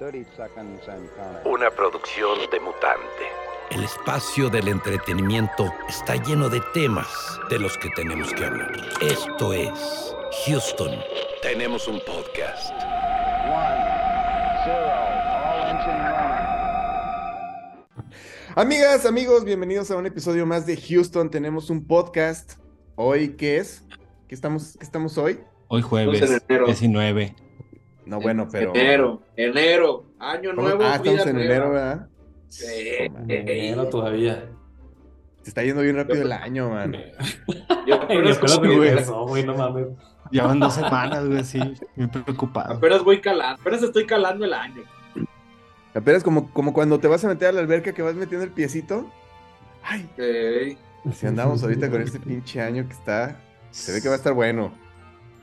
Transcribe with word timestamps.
Una 0.00 1.70
producción 1.70 2.38
de 2.52 2.60
mutante. 2.60 3.24
El 3.72 3.82
espacio 3.82 4.48
del 4.48 4.68
entretenimiento 4.68 5.74
está 5.88 6.14
lleno 6.22 6.48
de 6.48 6.60
temas 6.72 7.08
de 7.50 7.58
los 7.58 7.76
que 7.78 7.90
tenemos 7.96 8.32
que 8.32 8.44
hablar. 8.44 8.76
Esto 9.00 9.52
es 9.52 10.14
Houston. 10.46 11.00
Tenemos 11.42 11.88
un 11.88 12.00
podcast. 12.06 12.72
Amigas, 18.54 19.04
amigos, 19.04 19.44
bienvenidos 19.44 19.90
a 19.90 19.96
un 19.96 20.06
episodio 20.06 20.46
más 20.46 20.64
de 20.64 20.76
Houston. 20.76 21.28
Tenemos 21.28 21.70
un 21.70 21.84
podcast. 21.84 22.52
Hoy, 22.94 23.30
¿qué 23.30 23.56
es? 23.56 23.82
¿Qué 24.28 24.36
estamos, 24.36 24.76
qué 24.78 24.84
estamos 24.84 25.18
hoy? 25.18 25.40
Hoy 25.66 25.82
jueves 25.82 26.22
Estamos 26.22 26.42
en 26.42 26.54
enero. 26.54 26.66
19. 26.66 27.47
No, 28.08 28.20
bueno, 28.20 28.48
pero. 28.50 28.74
Enero, 28.74 29.22
enero, 29.36 30.04
año 30.18 30.50
¿Cómo? 30.54 30.62
nuevo. 30.62 30.82
Ah, 30.82 30.96
estamos 30.96 31.24
vida 31.24 31.30
en 31.30 31.36
nueva. 31.36 31.44
enero, 31.44 31.70
¿verdad? 31.70 32.08
Sí. 32.48 32.66
Enero 33.28 33.88
todavía. 33.88 34.48
Se 35.42 35.50
está 35.50 35.62
yendo 35.62 35.82
bien 35.82 35.96
rápido 35.96 36.22
el 36.22 36.32
año, 36.32 36.70
man. 36.70 36.96
Yo 37.86 37.94
apenas, 38.02 38.40
güey, 39.26 39.44
no 39.44 39.54
mames. 39.54 39.88
Ya 40.32 40.46
van 40.46 40.58
dos 40.58 40.74
semanas, 40.74 41.26
güey, 41.26 41.44
sí. 41.44 41.60
Muy 41.96 42.06
preocupado. 42.06 42.74
apenas 42.74 43.02
voy 43.04 43.20
calando, 43.20 43.60
apenas 43.60 43.82
estoy 43.82 44.06
calando 44.06 44.46
el 44.46 44.54
año. 44.54 44.82
Apenas 45.94 46.22
como, 46.22 46.50
como 46.52 46.72
cuando 46.72 46.98
te 46.98 47.08
vas 47.08 47.24
a 47.24 47.28
meter 47.28 47.48
a 47.48 47.52
la 47.52 47.60
alberca 47.60 47.92
que 47.92 48.02
vas 48.02 48.14
metiendo 48.14 48.44
el 48.44 48.52
piecito. 48.52 49.10
Ay, 49.82 50.08
Ey, 50.16 50.78
si 51.12 51.26
andamos 51.26 51.62
ahorita 51.62 51.90
con 51.90 52.00
este 52.00 52.20
pinche 52.20 52.60
año 52.60 52.86
que 52.86 52.94
está. 52.94 53.38
Se 53.70 53.92
ve 53.92 54.00
que 54.00 54.08
va 54.08 54.14
a 54.14 54.18
estar 54.18 54.32
bueno. 54.32 54.72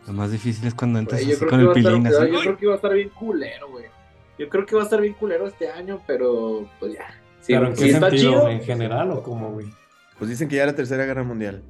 Lo 0.08 0.14
más 0.14 0.32
difícil 0.32 0.68
es 0.68 0.74
cuando 0.76 1.00
entras 1.00 1.22
así 1.22 1.36
con 1.46 1.60
el 1.60 1.68
a 1.68 1.72
estar, 1.72 1.74
pilín 1.74 2.10
yo, 2.10 2.20
así. 2.22 2.32
yo 2.32 2.40
creo 2.42 2.58
que 2.58 2.68
va 2.68 2.74
a 2.74 2.76
estar 2.76 2.94
bien 2.94 3.10
culero, 3.10 3.70
güey. 3.70 3.86
Yo 4.38 4.50
creo 4.50 4.66
que 4.66 4.76
va 4.76 4.82
a 4.82 4.86
estar 4.86 5.02
bien 5.02 5.14
culero 5.14 5.48
este 5.48 5.70
año, 5.72 6.02
pero 6.06 6.70
pues 6.80 6.94
ya. 6.94 7.08
Si, 7.42 7.54
¿Pero 7.54 7.68
en 7.68 7.76
si 7.78 7.84
qué 7.86 7.90
está 7.92 8.10
sentido? 8.10 8.32
chido, 8.34 8.50
¿En 8.50 8.62
general 8.62 9.12
o 9.12 9.24
cómo, 9.24 9.52
güey? 9.52 9.68
Pues 10.18 10.30
dicen 10.30 10.48
que 10.48 10.58
ya 10.58 10.66
la 10.66 10.76
tercera 10.76 11.06
guerra 11.06 11.24
mundial. 11.24 11.64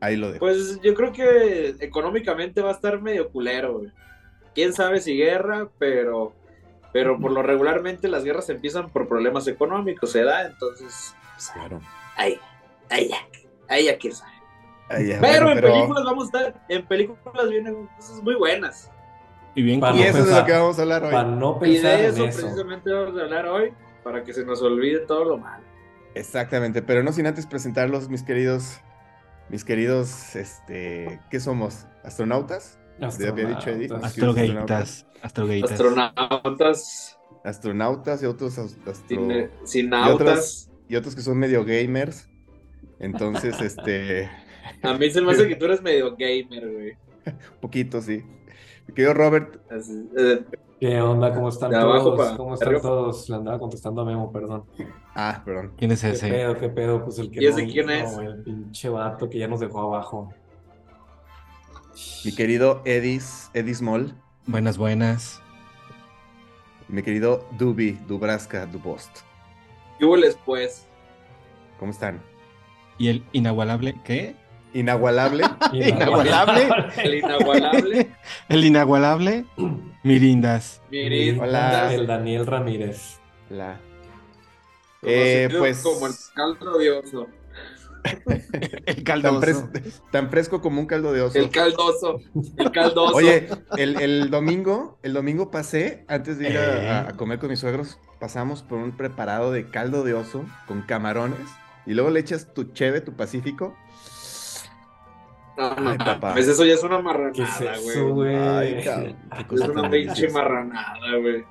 Ahí 0.00 0.16
lo 0.16 0.28
dejo. 0.32 0.40
pues 0.40 0.80
yo 0.82 0.94
creo 0.94 1.12
que 1.12 1.76
económicamente 1.80 2.60
va 2.60 2.70
a 2.70 2.74
estar 2.74 3.00
medio 3.00 3.30
culero, 3.30 3.78
güey. 3.78 3.92
Quién 4.54 4.72
sabe 4.72 5.00
si 5.00 5.16
guerra, 5.16 5.68
pero 5.78 6.34
pero 6.92 7.18
por 7.18 7.30
lo 7.30 7.42
regularmente 7.42 8.08
las 8.08 8.22
guerras 8.24 8.50
empiezan 8.50 8.90
por 8.90 9.08
problemas 9.08 9.46
económicos, 9.48 10.12
¿se 10.12 10.24
da? 10.24 10.44
Entonces, 10.46 11.14
pues, 11.34 11.50
Claro. 11.54 11.80
ahí, 12.16 12.38
ahí 12.90 13.08
ya, 13.08 13.16
ahí 13.68 13.84
ya 13.86 13.96
quién 13.96 14.14
sabe. 14.14 14.31
Pero 14.96 15.46
bueno, 15.46 15.50
en 15.52 15.60
películas 15.60 16.04
vamos 16.04 16.24
a 16.24 16.26
estar, 16.38 16.64
en 16.68 16.86
películas 16.86 17.48
vienen 17.48 17.88
cosas 17.96 18.22
muy 18.22 18.34
buenas. 18.34 18.90
Y 19.54 19.62
bien 19.62 19.80
Para 19.80 19.96
Y 19.96 20.00
no 20.00 20.04
eso 20.04 20.08
es 20.10 20.14
de 20.14 20.20
lo 20.20 20.26
pensar. 20.28 20.46
que 20.46 20.52
vamos 20.52 20.78
a 20.78 20.82
hablar 20.82 21.02
Para 21.02 21.28
hoy. 21.28 21.34
no 21.36 21.56
Y 21.56 21.60
pensar 21.60 21.96
de 21.98 22.06
eso 22.06 22.22
en 22.24 22.28
eso. 22.30 22.40
precisamente 22.40 22.90
vamos 22.92 23.18
a 23.18 23.22
hablar 23.22 23.46
hoy, 23.48 23.72
para 24.02 24.24
que 24.24 24.32
se 24.32 24.44
nos 24.44 24.62
olvide 24.62 25.00
todo 25.00 25.24
lo 25.24 25.38
malo. 25.38 25.62
Exactamente, 26.14 26.82
pero 26.82 27.02
no 27.02 27.12
sin 27.12 27.26
antes 27.26 27.46
presentarlos, 27.46 28.08
mis 28.08 28.22
queridos. 28.22 28.80
Mis 29.48 29.64
queridos, 29.64 30.34
este. 30.36 31.20
¿Qué 31.30 31.40
somos? 31.40 31.86
¿Astronautas? 32.04 32.78
Había 33.00 33.32
dicho 33.32 33.70
Eddie. 33.70 33.88
Astronautas. 34.02 34.02
Astrogaitas. 34.02 35.06
Astrogaitas. 35.22 35.72
Astronautas, 35.72 37.18
Astronautas 37.44 38.22
y 38.22 38.26
otros 38.26 38.58
as- 38.58 38.76
astro- 38.86 39.02
cine- 39.06 39.50
y 40.06 40.10
otros, 40.10 40.70
y 40.88 40.96
otros 40.96 41.14
que 41.14 41.22
son 41.22 41.38
medio 41.38 41.64
gamers. 41.64 42.28
Entonces, 42.98 43.60
este. 43.60 44.30
A 44.82 44.94
mí 44.94 45.10
se 45.10 45.20
me 45.20 45.32
hace 45.32 45.48
que 45.48 45.56
tú 45.56 45.64
eres 45.66 45.82
medio 45.82 46.16
gamer, 46.16 46.70
güey. 46.72 46.96
Poquito, 47.60 48.00
sí. 48.00 48.22
Mi 48.86 48.94
querido 48.94 49.14
Robert, 49.14 49.60
Así, 49.70 50.08
eh, 50.18 50.44
¿Qué 50.80 51.00
onda? 51.00 51.32
¿Cómo 51.32 51.48
están 51.48 51.70
todos? 51.70 52.18
para 52.18 52.36
¿Cómo 52.36 52.54
están 52.54 52.68
arriba. 52.70 52.82
todos? 52.82 53.28
Le 53.28 53.36
andaba 53.36 53.58
contestando 53.60 54.02
a 54.02 54.04
Memo, 54.04 54.32
perdón. 54.32 54.64
ah, 55.14 55.40
perdón. 55.44 55.72
¿Quién 55.76 55.92
es 55.92 56.00
¿Qué 56.02 56.10
ese? 56.10 56.28
pedo? 56.28 56.58
¿Qué 56.58 56.68
pedo? 56.68 57.04
Pues 57.04 57.18
el 57.20 57.30
que 57.30 57.40
¿Y 57.40 57.46
ese 57.46 57.64
no 57.64 57.72
quién 57.72 57.90
es? 57.90 58.16
el 58.18 58.42
pinche 58.42 58.88
vato 58.88 59.30
que 59.30 59.38
ya 59.38 59.46
nos 59.46 59.60
dejó 59.60 59.80
abajo. 59.82 60.34
Mi 62.24 62.34
querido 62.34 62.82
Edis, 62.84 63.50
Edis 63.54 63.80
Moll. 63.80 64.12
Buenas, 64.46 64.76
buenas. 64.76 65.40
Mi 66.88 67.02
querido 67.02 67.46
Dubi, 67.56 67.92
Dubraska, 68.08 68.66
Dubost. 68.66 69.18
¿Qué 69.98 70.04
hubo 70.04 70.16
después? 70.16 70.88
¿Cómo 71.78 71.92
están? 71.92 72.20
¿Y 72.98 73.08
el 73.08 73.24
inagualable 73.32 73.94
qué? 74.04 74.34
Inagualable. 74.74 75.44
Inagualable. 75.72 76.68
El 77.02 77.14
inagualable. 77.14 78.10
El 78.48 78.64
inagualable 78.64 79.44
Mirindas. 80.02 80.80
Mirin. 80.90 81.40
Hola. 81.40 81.92
El 81.92 82.06
Daniel 82.06 82.46
Ramírez. 82.46 83.18
La. 83.50 83.78
Eh, 85.02 85.48
pues. 85.58 85.82
Como 85.82 86.06
el 86.06 86.12
caldo 86.34 86.78
de 86.78 86.90
oso. 86.90 87.26
El 88.84 89.04
Tan, 89.04 89.22
caldoso. 89.22 89.68
fres- 89.70 90.02
tan 90.10 90.28
fresco 90.28 90.60
como 90.60 90.80
un 90.80 90.86
caldo 90.86 91.12
de 91.12 91.22
oso. 91.22 91.38
El 91.38 91.50
caldoso. 91.50 92.18
El 92.56 92.72
caldoso. 92.72 93.14
Oye, 93.14 93.48
el, 93.76 94.00
el 94.00 94.28
domingo, 94.30 94.98
el 95.04 95.12
domingo 95.12 95.52
pasé, 95.52 96.04
antes 96.08 96.36
de 96.38 96.50
ir 96.50 96.56
a, 96.58 96.82
Eh. 96.82 96.88
a- 96.88 97.08
a 97.10 97.12
comer 97.16 97.38
con 97.38 97.50
mis 97.50 97.60
suegros, 97.60 98.00
pasamos 98.18 98.62
por 98.62 98.78
un 98.78 98.96
preparado 98.96 99.52
de 99.52 99.68
caldo 99.70 100.02
de 100.02 100.14
oso 100.14 100.44
con 100.66 100.82
camarones 100.82 101.38
y 101.86 101.94
luego 101.94 102.10
le 102.10 102.18
echas 102.18 102.52
tu 102.54 102.72
cheve, 102.72 103.00
tu 103.02 103.12
pacífico. 103.12 103.76
No, 105.70 105.74
no, 105.82 105.90
Ay, 105.90 105.98
papá. 105.98 106.32
pues 106.32 106.48
eso 106.48 106.64
ya 106.64 106.74
es 106.74 106.82
una 106.82 106.96
¿Qué 107.32 107.42
es 107.42 107.48
marranada, 107.60 107.76
eso, 107.76 108.08
güey. 108.08 108.34
Ay, 108.36 108.82
cabrón. 108.84 109.16
Es 109.52 109.60
una 109.68 109.90
pinche 109.90 110.28
marranada, 110.30 111.16
güey. 111.20 111.44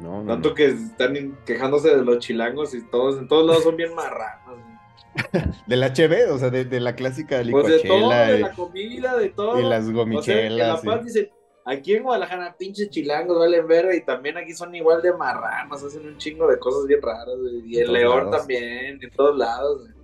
No, 0.00 0.22
no, 0.22 0.26
Tanto 0.32 0.48
no. 0.50 0.54
que 0.54 0.66
están 0.66 1.38
quejándose 1.46 1.96
de 1.96 2.04
los 2.04 2.18
chilangos 2.18 2.74
y 2.74 2.82
todos, 2.88 3.18
en 3.18 3.28
todos 3.28 3.46
lados 3.46 3.62
son 3.64 3.76
bien 3.76 3.94
marranos. 3.94 4.58
güey. 4.58 5.44
De 5.66 5.76
la 5.76 5.92
cheve, 5.92 6.26
o 6.30 6.38
sea, 6.38 6.50
de, 6.50 6.64
de 6.64 6.80
la 6.80 6.96
clásica 6.96 7.40
Pues 7.48 7.66
de 7.68 7.78
todo, 7.88 8.10
de 8.10 8.38
y, 8.38 8.40
la 8.42 8.52
comida, 8.52 9.16
de 9.16 9.28
todo. 9.30 9.60
y 9.60 9.62
las 9.62 9.82
O 9.82 9.82
sea, 9.82 9.90
en 9.90 9.94
gomichelas. 9.96 10.84
La 10.84 10.90
Paz 10.92 11.00
y- 11.02 11.04
dice, 11.04 11.32
aquí 11.64 11.94
en 11.94 12.02
Guadalajara, 12.02 12.56
pinches 12.58 12.90
chilangos 12.90 13.38
valen 13.38 13.66
verga 13.68 13.94
y 13.94 14.00
también 14.04 14.36
aquí 14.36 14.52
son 14.52 14.74
igual 14.74 15.00
de 15.02 15.12
marranos, 15.12 15.82
hacen 15.84 16.04
un 16.06 16.18
chingo 16.18 16.48
de 16.50 16.58
cosas 16.58 16.86
bien 16.88 17.00
raras, 17.00 17.36
güey. 17.40 17.62
Y 17.64 17.78
en 17.78 17.92
León 17.92 18.16
lados. 18.26 18.36
también, 18.38 18.98
en 19.00 19.10
todos 19.12 19.38
lados. 19.38 19.82
güey. 19.82 20.03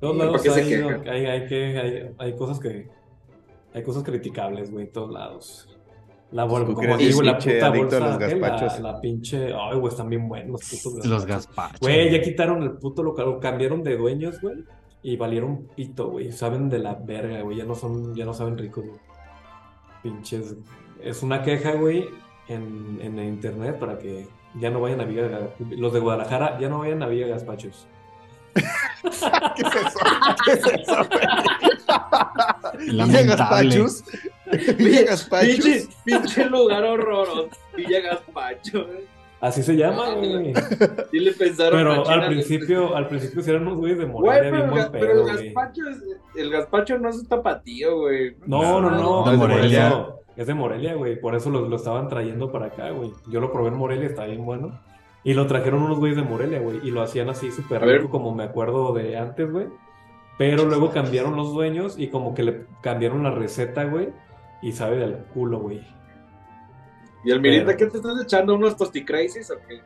Todos 0.00 0.14
¿Y 0.14 0.18
lados 0.18 0.32
por 0.32 0.42
qué 0.42 0.50
se 0.50 0.60
hay, 0.60 0.68
quejan? 0.68 1.08
hay, 1.08 1.26
hay 1.26 1.46
que, 1.46 1.78
hay, 1.78 2.10
hay 2.18 2.36
cosas 2.36 2.58
que. 2.60 2.88
Hay 3.74 3.82
cosas 3.82 4.02
criticables, 4.02 4.70
güey, 4.70 4.86
en 4.86 4.92
todos 4.92 5.10
lados. 5.12 5.68
La 6.30 6.46
que 6.46 6.74
como 6.74 6.96
digo, 6.96 7.22
la 7.22 7.38
puta 7.38 7.70
bolsa, 7.70 8.00
los 8.00 8.18
gazpachos. 8.18 8.80
La, 8.80 8.92
la 8.92 9.00
pinche. 9.00 9.52
Ay, 9.54 9.78
güey, 9.78 9.88
están 9.88 10.08
bien 10.08 10.28
buenos 10.28 10.50
los 10.60 10.82
putos 10.82 11.06
Los 11.06 11.26
gazpachos. 11.26 11.46
gazpachos. 11.56 11.80
Güey, 11.80 12.10
ya 12.10 12.20
quitaron 12.20 12.62
el 12.62 12.72
puto 12.72 13.02
local, 13.02 13.26
lo 13.26 13.40
cambiaron 13.40 13.82
de 13.82 13.96
dueños, 13.96 14.40
güey. 14.40 14.64
Y 15.02 15.16
valieron 15.16 15.68
pito, 15.76 16.10
güey. 16.10 16.32
Saben 16.32 16.68
de 16.68 16.80
la 16.80 16.94
verga, 16.94 17.40
güey. 17.42 17.56
Ya 17.56 17.64
no 17.64 17.74
son, 17.74 18.14
ya 18.14 18.24
no 18.24 18.34
saben 18.34 18.58
ricos, 18.58 18.84
güey. 18.86 19.00
Pinches. 20.02 20.56
Es 21.02 21.22
una 21.22 21.42
queja, 21.42 21.72
güey, 21.74 22.04
en, 22.48 22.98
en 23.00 23.18
internet 23.20 23.78
para 23.78 23.98
que 23.98 24.28
ya 24.54 24.70
no 24.70 24.80
vayan 24.80 25.00
a 25.00 25.04
Villa 25.04 25.50
Los 25.70 25.92
de 25.92 26.00
Guadalajara 26.00 26.58
ya 26.58 26.68
no 26.68 26.80
vayan 26.80 27.02
a 27.02 27.06
Villa 27.08 27.26
Gazpachos. 27.28 27.86
¿Qué 29.56 29.62
es 29.62 29.74
eso? 29.74 29.98
¿Qué 30.44 30.52
es 30.52 30.66
eso? 30.66 31.08
Villa. 32.78 33.22
Gazpachos. 33.22 34.04
Villa 34.76 35.02
Gazpachos. 35.04 35.46
Pinche, 35.56 35.88
pinche 36.04 36.44
lugar 36.46 36.84
horroroso, 36.84 37.48
Villa 37.76 38.00
Gazpacho. 38.00 38.86
güey. 38.86 39.18
Así 39.40 39.62
se 39.62 39.76
llama, 39.76 40.14
güey. 40.14 40.52
Sí 41.12 41.20
le 41.20 41.32
pensaron 41.32 41.78
Pero 41.78 42.08
al 42.08 42.26
principio, 42.26 42.96
al 42.96 43.06
principio 43.06 43.40
sí 43.42 43.50
eran 43.50 43.62
unos 43.62 43.76
güeyes 43.76 43.98
de 43.98 44.04
Güey, 44.06 44.24
Morelia 44.24 44.50
pero, 44.50 44.72
bien 44.72 44.84
el 44.84 44.90
pero 44.90 45.06
pedo, 45.06 45.12
el 45.12 45.22
güey. 45.32 45.44
gazpacho 45.52 45.82
es, 45.88 45.96
el 46.36 46.50
gazpacho 46.50 46.98
no 46.98 47.08
es 47.08 47.16
un 47.16 47.26
tapatío, 47.28 47.98
güey. 47.98 48.36
No, 48.46 48.80
no, 48.80 48.90
no. 48.90 49.24
No, 49.24 49.30
de 49.30 49.36
Morelia. 49.36 50.06
Es 50.36 50.46
de 50.48 50.54
Morelia, 50.54 50.94
güey. 50.94 51.20
Por 51.20 51.36
eso 51.36 51.50
lo, 51.50 51.68
lo 51.68 51.76
estaban 51.76 52.08
trayendo 52.08 52.50
para 52.50 52.66
acá, 52.66 52.90
güey. 52.90 53.12
Yo 53.28 53.40
lo 53.40 53.52
probé 53.52 53.68
en 53.68 53.76
Morelia, 53.76 54.06
está 54.06 54.24
bien 54.24 54.44
bueno. 54.44 54.80
Y 55.24 55.34
lo 55.34 55.46
trajeron 55.46 55.82
unos 55.82 55.98
güeyes 55.98 56.16
de 56.16 56.22
Morelia, 56.22 56.60
güey. 56.60 56.78
Y 56.86 56.90
lo 56.90 57.02
hacían 57.02 57.28
así 57.28 57.50
súper 57.50 57.82
rico, 57.82 58.08
como 58.10 58.34
me 58.34 58.44
acuerdo 58.44 58.92
de 58.94 59.16
antes, 59.16 59.50
güey. 59.50 59.66
Pero 60.38 60.64
luego 60.64 60.90
cambiaron 60.90 61.34
los 61.36 61.52
dueños 61.52 61.98
y 61.98 62.08
como 62.08 62.34
que 62.34 62.42
le 62.44 62.66
cambiaron 62.82 63.24
la 63.24 63.30
receta, 63.32 63.84
güey. 63.84 64.10
Y 64.62 64.72
sabe 64.72 64.96
del 64.96 65.16
culo, 65.34 65.58
güey. 65.60 65.84
¿Y 67.24 67.30
el 67.32 67.40
Mirinda 67.40 67.66
Pero- 67.66 67.78
qué 67.78 67.86
te 67.86 67.96
estás 67.98 68.22
echando? 68.22 68.54
¿Unos 68.54 68.76
tosticraces 68.76 69.50
o 69.50 69.56
qué? 69.68 69.80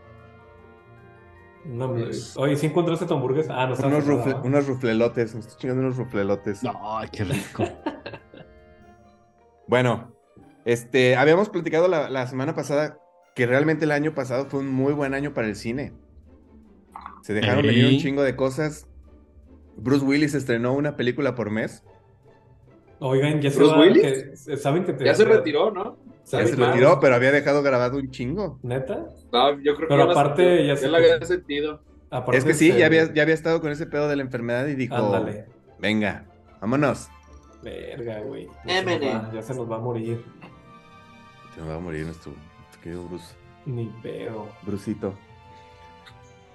No, 1.65 1.89
me- 1.89 2.05
Oye, 2.37 2.57
¿sí 2.57 2.67
encontraste 2.67 3.07
tu 3.07 3.15
hamburguesa? 3.15 3.55
Ah, 3.61 3.67
no 3.67 3.75
estaba 3.75 3.97
Unos, 3.97 4.45
unos 4.45 4.67
ruflelotes. 4.67 5.35
Me 5.35 5.41
estoy 5.41 5.57
chingando 5.59 5.83
unos 5.83 5.97
ruflelotes. 5.97 6.63
No, 6.63 6.73
qué 7.11 7.25
rico. 7.25 7.65
Bueno, 9.67 10.13
este, 10.65 11.17
habíamos 11.17 11.49
platicado 11.49 11.89
la, 11.89 12.11
la 12.11 12.27
semana 12.27 12.55
pasada 12.55 12.99
que 13.35 13.47
realmente 13.47 13.85
el 13.85 13.93
año 13.93 14.15
pasado 14.15 14.47
fue 14.47 14.61
un 14.61 14.69
muy 14.69 14.93
buen 14.93 15.15
año 15.15 15.33
para 15.35 15.47
el 15.49 15.57
cine. 15.57 15.93
Se 17.23 17.33
dejaron 17.35 17.63
venir 17.63 17.87
un 17.87 17.99
chingo 17.99 18.23
de 18.23 18.37
cosas. 18.37 18.87
Bruce 19.77 20.05
Willis 20.05 20.35
estrenó 20.35 20.75
una 20.75 20.97
película 20.97 21.35
por 21.35 21.51
mes. 21.51 21.83
Oigan, 22.99 23.41
ya 23.41 23.51
se 23.51 23.59
¿Bruce 23.59 23.75
va- 23.75 23.81
Willis? 23.81 24.03
que- 24.47 24.57
¿Saben 24.57 24.85
que 24.85 24.93
te- 24.93 25.05
Ya 25.05 25.15
se 25.15 25.25
retiró, 25.25 25.71
¿no? 25.71 25.97
Ya 26.07 26.11
¿Sabes 26.25 26.51
se 26.51 26.57
retiró, 26.57 27.01
pero 27.01 27.15
había 27.17 27.33
dejado 27.33 27.63
grabado 27.63 27.97
un 27.99 28.11
chingo. 28.11 28.59
¿Neta? 28.63 29.07
No, 29.33 29.59
yo 29.61 29.75
creo 29.75 29.89
que 29.89 29.95
Pero 29.95 30.07
la 30.07 30.13
aparte, 30.13 30.67
ya 30.67 30.77
se- 30.77 30.89
la 30.89 30.99
había 30.99 31.21
sentido. 31.25 31.83
Aparte 32.11 32.37
Es 32.39 32.45
que 32.45 32.55
sí, 32.55 32.73
ya 32.77 32.87
había, 32.87 33.13
ya 33.13 33.23
había 33.23 33.35
estado 33.35 33.61
con 33.61 33.73
ese 33.73 33.87
pedo 33.87 34.07
de 34.09 34.17
la 34.17 34.23
enfermedad 34.23 34.67
y 34.69 34.75
dijo, 34.75 34.95
Ándale. 34.95 35.47
venga, 35.81 36.27
vámonos. 36.61 37.09
Verga, 37.63 38.21
güey. 38.21 38.49
Ya, 38.67 38.81
se 39.43 39.55
nos 39.55 39.71
va- 39.71 39.77
a 39.77 39.79
morir. 39.81 40.23
Se 41.55 41.61
nos 41.61 41.71
va 41.71 41.75
a 41.77 41.79
morir 41.81 42.05
nuestro 42.05 42.33
querido 42.83 43.05
Bruce. 43.05 43.35
Ni 43.67 43.87
pedo. 44.03 44.49
Brucito. 44.63 45.15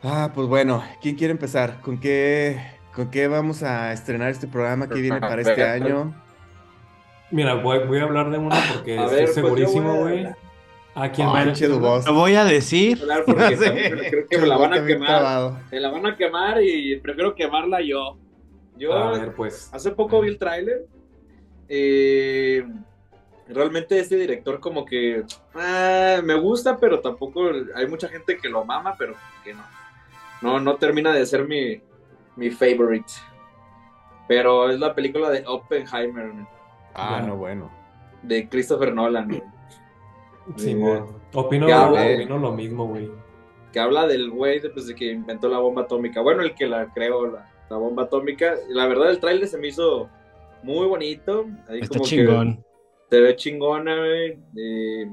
Ah, 0.03 0.31
pues 0.33 0.47
bueno, 0.47 0.83
¿quién 1.01 1.15
quiere 1.15 1.31
empezar? 1.31 1.81
¿Con 1.81 1.99
qué, 1.99 2.59
¿Con 2.93 3.09
qué 3.09 3.27
vamos 3.27 3.63
a 3.63 3.93
estrenar 3.93 4.29
este 4.29 4.47
programa 4.47 4.87
que 4.87 5.01
viene 5.01 5.19
para 5.19 5.41
este 5.41 5.63
año? 5.69 6.13
Mira, 7.31 7.55
voy, 7.55 7.79
voy 7.87 7.99
a 7.99 8.03
hablar 8.03 8.29
de 8.29 8.37
una 8.37 8.55
porque 8.73 8.97
A 8.97 9.03
estoy 9.03 9.15
ver, 9.17 9.23
pues, 9.25 9.35
segurísimo, 9.35 9.91
a 9.91 9.95
güey. 9.97 10.17
hablar. 10.19 10.37
¿A 10.95 11.11
quién 11.11 11.27
Ay, 11.31 11.47
va? 11.47 11.67
Dubos. 11.67 12.05
Lo 12.07 12.13
voy 12.13 12.35
a 12.35 12.43
decir. 12.45 12.99
Porque 13.25 13.55
creo 14.09 14.27
que 14.27 14.37
me 14.39 14.47
la 14.47 14.57
van 14.57 14.73
a 14.73 14.85
quemar. 14.85 15.07
trabado. 15.07 15.59
Me 15.71 15.79
la 15.79 15.89
van 15.91 16.05
a 16.07 16.15
quemar 16.17 16.61
y 16.63 16.99
prefiero 16.99 17.35
quemarla 17.35 17.81
yo. 17.81 18.17
Yo 18.77 18.93
A 18.93 19.11
ver, 19.11 19.33
pues. 19.33 19.69
hace 19.73 19.91
poco 19.91 20.21
vi 20.21 20.29
el 20.29 20.37
tráiler. 20.39 20.85
eh, 21.69 22.63
realmente 23.49 23.99
este 23.99 24.15
director 24.15 24.59
como 24.59 24.85
que 24.85 25.23
ah, 25.55 26.19
me 26.23 26.35
gusta, 26.35 26.77
pero 26.77 26.99
tampoco 26.99 27.49
hay 27.75 27.87
mucha 27.87 28.07
gente 28.09 28.37
que 28.37 28.49
lo 28.49 28.65
mama, 28.65 28.95
pero 28.97 29.13
que 29.43 29.53
no. 29.53 29.63
No, 30.41 30.59
no 30.59 30.75
termina 30.75 31.13
de 31.13 31.25
ser 31.25 31.47
mi, 31.47 31.81
mi 32.35 32.49
favorite. 32.51 33.11
Pero 34.27 34.69
es 34.69 34.79
la 34.79 34.93
película 34.93 35.29
de 35.29 35.43
Oppenheimer, 35.47 36.31
Ah, 36.93 37.19
Ya. 37.21 37.27
no, 37.27 37.37
bueno. 37.37 37.71
de 38.23 38.49
Christopher 38.49 38.93
Nolan, 38.93 39.27
güey, 39.29 39.43
Simón. 40.57 41.17
Opino, 41.33 41.67
Ya, 41.67 41.87
güey. 41.87 42.15
opino 42.15 42.37
lo 42.39 42.51
mismo, 42.53 42.87
güey. 42.87 43.09
que 43.71 43.79
habla 43.79 44.07
del 44.07 44.31
güey 44.31 44.59
de, 44.59 44.69
pues, 44.69 44.87
de 44.87 44.95
que 44.95 45.11
inventó 45.11 45.49
la 45.49 45.59
bomba 45.59 45.83
atómica. 45.83 46.21
Bueno, 46.21 46.41
el 46.41 46.55
que 46.55 46.65
la 46.67 46.87
creó, 46.93 47.27
la, 47.27 47.51
la 47.69 47.77
bomba 47.77 48.03
atómica. 48.03 48.55
La 48.69 48.87
verdad, 48.87 49.09
el 49.11 49.19
tráiler 49.19 49.47
se 49.47 49.57
me 49.57 49.67
hizo 49.67 50.09
muy 50.63 50.87
bonito. 50.87 51.45
Ahí 51.69 51.79
Está 51.81 51.99
como 51.99 52.03
que- 52.03 52.09
chingón. 52.09 52.63
Se 53.09 53.19
ve 53.21 53.35
chingona, 53.35 53.97
güey. 53.97 54.37
eh, 54.57 55.11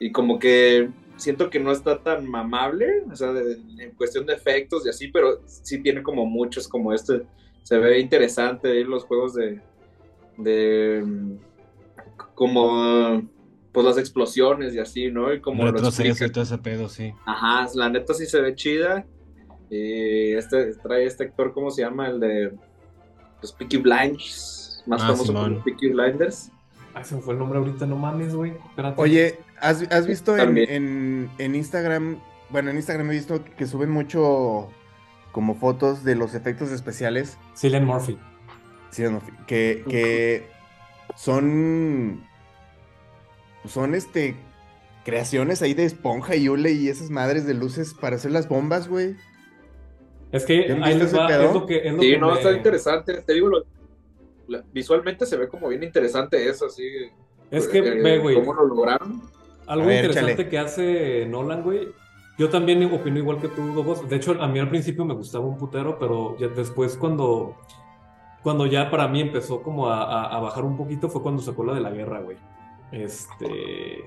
y 0.00 0.12
como 0.12 0.38
que 0.38 0.90
siento 1.16 1.50
que 1.50 1.58
no 1.58 1.72
está 1.72 1.98
tan 2.02 2.26
mamable, 2.28 3.02
o 3.10 3.16
sea, 3.16 3.32
de- 3.32 3.58
en 3.82 3.90
cuestión 3.96 4.24
de 4.26 4.34
efectos 4.34 4.86
y 4.86 4.90
así, 4.90 5.08
pero 5.08 5.40
sí 5.46 5.82
tiene 5.82 6.02
como 6.02 6.24
muchos, 6.26 6.68
como 6.68 6.92
este. 6.92 7.22
Se 7.64 7.76
ve 7.78 7.98
interesante 7.98 8.82
los 8.84 9.04
juegos 9.04 9.34
de. 9.34 9.60
de. 10.36 11.04
como. 12.34 13.22
pues 13.72 13.86
las 13.86 13.98
explosiones 13.98 14.74
y 14.74 14.78
así, 14.78 15.10
¿no? 15.10 15.32
Y 15.32 15.40
como 15.40 15.64
Retroceso 15.70 16.24
y 16.24 16.30
todo 16.30 16.42
ese 16.44 16.58
pedo, 16.58 16.88
sí. 16.88 17.12
Ajá, 17.26 17.68
la 17.74 17.88
neta 17.90 18.14
sí 18.14 18.26
se 18.26 18.40
ve 18.40 18.54
chida. 18.54 19.04
Y 19.70 20.32
este 20.32 20.72
trae 20.76 21.04
este 21.04 21.24
actor, 21.24 21.52
¿cómo 21.52 21.70
se 21.70 21.82
llama? 21.82 22.08
El 22.08 22.20
de 22.20 22.52
los 23.42 23.52
Peaky 23.52 23.76
Blinders, 23.76 24.82
más 24.86 25.02
Ah, 25.02 25.06
famoso 25.08 25.26
Simón. 25.26 25.50
como 25.54 25.64
Peaky 25.64 25.88
Blinders. 25.90 26.50
Se 27.04 27.14
me 27.16 27.20
fue 27.22 27.34
el 27.34 27.38
nombre 27.40 27.58
ahorita, 27.58 27.86
no 27.86 27.96
mames, 27.96 28.34
güey. 28.34 28.52
Espérate. 28.70 29.00
Oye, 29.00 29.38
¿has, 29.60 29.82
has 29.90 30.06
visto 30.06 30.36
en, 30.36 30.56
en, 30.58 31.30
en 31.38 31.54
Instagram? 31.54 32.18
Bueno, 32.50 32.70
en 32.70 32.76
Instagram 32.76 33.10
he 33.10 33.14
visto 33.14 33.44
que 33.56 33.66
suben 33.66 33.90
mucho 33.90 34.68
como 35.32 35.54
fotos 35.54 36.04
de 36.04 36.14
los 36.16 36.34
efectos 36.34 36.70
especiales. 36.70 37.38
Cillian 37.56 37.84
Murphy. 37.84 38.18
Sí, 38.90 39.02
no, 39.02 39.20
que, 39.46 39.84
que 39.88 40.46
son. 41.16 42.24
Son 43.66 43.94
este. 43.94 44.36
Creaciones 45.04 45.62
ahí 45.62 45.72
de 45.72 45.84
esponja 45.84 46.36
y 46.36 46.48
hule 46.50 46.72
y 46.72 46.88
esas 46.88 47.08
madres 47.08 47.46
de 47.46 47.54
luces 47.54 47.94
para 47.94 48.16
hacer 48.16 48.30
las 48.30 48.46
bombas, 48.46 48.88
güey. 48.88 49.16
Es 50.32 50.44
que 50.44 50.68
¿Ya 50.68 50.74
han 50.74 50.84
ahí 50.84 50.98
les 50.98 51.16
va, 51.16 51.26
es 51.34 51.54
lo 51.54 51.64
que, 51.64 51.78
es 51.88 51.94
lo 51.94 52.02
Sí, 52.02 52.10
que 52.10 52.18
no, 52.18 52.30
me- 52.32 52.34
está 52.34 52.52
interesante. 52.52 53.22
Te 53.22 53.32
digo, 53.32 53.48
lo- 53.48 53.64
la- 54.48 54.64
visualmente 54.72 55.24
se 55.26 55.36
ve 55.36 55.48
como 55.48 55.68
bien 55.68 55.82
interesante 55.84 56.48
eso, 56.48 56.66
así. 56.66 56.84
Es 57.50 57.68
que, 57.68 57.78
eh, 57.78 58.02
ve, 58.02 58.18
güey, 58.18 58.34
¿Cómo 58.34 58.52
lo 58.54 58.64
lograron? 58.66 59.22
algo 59.66 59.86
ver, 59.86 60.04
interesante 60.04 60.48
que 60.48 60.58
hace 60.58 61.26
Nolan, 61.26 61.62
güey. 61.62 61.88
Yo 62.38 62.48
también 62.50 62.82
opino 62.92 63.18
igual 63.18 63.40
que 63.40 63.48
tú, 63.48 63.72
Dobos. 63.74 64.08
De 64.08 64.16
hecho, 64.16 64.32
a 64.40 64.46
mí 64.48 64.58
al 64.58 64.68
principio 64.68 65.04
me 65.04 65.14
gustaba 65.14 65.44
un 65.44 65.58
putero, 65.58 65.98
pero 65.98 66.36
ya 66.38 66.48
después 66.48 66.96
cuando, 66.96 67.56
cuando 68.42 68.66
ya 68.66 68.90
para 68.90 69.08
mí 69.08 69.20
empezó 69.20 69.62
como 69.62 69.88
a, 69.88 70.02
a- 70.04 70.36
a 70.36 70.40
bajar 70.40 70.64
un 70.64 70.76
poquito 70.76 71.08
fue 71.08 71.22
cuando 71.22 71.42
sacó 71.42 71.64
la 71.64 71.74
de 71.74 71.80
la 71.80 71.90
guerra, 71.90 72.20
güey. 72.20 72.36
Este, 72.92 74.04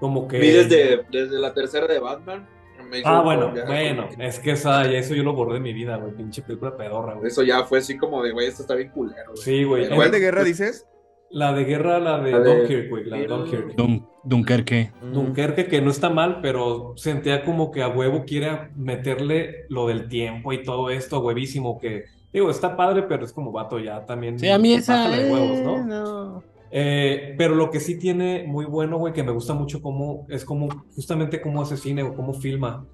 como 0.00 0.28
que... 0.28 0.38
Vi 0.38 0.48
desde, 0.50 1.04
desde 1.10 1.38
la 1.38 1.54
tercera 1.54 1.86
de 1.86 1.98
Batman. 1.98 2.46
Me 2.90 3.02
Ah, 3.04 3.20
bueno, 3.22 3.54
ya- 3.54 3.64
bueno, 3.66 4.08
es 4.18 4.38
que 4.38 4.52
esa, 4.52 4.84
ya 4.84 4.98
eso 4.98 5.14
yo 5.14 5.22
lo 5.22 5.32
borré 5.34 5.54
de 5.54 5.60
mi 5.60 5.72
vida, 5.72 5.96
güey, 5.96 6.12
pinche 6.14 6.42
película 6.42 6.76
pedorra, 6.76 7.14
güey. 7.14 7.26
Eso 7.28 7.42
ya 7.42 7.64
fue 7.64 7.78
así 7.78 7.96
como 7.96 8.22
de, 8.22 8.32
güey, 8.32 8.46
esto 8.48 8.62
está 8.62 8.74
bien 8.74 8.90
culero. 8.90 9.30
güey. 9.32 9.42
Sí, 9.42 9.64
güey. 9.64 9.88
¿Cuál 9.88 10.10
de 10.10 10.18
guerra 10.20 10.44
dices? 10.44 10.86
La 11.30 11.54
de 11.54 11.64
guerra, 11.64 11.98
la 11.98 12.18
de 12.20 12.30
de- 12.38 12.44
Dunkirk, 12.58 12.90
güey, 12.90 13.04
la 13.06 13.16
de 13.16 13.26
Dunkirk. 13.26 13.74
Dun- 13.74 14.06
Dunkerque. 14.22 14.92
Dunkerque, 15.12 15.66
que 15.66 15.80
no 15.80 15.90
está 15.90 16.10
mal, 16.10 16.40
pero 16.42 16.92
sentía 16.96 17.44
como 17.44 17.70
que 17.70 17.82
a 17.82 17.88
huevo 17.88 18.24
quiere 18.26 18.68
meterle 18.76 19.64
lo 19.70 19.86
del 19.86 20.08
tiempo 20.08 20.52
y 20.52 20.62
todo 20.62 20.90
esto, 20.90 21.20
huevísimo, 21.20 21.78
que 21.78 22.04
digo, 22.32 22.50
está 22.50 22.76
padre, 22.76 23.02
pero 23.04 23.24
es 23.24 23.32
como 23.32 23.50
vato 23.50 23.78
ya 23.78 24.04
también. 24.04 24.38
Sí, 24.38 24.48
a 24.50 24.58
mí 24.58 24.74
esa. 24.74 24.94
bájale 24.94 25.24
de 25.24 25.32
huevos, 25.32 25.58
eh, 25.58 25.62
¿no? 25.64 25.84
no. 25.84 26.44
Eh, 26.74 27.34
pero 27.36 27.54
lo 27.54 27.70
que 27.70 27.80
sí 27.80 27.98
tiene 27.98 28.44
muy 28.46 28.64
bueno, 28.64 28.96
güey, 28.96 29.12
que 29.12 29.22
me 29.22 29.30
gusta 29.32 29.52
mucho 29.52 29.82
cómo, 29.82 30.26
es 30.30 30.44
como, 30.44 30.68
justamente 30.94 31.42
cómo 31.42 31.60
hace 31.60 31.76
cine 31.76 32.02
o 32.02 32.14
cómo 32.14 32.32
filma, 32.32 32.86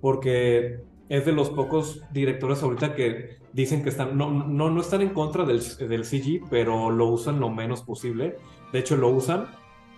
porque 0.00 0.80
es 1.10 1.26
de 1.26 1.32
los 1.32 1.50
pocos 1.50 2.02
directores 2.12 2.62
ahorita 2.62 2.94
que 2.94 3.36
dicen 3.52 3.82
que 3.82 3.90
están, 3.90 4.16
no, 4.16 4.30
no, 4.30 4.70
no 4.70 4.80
están 4.80 5.02
en 5.02 5.10
contra 5.10 5.44
del, 5.44 5.60
del 5.78 6.04
CG, 6.04 6.48
pero 6.50 6.90
lo 6.90 7.06
usan 7.08 7.38
lo 7.38 7.50
menos 7.50 7.82
posible. 7.82 8.36
De 8.72 8.78
hecho, 8.78 8.96
lo 8.96 9.08
usan 9.08 9.46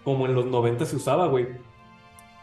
como 0.04 0.26
en 0.26 0.34
los 0.34 0.46
90 0.46 0.84
se 0.84 0.96
usaba, 0.96 1.26
güey. 1.28 1.46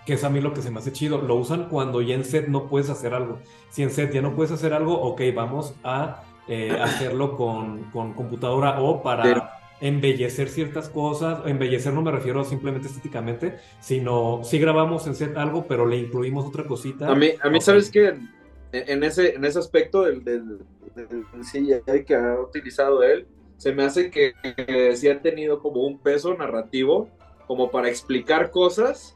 Que 0.05 0.13
es 0.13 0.23
a 0.23 0.29
mí 0.29 0.39
lo 0.39 0.53
que 0.53 0.61
se 0.61 0.69
me 0.71 0.79
hace 0.79 0.91
chido. 0.91 1.19
Lo 1.19 1.35
usan 1.35 1.67
cuando 1.69 2.01
ya 2.01 2.15
en 2.15 2.25
set 2.25 2.47
no 2.47 2.67
puedes 2.67 2.89
hacer 2.89 3.13
algo. 3.13 3.39
Si 3.69 3.81
en 3.81 3.89
set 3.89 4.13
ya 4.13 4.21
no 4.21 4.35
puedes 4.35 4.51
hacer 4.51 4.73
algo, 4.73 4.99
ok, 5.01 5.21
vamos 5.35 5.73
a 5.83 6.21
eh, 6.47 6.77
hacerlo 6.79 7.35
con, 7.35 7.83
con 7.91 8.13
computadora 8.13 8.81
o 8.81 9.01
para 9.01 9.23
Pero- 9.23 9.43
embellecer 9.81 10.49
ciertas 10.49 10.89
cosas. 10.89 11.39
Embellecer 11.45 11.93
no 11.93 12.01
me 12.01 12.11
refiero 12.11 12.43
simplemente 12.43 12.87
estéticamente, 12.87 13.57
sino 13.79 14.41
si 14.43 14.59
grabamos 14.59 15.07
en 15.07 15.15
set 15.15 15.37
algo, 15.37 15.65
pero 15.67 15.85
le 15.85 15.97
incluimos 15.97 16.45
otra 16.45 16.65
cosita. 16.65 17.09
A 17.09 17.15
mí, 17.15 17.31
a 17.41 17.49
mí. 17.49 17.61
¿sabes 17.61 17.89
qué? 17.89 18.07
En, 18.07 18.29
en 18.71 19.03
ese, 19.03 19.35
en 19.35 19.45
ese 19.45 19.59
aspecto 19.59 20.03
del, 20.03 20.23
del, 20.23 20.59
del 20.95 21.25
CGI 21.41 22.03
que 22.05 22.15
ha 22.15 22.39
utilizado 22.39 23.03
él, 23.03 23.27
se 23.57 23.73
me 23.73 23.83
hace 23.83 24.09
que, 24.11 24.33
que 24.41 24.95
sí 24.95 25.07
ha 25.07 25.21
tenido 25.21 25.59
como 25.59 25.85
un 25.85 25.99
peso 25.99 26.33
narrativo 26.35 27.09
como 27.47 27.71
para 27.71 27.89
explicar 27.89 28.51
cosas 28.51 29.15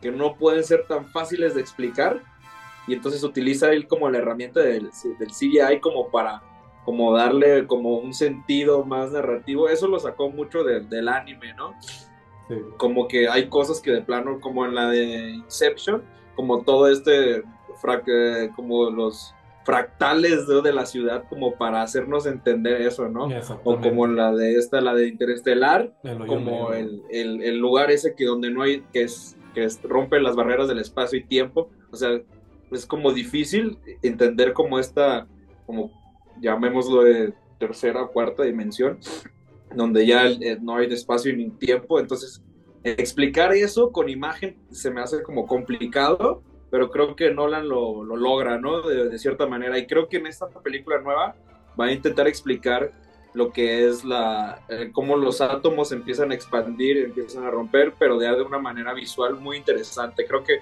que 0.00 0.10
no 0.10 0.36
pueden 0.36 0.64
ser 0.64 0.84
tan 0.86 1.06
fáciles 1.06 1.54
de 1.54 1.60
explicar 1.60 2.22
y 2.86 2.94
entonces 2.94 3.22
utiliza 3.22 3.70
él 3.72 3.86
como 3.86 4.08
la 4.10 4.18
herramienta 4.18 4.60
del, 4.60 4.90
del 5.18 5.28
CGI 5.28 5.80
como 5.80 6.10
para 6.10 6.42
como 6.88 7.14
darle 7.14 7.66
como 7.66 7.98
un 7.98 8.14
sentido 8.14 8.82
más 8.82 9.12
narrativo. 9.12 9.68
Eso 9.68 9.88
lo 9.88 9.98
sacó 9.98 10.30
mucho 10.30 10.64
del- 10.64 10.88
del 10.88 11.06
anime, 11.08 11.52
¿no? 11.52 11.74
Sí. 12.48 12.54
como 12.78 13.08
que 13.08 13.28
hay 13.28 13.50
cosas 13.50 13.78
que 13.82 13.90
de 13.90 14.00
plano, 14.00 14.40
como 14.40 14.64
en 14.64 14.74
la 14.74 14.88
de 14.88 15.32
Inception, 15.32 16.02
como 16.34 16.62
todo 16.62 16.88
este, 16.88 17.42
frac- 17.82 18.04
eh, 18.08 18.50
como 18.56 18.88
los 18.88 19.34
fractales 19.66 20.46
de 20.48 20.72
la 20.72 20.86
ciudad, 20.86 21.24
como 21.28 21.56
para 21.56 21.82
hacernos 21.82 22.24
entender 22.24 22.80
eso, 22.80 23.06
¿no? 23.10 23.28
O 23.64 23.72
como 23.90 24.06
en 24.06 24.16
la 24.16 24.32
de 24.32 24.56
esta, 24.56 24.80
la 24.80 24.94
de 24.94 25.08
Interestelar, 25.08 25.92
El 26.04 26.24
como 26.26 26.72
el, 26.72 27.02
el- 27.10 27.42
el 27.42 27.58
lugar 27.58 27.90
ese 27.90 28.14
que 28.14 28.24
donde 28.24 28.50
no 28.50 28.62
hay, 28.62 28.80
que 28.94 29.02
es, 29.02 29.36
que 29.52 29.64
es- 29.64 29.82
rompe 29.82 30.18
las 30.18 30.34
barreras 30.34 30.68
del 30.68 30.78
espacio 30.78 31.18
y 31.18 31.24
tiempo, 31.24 31.68
o 31.92 31.96
sea, 31.96 32.18
es 32.70 32.86
como 32.86 33.12
difícil 33.12 33.76
entender 34.02 34.54
como 34.54 34.78
esta, 34.78 35.26
como 35.66 35.90
llamémoslo 36.40 37.02
de 37.02 37.34
tercera 37.58 38.02
o 38.02 38.10
cuarta 38.10 38.44
dimensión, 38.44 38.98
donde 39.74 40.06
ya 40.06 40.26
eh, 40.26 40.58
no 40.60 40.76
hay 40.76 40.92
espacio 40.92 41.34
ni 41.34 41.50
tiempo, 41.50 42.00
entonces 42.00 42.42
explicar 42.84 43.52
eso 43.52 43.90
con 43.92 44.08
imagen 44.08 44.56
se 44.70 44.90
me 44.90 45.00
hace 45.00 45.22
como 45.22 45.46
complicado, 45.46 46.42
pero 46.70 46.90
creo 46.90 47.16
que 47.16 47.30
Nolan 47.30 47.68
lo, 47.68 48.04
lo 48.04 48.16
logra, 48.16 48.58
¿no? 48.58 48.82
De, 48.82 49.08
de 49.08 49.18
cierta 49.18 49.46
manera, 49.46 49.78
y 49.78 49.86
creo 49.86 50.08
que 50.08 50.18
en 50.18 50.26
esta 50.26 50.48
película 50.48 51.00
nueva 51.00 51.34
va 51.78 51.86
a 51.86 51.92
intentar 51.92 52.28
explicar 52.28 52.92
lo 53.34 53.52
que 53.52 53.88
es 53.88 54.04
la 54.04 54.64
eh, 54.68 54.90
cómo 54.92 55.16
los 55.16 55.40
átomos 55.40 55.92
empiezan 55.92 56.32
a 56.32 56.34
expandir, 56.34 56.98
empiezan 56.98 57.44
a 57.44 57.50
romper, 57.50 57.94
pero 57.98 58.20
ya 58.20 58.34
de 58.34 58.42
una 58.42 58.58
manera 58.58 58.92
visual 58.94 59.34
muy 59.34 59.56
interesante. 59.56 60.26
Creo 60.26 60.42
que 60.44 60.60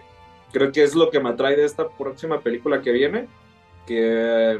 creo 0.53 0.73
que 0.73 0.83
es 0.83 0.95
lo 0.95 1.11
que 1.11 1.21
me 1.21 1.31
atrae 1.31 1.57
de 1.57 1.65
esta 1.65 1.89
próxima 1.89 2.41
película 2.41 2.83
que 2.83 2.93
viene, 2.93 3.29
que 3.87 4.59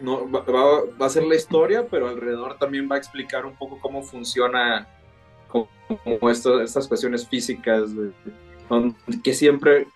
no 0.00 0.30
va, 0.30 0.40
va- 0.40 0.82
va 1.00 1.06
a 1.06 1.10
ser 1.10 1.24
la 1.24 1.34
historia, 1.36 1.86
pero 1.90 2.08
alrededor 2.08 2.58
también 2.58 2.88
va 2.90 2.96
a 2.96 2.98
explicar 2.98 3.46
un 3.46 3.54
poco 3.56 3.78
cómo 3.80 4.02
funciona 4.02 4.88
como, 5.48 5.68
como 6.02 6.30
esto- 6.30 6.60
estas 6.60 6.88
cuestiones 6.88 7.26
físicas, 7.28 7.90
que 9.22 9.34
siempre, 9.34 9.86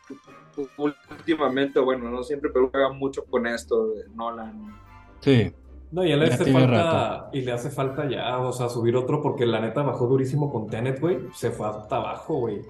últimamente, 0.76 1.80
bueno, 1.80 2.10
no 2.10 2.22
siempre, 2.22 2.50
pero 2.52 2.68
juega 2.70 2.92
mucho 2.92 3.24
con 3.24 3.46
esto 3.46 3.88
de 3.88 4.08
Nolan. 4.14 4.74
Sí. 5.20 5.52
No, 5.90 6.04
y 6.04 6.14
le 6.14 6.28
Ya 6.28 6.34
hace 6.34 6.52
falta, 6.52 7.30
y 7.32 7.40
le 7.40 7.52
hace 7.52 7.70
falta 7.70 8.08
ya, 8.08 8.38
o 8.38 8.52
sea, 8.52 8.68
subir 8.68 8.94
otro, 8.94 9.22
porque 9.22 9.46
la 9.46 9.58
neta 9.60 9.82
bajó 9.82 10.06
durísimo 10.06 10.52
con 10.52 10.66
Tenet, 10.68 11.00
güey. 11.00 11.18
Se 11.34 11.50
fue 11.50 11.66
hasta 11.66 11.96
abajo, 11.96 12.34
güey. 12.40 12.60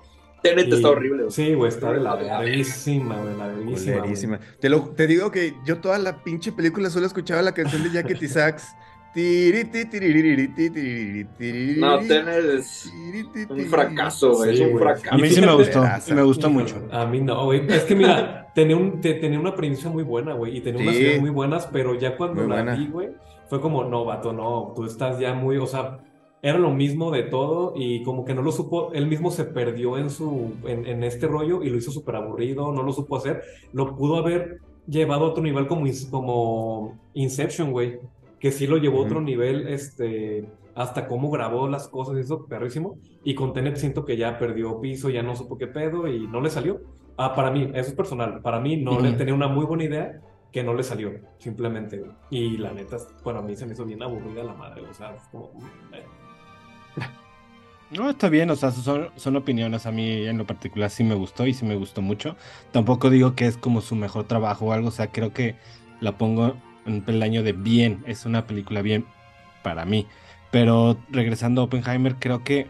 Tenet 0.42 0.68
Y- 0.68 0.74
está 0.74 0.88
horrible. 0.90 1.22
güey. 1.24 1.30
Sí, 1.32 1.54
güey, 1.54 1.68
está 1.68 1.92
de 1.92 2.00
la 2.00 2.14
verguísima, 2.16 3.16
güey, 3.16 3.36
la 3.36 3.46
verguísima. 3.48 4.38
Te, 4.60 4.68
lo, 4.68 4.80
te 4.90 5.06
digo 5.06 5.30
que 5.30 5.54
yo 5.66 5.78
toda 5.78 5.98
la 5.98 6.22
pinche 6.22 6.52
película 6.52 6.90
solo 6.90 7.06
escuchaba 7.06 7.42
la 7.42 7.52
canción 7.52 7.82
de 7.82 7.90
Jacket 7.90 8.22
y 8.22 8.28
Sax. 8.28 8.68
No, 11.78 11.98
Tenet 12.00 12.44
es 12.58 12.92
un 13.48 13.66
fracaso, 13.66 14.34
güey, 14.34 14.56
Sí, 14.56 14.62
es 14.62 14.72
un 14.72 14.78
fracaso. 14.78 15.14
A 15.14 15.18
mí 15.18 15.28
sí 15.30 15.40
me 15.40 15.54
gustó. 15.54 15.82
Me 16.14 16.22
gustó 16.22 16.50
mucho. 16.50 16.76
A 16.92 17.06
mí 17.06 17.20
no, 17.20 17.44
güey. 17.46 17.66
Es 17.68 17.84
que 17.84 17.94
mira, 17.94 18.46
tenía, 18.54 18.76
un, 18.76 19.00
te- 19.00 19.14
tenía 19.14 19.38
una 19.40 19.54
premisa 19.54 19.88
muy 19.88 20.02
buena, 20.02 20.34
güey, 20.34 20.56
y 20.56 20.60
tenía 20.60 20.82
unas 20.82 20.94
Sí. 20.94 21.02
ideas 21.02 21.20
muy 21.20 21.30
buenas, 21.30 21.66
pero 21.72 21.94
ya 21.98 22.16
cuando 22.16 22.42
Muy 22.42 22.48
la 22.50 22.56
buena. 22.62 22.74
vi, 22.76 22.86
güey, 22.88 23.08
fue 23.48 23.60
como, 23.60 23.84
no, 23.84 24.04
vato, 24.04 24.32
no, 24.32 24.72
tú 24.76 24.84
estás 24.84 25.18
ya 25.18 25.34
muy, 25.34 25.56
o 25.56 25.66
sea, 25.66 25.98
era 26.40 26.58
lo 26.58 26.70
mismo 26.72 27.10
de 27.10 27.24
todo 27.24 27.72
y 27.76 28.02
como 28.04 28.24
que 28.24 28.34
no 28.34 28.42
lo 28.42 28.52
supo, 28.52 28.92
él 28.92 29.06
mismo 29.06 29.30
se 29.30 29.44
perdió 29.44 29.98
en 29.98 30.10
su, 30.10 30.60
en, 30.66 30.86
en 30.86 31.02
este 31.04 31.26
rollo 31.26 31.62
y 31.62 31.70
lo 31.70 31.78
hizo 31.78 31.90
súper 31.90 32.16
aburrido, 32.16 32.72
no 32.72 32.82
lo 32.82 32.92
supo 32.92 33.16
hacer, 33.16 33.42
lo 33.72 33.96
pudo 33.96 34.16
haber 34.16 34.60
llevado 34.86 35.26
a 35.26 35.28
otro 35.30 35.42
nivel 35.42 35.66
como, 35.66 35.86
como 36.10 37.00
Inception, 37.12 37.72
güey, 37.72 37.98
que 38.38 38.52
sí 38.52 38.66
lo 38.66 38.76
llevó 38.78 39.00
a 39.00 39.02
otro 39.02 39.18
Ujú. 39.18 39.24
nivel, 39.24 39.66
este, 39.68 40.46
hasta 40.74 41.08
cómo 41.08 41.30
grabó 41.30 41.68
las 41.68 41.88
cosas, 41.88 42.16
eso, 42.18 42.46
perrísimo, 42.46 42.98
y 43.22 43.34
con 43.34 43.52
Tenet 43.52 43.76
siento 43.76 44.04
que 44.04 44.16
ya 44.16 44.38
perdió 44.38 44.80
piso, 44.80 45.10
ya 45.10 45.22
no 45.22 45.34
supo 45.34 45.58
qué 45.58 45.66
pedo 45.66 46.06
y 46.08 46.28
no 46.28 46.40
le 46.40 46.50
salió. 46.50 46.80
Ah, 47.16 47.34
para 47.34 47.50
mí, 47.50 47.64
eso 47.74 47.90
es 47.90 47.96
personal. 47.96 48.40
Para 48.42 48.60
mí 48.60 48.76
no 48.76 49.00
le 49.00 49.10
Ujú. 49.10 49.18
tenía 49.18 49.34
una 49.34 49.48
muy 49.48 49.66
buena 49.66 49.84
idea 49.84 50.22
que 50.52 50.62
no 50.62 50.72
le 50.72 50.84
salió, 50.84 51.12
simplemente. 51.38 52.00
Y 52.30 52.56
la 52.58 52.72
neta, 52.72 52.96
bueno, 53.24 53.40
a 53.40 53.42
mí 53.42 53.56
se 53.56 53.66
me 53.66 53.72
hizo 53.72 53.84
bien 53.84 54.02
aburrida 54.02 54.44
la 54.44 54.54
madre, 54.54 54.82
o 54.82 54.94
sea, 54.94 55.16
como, 55.32 55.52
No, 57.90 58.10
está 58.10 58.28
bien, 58.28 58.50
o 58.50 58.56
sea, 58.56 58.70
son, 58.70 59.10
son 59.16 59.36
opiniones. 59.36 59.86
A 59.86 59.92
mí 59.92 60.26
en 60.26 60.36
lo 60.38 60.46
particular 60.46 60.90
sí 60.90 61.04
me 61.04 61.14
gustó 61.14 61.46
y 61.46 61.54
sí 61.54 61.64
me 61.64 61.74
gustó 61.76 62.02
mucho. 62.02 62.36
Tampoco 62.70 63.08
digo 63.08 63.34
que 63.34 63.46
es 63.46 63.56
como 63.56 63.80
su 63.80 63.96
mejor 63.96 64.26
trabajo 64.26 64.66
o 64.66 64.72
algo, 64.72 64.88
o 64.88 64.90
sea, 64.90 65.10
creo 65.10 65.32
que 65.32 65.56
la 66.00 66.18
pongo 66.18 66.56
en 66.84 66.94
un 66.94 67.02
peldaño 67.02 67.42
de 67.42 67.52
bien, 67.52 68.02
es 68.06 68.26
una 68.26 68.46
película 68.46 68.82
bien 68.82 69.06
para 69.62 69.84
mí. 69.86 70.06
Pero 70.50 70.98
regresando 71.10 71.62
a 71.62 71.64
Oppenheimer, 71.64 72.16
creo 72.16 72.44
que 72.44 72.68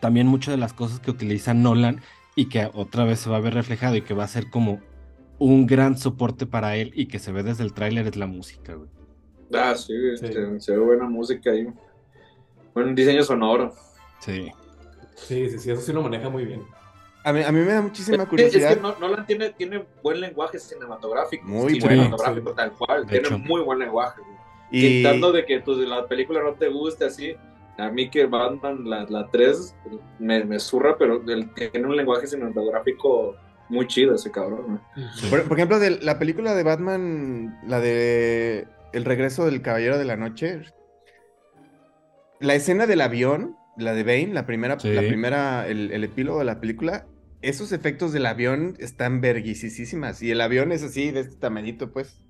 también 0.00 0.26
muchas 0.26 0.52
de 0.54 0.58
las 0.58 0.72
cosas 0.72 1.00
que 1.00 1.10
utiliza 1.10 1.54
Nolan 1.54 2.00
y 2.36 2.48
que 2.48 2.70
otra 2.74 3.04
vez 3.04 3.20
se 3.20 3.30
va 3.30 3.36
a 3.38 3.40
ver 3.40 3.54
reflejado 3.54 3.96
y 3.96 4.02
que 4.02 4.14
va 4.14 4.24
a 4.24 4.28
ser 4.28 4.50
como 4.50 4.80
un 5.38 5.66
gran 5.66 5.98
soporte 5.98 6.46
para 6.46 6.76
él 6.76 6.92
y 6.94 7.06
que 7.06 7.18
se 7.18 7.32
ve 7.32 7.42
desde 7.42 7.64
el 7.64 7.74
tráiler 7.74 8.06
es 8.06 8.16
la 8.16 8.26
música, 8.26 8.74
güey. 8.74 8.90
Ah, 9.52 9.74
sí, 9.76 9.94
Sí. 10.16 10.26
Se, 10.28 10.60
se 10.60 10.72
ve 10.72 10.78
buena 10.78 11.08
música 11.08 11.50
ahí. 11.50 11.66
Buen 12.74 12.94
diseño 12.94 13.22
sonoro. 13.22 13.74
Sí. 14.20 14.50
sí, 15.14 15.50
sí, 15.50 15.58
sí, 15.58 15.70
eso 15.70 15.80
sí 15.82 15.92
lo 15.92 16.02
maneja 16.02 16.28
muy 16.28 16.44
bien. 16.44 16.62
A 17.24 17.32
mí, 17.32 17.42
a 17.42 17.52
mí 17.52 17.60
me 17.60 17.72
da 17.72 17.82
muchísima 17.82 18.26
curiosidad. 18.28 18.70
Es 18.72 18.76
que 18.76 18.82
No- 18.82 18.96
Nolan 18.98 19.26
tiene, 19.26 19.50
tiene 19.50 19.84
buen 20.02 20.20
lenguaje 20.20 20.58
cinematográfico. 20.58 21.46
Muy 21.46 21.80
cinematográfico 21.80 22.52
bueno, 22.52 22.56
tal 22.56 22.72
cual. 22.72 23.06
De 23.06 23.12
tiene 23.12 23.28
hecho. 23.28 23.38
muy 23.38 23.60
buen 23.62 23.78
lenguaje. 23.78 24.20
y 24.70 24.98
Quitando 25.02 25.30
de 25.32 25.44
que 25.44 25.60
pues, 25.60 25.78
la 25.78 26.06
película 26.06 26.42
no 26.42 26.54
te 26.54 26.68
guste 26.68 27.04
así. 27.04 27.36
A 27.78 27.88
mí 27.90 28.10
que 28.10 28.26
Batman, 28.26 28.88
la, 28.88 29.04
la 29.08 29.28
3, 29.28 29.74
me, 30.18 30.44
me 30.44 30.58
zurra, 30.58 30.96
pero 30.98 31.22
él 31.26 31.50
tiene 31.54 31.86
un 31.86 31.96
lenguaje 31.96 32.26
cinematográfico 32.26 33.36
muy 33.68 33.86
chido 33.86 34.14
ese 34.14 34.30
cabrón. 34.30 34.80
por, 35.30 35.42
por 35.44 35.56
ejemplo, 35.56 35.78
de 35.78 35.90
la 36.00 36.18
película 36.18 36.54
de 36.54 36.62
Batman, 36.64 37.58
la 37.66 37.80
de 37.80 38.66
El 38.92 39.04
regreso 39.04 39.46
del 39.46 39.62
Caballero 39.62 39.96
de 39.96 40.04
la 40.04 40.16
Noche, 40.16 40.60
la 42.42 42.54
escena 42.54 42.86
del 42.86 43.00
avión, 43.00 43.56
la 43.76 43.94
de 43.94 44.04
Bane, 44.04 44.28
la 44.34 44.46
primera, 44.46 44.78
Sí. 44.78 44.92
la 44.92 45.00
primera, 45.02 45.66
el, 45.68 45.90
el 45.92 46.04
epílogo 46.04 46.38
de 46.40 46.44
la 46.44 46.60
película, 46.60 47.06
esos 47.40 47.72
efectos 47.72 48.12
del 48.12 48.26
avión 48.26 48.76
están 48.78 49.20
verguisísimas. 49.20 50.22
Y 50.22 50.30
el 50.30 50.40
avión 50.40 50.72
es 50.72 50.82
así, 50.82 51.10
de 51.10 51.20
este 51.20 51.36
tamañito, 51.36 51.92
pues. 51.92 52.20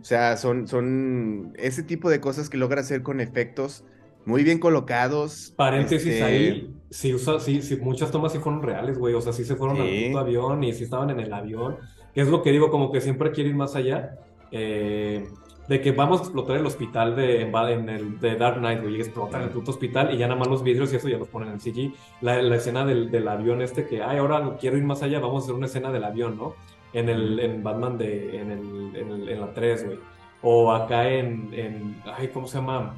O 0.00 0.04
sea, 0.04 0.36
son, 0.36 0.66
son 0.66 1.52
ese 1.56 1.82
tipo 1.82 2.10
de 2.10 2.20
cosas 2.20 2.50
que 2.50 2.56
logra 2.56 2.80
hacer 2.80 3.02
con 3.02 3.20
efectos 3.20 3.84
muy 4.24 4.42
bien 4.42 4.58
colocados. 4.58 5.54
Paréntesis 5.56 6.08
este, 6.08 6.22
ahí, 6.24 6.74
sí, 6.90 7.14
usa, 7.14 7.38
sí, 7.40 7.62
sí, 7.62 7.76
muchas 7.76 8.10
tomas 8.10 8.32
sí 8.32 8.38
fueron 8.38 8.62
reales, 8.62 8.98
güey, 8.98 9.14
o 9.14 9.20
sea, 9.20 9.32
sí 9.32 9.44
se 9.44 9.56
fueron 9.56 9.80
al 9.80 10.18
avión 10.18 10.62
y 10.64 10.72
sí 10.72 10.84
estaban 10.84 11.10
en 11.10 11.20
el 11.20 11.32
avión, 11.32 11.76
que 12.14 12.20
es 12.22 12.28
lo 12.28 12.42
que 12.42 12.50
digo, 12.50 12.70
como 12.70 12.90
que 12.90 13.00
siempre 13.00 13.30
quiero 13.30 13.50
ir 13.50 13.56
más 13.56 13.76
allá, 13.76 14.18
eh, 14.50 15.24
de 15.70 15.80
que 15.80 15.92
vamos 15.92 16.18
a 16.20 16.22
explotar 16.24 16.56
el 16.56 16.66
hospital 16.66 17.14
de, 17.14 17.42
en 17.42 17.88
el, 17.88 18.18
de 18.18 18.34
Dark 18.34 18.58
Knight, 18.58 18.82
güey, 18.82 18.96
y 18.96 19.00
explotan 19.00 19.42
el 19.42 19.50
puto 19.50 19.70
hospital 19.70 20.12
y 20.12 20.18
ya 20.18 20.26
nada 20.26 20.38
más 20.40 20.48
los 20.48 20.64
vidrios 20.64 20.92
y 20.92 20.96
eso 20.96 21.08
ya 21.08 21.16
los 21.16 21.28
ponen 21.28 21.48
en 21.52 21.60
CG, 21.60 21.92
la, 22.22 22.42
la 22.42 22.56
escena 22.56 22.84
del, 22.84 23.10
del 23.10 23.28
avión 23.28 23.62
este 23.62 23.86
que, 23.86 24.02
ay, 24.02 24.18
ahora 24.18 24.56
quiero 24.60 24.76
ir 24.76 24.82
más 24.82 25.02
allá, 25.04 25.20
vamos 25.20 25.42
a 25.42 25.44
hacer 25.44 25.54
una 25.54 25.66
escena 25.66 25.92
del 25.92 26.02
avión, 26.02 26.36
¿no? 26.36 26.54
En 26.92 27.08
el, 27.08 27.38
en 27.38 27.62
Batman 27.62 27.96
de, 27.96 28.40
en 28.40 28.50
el, 28.50 28.96
en 28.96 29.10
el- 29.12 29.28
en 29.28 29.40
la 29.40 29.54
3, 29.54 29.86
güey, 29.86 29.98
o 30.42 30.72
acá 30.72 31.08
en, 31.08 31.48
en, 31.54 32.02
ay, 32.18 32.28
¿cómo 32.34 32.48
se 32.48 32.58
llama? 32.58 32.96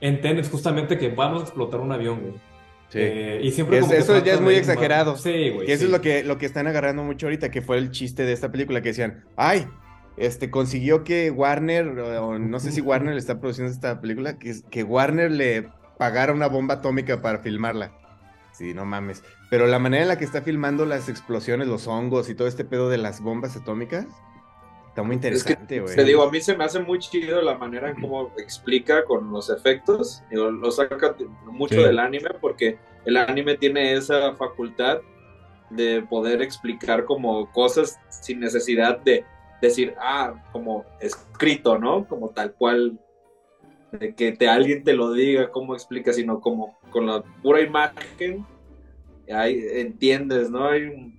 En 0.00 0.20
Tenet, 0.20 0.48
justamente 0.50 0.96
que 0.96 1.08
vamos 1.08 1.40
a 1.40 1.44
explotar 1.46 1.80
un 1.80 1.90
avión, 1.90 2.20
güey. 2.20 2.34
sí. 2.88 2.98
Eh, 3.00 3.40
y 3.42 3.50
siempre 3.50 3.78
Es- 3.78 3.90
eso 3.90 4.22
ya 4.24 4.34
es 4.34 4.40
muy 4.40 4.54
exagerado. 4.54 5.16
Sí, 5.16 5.50
güey. 5.50 5.66
Que 5.66 5.72
eso 5.72 5.86
es 5.86 5.90
lo 5.90 6.00
que, 6.00 6.22
lo 6.22 6.38
que 6.38 6.46
están 6.46 6.68
agarrando 6.68 7.02
mucho 7.02 7.26
ahorita, 7.26 7.50
que 7.50 7.62
fue 7.62 7.78
el 7.78 7.90
chiste 7.90 8.22
de 8.24 8.32
esta 8.32 8.52
película, 8.52 8.80
que 8.80 8.90
decían, 8.90 9.24
ay, 9.36 9.66
este, 10.16 10.50
consiguió 10.50 11.04
que 11.04 11.30
Warner, 11.30 11.88
o, 11.98 12.38
no 12.38 12.60
sé 12.60 12.72
si 12.72 12.80
Warner 12.80 13.14
le 13.14 13.20
está 13.20 13.40
produciendo 13.40 13.72
esta 13.72 14.00
película, 14.00 14.38
que, 14.38 14.54
que 14.70 14.82
Warner 14.82 15.30
le 15.30 15.68
pagara 15.98 16.32
una 16.32 16.48
bomba 16.48 16.74
atómica 16.74 17.20
para 17.20 17.38
filmarla. 17.38 17.92
Sí, 18.52 18.72
no 18.72 18.84
mames. 18.84 19.24
Pero 19.50 19.66
la 19.66 19.80
manera 19.80 20.02
en 20.02 20.08
la 20.08 20.18
que 20.18 20.24
está 20.24 20.42
filmando 20.42 20.86
las 20.86 21.08
explosiones, 21.08 21.66
los 21.66 21.88
hongos 21.88 22.28
y 22.28 22.34
todo 22.34 22.46
este 22.46 22.64
pedo 22.64 22.88
de 22.88 22.98
las 22.98 23.20
bombas 23.20 23.56
atómicas, 23.56 24.06
está 24.88 25.02
muy 25.02 25.16
Es 25.16 25.42
que, 25.42 25.54
interesante, 25.54 25.80
te 25.96 26.04
digo, 26.04 26.22
a 26.22 26.30
mí 26.30 26.40
se 26.40 26.56
me 26.56 26.62
hace 26.64 26.78
muy 26.78 27.00
chido 27.00 27.42
la 27.42 27.58
manera 27.58 27.90
en 27.90 28.00
cómo 28.00 28.32
explica 28.38 29.04
con 29.04 29.32
los 29.32 29.50
efectos. 29.50 30.22
Digo, 30.30 30.52
lo 30.52 30.70
saca 30.70 31.16
mucho 31.46 31.74
Sí. 31.74 31.82
del 31.82 31.98
anime 31.98 32.30
porque 32.40 32.78
el 33.04 33.16
anime 33.16 33.56
tiene 33.56 33.94
esa 33.94 34.34
facultad 34.36 34.98
de 35.70 36.02
poder 36.02 36.40
explicar 36.40 37.04
como 37.04 37.50
cosas 37.50 37.98
sin 38.08 38.38
necesidad 38.38 39.00
de 39.00 39.24
decir, 39.60 39.94
ah, 39.98 40.34
como 40.52 40.84
escrito, 41.00 41.78
¿no? 41.78 42.06
Como 42.06 42.30
tal 42.30 42.52
cual, 42.54 42.98
de 43.92 44.14
que 44.14 44.32
te, 44.32 44.48
alguien 44.48 44.82
te 44.84 44.92
lo 44.94 45.12
diga, 45.12 45.50
cómo 45.50 45.74
explica, 45.74 46.12
sino 46.12 46.40
como 46.40 46.78
con 46.90 47.06
la 47.06 47.22
pura 47.42 47.60
imagen, 47.60 48.44
ahí 49.32 49.58
entiendes, 49.72 50.50
¿no? 50.50 50.66
Hay, 50.68 51.12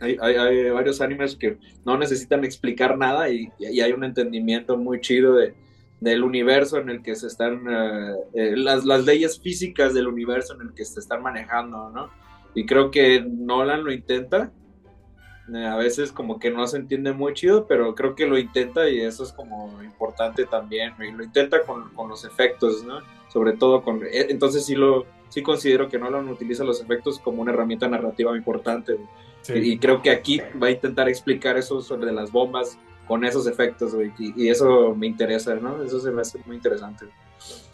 hay- 0.00 0.16
hay 0.36 0.70
varios 0.70 1.00
animes 1.00 1.36
que 1.36 1.58
no 1.84 1.98
necesitan 1.98 2.44
explicar 2.44 2.96
nada 2.96 3.28
y, 3.28 3.50
y 3.58 3.80
hay 3.80 3.92
un 3.92 4.04
entendimiento 4.04 4.78
muy 4.78 5.00
chido 5.00 5.34
de, 5.34 5.52
del 6.00 6.22
universo 6.24 6.78
en 6.78 6.88
el 6.88 7.02
que 7.02 7.14
se 7.14 7.26
están, 7.26 7.64
eh, 7.68 8.14
eh, 8.32 8.56
las, 8.56 8.86
las 8.86 9.04
leyes 9.04 9.38
físicas 9.40 9.92
del 9.92 10.06
universo 10.08 10.54
en 10.54 10.68
el 10.68 10.74
que 10.74 10.84
se 10.86 11.00
están 11.00 11.22
manejando, 11.22 11.90
¿no? 11.90 12.08
Y 12.54 12.64
creo 12.64 12.90
que 12.90 13.20
Nolan 13.20 13.84
lo 13.84 13.92
intenta. 13.92 14.50
Eh, 15.54 15.66
a 15.66 15.76
veces 15.76 16.12
como 16.12 16.38
que 16.38 16.50
no 16.50 16.66
se 16.66 16.76
entiende 16.76 17.12
muy 17.12 17.34
chido, 17.34 17.66
pero 17.66 17.94
creo 17.94 18.14
que 18.14 18.26
lo 18.26 18.38
intenta 18.38 18.88
y 18.88 19.00
eso 19.00 19.24
es 19.24 19.32
como 19.32 19.82
importante 19.82 20.44
también. 20.44 20.94
Y 21.00 21.10
lo 21.12 21.24
intenta 21.24 21.62
con, 21.62 21.90
con 21.90 22.08
los 22.08 22.24
efectos, 22.24 22.84
¿no? 22.84 23.00
Sobre 23.28 23.52
todo 23.54 23.82
con... 23.82 24.02
eh, 24.04 24.26
Entonces 24.28 24.64
sí 24.64 24.74
lo 24.74 25.06
sí 25.28 25.42
considero 25.42 25.88
que 25.88 25.98
Nolan 25.98 26.28
utiliza 26.28 26.64
los 26.64 26.80
efectos 26.82 27.18
como 27.20 27.42
una 27.42 27.52
herramienta 27.52 27.88
narrativa 27.88 28.36
importante. 28.36 28.98
Sí. 29.42 29.54
Y, 29.54 29.72
y 29.72 29.78
creo 29.78 30.02
que 30.02 30.10
aquí 30.10 30.40
va 30.62 30.66
a 30.66 30.70
intentar 30.70 31.08
explicar 31.08 31.56
eso 31.56 31.80
sobre 31.80 32.12
las 32.12 32.30
bombas 32.32 32.78
con 33.06 33.24
esos 33.24 33.46
efectos, 33.46 33.94
güey. 33.94 34.12
Y, 34.18 34.44
y 34.44 34.48
eso 34.50 34.94
me 34.94 35.06
interesa, 35.06 35.54
¿no? 35.54 35.82
Eso 35.82 36.00
se 36.00 36.10
me 36.10 36.20
hace 36.20 36.38
muy 36.46 36.56
interesante. 36.56 37.06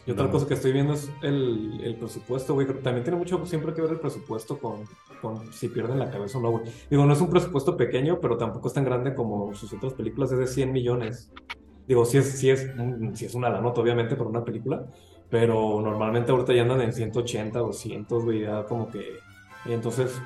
Y 0.07 0.13
otra 0.13 0.27
No. 0.27 0.31
cosa 0.31 0.47
que 0.47 0.55
estoy 0.55 0.73
viendo 0.73 0.93
es 0.93 1.11
el, 1.23 1.81
el 1.83 1.97
presupuesto, 1.97 2.55
güey. 2.55 2.67
También 2.81 3.03
tiene 3.03 3.19
mucho 3.19 3.45
siempre 3.45 3.75
que 3.75 3.83
ver 3.83 3.91
el 3.91 3.99
presupuesto 4.01 4.57
con, 4.59 4.85
con 5.21 5.53
si 5.53 5.69
pierden 5.69 5.99
la 5.99 6.11
cabeza 6.11 6.39
o 6.39 6.41
no, 6.43 6.51
güey. 6.51 6.65
Digo, 6.89 7.05
no 7.05 7.13
es 7.13 7.21
un 7.21 7.29
presupuesto 7.29 7.77
pequeño, 7.77 8.21
pero 8.21 8.37
tampoco 8.37 8.69
es 8.69 8.75
tan 8.75 8.85
grande 8.85 9.15
como 9.15 9.53
sus 9.55 9.73
otras 9.73 9.95
películas, 9.95 10.31
es 10.31 10.39
de 10.39 10.47
100 10.47 10.73
millones. 10.73 11.33
Digo, 11.89 12.05
sí 12.05 12.19
es, 12.19 12.39
sí 12.39 12.51
es, 12.51 12.69
sí 13.15 13.25
es 13.27 13.35
una 13.35 13.51
lanota, 13.51 13.81
obviamente, 13.81 14.15
para 14.17 14.29
una 14.31 14.45
película, 14.45 14.87
pero 15.29 15.81
normalmente 15.81 16.31
ahorita 16.31 16.53
ya 16.53 16.63
andan 16.63 16.81
en 16.83 16.93
180, 16.93 17.59
200, 17.59 18.25
güey, 18.25 18.43
ya 18.43 18.65
como 18.65 18.89
que... 18.89 19.05
Y 19.65 19.73
entonces, 19.73 20.21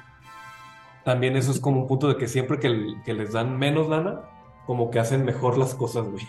también 1.05 1.37
eso 1.37 1.51
es 1.51 1.61
como 1.61 1.81
un 1.81 1.87
punto 1.87 2.09
de 2.09 2.17
que 2.17 2.29
siempre 2.29 2.59
que, 2.59 2.67
el- 2.67 2.97
que 3.05 3.15
les 3.15 3.33
dan 3.33 3.59
menos 3.59 3.89
lana, 3.89 4.21
como 4.67 4.91
que 4.91 4.99
hacen 5.01 5.25
mejor 5.25 5.57
las 5.57 5.75
cosas, 5.75 6.07
güey. 6.07 6.27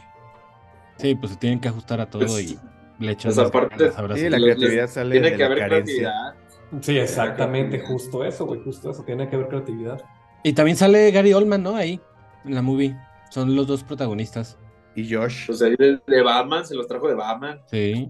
Sí, 0.98 1.16
pues 1.16 1.34
se 1.34 1.38
tienen 1.38 1.60
que 1.60 1.68
ajustar 1.68 2.00
a 2.00 2.10
todo 2.10 2.22
Pues, 2.26 2.52
y 2.52 2.60
Le 3.02 3.12
echas 3.12 3.34
Esa 3.34 3.42
más 3.44 3.52
parte- 3.52 3.76
ganas, 3.78 3.98
ahora 3.98 4.16
Sí, 4.16 4.22
sí. 4.22 4.30
la 4.30 4.38
creatividad 4.38 4.82
les- 4.84 4.92
sale 4.92 5.12
Tiene 5.12 5.28
de 5.30 5.34
que 5.34 5.40
la 5.40 5.46
haber 5.48 5.58
carencia. 5.60 5.96
creatividad. 5.96 6.82
Sí, 6.82 6.98
exactamente, 6.98 7.80
justo 7.82 8.24
eso, 8.24 8.46
güey, 8.46 8.62
justo 8.64 8.92
eso. 8.92 9.04
Tiene 9.04 9.28
que 9.28 9.36
haber 9.36 9.50
creatividad. 9.50 10.02
Y 10.44 10.54
también 10.54 10.78
sale 10.78 11.12
Gary 11.12 11.34
Oldman, 11.34 11.62
¿no? 11.64 11.76
Ahí, 11.76 12.00
en 12.46 12.56
la 12.56 12.62
movie. 12.62 12.96
Son 13.30 13.54
los 13.56 13.68
dos 13.68 13.84
protagonistas. 13.84 14.58
Y 14.96 15.14
Josh. 15.14 15.48
Pues 15.48 15.62
ahí 15.62 15.76
de, 15.78 16.00
de 16.08 16.22
Batman, 16.22 16.66
se 16.66 16.76
los 16.76 16.88
trajo 16.88 17.08
de 17.08 17.16
Batman. 17.16 17.60
Sí. 17.70 18.10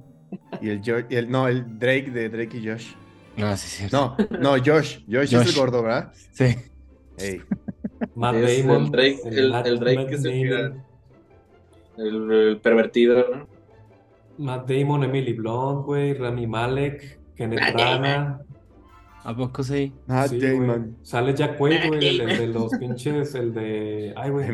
Y 0.61 0.69
el, 0.69 0.81
Jo- 0.85 1.05
y 1.09 1.15
el 1.15 1.29
no, 1.29 1.47
el 1.47 1.77
Drake 1.79 2.09
de 2.11 2.29
Drake 2.29 2.57
y 2.57 2.67
Josh. 2.67 2.93
Ah, 3.37 3.55
sí, 3.57 3.67
sí. 3.67 3.87
No, 3.91 4.15
no, 4.39 4.51
Josh. 4.57 4.99
Josh, 5.09 5.23
es 5.23 5.33
Josh. 5.33 5.47
el 5.49 5.55
gordo, 5.55 5.83
¿verdad? 5.83 6.11
Sí. 6.31 6.55
Ey. 7.17 7.41
Matt 8.15 8.35
Es 8.35 8.65
Damon. 8.65 8.85
el 8.85 8.91
Drake, 8.91 9.19
el, 9.25 9.79
Drake 9.79 9.95
Matt 9.97 10.09
que 10.09 10.17
mira. 10.29 10.73
El, 11.97 12.31
el 12.31 12.57
pervertido, 12.61 13.25
¿no? 13.35 13.47
Matt 14.37 14.69
Damon, 14.69 15.03
Emily 15.03 15.33
Blunt, 15.33 15.85
güey, 15.85 16.13
Rami 16.13 16.47
Malek, 16.47 17.19
Kenneth 17.35 17.73
Branagh. 17.73 18.41
¿A 19.23 19.35
poco 19.35 19.61
sí? 19.63 19.93
Matt 20.07 20.29
Sí, 20.29 20.39
güey. 20.39 20.51
Damon. 20.59 20.97
Sale 21.03 21.33
Jack 21.35 21.57
Quaid, 21.57 21.87
güey, 21.89 22.07
el, 22.07 22.21
el 22.21 22.37
de 22.39 22.47
los 22.47 22.71
pinches, 22.79 23.35
el 23.35 23.53
de. 23.53 24.13
Ay, 24.17 24.29
güey. 24.31 24.47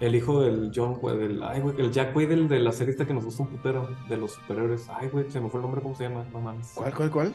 El 0.00 0.14
hijo 0.14 0.40
del 0.42 0.72
John, 0.74 0.94
güey, 0.94 1.16
del. 1.18 1.42
Ay, 1.42 1.60
güey, 1.60 1.78
el 1.80 1.90
Jack 1.92 2.12
Quaid, 2.12 2.30
el 2.32 2.48
de 2.48 2.58
la 2.58 2.72
serie 2.72 2.90
esta 2.92 3.06
que 3.06 3.14
nos 3.14 3.24
gusta 3.24 3.42
un 3.44 3.50
putero, 3.50 3.88
de 4.08 4.16
los 4.16 4.32
superhéroes. 4.32 4.88
Ay, 4.88 5.08
güey, 5.08 5.30
se 5.30 5.40
me 5.40 5.48
fue 5.50 5.58
el 5.60 5.62
nombre, 5.62 5.82
¿cómo 5.82 5.94
se 5.94 6.04
llama? 6.04 6.24
No 6.32 6.40
mames. 6.40 6.72
¿Cuál, 6.74 6.92
cuál, 6.94 7.10
cuál? 7.10 7.34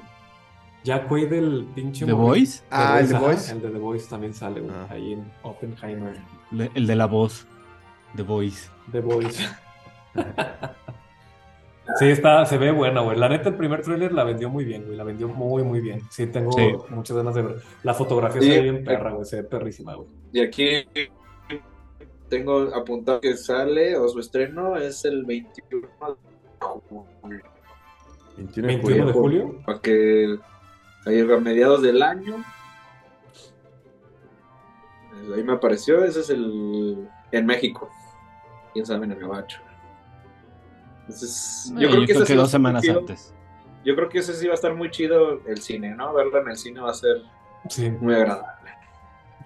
Jack 0.84 1.08
Quaid, 1.08 1.32
el 1.32 1.68
pinche. 1.74 2.06
¿The 2.06 2.12
Voice? 2.14 2.64
Ah, 2.70 3.00
el 3.00 3.08
The 3.08 3.18
Voice. 3.18 3.52
El 3.54 3.62
de 3.62 3.70
The 3.70 3.78
Voice 3.80 4.08
también 4.10 4.34
sale, 4.34 4.62
güey, 4.62 4.74
Ah. 4.76 4.88
ahí 4.90 5.14
en 5.14 5.32
Oppenheimer. 5.44 6.16
Le- 6.52 6.72
El 6.76 6.86
de 6.88 6.96
la 6.96 7.06
voz. 7.06 7.48
The 8.16 8.24
Voice. 8.24 8.70
The 8.92 9.00
Voice. 9.02 9.44
Sí, 12.00 12.06
está, 12.10 12.46
se 12.46 12.58
ve 12.58 12.72
buena, 12.72 13.02
güey. 13.02 13.18
La 13.18 13.30
neta, 13.30 13.50
el 13.50 13.56
primer 13.56 13.82
tráiler 13.82 14.12
la 14.12 14.24
vendió 14.24 14.50
muy 14.50 14.66
bien, 14.66 14.86
güey. 14.86 14.98
La 14.98 15.04
vendió 15.04 15.28
muy, 15.28 15.64
muy 15.64 15.80
bien. 15.82 16.02
Sí, 16.10 16.28
tengo 16.28 16.52
Sí. 16.52 16.74
muchas 16.90 17.16
ganas 17.16 17.36
de 17.36 17.44
ver. 17.44 17.56
La 17.84 17.94
fotografía 17.94 18.42
Sí. 18.42 18.48
se 18.50 18.56
ve 18.56 18.62
bien 18.72 18.84
perra, 18.84 19.12
güey. 19.12 19.26
Se 19.26 19.38
ve 19.38 19.44
perrísima, 19.44 19.94
güey. 19.96 20.08
Y 20.34 20.42
aquí 20.42 20.68
tengo 22.28 22.76
apuntado 22.76 23.22
que 23.22 23.38
sale, 23.38 23.96
o 23.98 24.08
su 24.10 24.20
estreno 24.20 24.76
es 24.78 25.06
el 25.06 25.26
21 25.26 25.88
de 25.88 26.18
julio. 27.22 27.44
21 28.38 28.68
de 28.68 28.74
21 28.74 29.06
de 29.06 29.14
julio. 29.14 29.44
julio. 29.44 29.62
Para 29.66 29.80
que 29.80 30.38
ahí 31.06 31.20
a 31.22 31.38
mediados 31.38 31.82
del 31.82 32.02
año. 32.02 32.44
Ahí 35.34 35.44
me 35.44 35.54
apareció, 35.54 36.04
ese 36.04 36.20
es 36.22 36.30
el 36.30 37.08
en 37.32 37.46
México. 37.46 37.90
Quién 38.74 38.86
sabe 38.86 39.06
en 39.06 39.12
el 39.14 39.20
Gabacho. 39.20 39.60
Entonces, 41.08 41.72
Eh, 41.76 41.82
Yo, 41.82 41.90
creo 41.90 42.06
que, 42.06 42.12
ese 42.14 42.26
sí 42.26 42.34
va 42.34 42.40
a 42.40 42.42
dos 42.42 42.50
estar 42.50 42.60
muy 42.62 42.70
semanas 42.72 42.82
chido. 42.84 43.00
antes. 43.00 43.34
Yo 43.86 43.96
creo 43.96 44.10
que 44.10 44.20
ese 44.20 44.34
sí 44.34 44.48
va 44.48 44.54
a 44.54 44.56
estar 44.56 44.74
muy 44.74 44.90
chido 44.90 45.42
el 45.48 45.62
cine, 45.62 45.94
¿no? 45.96 46.14
Verlo 46.14 46.42
en 46.42 46.50
el 46.50 46.58
cine 46.58 46.80
va 46.82 46.90
a 46.92 46.94
ser 46.94 47.22
Sí, 47.70 47.90
muy 47.92 48.16
agradable. 48.16 48.72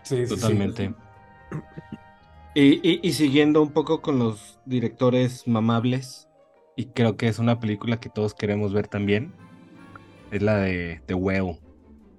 sí. 0.04 0.24
Totalmente. 0.28 0.94
Y, 2.56 2.80
y- 2.90 3.00
y 3.04 3.14
siguiendo 3.14 3.62
un 3.62 3.72
poco 3.72 4.02
con 4.02 4.20
los 4.20 4.60
directores 4.66 5.48
mamables, 5.48 6.28
y 6.76 6.86
creo 6.88 7.16
que 7.18 7.28
es 7.28 7.40
una 7.40 7.60
película 7.60 8.00
que 8.00 8.10
todos 8.10 8.34
queremos 8.34 8.74
ver 8.74 8.88
también, 8.88 9.34
es 10.32 10.42
la 10.42 10.58
de 10.58 11.02
The 11.06 11.14
Whale. 11.14 11.60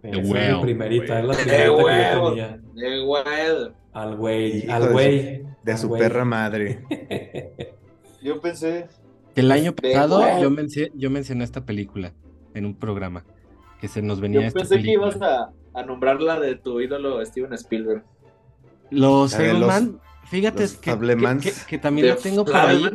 Es 0.03 0.17
Well, 0.31 0.57
mi 0.57 0.63
primerita, 0.63 1.21
es 1.21 1.25
la 1.27 1.35
primerita 1.35 1.57
que 1.57 1.65
yo 1.67 1.77
well. 1.77 2.29
tenía. 2.31 2.61
Eh, 2.77 3.01
güey. 3.05 3.75
Al 3.93 4.17
güey, 4.17 4.71
al 4.71 4.83
de 4.83 4.87
su- 4.87 4.93
güey. 4.93 5.43
De 5.63 5.77
su 5.77 5.91
perra 5.93 6.25
madre. 6.25 6.85
Yo 8.23 8.41
pensé. 8.41 8.87
Que 9.41 9.47
el 9.47 9.53
año 9.53 9.75
The 9.75 9.93
pasado 9.93 10.41
yo, 10.43 10.51
mencioné, 10.51 10.91
yo 10.95 11.11
mencioné 11.11 11.45
esta 11.45 11.65
película 11.65 12.13
en 12.55 12.67
un 12.67 12.75
programa, 12.75 13.25
que 13.81 13.89
se 13.89 14.03
nos 14.03 14.21
venía 14.21 14.41
Yo 14.43 14.47
esta 14.49 14.61
pensé 14.61 14.83
que 14.83 14.93
ibas 14.93 15.21
a, 15.23 15.51
a 15.75 15.83
nombrarla 15.85 16.39
de 16.41 16.57
tu 16.57 16.81
ídolo 16.81 17.25
Steven 17.25 17.53
Spielberg. 17.55 18.05
Los 18.91 19.35
Fableman, 19.37 20.01
fíjate 20.25 20.63
los 20.63 20.73
que, 20.75 20.81
que, 20.81 20.91
Fablemans. 20.91 21.43
que- 21.45 21.53
que 21.69 21.79
también 21.79 22.09
la 22.09 22.17
tengo 22.17 22.45
por 22.45 22.57
ahí, 22.57 22.89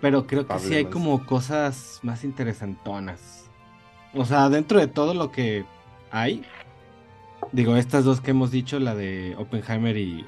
pero 0.00 0.26
creo 0.26 0.46
que 0.46 0.58
sí 0.58 0.74
hay 0.74 0.84
como 0.86 1.26
cosas 1.26 2.00
más 2.02 2.24
interesantonas. 2.24 3.50
O 4.14 4.24
sea, 4.24 4.48
dentro 4.48 4.78
de 4.80 4.86
todo 4.86 5.12
lo 5.14 5.30
que 5.32 5.64
hay, 6.10 6.42
digo, 7.52 7.76
estas 7.76 8.04
dos 8.04 8.20
que 8.20 8.30
hemos 8.30 8.50
dicho, 8.50 8.78
la 8.78 8.94
de 8.94 9.34
Oppenheimer 9.38 9.96
y, 9.96 10.24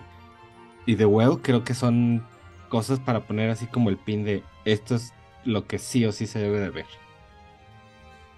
y 0.87 0.97
The 0.97 1.05
Well, 1.07 1.39
creo 1.43 1.63
que 1.65 1.75
son 1.75 2.25
cosas 2.69 2.99
para 3.01 3.21
poner 3.21 3.51
así 3.51 3.67
como 3.67 3.91
el 3.91 3.97
pin 3.97 4.25
de 4.25 4.43
esto 4.65 4.95
es 4.97 5.13
lo 5.45 5.67
que 5.67 5.79
sí 5.79 6.05
o 6.05 6.13
sí 6.13 6.27
se 6.27 6.39
debe 6.39 6.61
de 6.61 6.71
ver. 6.71 6.87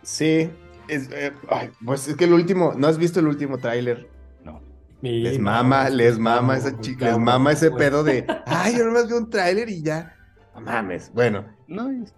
Sí. 0.02 0.50
Es, 0.88 1.08
eh, 1.12 1.32
ay, 1.48 1.70
pues 1.84 2.06
es 2.08 2.16
que 2.16 2.24
el 2.24 2.32
último, 2.34 2.74
¿no 2.76 2.86
has 2.86 2.98
visto 2.98 3.20
el 3.20 3.26
último 3.26 3.58
tráiler? 3.58 4.08
No. 4.44 4.60
Les 5.00 5.38
mama, 5.38 5.88
les 5.88 6.18
mama 6.18 6.56
esa 6.56 6.78
chica, 6.80 7.06
les 7.06 7.18
mama 7.18 7.52
ese 7.52 7.68
güey. 7.68 7.78
pedo 7.78 8.04
de, 8.04 8.26
ay, 8.46 8.76
yo 8.76 8.84
nomás 8.84 9.06
vi 9.08 9.14
un 9.14 9.30
tráiler 9.30 9.68
y 9.68 9.82
ya. 9.82 10.14
No 10.54 10.60
mames. 10.60 11.10
Bueno, 11.14 11.44
No, 11.66 11.90
es- 11.90 12.12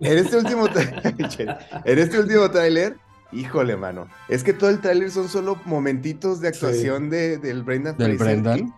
en 0.00 0.18
este 0.18 0.36
último 0.36 0.66
tra- 0.68 1.82
en 1.84 1.98
este 1.98 2.18
último 2.20 2.50
tráiler, 2.50 2.96
híjole, 3.32 3.76
mano. 3.76 4.08
Es 4.28 4.44
que 4.44 4.52
todo 4.52 4.68
el 4.70 4.80
tráiler 4.80 5.10
son 5.10 5.28
solo 5.28 5.58
momentitos 5.64 6.40
de 6.40 6.48
actuación 6.48 7.08
de, 7.10 7.38
del 7.38 7.62
Brendan 7.62 7.96
del 7.96 8.18
Fraser. 8.18 8.42
Brendan. 8.42 8.74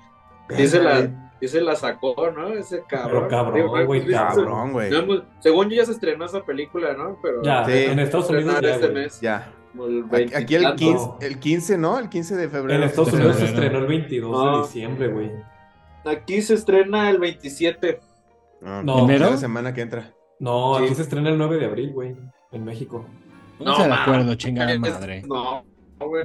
Verga, 0.49 0.79
la, 0.83 1.28
sí 1.41 1.49
se 1.49 1.61
la 1.61 1.75
sacó, 1.77 2.31
¿no? 2.37 2.49
Ese 2.49 2.83
cabrón. 2.89 3.25
Pero 3.25 3.29
cabrón, 3.29 3.55
Digo, 3.55 3.69
güey, 3.71 3.87
pues, 3.87 4.05
Cabrón, 4.17 4.73
güey. 4.73 4.91
no 4.91 4.97
hemos- 4.99 5.23
según 5.41 5.69
yo 5.71 5.77
ya 5.77 5.85
se 5.85 5.93
estrenó 5.93 6.25
esa 6.25 6.43
película, 6.45 6.95
¿no? 6.95 7.19
Pero 7.23 7.43
Ya, 7.43 7.65
Sí. 7.65 7.73
en 7.73 7.99
Estados 7.99 8.31
Unidos 8.31 8.61
ya, 8.61 8.75
este 8.75 8.89
mes. 8.89 9.21
Ya. 9.21 9.53
el 9.75 9.99
Aquí, 10.01 10.09
20 10.11 10.37
aquí 10.37 10.55
el 10.57 10.63
tanto. 10.63 10.77
15, 10.79 11.27
el 11.27 11.39
15, 11.39 11.79
¿no? 11.79 11.99
El 11.99 12.09
15 12.09 12.37
de 12.37 12.49
febrero. 12.49 12.83
En 12.83 12.89
Estados 12.89 13.13
Unidos 13.13 13.37
se 13.37 13.45
estrenó 13.45 13.79
el 13.79 13.87
22 13.87 14.37
Ah. 14.45 14.53
de 14.57 14.63
diciembre, 14.63 15.09
güey. 15.09 15.31
Aquí 16.05 16.41
se 16.43 16.55
estrena 16.55 17.11
el 17.11 17.19
27. 17.19 18.01
No, 18.61 18.83
No. 18.83 18.99
¿Enero? 19.05 19.31
La 19.31 19.37
semana 19.37 19.75
que 19.75 19.83
entra. 19.83 20.13
No, 20.41 20.79
Sí. 20.79 20.85
aquí 20.87 20.95
se 20.95 21.03
estrena 21.03 21.29
el 21.31 21.39
9 21.39 21.59
de 21.59 21.67
abril, 21.67 21.93
güey, 21.93 22.17
en 22.51 22.65
México. 22.65 23.05
No, 23.61 23.77
se 23.77 23.87
de 23.89 23.93
acuerdo, 23.93 24.35
chingada 24.37 24.77
madre. 24.79 25.23
No, 25.27 25.65
güey. 26.01 26.25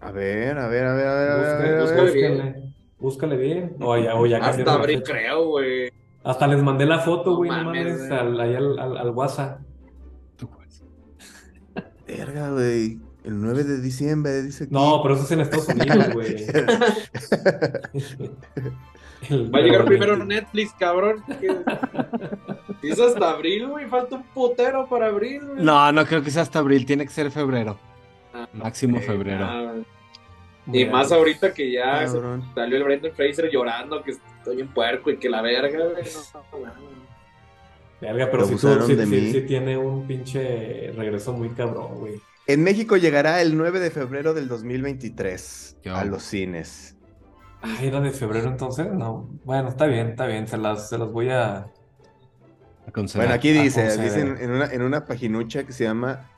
A 0.00 0.10
ver, 0.10 0.10
a 0.10 0.10
ver, 0.12 0.58
a 0.58 0.68
ver, 0.68 0.86
a 0.86 0.94
ver, 0.94 1.08
a 1.08 1.14
ver, 1.16 1.78
a 1.78 1.82
a 1.82 2.02
ver. 2.04 2.71
Búscale 3.02 3.36
bien. 3.36 3.76
O 3.80 3.96
ya, 3.98 4.14
o 4.14 4.24
ya 4.26 4.38
Hasta 4.38 4.72
abril 4.74 5.02
creo, 5.02 5.44
güey. 5.48 5.90
Hasta 6.24 6.46
les 6.46 6.62
mandé 6.62 6.86
la 6.86 7.00
foto, 7.00 7.36
güey, 7.36 7.50
no 7.50 7.64
mames, 7.64 8.10
al, 8.10 8.40
ahí 8.40 8.54
al, 8.54 8.78
al, 8.78 8.96
al 8.96 9.10
WhatsApp. 9.10 9.60
Verga, 12.06 12.50
güey. 12.50 12.98
El 13.24 13.40
9 13.40 13.64
de 13.64 13.80
diciembre, 13.80 14.42
dice 14.42 14.64
aquí. 14.64 14.74
No, 14.74 15.00
pero 15.02 15.14
eso 15.14 15.24
es 15.24 15.30
en 15.32 15.40
Estados 15.40 15.68
Unidos, 15.68 16.12
güey. 16.12 16.46
Va 19.54 19.58
a 19.58 19.62
llegar 19.62 19.84
primero 19.84 20.16
20. 20.16 20.34
Netflix, 20.34 20.72
cabrón. 20.78 21.22
Es 22.82 22.98
hasta 22.98 23.30
abril, 23.30 23.68
güey. 23.68 23.86
Falta 23.86 24.16
un 24.16 24.24
putero 24.24 24.88
para 24.88 25.06
abril, 25.06 25.40
güey. 25.46 25.62
No, 25.64 25.92
no 25.92 26.04
creo 26.04 26.22
que 26.22 26.30
sea 26.32 26.42
hasta 26.42 26.58
abril, 26.58 26.84
tiene 26.84 27.04
que 27.04 27.12
ser 27.12 27.30
febrero. 27.30 27.78
Ah, 28.34 28.48
Máximo 28.52 28.96
ok, 28.98 29.04
febrero. 29.04 29.44
ah, 29.44 29.74
Y 30.70 30.84
más 30.84 31.10
ahorita 31.10 31.52
que 31.52 31.72
ya 31.72 32.06
salió 32.54 32.76
el 32.76 32.84
Brendan 32.84 33.12
Fraser 33.12 33.50
llorando 33.50 34.02
que 34.02 34.12
estoy 34.12 34.60
en 34.60 34.68
puerco 34.68 35.10
y 35.10 35.16
que 35.16 35.28
la 35.28 35.42
verga, 35.42 35.78
güey. 35.86 36.04
No, 36.52 36.58
no, 36.58 36.66
no. 36.66 37.02
Verga, 38.00 38.28
pero 38.30 38.44
sí, 38.46 38.56
sí, 38.58 38.94
de 38.94 39.04
sí- 39.06 39.10
mí. 39.10 39.32
sí 39.32 39.40
tiene 39.42 39.76
un 39.76 40.06
pinche 40.06 40.92
regreso 40.96 41.32
muy 41.32 41.50
cabrón, 41.50 41.98
güey. 42.00 42.20
En 42.48 42.64
México 42.64 42.96
llegará 42.96 43.40
el 43.40 43.56
9 43.56 43.78
de 43.78 43.90
febrero 43.92 44.34
del 44.34 44.48
2023 44.48 45.76
Yo. 45.84 45.94
a 45.96 46.04
los 46.04 46.24
cines. 46.24 46.96
Ah, 47.62 47.76
era 47.80 48.00
de 48.00 48.10
febrero 48.10 48.48
entonces, 48.48 48.88
no. 48.92 49.30
Bueno, 49.44 49.68
está 49.68 49.86
bien, 49.86 50.08
está 50.08 50.26
bien, 50.26 50.48
se 50.48 50.58
las, 50.58 50.88
se 50.88 50.98
las 50.98 51.10
voy 51.12 51.28
a. 51.30 51.58
A. 51.58 51.70
Bueno, 53.14 53.32
aquí 53.32 53.52
dice, 53.52 53.82
conceder. 53.82 54.00
dice 54.00 54.20
en, 54.22 54.36
en 54.38 54.50
una, 54.50 54.66
en 54.66 54.82
una 54.82 55.04
paginucha 55.06 55.62
que 55.62 55.72
se 55.72 55.84
llama 55.84 56.31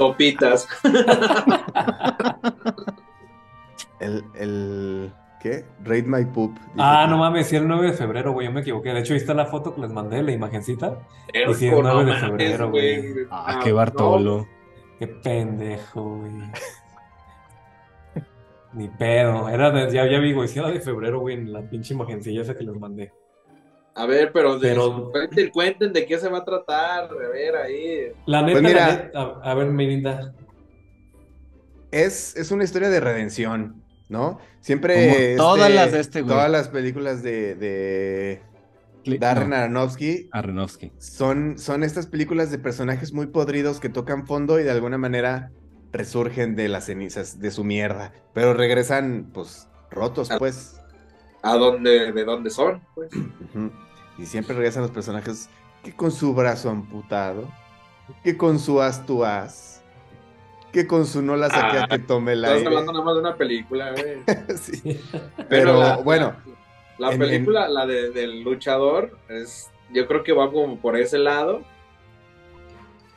Topitas. 0.00 0.66
el, 4.00 4.24
el 4.34 5.12
¿qué? 5.42 5.66
Rate 5.84 6.04
My 6.04 6.24
Poop. 6.24 6.54
dice 6.54 6.70
Ah, 6.78 7.06
no 7.06 7.18
mames, 7.18 7.48
sí, 7.48 7.56
el 7.56 7.68
9 7.68 7.88
de 7.88 7.92
febrero, 7.92 8.32
güey, 8.32 8.46
yo 8.46 8.52
me 8.52 8.62
equivoqué. 8.62 8.94
De 8.94 9.00
hecho, 9.00 9.12
ahí 9.12 9.18
está 9.18 9.34
la 9.34 9.44
foto 9.44 9.74
que 9.74 9.82
les 9.82 9.92
mandé, 9.92 10.22
la 10.22 10.32
imagencita. 10.32 11.00
Y 11.34 11.38
es 11.50 11.60
9 11.60 12.04
de 12.06 12.14
febrero, 12.14 12.70
güey. 12.70 13.26
Ah, 13.30 13.60
qué 13.62 13.72
Bartolo. 13.72 14.46
Qué 14.98 15.06
pendejo, 15.06 16.16
güey. 16.16 16.32
Ni 18.72 18.88
pedo. 18.88 19.50
Era 19.50 19.70
de, 19.70 19.92
ya, 19.92 20.10
ya 20.10 20.18
vi, 20.18 20.32
güey, 20.32 20.48
sí 20.48 20.60
era 20.60 20.70
de 20.70 20.80
febrero, 20.80 21.20
güey, 21.20 21.36
en 21.36 21.52
la 21.52 21.60
pinche 21.60 21.92
imagencilla 21.92 22.40
esa 22.40 22.56
que 22.56 22.64
les 22.64 22.80
mandé. 22.80 23.12
A 24.00 24.06
ver, 24.06 24.32
pero, 24.32 24.58
de, 24.58 24.68
Pero- 24.70 25.10
cuenten, 25.12 25.50
cuenten 25.50 25.92
de 25.92 26.06
qué 26.06 26.18
se 26.18 26.28
va 26.30 26.38
a 26.38 26.44
tratar. 26.44 27.04
A 27.10 27.28
ver, 27.28 27.54
ahí. 27.56 28.12
La 28.24 28.40
neta, 28.40 28.60
Pues 28.60 28.72
mira. 28.72 28.86
la 28.88 28.94
neta, 28.96 29.20
a, 29.20 29.50
a 29.50 29.54
ver, 29.54 29.66
Mirinda. 29.66 30.32
Es, 31.90 32.34
es 32.36 32.50
una 32.50 32.64
historia 32.64 32.88
de 32.88 32.98
redención, 33.00 33.82
¿no? 34.08 34.38
Siempre 34.60 34.94
Como 34.94 35.06
este, 35.10 35.36
todas 35.36 35.70
las 35.74 35.92
de 35.92 36.00
este 36.00 36.22
güey. 36.22 36.34
Todas 36.34 36.50
las 36.50 36.68
películas 36.68 37.22
de, 37.22 37.54
de, 37.56 39.18
Darren 39.18 39.50
no, 39.50 39.56
Aronofsky, 39.56 40.28
Aronofsky. 40.32 40.92
son, 40.98 41.58
son 41.58 41.82
estas 41.82 42.06
películas 42.06 42.50
de 42.50 42.58
personajes 42.58 43.12
muy 43.12 43.26
podridos 43.26 43.80
que 43.80 43.88
tocan 43.90 44.26
fondo 44.26 44.58
y 44.60 44.62
de 44.62 44.70
alguna 44.70 44.96
manera 44.98 45.50
resurgen 45.92 46.54
de 46.56 46.68
las 46.68 46.86
cenizas 46.86 47.38
de 47.40 47.50
su 47.50 47.64
mierda, 47.64 48.12
pero 48.32 48.54
regresan 48.54 49.30
pues 49.34 49.68
rotos, 49.90 50.30
pues. 50.38 50.76
A 51.42 51.56
dónde, 51.56 52.12
de 52.12 52.24
dónde 52.24 52.48
son, 52.50 52.82
pues. 52.94 53.10
Ujú. 53.14 53.70
Y 54.20 54.26
siempre 54.26 54.54
regresan 54.54 54.82
los 54.82 54.90
personajes 54.90 55.48
que 55.82 55.94
con 55.94 56.10
su 56.12 56.34
brazo 56.34 56.68
amputado, 56.70 57.48
que 58.22 58.36
con 58.36 58.58
su 58.58 58.82
haz 58.82 59.06
tu 59.06 59.24
haz, 59.24 59.82
que 60.72 60.86
con 60.86 61.06
su 61.06 61.22
no 61.22 61.36
la 61.36 61.48
saqué 61.48 61.78
a 61.78 61.84
Ah, 61.84 61.88
que 61.88 61.98
tome 62.00 62.32
el 62.32 62.44
Estás 62.44 62.58
aire. 62.58 62.68
hablando 62.68 62.92
nada 62.92 63.04
más 63.04 63.14
de 63.14 63.20
una 63.20 63.36
película, 63.36 63.92
güey. 63.92 64.18
Sí. 64.60 65.00
Pero, 65.48 65.78
la- 65.80 65.96
bueno, 65.96 66.34
La, 66.98 67.08
la 67.08 67.12
en- 67.14 67.18
película, 67.20 67.68
la 67.68 67.86
de- 67.86 68.10
del 68.10 68.42
luchador, 68.42 69.16
es, 69.28 69.70
yo 69.92 70.06
creo 70.06 70.22
que 70.22 70.32
va 70.32 70.50
como 70.52 70.76
por 70.78 70.96
ese 70.96 71.18
lado. 71.18 71.62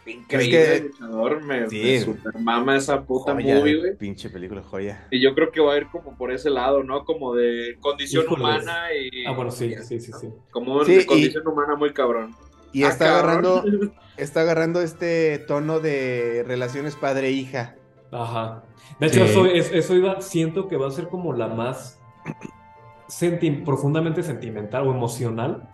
Increíble 0.05 0.61
Es 0.61 0.67
que- 0.69 0.75
el 0.77 0.87
luchador, 0.87 1.43
me, 1.43 1.69
Sí. 1.69 1.81
me 1.81 1.99
super 2.01 2.39
mama 2.39 2.75
esa 2.75 3.01
puta 3.03 3.33
joya 3.33 3.55
movie, 3.55 3.77
güey. 3.79 3.95
pinche 3.97 4.29
película, 4.29 4.61
joya. 4.61 5.07
Y 5.11 5.21
yo 5.21 5.33
creo 5.33 5.49
que 5.51 5.61
va 5.61 5.73
a 5.73 5.77
ir 5.77 5.87
como 5.87 6.17
por 6.17 6.31
ese 6.31 6.49
lado, 6.49 6.83
¿no? 6.83 7.05
Como 7.05 7.33
de 7.35 7.77
condición 7.79 8.23
Híjoles. 8.25 8.39
humana 8.41 8.87
y. 8.93 9.25
Ah, 9.25 9.31
bueno, 9.31 9.49
sí, 9.51 9.73
sí, 9.81 9.99
sí, 10.01 10.11
sí. 10.19 10.27
Como 10.51 10.83
Sí, 10.83 10.95
de 10.95 11.01
y- 11.03 11.05
condición 11.05 11.47
humana 11.47 11.75
muy 11.75 11.93
cabrón. 11.93 12.35
Y 12.73 12.83
Ah, 12.83 12.89
está 12.89 13.05
cabrón. 13.05 13.45
agarrando, 13.45 13.63
está 14.17 14.41
agarrando 14.41 14.81
este 14.81 15.39
tono 15.47 15.79
de 15.79 16.43
relaciones 16.45 16.95
padre-hija. 16.95 17.75
Ajá. 18.11 18.63
De 18.99 19.07
hecho, 19.07 19.25
Sí. 19.25 19.31
eso, 19.31 19.45
es- 19.45 19.71
eso 19.71 19.95
iba, 19.95 20.19
siento 20.21 20.67
que 20.67 20.75
va 20.77 20.87
a 20.87 20.91
ser 20.91 21.07
como 21.07 21.33
la 21.33 21.47
más 21.47 21.99
senti- 23.07 23.63
profundamente 23.63 24.23
sentimental 24.23 24.87
o 24.87 24.91
emocional 24.91 25.69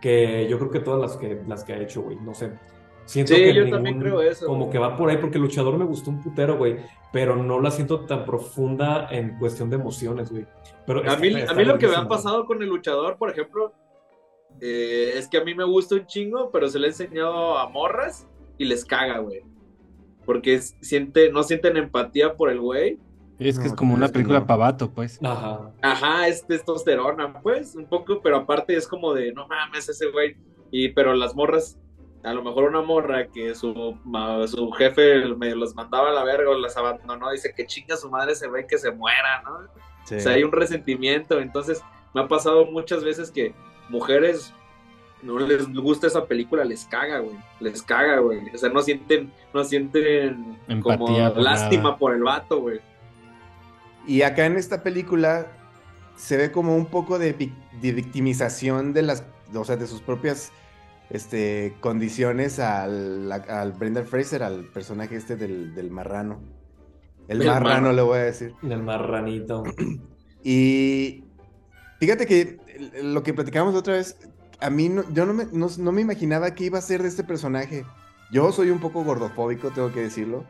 que 0.00 0.46
yo 0.48 0.58
creo 0.58 0.70
que 0.70 0.80
todas 0.80 1.00
las 1.00 1.16
que, 1.16 1.40
las 1.46 1.62
que 1.64 1.72
ha 1.74 1.78
hecho, 1.78 2.02
güey. 2.02 2.16
No 2.16 2.34
sé. 2.34 2.50
Siento 3.04 3.34
Sí, 3.34 3.40
que 3.42 3.54
yo 3.54 3.68
también 3.70 3.98
creo 3.98 4.20
eso, 4.22 4.46
Como 4.46 4.60
güey. 4.66 4.70
que 4.70 4.78
va 4.78 4.96
por 4.96 5.10
ahí, 5.10 5.16
porque 5.16 5.38
el 5.38 5.42
luchador 5.42 5.76
me 5.76 5.84
gustó 5.84 6.10
un 6.10 6.22
putero, 6.22 6.56
güey. 6.58 6.76
Pero 7.12 7.34
no 7.36 7.60
la 7.60 7.70
siento 7.72 8.00
tan 8.06 8.24
profunda 8.24 9.08
en 9.10 9.36
cuestión 9.38 9.68
de 9.68 9.76
emociones, 9.76 10.30
güey. 10.30 10.46
Pero 10.86 11.00
A 11.10 11.16
mí, 11.16 11.34
a 11.40 11.52
mí 11.54 11.64
lo 11.64 11.76
que 11.78 11.88
me 11.88 11.96
ha 11.96 12.06
pasado 12.06 12.46
con 12.46 12.62
el 12.62 12.68
luchador, 12.68 13.16
por 13.16 13.30
ejemplo, 13.30 13.72
eh, 14.60 15.12
es 15.16 15.26
que 15.28 15.38
a 15.38 15.44
mí 15.44 15.54
me 15.54 15.64
gusta 15.64 15.94
un 15.96 16.06
chingo, 16.06 16.50
pero 16.52 16.68
se 16.68 16.78
le 16.78 16.86
he 16.86 16.90
enseñado 16.90 17.58
a 17.58 17.68
morras 17.68 18.26
y 18.58 18.64
les 18.64 18.84
caga, 18.84 19.18
güey. 19.18 19.42
Porque 20.24 20.54
es- 20.54 20.76
siente, 20.80 21.32
no 21.32 21.42
sienten 21.42 21.76
empatía 21.76 22.34
por 22.36 22.50
el 22.50 22.60
güey. 22.60 22.98
Es 23.38 23.56
que 23.58 23.64
No, 23.64 23.70
es 23.70 23.76
como 23.76 23.94
una 23.94 24.08
película 24.08 24.40
no. 24.40 24.46
pavato, 24.46 24.90
pues. 24.90 25.18
Ajá. 25.22 25.72
Ajá, 25.80 26.28
es 26.28 26.46
testosterona, 26.46 27.40
pues, 27.42 27.74
un 27.74 27.86
poco, 27.86 28.20
pero 28.22 28.36
aparte 28.36 28.76
es 28.76 28.86
como 28.86 29.14
de, 29.14 29.32
no 29.32 29.48
mames, 29.48 29.88
ese 29.88 30.10
güey. 30.10 30.36
Y, 30.70 30.90
pero 30.90 31.14
las 31.14 31.34
morras, 31.34 31.78
a 32.22 32.32
lo 32.34 32.42
mejor 32.42 32.64
una 32.64 32.82
morra 32.82 33.26
que 33.28 33.54
su, 33.54 33.96
su 34.46 34.70
jefe 34.72 35.24
medio 35.36 35.56
los 35.56 35.74
mandaba 35.74 36.10
a 36.10 36.12
la 36.12 36.24
verga 36.24 36.50
o 36.50 36.54
las 36.58 36.76
abandonó, 36.76 37.30
dice 37.30 37.52
que 37.56 37.66
chinga 37.66 37.96
su 37.96 38.10
madre 38.10 38.32
ese 38.32 38.48
güey 38.48 38.66
que 38.66 38.78
se 38.78 38.90
muera, 38.90 39.42
¿no? 39.42 39.58
Sí. 40.04 40.16
O 40.16 40.20
sea, 40.20 40.32
hay 40.32 40.44
un 40.44 40.52
resentimiento. 40.52 41.38
Entonces, 41.40 41.82
me 42.14 42.20
ha 42.22 42.28
pasado 42.28 42.66
muchas 42.66 43.04
veces 43.04 43.30
que 43.30 43.54
mujeres 43.88 44.52
no 45.22 45.38
les 45.38 45.72
gusta 45.72 46.06
esa 46.06 46.24
película, 46.26 46.64
les 46.64 46.84
caga, 46.86 47.18
güey. 47.20 47.36
Les 47.60 47.82
caga, 47.82 48.18
güey. 48.18 48.40
O 48.54 48.58
sea, 48.58 48.70
no 48.70 48.80
sienten, 48.82 49.32
no 49.54 49.64
sienten 49.64 50.58
como 50.82 51.06
por 51.06 51.38
lástima 51.42 51.82
nada. 51.84 51.96
por 51.98 52.14
el 52.14 52.22
vato, 52.22 52.60
güey. 52.60 52.80
Y 54.06 54.22
acá 54.22 54.46
en 54.46 54.56
esta 54.56 54.82
película 54.82 55.46
se 56.16 56.36
ve 56.36 56.50
como 56.52 56.74
un 56.76 56.86
poco 56.86 57.18
de, 57.18 57.36
vic- 57.36 57.54
de 57.80 57.92
victimización 57.92 58.92
de 58.92 59.02
las, 59.02 59.24
o 59.54 59.64
sea, 59.64 59.76
de 59.76 59.86
sus 59.86 60.00
propias 60.00 60.52
este, 61.10 61.74
condiciones 61.80 62.58
al, 62.58 63.30
al 63.32 63.72
Brendan 63.72 64.06
Fraser, 64.06 64.42
al 64.42 64.64
personaje 64.64 65.16
este 65.16 65.36
del, 65.36 65.74
del 65.74 65.90
marrano. 65.90 66.40
El 67.28 67.42
El 67.42 67.46
marrano 67.48 67.64
marrano. 67.68 67.92
le 67.92 68.02
voy 68.02 68.18
a 68.18 68.22
decir. 68.22 68.54
El 68.62 68.82
marranito. 68.82 69.62
Y 70.42 71.24
fíjate 72.00 72.26
que 72.26 72.58
lo 73.02 73.22
que 73.22 73.34
platicamos 73.34 73.74
otra 73.74 73.94
vez, 73.94 74.16
a 74.60 74.70
mí 74.70 74.88
no, 74.88 75.04
yo 75.12 75.26
no 75.26 75.34
me, 75.34 75.46
no, 75.52 75.68
no 75.78 75.92
me 75.92 76.00
imaginaba 76.00 76.54
qué 76.54 76.64
iba 76.64 76.78
a 76.78 76.82
ser 76.82 77.02
de 77.02 77.08
este 77.08 77.24
personaje. 77.24 77.84
Yo 78.32 78.50
soy 78.52 78.70
un 78.70 78.80
poco 78.80 79.04
gordofóbico, 79.04 79.70
tengo 79.70 79.92
que 79.92 80.00
decirlo. 80.00 80.44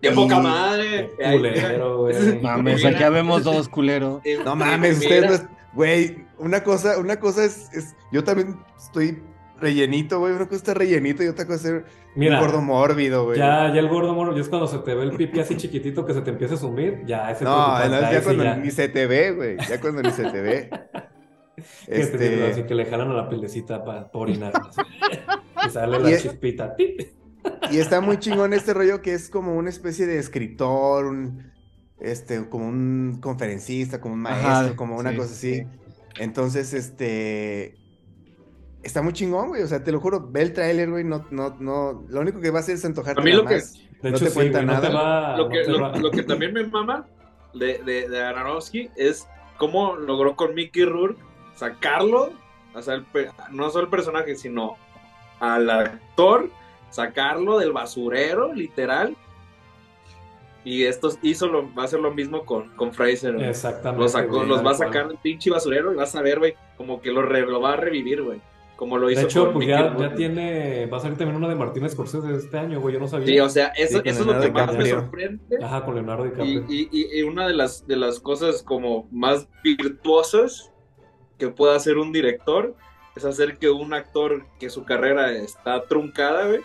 ¡Qué 0.00 0.08
Y- 0.10 0.14
poca 0.14 0.38
madre! 0.40 1.10
Culero, 1.16 1.98
güey. 2.02 2.40
Mames, 2.42 2.84
acá 2.84 3.10
vemos 3.10 3.44
dos 3.44 3.68
culeros. 3.68 4.22
No 4.44 4.54
mames, 4.56 4.98
ustedes 4.98 5.26
no 5.28 5.34
es- 5.34 5.44
Güey, 5.74 6.24
una 6.38 6.62
cosa, 6.64 6.98
una 6.98 7.20
cosa 7.20 7.44
es, 7.44 7.68
es- 7.74 7.94
Yo 8.12 8.24
también 8.24 8.56
estoy 8.78 9.22
rellenito, 9.60 10.18
güey. 10.20 10.32
Una 10.34 10.44
cosa 10.46 10.56
está 10.56 10.74
rellenito 10.74 11.22
y 11.22 11.28
otra 11.28 11.44
cosa 11.46 11.54
es 11.56 11.62
ser 11.62 11.84
Mira, 12.14 12.38
un 12.40 12.44
gordo 12.46 12.60
mórbido, 12.62 13.24
güey. 13.24 13.38
ya, 13.38 13.72
ya 13.72 13.80
el 13.80 13.88
gordo 13.88 14.34
ya 14.34 14.40
es 14.40 14.48
cuando 14.48 14.66
se 14.66 14.78
te 14.78 14.94
ve 14.94 15.04
el 15.04 15.12
pipí 15.16 15.40
así 15.40 15.56
chiquitito 15.56 16.04
que 16.06 16.14
se 16.14 16.20
te 16.22 16.30
empieza 16.30 16.54
a 16.54 16.58
sumir, 16.58 17.02
ya 17.06 17.30
ese 17.30 17.44
No, 17.44 17.78
no, 17.88 18.00
ya 18.00 18.22
cuando 18.22 18.44
ya. 18.44 18.56
ni 18.56 18.70
se 18.70 18.88
te 18.88 19.06
ve, 19.06 19.32
güey. 19.32 19.56
Ya 19.68 19.80
cuando 19.80 20.02
ni 20.02 20.10
se 20.10 20.24
te 20.30 20.40
ve. 20.40 20.70
Te- 21.86 22.00
Este. 22.00 22.50
así 22.50 22.62
que 22.64 22.74
le 22.74 22.84
jalan 22.84 23.10
a 23.10 23.14
la 23.14 23.28
pielecita 23.30 23.82
para 23.82 24.10
orinar. 24.12 24.52
y 25.66 25.70
sale 25.70 25.98
Y 25.98 26.02
la 26.02 26.10
es- 26.10 26.22
chispita. 26.22 26.76
Y 27.70 27.78
está 27.78 28.00
muy 28.00 28.18
chingón 28.18 28.52
este 28.52 28.74
rollo 28.74 29.00
que 29.00 29.14
es 29.14 29.30
como 29.30 29.54
una 29.56 29.70
especie 29.70 30.06
de 30.06 30.18
escritor, 30.18 31.06
un. 31.06 31.52
Este, 31.98 32.46
como 32.50 32.68
un 32.68 33.20
conferencista, 33.22 34.02
como 34.02 34.14
un 34.14 34.20
maestro, 34.20 34.48
Ajá, 34.50 34.76
como 34.76 34.98
una 34.98 35.12
sí, 35.12 35.16
cosa 35.16 35.32
así. 35.32 35.54
sí. 35.54 35.66
Entonces, 36.18 36.74
este. 36.74 37.74
Está 38.86 39.02
muy 39.02 39.12
chingón, 39.12 39.48
güey. 39.48 39.62
O 39.62 39.66
sea, 39.66 39.82
te 39.82 39.90
lo 39.92 40.00
juro, 40.00 40.26
ve 40.30 40.42
el 40.42 40.52
tráiler, 40.52 40.88
güey. 40.90 41.04
No, 41.04 41.26
no, 41.30 41.56
no. 41.58 42.04
Lo 42.08 42.20
único 42.20 42.40
que 42.40 42.50
va 42.50 42.58
a 42.58 42.60
hacer 42.60 42.76
es 42.76 42.84
antojarte 42.84 43.20
A 43.20 43.24
mí 43.24 43.30
nada 43.32 43.42
lo 43.42 43.48
que- 43.48 43.54
más. 43.56 43.74
De 44.02 44.10
No 44.10 44.16
hecho, 44.16 44.24
te 44.26 44.30
sí, 44.30 44.34
cuenta 44.36 44.58
güey, 44.62 44.66
no 44.74 44.80
te 44.80 44.88
nada. 44.88 45.02
va. 45.02 45.36
lo, 45.36 45.44
no 45.44 45.50
que, 45.50 45.62
te 45.64 46.00
lo, 46.00 46.10
que 46.10 46.22
también 46.22 46.52
me 46.52 46.64
mama 46.66 47.06
de, 47.54 47.78
de, 47.84 48.08
de 48.08 48.22
Aronofsky 48.22 48.90
es 48.96 49.26
cómo 49.56 49.96
logró 49.96 50.36
con 50.36 50.54
Mickey 50.54 50.84
Rourke 50.84 51.18
sacarlo, 51.54 52.30
o 52.74 52.82
sea, 52.82 52.94
el 52.94 53.06
no 53.50 53.70
solo 53.70 53.84
el 53.84 53.90
personaje, 53.90 54.36
sino 54.36 54.76
al 55.40 55.68
actor, 55.70 56.50
sacarlo 56.90 57.58
del 57.58 57.72
basurero, 57.72 58.52
literal. 58.52 59.16
Y 60.64 60.84
esto 60.84 61.10
hizo 61.22 61.46
lo, 61.46 61.72
va 61.74 61.82
a 61.82 61.84
hacer 61.86 62.00
lo 62.00 62.12
mismo 62.12 62.44
con, 62.44 62.68
con 62.76 62.92
Fraser. 62.92 63.34
güey. 63.34 63.48
Exactamente. 63.48 64.02
Los, 64.02 64.12
sacó, 64.12 64.36
güey, 64.38 64.48
los 64.48 64.64
va 64.66 64.72
a 64.72 64.74
sacar 64.74 65.08
del 65.08 65.16
pinche 65.18 65.48
basurero 65.50 65.92
y 65.92 65.96
vas 65.96 66.14
a 66.16 66.22
ver, 66.22 66.38
güey, 66.40 66.54
como 66.76 67.00
que 67.00 67.10
lo, 67.12 67.22
re- 67.22 67.46
lo 67.46 67.60
va 67.60 67.74
a 67.74 67.76
revivir, 67.76 68.22
güey. 68.22 68.40
Como 68.76 68.98
lo 68.98 69.10
hizo 69.10 69.20
De 69.22 69.26
hecho, 69.26 69.44
con 69.46 69.54
pues 69.54 69.68
ya, 69.68 69.96
ya 69.96 70.14
tiene. 70.14 70.84
Va 70.86 70.98
a 70.98 71.00
salir 71.00 71.16
también 71.16 71.36
una 71.36 71.48
de 71.48 71.54
Martínez 71.54 71.92
Scorsese 71.92 72.26
de 72.26 72.36
este 72.36 72.58
año, 72.58 72.78
güey. 72.80 72.92
Yo 72.92 73.00
no 73.00 73.08
sabía. 73.08 73.26
Sí, 73.26 73.40
o 73.40 73.48
sea, 73.48 73.68
eso, 73.68 74.00
Sí, 74.02 74.08
eso 74.08 74.20
es 74.20 74.26
lo 74.26 74.38
que 74.40 74.50
más 74.50 74.76
me 74.76 74.84
sorprende. 74.86 75.64
Ajá, 75.64 75.84
con 75.84 75.94
Leonardo 75.94 76.26
Y, 76.26 76.28
DiCaprio. 76.30 76.64
y- 76.68 76.88
y- 76.92 77.18
y 77.18 77.22
una 77.22 77.48
de 77.48 77.54
las, 77.54 77.86
de 77.86 77.96
las 77.96 78.20
cosas 78.20 78.62
como 78.62 79.08
más 79.10 79.48
virtuosas 79.64 80.70
que 81.38 81.48
puede 81.48 81.74
hacer 81.74 81.96
un 81.98 82.12
director 82.12 82.74
es 83.16 83.24
hacer 83.24 83.56
que 83.58 83.70
un 83.70 83.94
actor 83.94 84.44
que 84.58 84.68
su 84.68 84.84
carrera 84.84 85.32
está 85.32 85.82
truncada, 85.84 86.46
güey, 86.46 86.60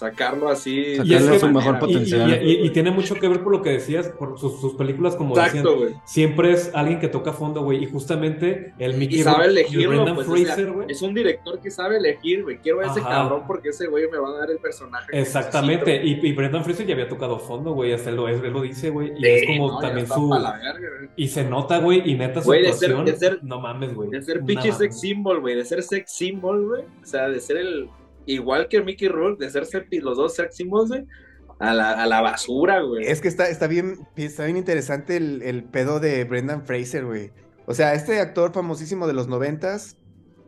sacarlo 0.00 0.48
así. 0.48 0.96
Sacarle 0.96 1.12
Y 1.12 1.16
es 1.16 1.28
que- 1.30 1.38
su 1.38 1.48
mejor 1.48 1.76
Y- 1.76 1.78
potencial. 1.78 2.42
Y, 2.42 2.52
y 2.66 2.70
tiene 2.70 2.90
mucho 2.90 3.14
que 3.14 3.28
ver 3.28 3.42
por 3.42 3.52
lo 3.52 3.62
que 3.62 3.70
decías, 3.70 4.08
por 4.08 4.38
sus, 4.38 4.60
sus 4.60 4.74
películas, 4.74 5.14
como 5.14 5.34
Exacto, 5.38 5.56
decían, 5.56 5.78
güey. 5.78 5.94
siempre 6.04 6.52
es 6.52 6.70
alguien 6.74 6.98
que 7.00 7.08
toca 7.08 7.32
fondo, 7.32 7.62
güey. 7.62 7.84
Y 7.84 7.86
justamente 7.86 8.72
el 8.78 8.94
Mickey 8.94 9.20
Y 9.20 9.22
sabe 9.22 9.44
el 9.44 9.50
elegirlo, 9.52 9.88
Brendan 9.90 10.14
pues, 10.14 10.28
o 10.28 10.36
sea, 10.36 10.44
Fraser, 10.46 10.72
güey. 10.72 10.86
es 10.90 11.02
un 11.02 11.14
director 11.14 11.60
que 11.60 11.70
sabe 11.70 11.98
elegir, 11.98 12.42
güey. 12.42 12.58
Quiero 12.58 12.80
a 12.80 12.86
ese 12.86 13.00
Ajá. 13.00 13.08
cabrón 13.10 13.42
porque 13.46 13.68
ese 13.70 13.86
güey 13.86 14.10
me 14.10 14.18
va 14.18 14.28
a 14.30 14.38
dar 14.38 14.50
el 14.50 14.58
personaje. 14.58 15.06
Exactamente, 15.12 16.00
y, 16.04 16.18
y 16.26 16.32
Brendan 16.32 16.64
Fraser 16.64 16.86
ya 16.86 16.94
había 16.94 17.08
tocado 17.08 17.38
fondo, 17.38 17.72
güey, 17.72 17.92
hasta 17.92 18.10
él 18.10 18.16
lo, 18.16 18.28
él 18.28 18.40
lo 18.52 18.62
dice, 18.62 18.90
güey, 18.90 19.12
y 19.12 19.20
Sí, 19.20 19.26
es 19.26 19.46
como 19.46 19.72
no, 19.72 19.78
también 19.80 20.06
su... 20.06 20.28
verga. 20.28 21.10
Y 21.16 21.28
se 21.28 21.44
nota, 21.44 21.78
güey, 21.78 22.02
y 22.10 22.14
neta 22.14 22.40
su 22.40 22.46
Güey, 22.46 22.62
de 22.62 22.72
ser- 22.72 22.90
actuación, 22.90 23.04
de 23.04 23.16
ser- 23.16 23.38
no 23.42 23.60
mames, 23.60 23.94
güey. 23.94 24.10
De 24.10 24.22
ser 24.22 24.42
pinche 24.44 24.72
sex 24.72 24.98
symbol, 25.00 25.40
güey. 25.40 25.54
De 25.56 25.64
ser 25.64 25.82
sex 25.82 26.10
symbol, 26.12 26.66
güey. 26.66 26.82
O 27.02 27.06
sea, 27.06 27.28
de 27.28 27.40
ser 27.40 27.58
el. 27.58 27.88
Igual 28.26 28.68
que 28.68 28.82
Mickey 28.82 29.08
Rourke, 29.08 29.44
de 29.44 29.50
sex- 29.50 29.86
los 30.02 30.16
dos 30.16 30.34
sex 30.34 30.56
symbols, 30.56 30.88
güey. 30.90 31.06
A 31.58 31.74
la, 31.74 31.90
a 31.90 32.06
la 32.06 32.22
basura, 32.22 32.80
güey. 32.80 33.04
Es 33.06 33.20
que 33.20 33.28
está, 33.28 33.48
está 33.50 33.66
bien, 33.66 33.98
está 34.16 34.46
bien 34.46 34.56
interesante 34.56 35.16
el, 35.18 35.42
el 35.42 35.64
pedo 35.64 36.00
de 36.00 36.24
Brendan 36.24 36.64
Fraser, 36.64 37.04
güey. 37.04 37.32
O 37.66 37.74
sea, 37.74 37.92
este 37.92 38.18
actor 38.18 38.52
famosísimo 38.52 39.06
de 39.06 39.12
los 39.12 39.28
noventas, 39.28 39.98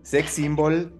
sex 0.02 0.30
symbol, 0.30 0.98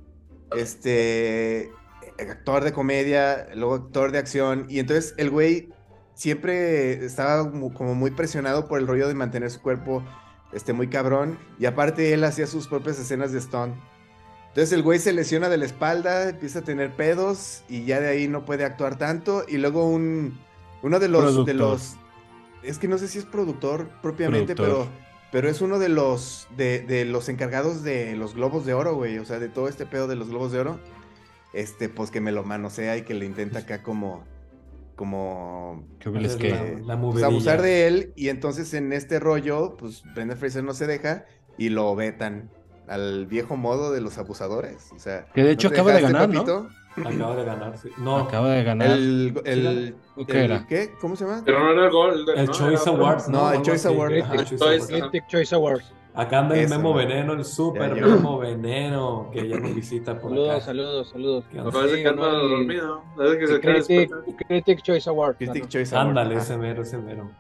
este, 0.55 1.71
actor 2.19 2.63
de 2.63 2.73
comedia, 2.73 3.49
luego 3.55 3.75
actor 3.75 4.13
de 4.13 4.19
acción, 4.19 4.67
y 4.69 4.81
entonces 4.81 5.15
el 5.17 5.31
güey 5.31 5.71
siempre 6.15 7.05
estaba 7.05 7.51
como 7.51 7.95
muy 7.95 8.11
presionado 8.11 8.69
por 8.69 8.79
el 8.79 8.87
rollo 8.87 9.09
de 9.09 9.15
mantener 9.15 9.51
su 9.51 9.63
cuerpo, 9.63 10.05
este, 10.53 10.75
muy 10.75 10.89
cabrón, 10.89 11.39
y 11.59 11.65
aparte 11.65 12.13
él 12.13 12.23
hacía 12.25 12.47
sus 12.47 12.69
propias 12.69 13.01
escenas 13.01 13.33
de 13.33 13.41
stunt. 13.41 13.75
Entonces 14.53 14.73
el 14.73 14.83
güey 14.83 14.99
se 14.99 15.13
lesiona 15.13 15.49
de 15.49 15.57
la 15.57 15.65
espalda, 15.65 16.29
empieza 16.31 16.59
a 16.59 16.63
tener 16.63 16.95
pedos 16.95 17.63
y 17.69 17.85
ya 17.85 18.01
de 18.01 18.09
ahí 18.09 18.29
no 18.29 18.45
puede 18.45 18.65
actuar 18.65 18.99
tanto. 18.99 19.45
Y 19.49 19.57
luego 19.57 19.89
un 19.89 20.39
uno 20.83 21.01
de 21.01 21.09
los 21.09 21.47
de 21.47 21.55
los 21.55 21.97
es 22.63 22.79
que 22.79 22.87
no 22.87 22.99
sé 22.99 23.09
si 23.09 23.19
es 23.19 23.25
productor 23.25 23.89
propiamente, 24.03 24.55
Productor. 24.55 24.87
pero 24.89 25.03
pero 25.33 25.49
es 25.49 25.63
uno 25.63 25.79
de 25.79 25.89
los, 25.89 26.47
de, 26.59 26.81
de 26.81 27.07
los 27.07 27.31
encargados 27.31 27.83
de 27.83 28.15
los 28.17 28.35
globos 28.35 28.67
de 28.67 28.75
oro, 28.75 28.95
güey. 28.97 29.17
O 29.17 29.25
sea, 29.25 29.39
de 29.39 29.49
todo 29.49 29.67
este 29.67 29.87
pedo 29.87 30.07
de 30.07 30.15
los 30.15 30.29
globos 30.29 30.53
de 30.53 30.61
oro. 30.61 30.79
Este, 31.55 31.89
pues 31.89 32.11
que 32.11 32.21
me 32.21 32.33
lo 32.33 32.45
manosea 32.45 32.99
y 32.99 33.03
que 33.03 33.15
le 33.15 33.25
intenta 33.25 33.61
acá 33.61 33.83
como, 33.83 34.25
como 34.95 35.87
¿Qué 36.01 36.11
hubiles 36.11 36.35
Hacer 36.35 36.41
que? 36.41 36.51
la- 36.83 36.95
la 36.97 37.01
pues, 37.01 37.25
abusar 37.25 37.63
de 37.63 37.87
él. 37.87 38.13
Y 38.15 38.29
entonces 38.29 38.75
en 38.75 38.93
este 38.93 39.19
rollo, 39.21 39.77
pues 39.79 40.03
Brendan 40.15 40.37
Fraser 40.37 40.63
no 40.65 40.75
se 40.75 40.87
deja 40.87 41.25
y 41.57 41.71
lo 41.71 41.95
vetan 41.97 42.51
al 42.89 43.27
viejo 43.27 43.57
modo 43.57 43.93
de 43.93 44.01
los 44.01 44.19
abusadores. 44.19 44.91
O 44.95 44.99
sea, 44.99 45.27
Que 45.35 45.43
de 45.45 45.53
hecho 45.53 45.69
te 45.71 45.75
acaba 45.77 45.93
de 45.93 46.01
ganar, 46.03 46.29
¿no? 46.29 46.35
papito? 46.45 46.69
Acaba 46.95 47.37
de 47.37 47.45
ganar, 47.45 47.79
sí. 47.79 47.89
No, 47.99 48.17
Acaba 48.19 48.51
de 48.51 48.65
ganar. 48.65 48.91
El, 48.91 49.41
el, 49.47 49.97
¿O 50.15 50.27
qué 50.27 50.45
el- 50.45 50.51
era? 50.51 50.67
¿qué? 50.67 50.91
¿Cómo 51.01 51.17
se 51.17 51.25
llama? 51.25 51.43
Pero 51.45 51.61
no 51.61 51.71
era 51.73 51.87
el 51.87 51.91
gol. 51.91 52.25
el 52.37 52.47
no, 52.47 52.53
Choice 52.53 52.91
Awards, 52.91 53.29
¿no? 53.29 53.39
No, 53.49 53.53
el 53.53 53.63
Choice. 53.63 53.89
Award, 53.89 54.13
Awards. 54.23 54.87
Critic 54.89 55.27
Choice 55.29 55.55
Awards. 55.55 55.93
Acá 56.15 56.41
anda 56.41 56.55
el 56.59 56.67
Eso, 56.67 56.77
Memo. 56.77 56.93
Veneno, 56.93 57.33
el 57.33 57.43
super 57.47 57.95
Ya. 57.97 58.05
Memo 58.07 58.39
Veneno, 58.39 59.31
que 59.33 59.49
ya 59.49 59.59
nos 59.59 59.75
visita 59.75 60.19
por 60.19 60.29
Saludos, 60.33 60.51
acá. 60.51 60.61
saludos, 60.67 61.09
saludos. 61.11 61.45
¿Qué 61.49 61.55
Me 61.55 61.61
onda? 61.63 61.73
parece 61.73 61.97
Sí, 61.97 62.03
que 62.03 62.09
anda 62.11 62.29
el- 62.31 62.49
dormido. 62.51 63.03
Parece 63.17 63.39
que 63.39 63.47
se 63.47 63.61
Critic. 63.61 64.37
Critic 64.47 64.83
Choice 64.83 65.09
Awards. 65.09 65.39
Critic. 65.39 65.69
Choice 65.69 65.95
Award. 65.97 66.09
Ándale, 66.09 66.37
ese 66.37 66.59
mero, 66.59 66.83
ese 66.83 66.99
mero. 66.99 67.31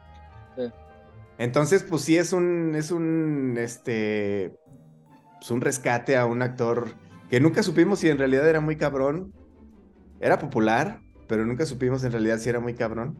Entonces, 1.38 1.83
pues 1.83 2.02
sí 2.02 2.16
es 2.16 2.33
un, 2.33 2.74
es 2.74 2.90
un, 2.90 3.57
este, 3.59 4.57
pues 5.42 5.50
un 5.50 5.61
rescate 5.61 6.16
a 6.16 6.24
un 6.24 6.40
actor 6.40 6.94
que 7.28 7.40
nunca 7.40 7.64
supimos 7.64 7.98
si 7.98 8.09
en 8.09 8.16
realidad 8.16 8.48
era 8.48 8.61
muy 8.61 8.76
cabrón. 8.76 9.33
Era 10.20 10.38
popular, 10.38 11.00
pero 11.26 11.44
nunca 11.44 11.66
supimos 11.66 12.05
en 12.05 12.12
realidad 12.12 12.38
si 12.38 12.48
era 12.48 12.61
muy 12.61 12.74
cabrón. 12.74 13.18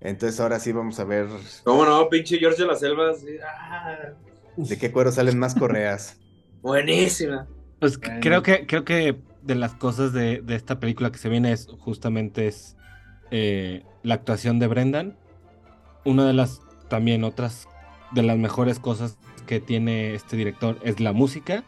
Entonces 0.00 0.40
ahora 0.40 0.58
sí 0.58 0.72
vamos 0.72 0.98
a 0.98 1.04
ver 1.04 1.26
¿Cómo 1.62 1.84
no? 1.84 2.08
Pinche 2.08 2.38
George 2.38 2.62
de 2.62 2.68
la 2.68 2.74
Selva. 2.74 3.12
sí, 3.14 3.36
ah, 3.46 4.14
de 4.56 4.78
qué 4.78 4.90
cuero 4.90 5.12
salen 5.12 5.38
más 5.38 5.54
correas. 5.54 6.18
buenísima. 6.62 7.46
Pues 7.80 8.00
Bueno. 8.00 8.20
creo 8.22 8.42
que 8.42 8.66
creo 8.66 8.84
que 8.86 9.18
de 9.42 9.54
las 9.54 9.74
cosas 9.74 10.14
de, 10.14 10.40
de 10.40 10.54
esta 10.54 10.80
película 10.80 11.12
que 11.12 11.18
se 11.18 11.28
viene 11.28 11.52
es 11.52 11.66
justamente 11.80 12.46
es 12.46 12.78
eh, 13.30 13.84
la 14.02 14.14
actuación 14.14 14.58
de 14.58 14.68
Brendan. 14.68 15.18
Una 16.06 16.26
de 16.26 16.32
las 16.32 16.62
también 16.88 17.24
otras 17.24 17.68
de 18.12 18.22
las 18.22 18.38
mejores 18.38 18.78
cosas 18.78 19.18
que 19.52 19.60
tiene 19.60 20.14
este 20.14 20.34
director 20.34 20.78
es 20.82 20.98
la 20.98 21.12
música 21.12 21.62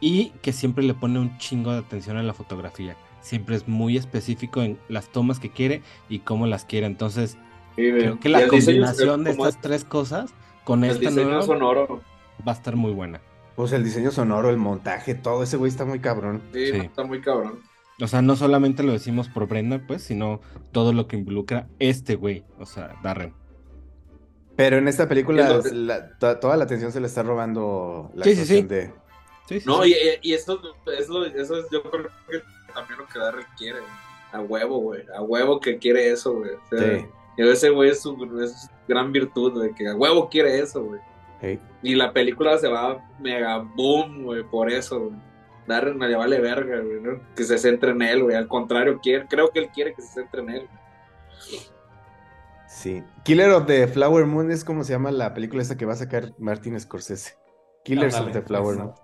y 0.00 0.30
que 0.40 0.54
siempre 0.54 0.82
le 0.82 0.94
pone 0.94 1.18
un 1.18 1.36
chingo 1.36 1.70
de 1.70 1.80
atención 1.80 2.16
a 2.16 2.22
la 2.22 2.32
fotografía. 2.32 2.96
Siempre 3.20 3.56
es 3.56 3.68
muy 3.68 3.98
específico 3.98 4.62
en 4.62 4.78
las 4.88 5.12
tomas 5.12 5.38
que 5.38 5.50
quiere 5.50 5.82
y 6.08 6.20
cómo 6.20 6.46
las 6.46 6.64
quiere. 6.64 6.86
Entonces, 6.86 7.36
Sí, 7.76 7.90
creo 7.90 8.18
que 8.18 8.30
la 8.30 8.48
combinación 8.48 9.22
de 9.22 9.32
estas 9.32 9.60
tres 9.60 9.84
cosas 9.84 10.32
con 10.64 10.82
El 10.82 10.92
esta 10.92 11.10
nueva 11.10 11.42
sonoro. 11.42 12.00
va 12.48 12.52
a 12.52 12.54
estar 12.54 12.74
muy 12.74 12.92
buena. 12.92 13.20
Pues 13.54 13.72
el 13.72 13.84
diseño 13.84 14.12
sonoro, 14.12 14.48
el 14.48 14.56
montaje, 14.56 15.14
todo 15.14 15.42
ese 15.42 15.58
güey 15.58 15.68
está 15.68 15.84
muy 15.84 15.98
cabrón. 16.00 16.40
Sí, 16.54 16.68
Sí. 16.70 16.76
está 16.78 17.04
muy 17.04 17.20
cabrón. 17.20 17.58
O 18.00 18.06
sea, 18.06 18.22
no 18.22 18.34
solamente 18.34 18.82
lo 18.82 18.92
decimos 18.92 19.28
por 19.28 19.46
Brenda, 19.46 19.82
pues, 19.86 20.00
sino 20.00 20.40
todo 20.72 20.94
lo 20.94 21.06
que 21.06 21.16
involucra 21.18 21.68
este 21.80 22.14
güey, 22.14 22.44
o 22.58 22.64
sea, 22.64 22.96
Darren. 23.02 23.34
Pero 24.56 24.78
en 24.78 24.88
esta 24.88 25.06
película 25.08 25.42
Entonces- 25.46 25.72
la- 25.72 26.10
to- 26.18 26.38
toda 26.38 26.56
la 26.56 26.64
atención 26.64 26.90
se 26.92 27.00
le 27.00 27.06
está 27.06 27.22
robando 27.22 28.10
la 28.14 28.24
Sí, 28.24 28.34
sí, 28.34 28.40
actuación 28.40 28.60
sí. 28.68 28.74
de... 28.74 28.92
Sí, 29.48 29.60
sí, 29.60 29.66
No, 29.66 29.82
sí. 29.82 29.94
y, 30.22 30.30
y 30.30 30.34
esto, 30.34 30.60
es 30.98 31.08
lo, 31.08 31.24
eso 31.26 31.58
es 31.58 31.66
yo 31.70 31.82
creo 31.82 32.04
que 32.28 32.42
también 32.74 32.98
lo 32.98 33.06
que 33.06 33.18
Darrell 33.18 33.46
quiere, 33.56 33.78
güey. 33.80 33.92
A 34.32 34.40
huevo, 34.40 34.78
güey. 34.80 35.04
A 35.16 35.22
huevo 35.22 35.60
que 35.60 35.78
quiere 35.78 36.10
eso, 36.10 36.32
güey. 36.34 36.50
O 36.50 36.68
sea, 36.76 36.98
Sí, 36.98 37.06
y 37.38 37.48
ese 37.48 37.70
güey 37.70 37.90
es 37.90 38.00
su, 38.02 38.12
es 38.42 38.62
su 38.62 38.68
gran 38.88 39.12
virtud, 39.12 39.52
güey. 39.52 39.72
Que 39.74 39.88
a 39.88 39.94
huevo 39.94 40.28
quiere 40.28 40.58
eso, 40.58 40.82
güey. 40.82 41.00
sí. 41.40 41.60
Y 41.82 41.94
la 41.94 42.12
película 42.12 42.58
se 42.58 42.66
va 42.68 42.98
mega 43.20 43.58
boom, 43.58 44.24
güey, 44.24 44.42
por 44.42 44.70
eso, 44.70 44.98
güey. 45.00 45.12
Darren 45.68 45.98
le 45.98 46.16
vale 46.16 46.40
verga, 46.40 46.80
güey, 46.80 47.00
¿no? 47.00 47.20
Que 47.36 47.44
se 47.44 47.58
centre 47.58 47.90
en 47.90 48.02
él, 48.02 48.22
güey. 48.24 48.34
Al 48.36 48.48
contrario, 48.48 48.98
quiere, 49.02 49.26
creo 49.28 49.50
que 49.50 49.60
él 49.60 49.68
quiere 49.72 49.94
que 49.94 50.02
se 50.02 50.08
centre 50.14 50.40
en 50.42 50.50
él. 50.50 50.68
Sí. 52.68 53.02
Killer 53.24 53.50
of 53.50 53.66
the 53.66 53.86
Flower 53.88 54.26
Moon 54.26 54.50
es 54.50 54.64
como 54.64 54.82
se 54.84 54.92
llama 54.92 55.10
la 55.10 55.32
película 55.34 55.62
esta 55.62 55.76
que 55.76 55.86
va 55.86 55.92
a 55.92 55.96
sacar 55.96 56.32
Martin 56.38 56.78
Scorsese. 56.80 57.34
Killers 57.84 58.18
of 58.18 58.32
the 58.32 58.42
Flower 58.42 58.74
esa. 58.74 58.84
Moon. 58.84 58.94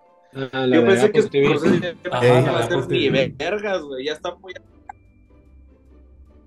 Ah, 0.53 0.67
Yo 0.67 0.85
pensé 0.87 1.11
que. 1.13 1.23
Scorsese 1.23 1.97
va 2.11 2.19
a 2.19 2.65
Apple 2.65 2.87
ni 2.89 3.09
vergas, 3.31 3.83
güey. 3.83 4.07
Ya 4.07 4.13
está 4.15 4.35
muy... 4.37 4.53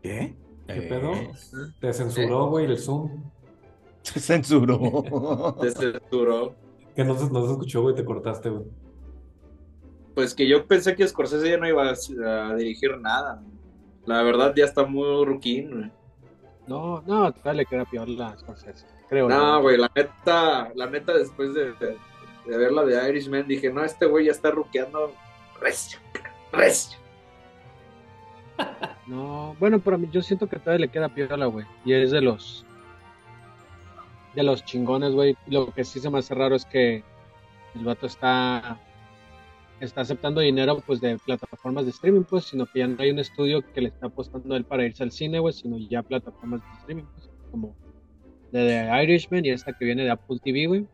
¿Qué? 0.01 0.35
¿Qué 0.67 0.73
Eh, 0.77 0.81
pedo? 0.89 1.11
Te 1.79 1.93
censuró, 1.93 2.49
güey, 2.49 2.65
el 2.65 2.77
Zoom. 2.77 3.23
Se 4.01 4.19
censuró. 4.19 5.55
Se 5.61 5.71
censuró. 5.71 6.55
Que 6.95 7.03
no 7.03 7.17
se, 7.17 7.29
no 7.31 7.45
se 7.45 7.51
escuchó, 7.53 7.81
güey, 7.81 7.95
te 7.95 8.05
cortaste, 8.05 8.49
güey. 8.49 8.65
Pues 10.13 10.33
que 10.33 10.47
yo 10.47 10.65
pensé 10.67 10.95
que 10.95 11.07
Scorsese 11.07 11.49
ya 11.49 11.57
no 11.57 11.67
iba 11.67 11.89
a, 11.89 12.49
a 12.49 12.55
dirigir 12.55 12.97
nada. 12.99 13.43
La 14.05 14.21
verdad 14.21 14.53
ya 14.55 14.65
está 14.65 14.85
muy 14.85 15.25
ruquín, 15.25 15.71
güey. 15.71 15.91
No, 16.67 17.01
no, 17.05 17.31
todavía 17.31 17.61
le 17.61 17.65
queda 17.65 17.85
peor 17.85 18.09
la 18.09 18.37
Scorsese. 18.37 18.85
Creo. 19.07 19.29
No, 19.29 19.61
güey, 19.61 19.77
la 19.77 19.91
neta, 19.95 20.71
la 20.75 20.87
neta 20.87 21.13
después 21.13 21.53
de, 21.53 21.73
de, 21.73 21.97
de 22.47 22.57
ver 22.57 22.71
la 22.71 22.83
de 22.83 23.09
Irishman 23.09 23.47
dije, 23.47 23.71
no, 23.71 23.83
este 23.83 24.05
güey 24.07 24.25
ya 24.25 24.31
está 24.31 24.49
ruqueando 24.51 25.13
recio, 25.59 25.99
recio. 26.51 26.97
No, 29.07 29.55
bueno, 29.59 29.79
pero 29.79 29.99
yo 30.11 30.21
siento 30.21 30.47
que 30.47 30.57
todavía 30.57 30.85
le 30.85 30.91
queda 30.91 31.09
piola, 31.09 31.45
güey. 31.45 31.65
Y 31.83 31.93
es 31.93 32.11
de 32.11 32.21
los. 32.21 32.65
De 34.33 34.43
los 34.43 34.65
chingones, 34.65 35.13
güey. 35.13 35.37
Lo 35.47 35.71
que 35.71 35.83
sí 35.83 35.99
se 35.99 36.09
me 36.09 36.19
hace 36.19 36.33
raro 36.33 36.55
es 36.55 36.65
que 36.65 37.03
el 37.75 37.83
vato 37.85 38.07
está. 38.07 38.79
Está 39.79 40.01
aceptando 40.01 40.41
dinero, 40.41 40.81
pues, 40.85 41.01
de 41.01 41.17
plataformas 41.17 41.85
de 41.85 41.91
streaming, 41.91 42.23
pues, 42.23 42.45
sino 42.45 42.65
que 42.65 42.79
ya 42.79 42.87
no 42.87 42.95
hay 42.99 43.11
un 43.11 43.19
estudio 43.19 43.61
que 43.73 43.81
le 43.81 43.89
está 43.89 44.07
apostando 44.07 44.53
a 44.53 44.57
él 44.57 44.63
para 44.63 44.85
irse 44.85 45.03
al 45.03 45.11
cine, 45.11 45.39
güey, 45.39 45.53
sino 45.53 45.77
ya 45.77 46.01
plataformas 46.01 46.61
de 46.61 46.79
streaming, 46.79 47.03
pues, 47.13 47.29
como 47.51 47.75
de 48.51 48.65
The 48.67 49.03
Irishman 49.03 49.45
y 49.45 49.49
esta 49.49 49.73
que 49.73 49.85
viene 49.85 50.03
de 50.03 50.11
Apple 50.11 50.39
TV, 50.43 50.67
güey. 50.67 50.87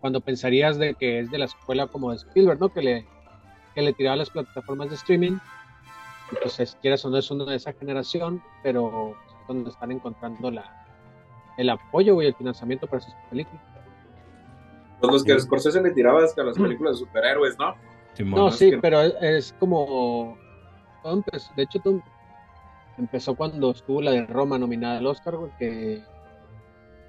Cuando 0.00 0.20
pensarías 0.20 0.78
de 0.78 0.94
que 0.94 1.20
es 1.20 1.30
de 1.30 1.38
la 1.38 1.44
escuela 1.44 1.86
como 1.86 2.10
de 2.10 2.16
Spielberg, 2.16 2.60
¿no? 2.60 2.68
Que 2.68 2.82
le, 2.82 3.06
que 3.74 3.82
le 3.82 3.92
tiraba 3.92 4.14
a 4.14 4.18
las 4.18 4.30
plataformas 4.30 4.88
de 4.90 4.96
streaming 4.96 5.38
entonces 6.32 6.76
quieras 6.80 7.04
o 7.04 7.10
no 7.10 7.18
es 7.18 7.30
uno 7.30 7.44
de 7.44 7.56
esa 7.56 7.72
generación, 7.72 8.42
pero 8.62 9.14
pues, 9.24 9.40
es 9.40 9.46
donde 9.46 9.70
están 9.70 9.92
encontrando 9.92 10.50
la, 10.50 10.86
el 11.56 11.70
apoyo 11.70 12.20
y 12.22 12.26
el 12.26 12.34
financiamiento 12.34 12.86
para 12.86 13.00
sus 13.00 13.14
películas. 13.30 13.62
Pues 15.00 15.12
los 15.12 15.24
que 15.24 15.38
Scorsese 15.38 15.80
le 15.80 15.92
tiraba 15.92 16.18
a 16.18 16.42
las 16.42 16.58
películas 16.58 16.94
de 16.94 17.06
superhéroes, 17.06 17.56
¿no? 17.58 17.74
Simón. 18.18 18.40
No, 18.40 18.50
sí, 18.50 18.72
pero 18.82 19.00
es, 19.00 19.54
como 19.60 20.36
de 21.56 21.62
hecho 21.62 21.80
empezó 22.98 23.34
cuando 23.36 23.70
estuvo 23.70 24.02
la 24.02 24.10
de 24.10 24.26
Roma 24.26 24.58
nominada 24.58 24.98
al 24.98 25.06
Oscar, 25.06 25.36
güey, 25.36 25.52
que, 25.58 26.02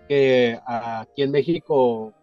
que 0.08 0.60
aquí 0.66 1.24
en 1.24 1.32
México 1.32 2.14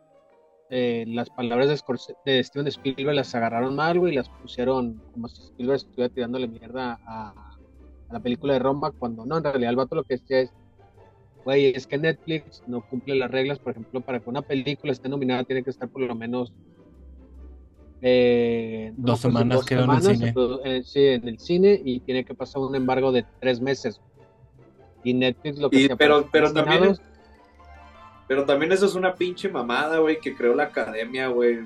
eh, 0.71 1.05
las 1.09 1.29
palabras 1.31 1.69
de, 1.69 1.75
Scorse- 1.75 2.17
de 2.25 2.43
Steven 2.45 2.69
Spielberg 2.69 3.17
las 3.17 3.35
agarraron 3.35 3.75
mal, 3.75 3.99
güey, 3.99 4.13
y 4.13 4.17
las 4.17 4.29
pusieron 4.29 5.03
como 5.13 5.29
si 5.29 5.43
Spielberg 5.43 5.77
estuviera 5.79 6.15
tirándole 6.15 6.47
mierda 6.47 6.99
a, 7.05 7.31
a 8.09 8.13
la 8.13 8.21
película 8.21 8.53
de 8.53 8.61
Roma, 8.61 8.93
cuando 8.93 9.27
no, 9.27 9.37
en 9.39 9.45
realidad 9.45 9.71
el 9.71 9.77
vato 9.77 9.97
lo 9.97 10.05
que 10.05 10.15
decía 10.15 10.41
es, 10.43 10.55
güey, 11.45 11.67
es 11.67 11.87
que 11.87 11.99
Netflix 11.99 12.63
no 12.69 12.81
cumple 12.89 13.17
las 13.17 13.31
reglas, 13.31 13.59
por 13.59 13.73
ejemplo, 13.73 14.01
para 14.01 14.21
que 14.21 14.31
una 14.31 14.43
película 14.43 14.93
esté 14.93 15.09
nominada 15.09 15.43
tiene 15.45 15.63
que 15.65 15.71
estar 15.71 15.89
por 15.89 16.03
lo 16.03 16.15
menos 16.15 16.53
eh, 18.03 18.93
Dos 18.97 19.21
semanas 19.21 19.59
dos 19.59 19.67
quedó 19.67 19.85
en 19.85 19.91
el 19.91 20.03
cine. 20.03 20.35
eh, 20.65 20.83
sí, 20.85 21.05
en 21.07 21.29
el 21.29 21.39
cine 21.39 21.81
y 21.85 22.01
tiene 22.01 22.25
que 22.25 22.35
pasar 22.35 22.63
un 22.63 22.75
embargo 22.75 23.13
de 23.13 23.25
tres 23.41 23.61
meses. 23.61 24.01
Y 25.05 25.15
Netflix 25.15 25.59
lo 25.59 25.71
que 25.71 25.83
Y- 25.83 25.89
pero- 25.97 26.29
pero 26.31 26.53
también 26.53 26.97
Pero 28.29 28.45
también 28.45 28.73
eso 28.73 28.87
es 28.87 28.95
una 28.97 29.15
pinche 29.15 29.49
mamada, 29.49 29.99
güey, 29.99 30.19
que 30.21 30.35
creó 30.35 30.53
la 30.55 30.65
academia, 30.65 31.29
güey. 31.29 31.61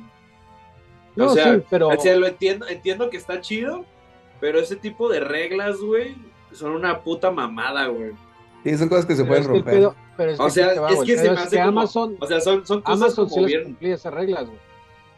No, 1.16 1.26
o 1.26 1.28
sea, 1.30 1.54
sí, 1.54 1.62
pero... 1.70 1.88
O 1.88 1.98
sea, 1.98 2.14
lo 2.16 2.26
entiendo, 2.26 2.68
entiendo 2.68 3.08
que 3.08 3.16
está 3.16 3.40
chido, 3.40 3.86
pero 4.40 4.60
ese 4.60 4.76
tipo 4.76 5.08
de 5.08 5.20
reglas, 5.20 5.78
güey, 5.80 6.14
son 6.52 6.72
una 6.72 7.00
puta 7.02 7.30
mamada, 7.30 7.86
güey. 7.86 8.12
Sí, 8.62 8.76
son 8.76 8.90
cosas 8.90 9.06
que 9.06 9.16
se 9.16 9.24
pero 9.24 9.28
pueden 9.28 9.42
es 9.42 9.48
que 9.48 9.54
romper. 9.54 9.74
pedo- 9.74 9.94
pero 10.18 10.30
es 10.32 10.40
O 10.40 10.44
que 10.44 10.50
sea, 10.50 10.72
es 10.90 11.00
que 11.04 11.16
se 11.16 11.30
me 11.30 11.36
hace 11.38 11.56
que 11.56 11.62
como- 11.64 11.80
Amazon, 11.80 12.16
O 12.20 12.26
sea, 12.26 12.40
son, 12.42 12.66
son 12.66 12.82
cosas 12.82 13.00
Amazon 13.02 13.28
sí 13.28 13.34
como 13.34 13.46
les 13.46 13.52
bien... 13.54 13.64
cumplía 13.64 13.94
esas 13.94 14.12
reglas, 14.14 14.46
güey. 14.46 14.58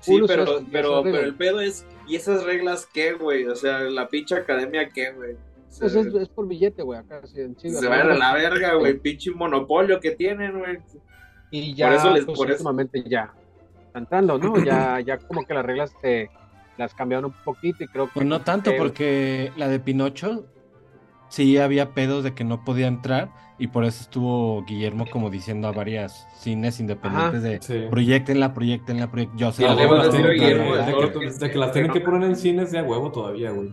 Sí, 0.02 0.20
pero, 0.26 0.44
pero, 0.70 1.02
pero 1.02 1.20
el 1.20 1.34
pedo 1.34 1.60
es, 1.60 1.86
¿y 2.06 2.16
esas 2.16 2.44
reglas 2.44 2.86
qué, 2.92 3.12
güey? 3.14 3.46
O 3.46 3.54
sea, 3.56 3.80
la 3.80 4.08
pinche 4.08 4.34
academia 4.34 4.88
qué, 4.90 5.12
güey. 5.12 5.32
O 5.34 5.36
sea, 5.74 5.88
Pues 5.88 5.94
es, 6.06 6.14
es 6.14 6.28
por 6.28 6.46
billete, 6.48 6.82
güey, 6.82 6.98
acá 6.98 7.20
sí, 7.26 7.40
en 7.40 7.58
sí, 7.58 7.70
se 7.70 7.88
van 7.88 8.10
a 8.10 8.14
la 8.14 8.34
verga, 8.34 8.74
güey, 8.74 8.98
pinche 8.98 9.30
monopolio 9.30 9.98
que 10.00 10.10
tienen, 10.10 10.58
güey. 10.58 10.78
Y 11.50 11.74
ya, 11.74 11.86
Por 11.86 11.96
eso 11.96 12.10
les- 12.10 12.24
pues, 12.26 12.36
por 12.36 12.46
eso- 12.50 12.54
últimamente 12.56 13.02
ya 13.08 13.32
está 13.86 13.98
entrando, 14.00 14.38
¿no? 14.38 14.62
Ya, 14.62 15.00
ya 15.06 15.18
como 15.18 15.44
que 15.46 15.54
las 15.54 15.64
reglas 15.64 15.94
se 16.02 16.28
las 16.78 16.94
cambiaron 16.94 17.26
un 17.26 17.32
poquito 17.44 17.84
y 17.84 17.86
creo 17.88 18.06
que... 18.06 18.12
Pues 18.14 18.26
no 18.26 18.40
tanto, 18.42 18.70
que- 18.72 18.76
porque 18.78 19.52
la 19.56 19.68
de 19.68 19.78
Pinocho 19.78 20.46
sí 21.32 21.56
había 21.58 21.94
pedos 21.94 22.22
de 22.24 22.34
que 22.34 22.44
no 22.44 22.62
podía 22.64 22.86
entrar 22.86 23.30
y 23.58 23.68
por 23.68 23.84
eso 23.84 24.02
estuvo 24.02 24.62
Guillermo 24.64 25.06
como 25.10 25.30
diciendo 25.30 25.66
a 25.68 25.72
varias 25.72 26.26
cines 26.36 26.78
independientes 26.78 27.42
de 27.42 27.60
Sí. 27.62 27.86
proyectenla, 27.90 28.52
proyectenla, 28.52 29.10
proyecten. 29.10 29.38
Yo 29.38 29.50
sé 29.52 29.64
que- 29.64 29.70
Guillermo 29.72 29.94
de 29.96 30.02
de 30.02 30.08
todo 30.12 31.08
que- 31.10 31.24
lo 31.26 31.32
de 31.32 31.50
que 31.50 31.58
las 31.58 31.72
tienen 31.72 31.90
que 31.92 32.00
poner 32.00 32.28
en 32.30 32.36
cines 32.36 32.70
de 32.70 32.78
a 32.80 32.82
huevo 32.82 33.10
todavía, 33.10 33.50
güey. 33.50 33.70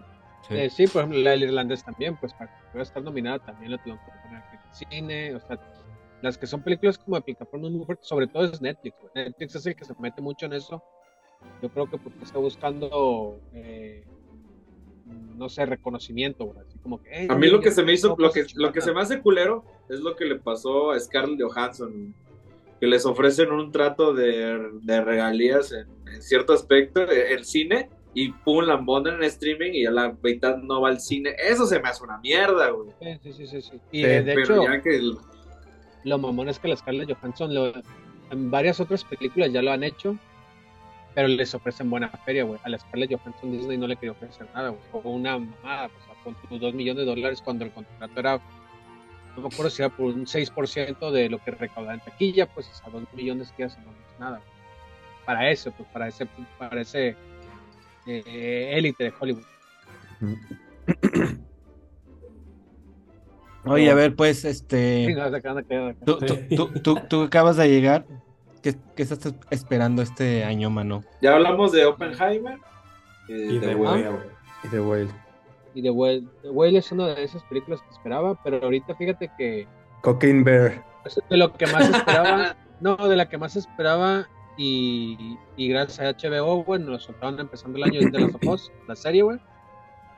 Sí. 0.47 0.55
Eh, 0.55 0.69
sí, 0.69 0.87
por 0.87 1.01
ejemplo, 1.01 1.19
la 1.19 1.31
del 1.31 1.43
irlandés 1.43 1.83
también, 1.83 2.15
pues 2.17 2.33
para 2.33 2.47
que 2.47 2.63
pueda 2.71 2.83
estar 2.83 3.03
nominada 3.03 3.39
también 3.39 3.71
la 3.71 3.77
tuvieron 3.77 3.99
que 4.05 4.11
poner 4.23 4.37
aquí 4.37 4.55
en 4.55 4.61
el 4.61 4.75
cine, 4.75 5.35
o 5.35 5.39
sea, 5.41 5.59
las 6.21 6.37
que 6.37 6.47
son 6.47 6.61
películas 6.63 6.97
como 6.97 7.15
de 7.17 7.21
plataformas 7.21 7.71
muy 7.71 7.85
fuertes, 7.85 8.07
sobre 8.07 8.27
todo 8.27 8.45
es 8.45 8.61
Netflix, 8.61 8.95
güey. 9.01 9.11
Netflix 9.25 9.55
es 9.55 9.65
el 9.65 9.75
que 9.75 9.85
se 9.85 9.93
mete 9.99 10.21
mucho 10.21 10.45
en 10.45 10.53
eso, 10.53 10.83
yo 11.61 11.69
creo 11.69 11.89
que 11.89 11.97
porque 11.97 12.23
está 12.23 12.37
buscando, 12.39 13.39
eh, 13.53 14.03
no 15.39 15.49
sé, 15.49 15.65
reconocimiento, 15.65 16.45
güey, 16.45 16.59
así 16.59 16.77
como 16.79 17.01
que... 17.01 17.09
"Hey, 17.11 17.27
A 17.29 17.35
mí 17.35 17.47
lo 17.47 17.61
que 17.61 17.71
se 17.71 17.83
me 17.83 17.93
hizo, 17.93 18.15
lo 18.19 18.31
que, 18.31 18.41
pues, 18.43 18.55
lo 18.55 18.71
que 18.71 18.81
se 18.81 18.87
me 18.87 18.91
chingada". 18.93 19.03
hace 19.15 19.21
culero 19.21 19.63
es 19.89 19.99
lo 20.01 20.15
que 20.15 20.25
le 20.25 20.35
pasó 20.35 20.91
a 20.91 20.99
Scarlett 20.99 21.41
Johansson, 21.41 22.13
que 22.79 22.87
les 22.87 23.05
ofrecen 23.05 23.51
un 23.51 23.71
trato 23.71 24.13
de, 24.13 24.69
de 24.81 25.01
regalías 25.01 25.71
en, 25.71 25.87
en 26.13 26.21
cierto 26.21 26.53
aspecto, 26.53 27.01
eh, 27.09 27.33
el 27.33 27.43
cine, 27.45 27.89
y 28.13 28.31
pum, 28.31 28.63
la 28.63 28.83
ponen 28.83 29.15
en 29.15 29.23
streaming 29.23 29.71
y 29.73 29.85
a 29.85 29.91
la 29.91 30.15
mitad 30.21 30.57
no 30.57 30.81
va 30.81 30.89
al 30.89 30.99
cine. 30.99 31.35
Eso 31.37 31.65
se 31.65 31.79
me 31.79 31.89
hace 31.89 32.03
una 32.03 32.17
mierda, 32.19 32.69
güey. 32.71 32.89
Sí, 33.21 33.33
sí, 33.47 33.61
sí. 33.61 33.81
Y 33.91 34.03
eh, 34.03 34.23
de 34.23 34.33
Pero 34.33 34.41
hecho, 34.41 34.63
ya 34.63 34.81
que 34.81 34.95
el- 34.95 35.17
lo 36.05 36.17
mamón 36.17 36.49
es 36.49 36.57
que 36.59 36.67
la 36.69 36.75
Scarlett 36.75 37.13
Johansson 37.13 37.53
lo- 37.53 37.73
en 38.31 38.49
varias 38.51 38.79
otras 38.79 39.03
películas 39.03 39.51
ya 39.51 39.61
lo 39.61 39.71
han 39.71 39.83
hecho, 39.83 40.17
pero 41.15 41.27
les 41.27 41.53
ofrecen 41.55 41.89
buena 41.89 42.09
feria, 42.25 42.43
güey. 42.43 42.59
A 42.63 42.69
la 42.69 42.77
Scarlett 42.79 43.11
Johansson 43.11 43.51
Disney 43.51 43.77
no 43.77 43.87
le 43.87 43.95
quería 43.95 44.11
ofrecer 44.11 44.47
nada, 44.53 44.69
güey. 44.69 44.81
O 44.91 45.09
una 45.09 45.37
mamada, 45.39 45.89
pues, 45.89 46.17
con 46.23 46.35
tus 46.49 46.59
dos 46.59 46.73
millones 46.73 47.05
de 47.05 47.05
dólares 47.05 47.41
cuando 47.41 47.65
el 47.65 47.71
contrato 47.71 48.19
era, 48.19 48.39
no 49.35 49.41
me 49.41 49.47
acuerdo 49.47 49.69
si 49.69 49.81
era 49.81 49.89
por 49.89 50.07
un 50.07 50.25
6% 50.25 51.11
de 51.11 51.29
lo 51.29 51.39
que 51.39 51.51
recaudaba 51.51 51.93
en 51.93 51.99
taquilla, 52.01 52.45
pues 52.47 52.69
a 52.85 52.89
dos 52.89 53.03
millones 53.13 53.51
que 53.55 53.63
hace 53.65 53.79
no 53.81 53.91
es 53.91 54.19
nada. 54.19 54.37
güey. 54.37 54.49
Para 55.25 55.49
eso, 55.51 55.71
pues 55.71 55.87
para 55.93 56.07
ese, 56.07 56.27
para 56.57 56.81
ese 56.81 57.15
eh, 58.07 58.71
élite 58.75 59.05
de 59.05 59.13
Hollywood. 59.19 59.43
Oye, 63.65 63.89
a 63.91 63.93
ver, 63.93 64.15
pues, 64.15 64.45
este, 64.45 65.05
Sí, 65.07 65.13
no, 65.13 65.23
acá. 65.23 65.53
tú, 66.05 66.17
tú, 66.55 66.69
tú- 66.81 66.99
tú 67.09 67.23
acabas 67.23 67.57
de 67.57 67.67
llegar, 67.69 68.05
¿qué, 68.61 68.75
qué 68.95 69.03
estás 69.03 69.33
esperando 69.49 70.01
este 70.01 70.43
año, 70.43 70.69
mano? 70.69 71.03
ya 71.21 71.33
hablamos 71.35 71.71
de 71.71 71.85
Oppenheimer. 71.85 72.57
eh, 73.29 73.47
Y 73.51 73.59
de 73.59 73.75
Whale. 73.75 74.09
Y 74.63 74.67
The 74.69 74.79
Whale. 74.81 75.09
Y 75.75 75.81
The 75.83 75.91
Whale, 75.91 76.23
The 76.41 76.49
Whale 76.49 76.77
es 76.79 76.91
una 76.91 77.07
de 77.07 77.23
esas 77.23 77.43
películas 77.43 77.81
que 77.81 77.89
esperaba, 77.91 78.37
pero 78.43 78.59
ahorita 78.63 78.95
fíjate 78.95 79.31
que 79.37 79.67
Cocaine 80.01 80.43
Bear. 80.43 80.83
es 81.05 81.19
de 81.29 81.37
lo 81.37 81.53
que 81.53 81.67
más 81.67 81.89
esperaba, 81.89 82.55
no, 82.81 82.95
de 82.95 83.15
la 83.15 83.29
que 83.29 83.37
más 83.37 83.55
esperaba 83.55 84.27
y, 84.57 85.37
y 85.55 85.69
gracias 85.69 85.99
a 85.99 86.11
HBO, 86.29 86.63
bueno, 86.63 86.91
lo 86.91 86.99
soltaron 86.99 87.39
empezando 87.39 87.77
el 87.77 87.83
año 87.85 87.99
de 88.01 88.19
las 88.19 88.31
Us, 88.45 88.71
la 88.87 88.95
serie, 88.95 89.21
güey. 89.21 89.39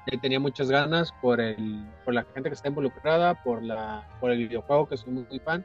Y 0.08 0.18
tenía 0.18 0.40
muchas 0.40 0.72
ganas 0.72 1.12
por 1.22 1.40
el, 1.40 1.86
por 2.04 2.16
la 2.16 2.24
gente 2.34 2.50
que 2.50 2.56
está 2.56 2.70
involucrada, 2.70 3.44
por 3.44 3.62
la, 3.62 4.08
por 4.20 4.32
el 4.32 4.40
videojuego 4.48 4.88
que 4.88 4.98
soy 4.98 5.14
muy, 5.14 5.26
muy 5.30 5.40
fan 5.40 5.64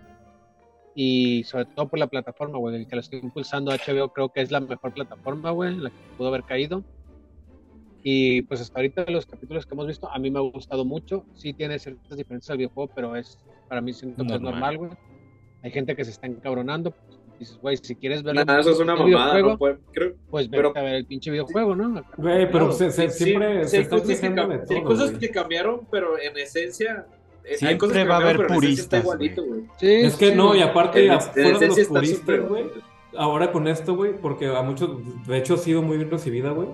y 0.99 1.45
sobre 1.45 1.67
todo 1.67 1.89
por 1.89 1.99
la 1.99 2.07
plataforma, 2.07 2.57
güey, 2.59 2.75
el 2.75 2.87
que 2.89 2.97
la 2.97 3.01
estoy 3.03 3.21
impulsando 3.23 3.71
HBO 3.71 4.09
creo 4.15 4.31
que 4.31 4.41
es 4.41 4.51
la 4.51 4.61
mejor 4.61 4.93
plataforma, 4.95 5.51
güey, 5.51 5.75
en 5.75 5.85
la 5.85 5.91
que 5.91 5.97
pudo 6.17 6.29
haber 6.29 6.43
caído. 6.45 6.83
Y 8.03 8.43
pues 8.43 8.61
hasta 8.61 8.79
ahorita 8.79 9.05
los 9.11 9.27
capítulos 9.27 9.67
que 9.67 9.75
hemos 9.75 9.87
visto 9.87 10.09
a 10.11 10.19
mí 10.19 10.31
me 10.31 10.39
ha 10.39 10.43
gustado 10.43 10.85
mucho. 10.85 11.25
Sí 11.35 11.53
tiene 11.53 11.79
ciertas 11.79 12.17
diferencias 12.17 12.51
al 12.51 12.59
videojuego, 12.59 12.91
pero 12.95 13.17
es 13.17 13.39
para 13.69 13.81
mí 13.81 13.93
siento 13.93 14.25
que 14.25 14.35
es 14.35 14.41
Normal. 14.41 14.79
güey. 14.79 14.91
Hay 15.63 15.71
gente 15.73 15.97
que 15.97 16.05
se 16.05 16.13
está 16.13 16.27
encabronando. 16.29 16.93
Pues, 16.93 17.19
dices, 17.41 17.59
güey, 17.61 17.77
si 17.77 17.97
quieres 17.97 18.23
ver 18.23 18.37
Nada, 18.37 18.61
eso 18.61 18.71
es 18.71 18.79
una 18.79 18.95
mamada, 18.95 19.39
¿no? 19.41 19.59
Pues, 19.59 19.77
creo, 19.93 20.15
pues 20.31 20.49
pero- 20.49 20.69
vete 20.71 20.79
a 20.81 20.83
ver 20.85 20.95
el 20.95 21.05
pinche 21.05 21.31
videojuego, 21.33 21.75
¿no? 21.75 22.03
Güey, 22.17 22.47
pero 22.47 22.69
Claro. 22.69 22.73
se, 22.73 22.91
se- 22.93 23.11
siempre 23.11 23.65
sí, 23.67 23.77
se 23.83 23.89
cosas, 23.89 24.07
que, 24.07 24.15
quejando 24.15 24.47
de 24.49 24.55
cam- 24.57 24.61
hay 24.61 24.67
todo, 24.79 24.85
cosas 24.85 25.09
güey. 25.11 25.21
que 25.21 25.31
cambiaron, 25.31 25.81
pero 25.91 26.19
en 26.19 26.39
esencia. 26.39 27.07
Eh, 27.47 27.53
hay 27.63 27.79
Siempre 27.79 28.05
va 28.05 28.17
a 28.17 28.21
haber 28.21 28.47
puristas, 28.47 29.03
igualito, 29.03 29.45
güey. 29.45 29.61
Sí, 29.79 29.87
Es 29.89 30.17
que 30.17 30.31
sí, 30.31 30.35
no, 30.37 30.55
y 30.55 30.63
aparte, 30.63 31.07
En- 31.07 31.13
en 31.13 31.21
fuera 31.21 31.59
de 31.59 31.67
los 31.69 31.81
puristas, 31.87 32.49
güey, 32.49 32.65
ahora 33.17 33.53
con 33.53 33.67
esto, 33.69 33.95
güey, 33.97 34.13
porque 34.21 34.49
a 34.49 34.63
muchos, 34.63 34.91
de 35.27 35.39
hecho, 35.39 35.55
ha 35.55 35.59
sido 35.59 35.83
muy 35.83 35.97
bien 35.97 36.11
recibida, 36.11 36.51
güey. 36.51 36.69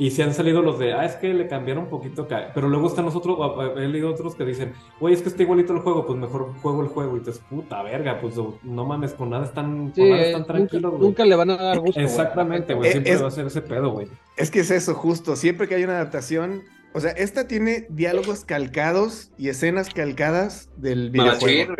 Y 0.00 0.12
se 0.12 0.22
han 0.22 0.32
salido 0.32 0.62
los 0.62 0.78
de, 0.78 0.92
ah, 0.92 1.04
es 1.04 1.16
que 1.16 1.34
le 1.34 1.48
cambiaron 1.48 1.82
un 1.84 1.90
poquito 1.90 2.22
acá. 2.22 2.52
Pero 2.54 2.68
luego 2.68 2.86
están 2.86 3.04
los 3.04 3.16
otros, 3.16 3.36
a- 3.40 3.62
a- 3.80 3.82
he 3.82 3.88
leído 3.88 4.08
otros 4.12 4.36
que 4.36 4.44
dicen, 4.44 4.72
güey, 5.00 5.12
es 5.12 5.22
que 5.22 5.28
está 5.28 5.42
igualito 5.42 5.72
el 5.72 5.80
juego, 5.80 6.06
pues 6.06 6.16
mejor 6.16 6.52
juego 6.62 6.82
el 6.82 6.86
juego. 6.88 7.16
Y 7.16 7.20
te 7.20 7.32
puta 7.32 7.82
verga, 7.82 8.20
pues 8.20 8.36
no 8.62 8.84
mames, 8.84 9.12
con 9.14 9.30
nada 9.30 9.44
están, 9.46 9.90
Sí, 9.96 10.02
con 10.02 10.10
nada 10.10 10.22
están 10.22 10.40
nunca, 10.42 10.52
tranquilos, 10.52 10.90
güey. 10.92 11.02
nunca 11.02 11.24
le 11.24 11.34
van 11.34 11.50
a 11.50 11.56
dar 11.56 11.80
gusto. 11.80 11.98
a 11.98 12.02
la 12.04 12.08
Exactamente, 12.08 12.74
güey, 12.74 12.88
Eh, 12.90 12.92
siempre 12.92 13.12
es- 13.12 13.22
va 13.24 13.26
a 13.26 13.30
ser 13.32 13.46
ese 13.48 13.60
pedo, 13.60 13.90
güey. 13.90 14.06
Es 14.36 14.52
que 14.52 14.60
es 14.60 14.70
eso, 14.70 14.94
justo. 14.94 15.34
Siempre 15.34 15.66
que 15.66 15.74
hay 15.74 15.82
una 15.82 15.94
adaptación. 15.94 16.62
O 16.94 17.00
sea, 17.00 17.10
esta 17.12 17.46
tiene 17.46 17.86
diálogos 17.90 18.44
calcados 18.44 19.30
y 19.38 19.48
escenas 19.50 19.90
calcadas 19.92 20.68
del 20.76 21.10
videojuego. 21.10 21.74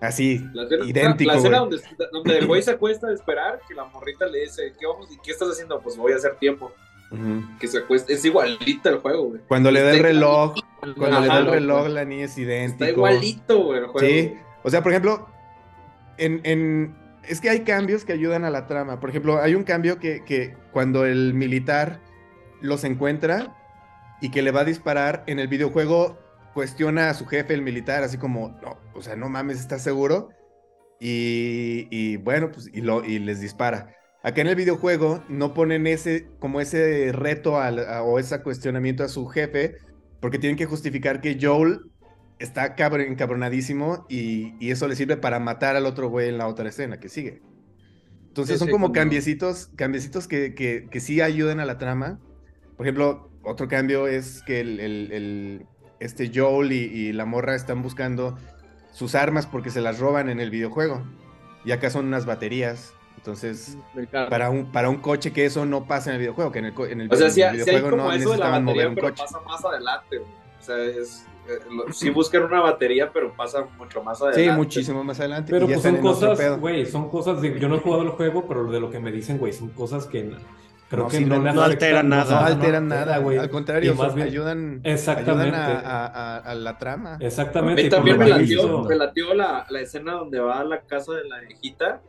Así, 0.00 0.44
La 0.52 0.64
escena, 0.64 0.84
idéntico. 0.84 1.30
la 1.32 1.38
escena 1.38 1.58
güey. 1.60 1.70
donde, 1.80 2.06
donde 2.12 2.38
el 2.38 2.46
güey 2.46 2.62
se 2.62 2.72
acuesta 2.72 3.08
a 3.08 3.14
esperar, 3.14 3.60
que 3.66 3.74
la 3.74 3.84
morrita 3.86 4.26
le 4.26 4.40
dice, 4.40 4.74
¿qué 4.78 4.86
vamos? 4.86 5.10
¿Y 5.10 5.18
qué 5.22 5.30
estás 5.30 5.48
haciendo? 5.48 5.80
Pues 5.80 5.96
voy 5.96 6.12
a 6.12 6.16
hacer 6.16 6.36
tiempo. 6.36 6.70
Que 7.60 7.66
se 7.68 7.78
acuesta, 7.78 8.12
es 8.12 8.24
igualita 8.24 8.90
el 8.90 8.98
juego, 8.98 9.28
güey. 9.28 9.40
Cuando 9.48 9.70
le 9.70 9.80
da 9.80 9.92
el 9.92 10.00
reloj, 10.00 10.54
cuando 10.96 11.20
le 11.20 11.26
da 11.28 11.38
el 11.38 11.46
reloj, 11.46 11.86
la 11.88 12.04
niña 12.04 12.24
es 12.26 12.36
idéntico. 12.36 12.84
Está 12.84 12.90
igualito, 12.94 13.62
güey, 13.64 13.78
el 13.78 13.86
juego. 13.86 14.06
Sí, 14.06 14.34
o 14.64 14.70
sea, 14.70 14.82
por 14.82 14.92
ejemplo, 14.92 15.28
en, 16.18 16.40
en- 16.44 16.94
es 17.26 17.40
que 17.40 17.48
hay 17.48 17.60
cambios 17.60 18.04
que 18.04 18.12
ayudan 18.12 18.44
a 18.44 18.50
la 18.50 18.66
trama. 18.66 19.00
Por 19.00 19.08
ejemplo, 19.10 19.40
hay 19.40 19.54
un 19.54 19.62
cambio 19.64 19.98
que, 19.98 20.24
que 20.24 20.56
cuando 20.72 21.06
el 21.06 21.32
militar 21.32 22.00
los 22.60 22.84
encuentra 22.84 23.54
y 24.20 24.30
que 24.30 24.42
le 24.42 24.50
va 24.50 24.60
a 24.60 24.64
disparar, 24.64 25.24
en 25.26 25.38
el 25.38 25.48
videojuego 25.48 26.18
cuestiona 26.54 27.10
a 27.10 27.14
su 27.14 27.26
jefe, 27.26 27.54
el 27.54 27.62
militar, 27.62 28.02
así 28.02 28.16
como, 28.18 28.58
no, 28.62 28.78
o 28.94 29.02
sea, 29.02 29.14
no 29.16 29.28
mames, 29.28 29.60
¿estás 29.60 29.82
seguro? 29.82 30.30
Y, 31.00 31.88
y 31.90 32.16
bueno, 32.16 32.50
pues, 32.50 32.70
y, 32.72 32.80
lo, 32.80 33.04
y 33.04 33.18
les 33.18 33.40
dispara. 33.40 33.94
Acá 34.22 34.40
en 34.40 34.46
el 34.48 34.56
videojuego 34.56 35.22
no 35.28 35.52
ponen 35.54 35.86
ese, 35.86 36.28
como 36.40 36.60
ese 36.60 37.12
reto 37.12 37.60
al- 37.60 37.86
a- 37.86 38.02
o 38.02 38.18
ese 38.18 38.42
cuestionamiento 38.42 39.04
a 39.04 39.08
su 39.08 39.26
jefe, 39.26 39.76
porque 40.20 40.38
tienen 40.38 40.56
que 40.56 40.66
justificar 40.66 41.20
que 41.20 41.38
Joel 41.40 41.80
está 42.38 42.74
cabr- 42.76 43.06
encabronadísimo 43.06 44.06
y, 44.08 44.54
y 44.58 44.70
eso 44.70 44.88
le 44.88 44.96
sirve 44.96 45.16
para 45.16 45.38
matar 45.38 45.76
al 45.76 45.86
otro 45.86 46.08
güey 46.08 46.28
en 46.28 46.38
la 46.38 46.48
otra 46.48 46.68
escena 46.68 46.98
que 46.98 47.08
sigue. 47.08 47.42
Entonces 48.28 48.54
Sí, 48.54 48.58
son 48.58 48.68
sí, 48.68 48.72
como 48.72 48.86
cuando- 48.86 49.00
cambiecitos, 49.00 49.70
cambiecitos 49.76 50.26
que, 50.26 50.54
que, 50.54 50.88
que 50.90 51.00
sí 51.00 51.20
ayudan 51.20 51.60
a 51.60 51.64
la 51.66 51.78
trama. 51.78 52.18
Por 52.76 52.86
ejemplo, 52.86 53.30
otro 53.46 53.68
cambio 53.68 54.06
es 54.06 54.42
que 54.42 54.60
el, 54.60 54.80
el- 54.80 55.12
el- 55.12 55.66
este 56.00 56.30
Joel 56.34 56.72
y, 56.72 56.76
y 56.76 57.12
la 57.14 57.24
morra 57.24 57.54
están 57.54 57.82
buscando 57.82 58.36
sus 58.92 59.14
armas 59.14 59.46
porque 59.46 59.70
se 59.70 59.80
las 59.80 59.98
roban 59.98 60.28
en 60.28 60.40
el 60.40 60.50
videojuego. 60.50 61.02
Y 61.64 61.72
acá 61.72 61.88
son 61.90 62.06
unas 62.06 62.26
baterías. 62.26 62.92
Entonces, 63.16 63.76
para 64.28 64.50
un, 64.50 64.70
para 64.70 64.88
un 64.90 64.98
coche 64.98 65.32
que 65.32 65.46
eso 65.46 65.64
no 65.66 65.86
pasa 65.86 66.10
en 66.10 66.16
el 66.16 66.20
videojuego, 66.20 66.52
que 66.52 66.58
en 66.60 66.64
el, 66.66 66.74
co- 66.74 66.86
en 66.86 67.00
el, 67.00 67.12
O 67.12 67.16
sea, 67.16 67.26
en 67.26 67.32
sí, 67.32 67.42
el 67.42 67.50
sí 67.54 67.58
hay 67.60 67.64
videojuego 67.76 67.90
como 67.90 68.02
no 68.04 68.10
de 68.12 68.18
necesitaban 68.18 68.64
mover 68.64 68.88
un 68.88 68.94
pero 68.94 69.08
coche. 69.08 69.22
pasa 69.24 69.40
más 69.40 69.64
adelante, 69.64 70.18
güey. 70.18 70.30
O 70.60 70.62
sea, 70.62 70.84
es... 70.84 71.26
eh, 71.48 71.58
sí 71.92 72.10
buscan 72.10 72.42
una 72.44 72.60
batería, 72.60 73.10
pero 73.12 73.34
pasa 73.34 73.66
mucho 73.78 74.02
más 74.02 74.20
adelante. 74.20 74.44
Sí, 74.50 74.56
muchísimo 74.56 75.02
más 75.02 75.18
adelante. 75.18 75.50
Pero 75.50 75.66
pues 75.66 75.80
son 75.82 75.96
cosas, 75.96 76.60
güey, 76.60 76.86
son 76.86 77.08
cosas, 77.10 77.40
digo, 77.42 77.56
yo 77.56 77.68
no 77.68 77.76
he 77.76 77.80
jugado 77.80 78.02
el 78.02 78.10
juego, 78.10 78.46
pero 78.46 78.70
de 78.70 78.80
lo 78.80 78.90
que 78.90 79.00
me 79.00 79.10
dicen, 79.10 79.38
güey, 79.38 79.52
son 79.52 79.70
cosas 79.70 80.06
que 80.06 80.30
creo 80.88 81.04
No, 81.04 81.08
que 81.10 81.16
sí, 81.18 81.24
no, 81.24 81.38
no- 81.38 81.44
le 81.44 81.52
no 81.52 81.62
alteran 81.62 82.08
nada. 82.08 82.40
No 82.40 82.46
alteran 82.46 82.88
nada, 82.88 83.18
güey. 83.18 83.38
Al 83.38 83.50
contrario, 83.50 83.92
Y 83.92 83.94
más 83.96 84.14
bien- 84.14 84.26
ayudan, 84.28 84.80
Exactamente. 84.84 85.56
ayudan 85.56 85.84
a, 85.84 86.06
a- 86.06 86.06
a- 86.06 86.38
a 86.38 86.54
la 86.54 86.78
trama. 86.78 87.14
A 87.20 87.24
Exactamente. 87.24 87.82
mí 87.82 87.86
y 87.86 87.90
por 87.90 87.96
también 87.98 88.18
lo 88.18 88.24
me 88.24 88.30
latió, 88.30 88.78
me 88.84 88.96
latió 88.96 89.34
la, 89.34 89.66
la 89.68 89.80
escena 89.80 90.12
donde 90.12 90.38
va 90.40 90.60
a 90.60 90.64
la 90.64 90.80
casa 90.80 91.12
de 91.14 91.28
la 91.28 91.40
viejita. 91.40 92.00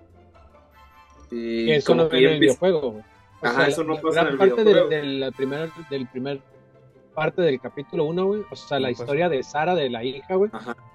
Y 1.32 1.72
eso 1.72 1.94
no 1.96 2.08
viene 2.10 2.28
en 2.28 2.34
el 2.36 2.40
videojuego, 2.40 2.92
güey. 2.92 3.04
Ajá, 3.42 3.56
sea, 3.60 3.68
eso 3.68 3.84
no 3.84 3.96
la 3.96 4.02
pasa 4.02 4.08
en 4.22 4.26
gran 4.26 4.32
el 4.34 4.38
parte 4.38 4.64
videojuego. 4.64 4.90
del, 4.90 5.20
del 5.20 5.34
primer, 5.34 5.70
del 5.90 6.08
primer 6.08 6.40
parte 7.14 7.42
del 7.42 7.60
capítulo 7.60 8.06
1, 8.06 8.26
güey. 8.26 8.42
O 8.50 8.56
sea, 8.56 8.80
la 8.80 8.90
pasa. 8.90 9.04
historia 9.04 9.30
de 9.30 9.44
Sara, 9.44 9.76
de 9.76 9.90
la 9.90 10.04
hija, 10.04 10.36
güey. 10.36 10.50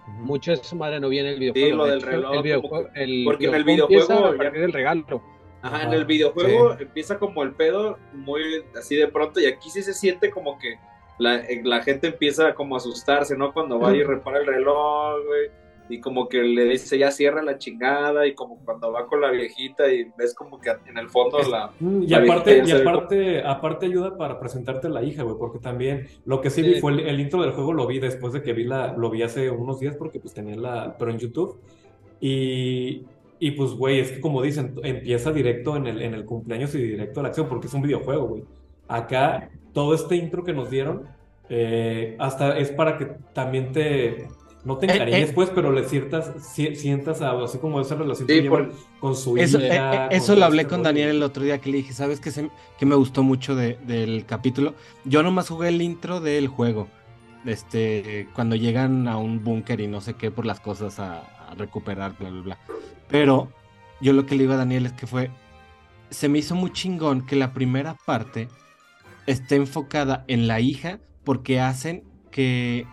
Mucho 0.07 0.53
de 0.53 0.57
su 0.59 0.75
madre 0.77 1.01
no 1.01 1.09
viene 1.09 1.29
en 1.29 1.35
el 1.35 1.41
videojuego. 1.53 1.77
lo 1.77 1.85
De 1.85 1.91
del 1.91 1.99
hecho, 2.01 2.07
reloj, 2.11 2.23
El 2.25 2.31
como 2.31 2.43
videojuego, 2.43 2.89
el 2.95 3.23
porque 3.25 3.47
en 3.47 3.55
el 3.55 3.65
videojuego 3.65 3.83
empieza 4.03 4.15
videojuego 4.15 4.27
a 4.27 4.33
ya- 4.33 4.39
partir 4.43 4.61
del 4.63 4.73
regalo. 4.73 5.23
Ajá, 5.63 5.85
en 5.85 5.93
el 5.93 6.05
videojuego 6.05 6.75
empieza 6.79 7.19
como 7.19 7.43
el 7.43 7.53
pedo 7.53 7.97
muy 8.13 8.43
así 8.77 8.97
de 8.97 9.09
pronto 9.09 9.41
y 9.41 9.47
aquí 9.47 9.71
sí 9.71 9.83
se 9.83 9.95
siente 9.95 10.31
como 10.31 10.59
que 10.59 10.77
la, 11.19 11.37
eh, 11.37 11.61
la 11.65 11.83
gente 11.83 12.09
empieza 12.09 12.55
como 12.55 12.75
a 12.75 12.79
asustarse, 12.79 13.37
¿no? 13.37 13.53
Cuando 13.53 13.79
va 13.79 13.95
y 13.95 14.03
repara 14.03 14.39
el 14.41 14.47
reloj, 14.47 15.25
güey. 15.27 15.51
y 15.89 16.01
como 16.01 16.29
que 16.29 16.43
le 16.43 16.65
dice 16.65 16.97
ya 16.97 17.11
cierra 17.11 17.43
la 17.43 17.59
chingada 17.59 18.27
y 18.27 18.35
como 18.35 18.57
cuando 18.65 18.91
va 18.93 19.07
con 19.07 19.21
la 19.21 19.31
viejita 19.31 19.93
y 19.93 20.11
ves 20.17 20.35
como 20.35 20.59
que 20.61 20.71
en 20.87 20.97
el 20.97 21.09
fondo 21.11 21.39
la... 21.43 21.71
Mm, 21.81 22.03
Y 22.05 22.07
la 22.09 22.19
aparte, 22.19 22.63
y 22.65 22.71
aparte, 22.73 23.43
aparte 23.45 23.87
ayuda 23.87 24.17
para 24.17 24.41
presentarte 24.41 24.87
a 24.87 24.91
la 24.91 25.03
hija, 25.03 25.23
güey, 25.23 25.37
porque 25.39 25.59
también 25.59 26.07
lo 26.25 26.41
que 26.41 26.51
sí, 26.51 26.63
Sí. 26.63 26.71
vi 26.75 26.81
fue 26.81 26.93
el, 26.93 27.01
el 27.01 27.21
intro 27.21 27.43
del 27.43 27.51
juego, 27.53 27.73
lo 27.73 27.87
vi 27.87 27.99
después 27.99 28.33
de 28.33 28.43
que 28.43 28.53
vi 28.53 28.65
la, 28.65 28.95
lo 28.97 29.11
vi 29.11 29.23
hace 29.23 29.51
unos 29.51 29.79
días 29.81 29.95
porque 29.97 30.19
pues 30.19 30.33
tenía 30.35 30.57
la, 30.57 30.97
pero 30.99 31.11
en 31.11 31.19
YouTube. 31.19 31.61
Y, 32.21 33.05
y 33.45 33.51
pues, 33.53 33.73
güey, 33.73 33.99
es 33.99 34.13
que 34.13 34.21
como 34.21 34.41
dicen, 34.41 34.75
empieza 34.85 35.33
directo 35.33 35.77
en 35.77 35.87
el, 35.89 36.01
en 36.01 36.15
el 36.15 36.25
cumpleaños 36.25 36.75
y 36.77 36.79
directo 36.79 37.19
a 37.21 37.23
la 37.25 37.29
acción, 37.31 37.49
porque 37.49 37.67
es 37.67 37.75
un 37.75 37.83
videojuego, 37.83 38.29
güey. 38.29 38.45
Acá, 38.87 39.51
todo 39.73 39.95
este 39.95 40.15
intro 40.17 40.45
que 40.45 40.53
nos 40.53 40.71
dieron, 40.71 41.09
eh, 41.49 42.15
hasta 42.21 42.57
es 42.57 42.71
para 42.71 42.97
que 42.99 43.07
también 43.35 43.73
te, 43.73 44.29
no 44.65 44.79
te 44.79 44.87
Eh, 44.87 44.93
encariñes, 44.93 45.31
eh. 45.31 45.33
pues, 45.35 45.51
pero 45.51 45.73
le 45.73 45.83
ciertas, 45.89 46.33
si- 46.55 46.77
sientas 46.77 47.21
a- 47.21 47.33
así 47.43 47.59
como 47.59 47.81
esa 47.81 47.97
relación 47.97 48.29
Sí, 48.29 48.43
que 48.43 48.49
por- 48.49 48.71
con 49.01 49.17
su 49.17 49.37
Eso, 49.37 49.59
hija. 49.59 49.67
eh, 49.67 49.97
eh, 49.97 50.09
con 50.09 50.17
eso 50.19 50.37
lo 50.37 50.45
hablé 50.45 50.63
este 50.63 50.71
con 50.71 50.79
rollo. 50.79 50.89
Daniel 50.91 51.09
el 51.17 51.23
otro 51.25 51.43
día 51.43 51.59
que 51.59 51.71
le 51.71 51.79
dije, 51.79 51.93
¿sabes 51.95 52.21
qué, 52.21 52.31
se- 52.31 52.49
qué 52.79 52.87
me 52.87 52.95
gustó 52.95 53.25
mucho 53.25 53.57
de- 53.57 53.77
del 53.87 54.25
capítulo? 54.25 54.75
Yo 55.05 55.23
nomás 55.25 55.49
jugué 55.49 55.69
el 55.71 55.83
intro 55.83 56.21
del 56.21 56.47
juego. 56.47 56.87
Este, 57.45 58.29
cuando 58.37 58.55
llegan 58.55 59.09
a 59.09 59.17
un 59.17 59.43
búnker 59.43 59.81
y 59.81 59.89
no 59.89 60.01
sé 60.01 60.15
qué 60.15 60.31
por 60.31 60.47
las 60.47 60.61
cosas 60.61 61.01
a, 61.01 61.23
a 61.53 61.55
recuperar, 61.55 62.17
bla, 62.19 62.31
bla, 62.31 62.43
bla. 62.43 62.59
Pero 63.09 63.53
yo 64.01 64.13
lo 64.13 64.27
que 64.27 64.35
le 64.35 64.43
digo 64.43 64.55
a 64.55 64.57
Daniel 64.57 64.87
es 64.87 64.93
que 64.93 65.07
fue, 65.07 65.31
se 66.11 66.29
me 66.29 66.39
hizo 66.39 66.55
muy 66.55 66.73
chingón 66.73 67.25
que 67.27 67.37
la 67.37 67.53
primera 67.53 67.97
parte 68.07 68.49
esté 69.27 69.57
enfocada 69.57 70.25
en 70.29 70.49
la 70.49 70.61
hija 70.61 70.99
porque 71.25 71.61
hacen 71.61 72.05
que 72.31 72.87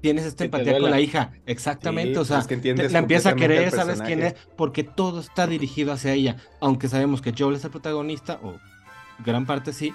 tienes 0.00 0.24
esta 0.24 0.44
empatía 0.44 0.78
con 0.78 0.90
la 0.90 1.00
hija. 1.00 1.32
Exactamente, 1.46 2.14
Sí, 2.14 2.18
o 2.20 2.24
sea, 2.24 2.38
es 2.40 2.46
que 2.46 2.56
te- 2.56 2.88
la 2.92 2.98
empiezas 2.98 3.32
a 3.32 3.36
querer, 3.36 3.70
sabes 3.70 4.00
quién 4.02 4.22
es, 4.22 4.34
porque 4.56 4.84
todo 4.84 5.20
está 5.20 5.46
dirigido 5.46 5.92
hacia 5.92 6.12
ella. 6.12 6.36
Aunque 6.60 6.88
sabemos 6.88 7.20
que 7.22 7.32
Joel 7.36 7.56
es 7.56 7.64
el 7.64 7.70
protagonista, 7.70 8.38
o 8.42 8.56
gran 9.24 9.46
parte 9.46 9.72
sí, 9.72 9.92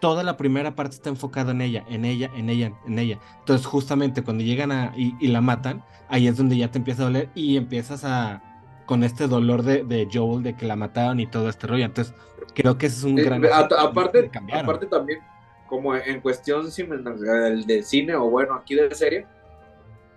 toda 0.00 0.22
la 0.22 0.36
primera 0.36 0.74
parte 0.74 0.96
está 0.96 1.08
enfocada 1.10 1.52
en 1.52 1.60
ella, 1.60 1.84
en 1.88 2.04
ella, 2.04 2.30
en 2.34 2.50
ella, 2.50 2.72
en 2.86 2.98
ella. 2.98 3.18
Entonces, 3.40 3.66
justamente 3.66 4.22
cuando 4.22 4.42
llegan 4.42 4.72
a 4.72 4.92
y, 4.96 5.14
y 5.20 5.28
la 5.28 5.40
matan, 5.40 5.84
ahí 6.08 6.26
es 6.26 6.36
donde 6.36 6.56
ya 6.56 6.70
te 6.70 6.78
empieza 6.78 7.02
a 7.02 7.06
doler 7.06 7.28
y 7.34 7.56
empiezas 7.56 8.04
a 8.04 8.42
con 8.86 9.04
este 9.04 9.28
dolor 9.28 9.62
de, 9.62 9.84
de 9.84 10.08
Joel 10.12 10.42
de 10.42 10.56
que 10.56 10.66
la 10.66 10.74
mataron 10.74 11.20
y 11.20 11.26
todo 11.26 11.48
este 11.48 11.66
rollo. 11.68 11.84
Entonces, 11.84 12.12
creo 12.54 12.76
que 12.76 12.86
ese 12.86 12.96
es 12.98 13.04
un 13.04 13.18
Eh, 13.18 13.22
gran 13.22 13.44
a- 13.46 13.58
aparte, 13.58 14.30
aparte 14.52 14.86
también, 14.86 15.20
como 15.68 15.94
en 15.94 16.20
cuestión 16.20 16.66
de 16.66 17.82
cine 17.84 18.14
o 18.16 18.28
bueno, 18.28 18.54
aquí 18.54 18.74
de 18.74 18.92
serie, 18.94 19.26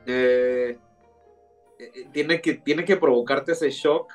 eh, 0.08 0.78
eh, 1.80 2.08
tiene, 2.12 2.42
que, 2.42 2.56
tiene 2.56 2.84
que 2.86 2.98
provocarte 2.98 3.52
ese 3.52 3.70
shock 3.70 4.12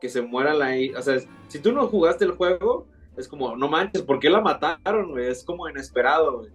que 0.00 0.08
se 0.08 0.20
muera 0.22 0.52
la. 0.52 0.70
O 0.98 1.02
sea, 1.02 1.16
si 1.48 1.58
tú 1.58 1.72
no 1.72 1.86
jugaste 1.86 2.24
el 2.26 2.32
juego, 2.32 2.86
es 3.16 3.28
como, 3.28 3.56
no 3.56 3.68
manches, 3.68 4.02
¿por 4.02 4.18
qué 4.20 4.30
la 4.30 4.40
mataron, 4.40 5.10
güey? 5.12 5.26
Es 5.28 5.44
como 5.44 5.68
inesperado, 5.68 6.38
güey. 6.38 6.50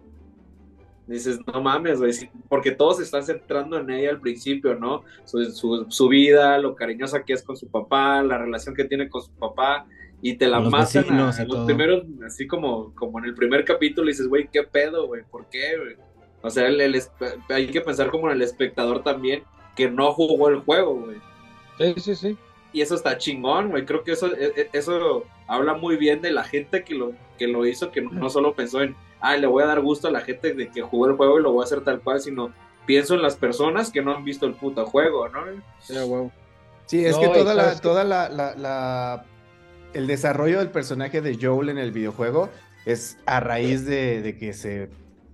Dices, 1.07 1.39
no 1.51 1.62
mames, 1.62 1.99
güey, 1.99 2.12
porque 2.47 2.72
todos 2.72 2.97
se 2.97 3.03
están 3.03 3.24
centrando 3.24 3.78
en 3.78 3.89
ella 3.89 4.12
al 4.12 4.22
principio, 4.22 4.76
¿no? 4.76 5.03
Su, 5.26 5.43
su, 5.45 5.86
su 5.89 6.07
vida, 6.07 6.57
lo 6.59 6.76
cariñosa 6.76 7.24
que 7.24 7.34
es 7.34 7.43
con 7.43 7.57
su 7.57 7.68
papá, 7.68 8.22
la 8.24 8.38
relación 8.38 8.76
que 8.76 8.86
tiene 8.86 9.09
con 9.09 9.22
su 9.22 9.32
papá, 9.32 9.86
y 10.22 10.36
te 10.38 10.47
la 10.47 10.59
los 10.59 10.72
matan 10.72 10.86
a, 10.86 11.01
vecinos 11.01 11.39
y 11.39 11.41
a 11.41 11.45
los 11.45 11.55
todo. 11.55 11.66
primeros, 11.66 12.03
así 12.26 12.47
como, 12.47 12.93
como 12.95 13.20
en 13.20 13.26
el 13.26 13.34
primer 13.34 13.66
capítulo, 13.66 14.07
y 14.07 14.14
dices, 14.14 14.28
güey, 14.28 14.47
¿qué 14.53 14.64
pedo, 14.64 15.07
güey? 15.07 15.24
¿Por 15.30 15.47
qué, 15.47 15.78
güey? 15.78 15.95
O 16.43 16.49
sea, 16.49 16.68
el- 16.68 17.01
hay 17.49 17.68
que 17.68 17.82
pensar 17.82 18.09
como 18.09 18.28
en 18.30 18.36
el 18.36 18.41
espectador 18.43 19.03
también, 19.03 19.43
que 19.76 19.89
no 19.89 20.14
jugó 20.14 20.47
el 20.49 20.59
juego, 20.59 20.95
güey. 20.95 21.18
Sí, 21.78 21.93
sí, 21.99 22.16
sí. 22.16 22.38
Y 22.74 22.82
eso 22.82 22.95
está 22.95 23.17
chingón, 23.17 23.69
güey. 23.69 23.86
Creo 23.86 24.03
que 24.03 24.13
eso, 24.13 24.28
e- 24.36 24.53
e- 24.55 24.69
eso 24.74 25.26
habla 25.47 25.74
muy 25.74 25.97
bien 25.97 26.22
de 26.22 26.32
la 26.32 26.43
gente 26.43 26.84
que 26.84 26.95
lo, 26.95 27.11
que 27.38 27.47
lo 27.47 27.65
hizo, 27.65 27.91
que 27.91 28.01
no, 28.01 28.30
solo 28.30 28.53
pensó 28.55 28.82
en, 28.82 28.95
ah, 29.19 29.36
le 29.36 29.47
voy 29.47 29.63
a 29.63 29.67
dar 29.67 29.82
gusto 29.82 30.07
a 30.07 30.11
la 30.11 30.22
gente 30.22 30.53
de 30.53 30.69
que 30.69 30.82
jugó 30.82 31.07
el 31.07 31.15
juego 31.17 31.39
y 31.39 31.43
lo 31.43 31.51
voy 31.51 31.63
a 31.63 31.65
hacer 31.65 31.82
tal 31.84 31.99
cual, 32.01 32.22
sino 32.22 32.53
pienso 32.86 33.13
en 33.15 33.22
las 33.22 33.36
personas 33.36 33.91
que 33.91 34.01
no 34.01 34.15
han 34.15 34.24
visto 34.24 34.45
el 34.45 34.53
puto 34.53 34.86
juego, 34.86 35.28
¿no? 35.30 35.41
Sí, 36.86 37.05
es 37.05 37.15
No, 37.15 37.22
que 37.22 37.28
toda 37.39 37.53
la, 37.53 37.80
toda 37.80 38.03
la, 38.03 38.30
la- 38.30 38.55
la- 38.55 39.26
el 39.93 40.07
desarrollo 40.07 40.59
del 40.59 40.69
personaje 40.72 41.22
de 41.22 41.38
Joel 41.41 41.69
en 41.69 41.78
el 41.78 41.91
videojuego 41.91 42.49
es 42.86 43.17
a 43.26 43.39
raíz 43.41 43.86
de, 43.86 44.22
de 44.22 44.38
que 44.38 44.53
se 44.53 44.89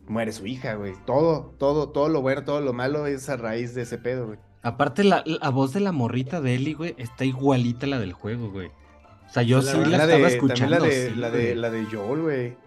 muere 0.08 0.32
su 0.32 0.48
hija, 0.48 0.74
güey. 0.74 0.94
Todo, 1.06 1.54
todo, 1.60 1.90
todo 1.90 2.10
lo 2.10 2.22
bueno, 2.22 2.44
todo 2.44 2.62
lo 2.62 2.74
malo 2.74 3.06
es 3.06 3.30
a 3.30 3.38
raíz 3.38 3.76
de 3.76 3.84
ese 3.84 3.98
pedo, 4.00 4.26
güey. 4.28 4.40
Aparte, 4.68 5.04
la, 5.04 5.24
la 5.26 5.50
voz 5.50 5.74
de 5.74 5.80
la 5.80 5.92
morrita 5.92 6.42
de 6.42 6.56
Ellie, 6.56 6.74
güey, 6.74 6.96
está 6.98 7.26
igualita 7.26 7.86
a 7.86 7.90
la 7.90 8.00
del 8.00 8.14
juego, 8.14 8.50
güey. 8.52 8.68
O 8.68 9.30
sea, 9.30 9.44
yo 9.44 9.58
La 9.58 9.64
sí 9.64 9.68
la 9.78 9.82
También 9.84 10.02
estaba 10.02 10.28
de, 10.28 10.28
escuchando. 10.36 10.80
la 10.80 10.86
de, 10.86 11.10
sí, 11.10 11.16
la 11.16 11.30
de, 11.32 11.42
güey. 11.44 11.56
la 11.56 11.70
de 11.70 11.86
Joel, 11.86 12.22
güey. 12.22 12.58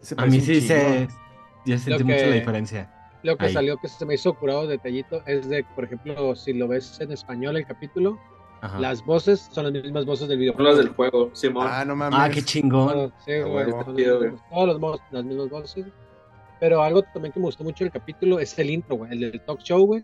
Se 0.00 0.14
A 0.18 0.26
mí 0.26 0.40
sí 0.40 0.60
se. 0.60 1.08
Yo 1.66 1.78
sentí 1.78 2.04
mucho 2.04 2.16
que- 2.18 2.26
la 2.26 2.34
diferencia. 2.36 2.90
Lo 3.22 3.36
que 3.38 3.46
Ahí. 3.46 3.52
salió 3.54 3.78
que 3.78 3.88
se 3.88 4.04
me 4.04 4.14
hizo 4.14 4.34
curado 4.34 4.66
detallito 4.66 5.22
es 5.26 5.48
de, 5.48 5.64
por 5.74 5.84
ejemplo, 5.84 6.36
si 6.36 6.52
lo 6.52 6.68
ves 6.68 7.00
en 7.00 7.10
español 7.10 7.56
el 7.56 7.64
capítulo, 7.66 8.18
Ajá. 8.60 8.78
las 8.78 9.02
voces 9.04 9.48
son 9.50 9.64
las 9.64 9.72
mismas 9.82 10.04
voces 10.04 10.28
del 10.28 10.36
Son 10.36 10.40
videojuego. 10.40 10.68
las 10.68 10.78
del 10.78 10.88
juego, 10.90 11.30
Simón. 11.32 11.66
Ah, 11.70 11.84
no 11.86 11.96
mames. 11.96 12.18
Ah, 12.20 12.28
qué 12.28 12.42
chingón. 12.42 12.92
Todo, 12.92 13.12
sí, 13.24 13.32
Ah, 13.32 13.44
güey, 13.46 13.64
mismas- 13.66 13.84
todos 14.50 14.66
los 14.80 15.00
las 15.10 15.24
mismas 15.24 15.48
voces. 15.48 15.86
Pero 16.60 16.82
algo 16.82 17.02
también 17.14 17.32
que 17.32 17.40
me 17.40 17.46
gustó 17.46 17.64
mucho 17.64 17.82
del 17.84 17.92
capítulo 17.92 18.38
es 18.40 18.58
el 18.58 18.68
intro, 18.70 18.96
güey, 18.96 19.12
el 19.12 19.20
del 19.20 19.40
talk 19.40 19.60
show, 19.62 19.86
güey. 19.86 20.02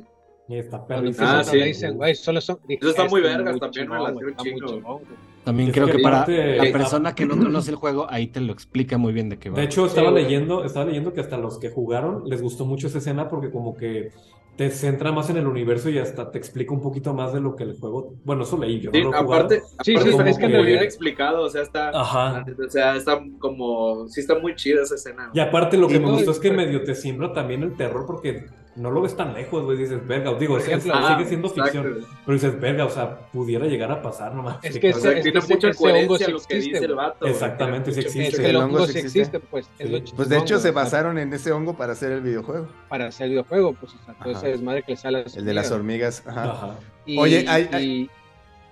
Y 0.50 0.58
está 0.58 0.84
perrísimo. 0.86 1.26
Ah, 1.28 1.44
sí. 1.44 1.58
dicen, 1.62 1.96
güey, 1.96 2.14
solo 2.14 2.40
son. 2.40 2.58
dije, 2.66 2.80
Eso 2.80 2.90
está 2.90 3.04
muy 3.08 3.20
"Este, 3.20 3.36
vergas 3.36 3.60
también, 3.60 3.88
me 3.88 3.94
chingón, 3.96 4.02
la 4.04 4.10
güey, 4.10 4.24
dio 4.24 4.28
está 4.30 4.42
muy 4.42 4.52
chingo". 4.52 4.66
chingón, 4.68 4.92
güey. 4.98 5.30
También 5.44 5.70
creo 5.70 5.86
que 5.86 5.92
que 5.92 5.98
para 6.02 6.26
la 6.28 6.72
persona 6.72 7.14
que 7.14 7.24
no 7.24 7.38
conoce 7.38 7.70
el 7.70 7.76
juego, 7.76 8.06
ahí 8.10 8.26
te 8.26 8.40
lo 8.40 8.52
explica 8.52 8.98
muy 8.98 9.12
bien 9.14 9.28
de 9.30 9.38
qué 9.38 9.48
va. 9.48 9.56
De 9.58 9.64
hecho, 9.64 9.86
estaba 9.86 10.08
Sí, 10.08 10.12
güey. 10.12 10.24
leyendo, 10.24 10.64
estaba 10.64 10.84
leyendo 10.84 11.14
que 11.14 11.20
hasta 11.20 11.38
los 11.38 11.58
que 11.58 11.70
jugaron 11.70 12.28
les 12.28 12.42
gustó 12.42 12.66
mucho 12.66 12.88
esa 12.88 12.98
escena 12.98 13.28
porque 13.28 13.50
como 13.50 13.74
que 13.76 14.10
te 14.56 14.68
centra 14.68 15.10
más 15.12 15.30
en 15.30 15.38
el 15.38 15.46
universo 15.46 15.88
y 15.88 15.96
hasta 15.96 16.30
te 16.30 16.36
explica 16.36 16.74
un 16.74 16.82
poquito 16.82 17.14
más 17.14 17.32
de 17.32 17.40
lo 17.40 17.56
que 17.56 17.62
el 17.64 17.78
juego. 17.78 18.12
Bueno, 18.24 18.42
eso 18.42 18.58
leí 18.58 18.80
yo, 18.80 18.90
no 18.90 18.94
Sí, 18.98 19.00
lo 19.02 19.06
jugado. 19.12 19.32
aparte, 19.32 19.62
Sí, 19.82 19.92
aparte 19.94 20.10
sí, 20.12 20.18
es 20.30 20.36
que 20.36 20.42
como 20.44 20.56
muy 20.58 20.66
bien 20.66 20.82
explicado, 20.82 21.42
o 21.44 21.48
sea, 21.48 21.62
está, 21.62 21.88
Ajá. 21.98 22.44
o 22.66 22.70
sea, 22.70 22.96
está 22.96 23.18
como, 23.38 24.06
sí 24.08 24.20
está 24.20 24.38
muy 24.38 24.54
chida 24.56 24.82
esa 24.82 24.96
escena. 24.96 25.30
Y 25.32 25.40
aparte 25.40 25.78
lo 25.78 25.88
que 25.88 25.98
me 25.98 26.06
no, 26.06 26.12
gustó 26.12 26.32
es 26.32 26.38
que 26.38 26.50
pero- 26.50 26.60
medio 26.60 26.84
te 26.84 26.94
siembra 26.94 27.32
también 27.32 27.62
el 27.62 27.74
terror 27.76 28.04
porque 28.06 28.44
no 28.76 28.90
lo 28.90 29.02
ves 29.02 29.16
tan 29.16 29.34
lejos, 29.34 29.64
güey. 29.64 29.76
Dices, 29.76 30.06
verga, 30.06 30.32
digo, 30.34 30.56
es- 30.58 30.66
ejemplo, 30.66 30.94
es- 30.94 31.00
Ah, 31.02 31.16
sigue 31.16 31.28
siendo 31.28 31.48
exacto. 31.48 31.72
ficción. 31.82 32.06
Pero 32.24 32.34
dices, 32.34 32.60
verga, 32.60 32.84
o 32.84 32.90
sea, 32.90 33.18
pudiera 33.32 33.66
llegar 33.66 33.90
a 33.92 34.00
pasar 34.00 34.34
nomás. 34.34 34.58
Es 34.62 34.74
Sí, 34.74 34.80
que 34.80 34.90
ese- 34.90 35.20
tiene 35.22 35.38
ese- 35.38 35.54
mucha 35.54 35.72
coherencia 35.74 36.26
sí 36.26 36.32
lo 36.32 36.38
que 36.38 36.56
existe, 36.56 36.72
dice 36.78 36.84
el 36.84 36.94
vato. 36.94 37.26
Exactamente, 37.26 37.90
Tiene 37.92 38.02
sí 38.02 38.08
Es 38.08 38.16
existe. 38.16 38.42
que 38.42 38.50
el 38.50 38.56
el 38.56 38.62
hongo 38.62 38.86
sí 38.86 38.98
existe, 38.98 39.18
existe. 39.20 39.40
pues. 39.40 39.68
es 39.78 40.12
Pues 40.12 40.28
de 40.28 40.38
hecho 40.38 40.58
se 40.58 40.70
basaron 40.70 41.18
en 41.18 41.32
ese 41.32 41.52
hongo 41.52 41.76
para 41.76 41.92
hacer 41.92 42.12
el 42.12 42.20
videojuego. 42.20 42.68
Para 42.88 43.06
hacer 43.06 43.24
el 43.26 43.30
videojuego, 43.32 43.74
pues, 43.74 43.92
o 43.94 44.04
sea, 44.04 44.14
todo 44.14 44.32
ese 44.32 44.48
desmadre 44.48 44.82
que 44.84 44.92
le 44.92 44.96
sale 44.96 45.18
a 45.18 45.22
las 45.24 45.36
El 45.36 45.44
de 45.44 45.54
las 45.54 45.70
hormigas. 45.70 46.22
Ajá. 46.26 46.44
Ajá. 46.44 46.74
Y- 47.06 47.18
Oye, 47.18 47.44
hay- 47.48 48.08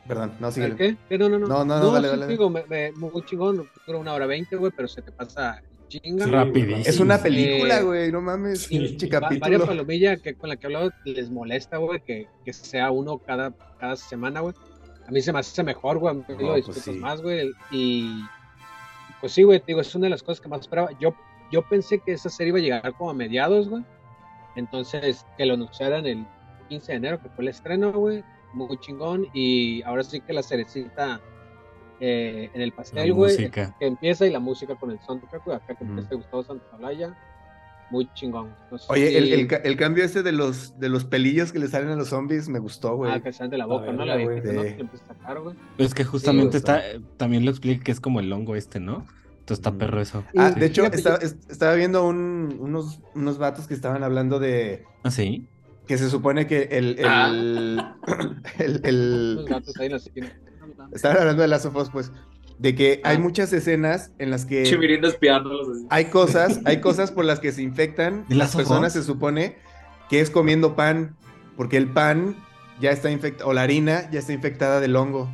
Perdón, 0.06 0.32
no, 0.40 0.46
¿El 0.48 0.52
síguele. 0.54 0.76
qué? 1.08 1.18
No, 1.18 1.28
no, 1.28 1.38
no. 1.38 1.46
No, 1.48 1.64
no, 1.66 1.78
no, 1.80 1.90
dale, 1.92 2.08
dale, 2.08 2.20
dale. 2.20 2.26
digo, 2.32 2.48
me- 2.48 2.64
me- 2.66 2.92
muy 2.92 3.22
chingón, 3.26 3.68
dura 3.86 3.98
una 3.98 4.14
hora 4.14 4.24
veinte, 4.24 4.56
güey, 4.56 4.72
pero 4.74 4.88
se 4.88 5.02
te 5.02 5.12
pasa 5.12 5.60
chinga. 5.88 6.24
Sí, 6.26 6.30
Rapidísimo. 6.30 6.82
Es 6.86 7.00
una 7.00 7.18
película, 7.18 7.78
Eh, 7.80 7.82
güey, 7.82 8.12
no 8.12 8.20
mames. 8.20 8.62
sí. 8.62 8.96
Va- 9.12 9.28
varias 9.40 9.62
palomillas 9.62 10.20
que 10.22 10.34
con 10.34 10.48
la 10.50 10.56
que 10.56 10.66
he 10.66 10.68
hablado 10.68 10.90
les 11.04 11.30
molesta, 11.30 11.78
güey, 11.78 12.00
que, 12.04 12.28
que 12.44 12.52
sea 12.52 12.90
uno 12.90 13.18
cada, 13.18 13.52
cada 13.78 13.96
semana, 13.96 14.40
güey. 14.40 14.54
A 15.06 15.10
mí 15.10 15.20
se 15.22 15.32
me 15.32 15.38
hace 15.38 15.62
mejor, 15.62 15.98
güey, 15.98 16.10
a 16.14 16.14
mí 16.18 16.24
No, 16.28 16.56
lo 16.56 16.62
pues 16.62 16.76
sí. 16.78 16.90
más, 16.92 17.22
güey. 17.22 17.50
Y 17.70 18.20
pues 19.20 19.32
sí, 19.32 19.42
güey, 19.42 19.58
te 19.58 19.66
digo, 19.68 19.80
es 19.80 19.94
una 19.94 20.04
de 20.06 20.10
las 20.10 20.22
cosas 20.22 20.40
que 20.40 20.48
más 20.48 20.60
esperaba. 20.60 20.90
Yo, 21.00 21.14
yo 21.50 21.62
pensé 21.68 21.98
que 21.98 22.12
esa 22.12 22.28
serie 22.28 22.50
iba 22.50 22.58
a 22.58 22.62
llegar 22.62 22.92
como 22.94 23.10
a 23.10 23.14
mediados, 23.14 23.68
güey. 23.68 23.82
Entonces, 24.56 25.24
que 25.36 25.46
lo 25.46 25.54
anunciaran 25.54 26.04
el 26.06 26.26
15 26.68 26.92
de 26.92 26.98
enero, 26.98 27.22
que 27.22 27.28
fue 27.30 27.44
el 27.44 27.48
estreno, 27.48 27.92
güey. 27.92 28.22
Muy 28.52 28.76
chingón. 28.80 29.26
Y 29.34 29.82
ahora 29.82 30.02
sí 30.04 30.20
que 30.20 30.32
la 30.32 30.42
cerecita 30.42 31.20
eh, 32.00 32.50
en 32.54 32.60
el 32.60 32.72
pastel, 32.72 33.12
güey. 33.12 33.50
Que 33.50 33.68
empieza 33.80 34.26
y 34.26 34.30
la 34.30 34.40
música 34.40 34.74
con 34.76 34.90
el 34.90 34.98
soundtrack, 35.00 35.44
güey. 35.44 35.56
Acá 35.56 35.74
que 35.74 35.84
Ujú. 35.84 35.92
empieza 35.94 36.14
Gustavo 36.14 36.42
Santaolalla. 36.44 37.16
Muy 37.90 38.06
chingón. 38.12 38.54
No 38.70 38.76
sé 38.76 38.84
Oye, 38.90 39.16
el, 39.16 39.24
si- 39.24 39.32
el 39.32 39.46
ca- 39.48 39.56
el 39.64 39.76
cambio 39.76 40.04
ese 40.04 40.22
de 40.22 40.32
los, 40.32 40.78
de 40.78 40.90
los 40.90 41.06
pelillos 41.06 41.52
que 41.52 41.58
le 41.58 41.68
salen 41.68 41.88
a 41.88 41.96
los 41.96 42.08
zombies 42.08 42.46
me 42.50 42.58
gustó, 42.58 42.94
güey. 42.96 43.10
Ah, 43.10 43.20
que 43.22 43.32
salen 43.32 43.50
de 43.50 43.56
la 43.58 43.64
boca, 43.64 43.90
¿no? 43.92 44.04
La 44.04 44.22
güey. 44.22 44.42
¿no? 44.42 44.62
Que 44.62 44.76
empieza 44.80 45.04
a 45.06 45.14
sacar, 45.14 45.40
güey. 45.40 45.56
Es 45.78 45.94
que 45.94 46.04
justamente 46.04 46.52
Sí, 46.52 46.56
está, 46.58 46.82
también 47.16 47.46
lo 47.46 47.50
explica 47.50 47.82
que 47.82 47.92
es 47.92 48.00
como 48.00 48.20
el 48.20 48.30
hongo 48.30 48.56
este, 48.56 48.78
¿no? 48.78 49.06
Entonces 49.38 49.60
está 49.60 49.70
Ujú. 49.70 49.78
perro 49.78 50.00
eso. 50.02 50.22
Ah, 50.36 50.50
de 50.50 50.66
hecho, 50.66 50.84
estaba, 50.84 51.16
estaba 51.16 51.74
viendo 51.76 52.06
un- 52.06 52.58
unos, 52.60 53.00
unos 53.14 53.38
vatos 53.38 53.66
que 53.66 53.72
estaban 53.72 54.02
hablando 54.04 54.38
de 54.38 54.84
¿Ah, 55.02 55.10
sí? 55.10 55.46
que 55.86 55.96
se 55.96 56.10
supone 56.10 56.46
que 56.46 56.64
el, 56.64 56.98
el, 56.98 57.06
Ah. 57.06 57.96
el, 58.58 58.80
el- 58.84 59.34
Los 59.36 59.46
estaban 60.92 61.18
hablando 61.18 61.42
de 61.42 61.48
las 61.48 61.62
sofos, 61.62 61.90
pues, 61.90 62.12
de 62.58 62.74
que 62.74 63.00
hay 63.04 63.16
Ah. 63.16 63.20
muchas 63.20 63.52
escenas 63.52 64.10
en 64.18 64.30
las 64.30 64.44
que 64.44 64.64
hay 65.90 66.06
cosas, 66.06 66.60
hay 66.64 66.80
cosas 66.80 67.12
por 67.12 67.24
las 67.24 67.38
que 67.40 67.52
se 67.52 67.62
infectan 67.62 68.24
¿De 68.28 68.34
las 68.34 68.54
personas, 68.56 68.92
se 68.92 69.02
supone 69.02 69.56
que 70.08 70.20
es 70.20 70.30
comiendo 70.30 70.74
pan 70.74 71.16
porque 71.56 71.76
el 71.76 71.88
pan 71.88 72.36
ya 72.80 72.90
está 72.90 73.10
infectado, 73.10 73.50
o 73.50 73.52
la 73.52 73.62
harina 73.62 74.10
ya 74.10 74.18
está 74.20 74.32
infectada 74.32 74.80
del 74.80 74.94
hongo. 74.96 75.28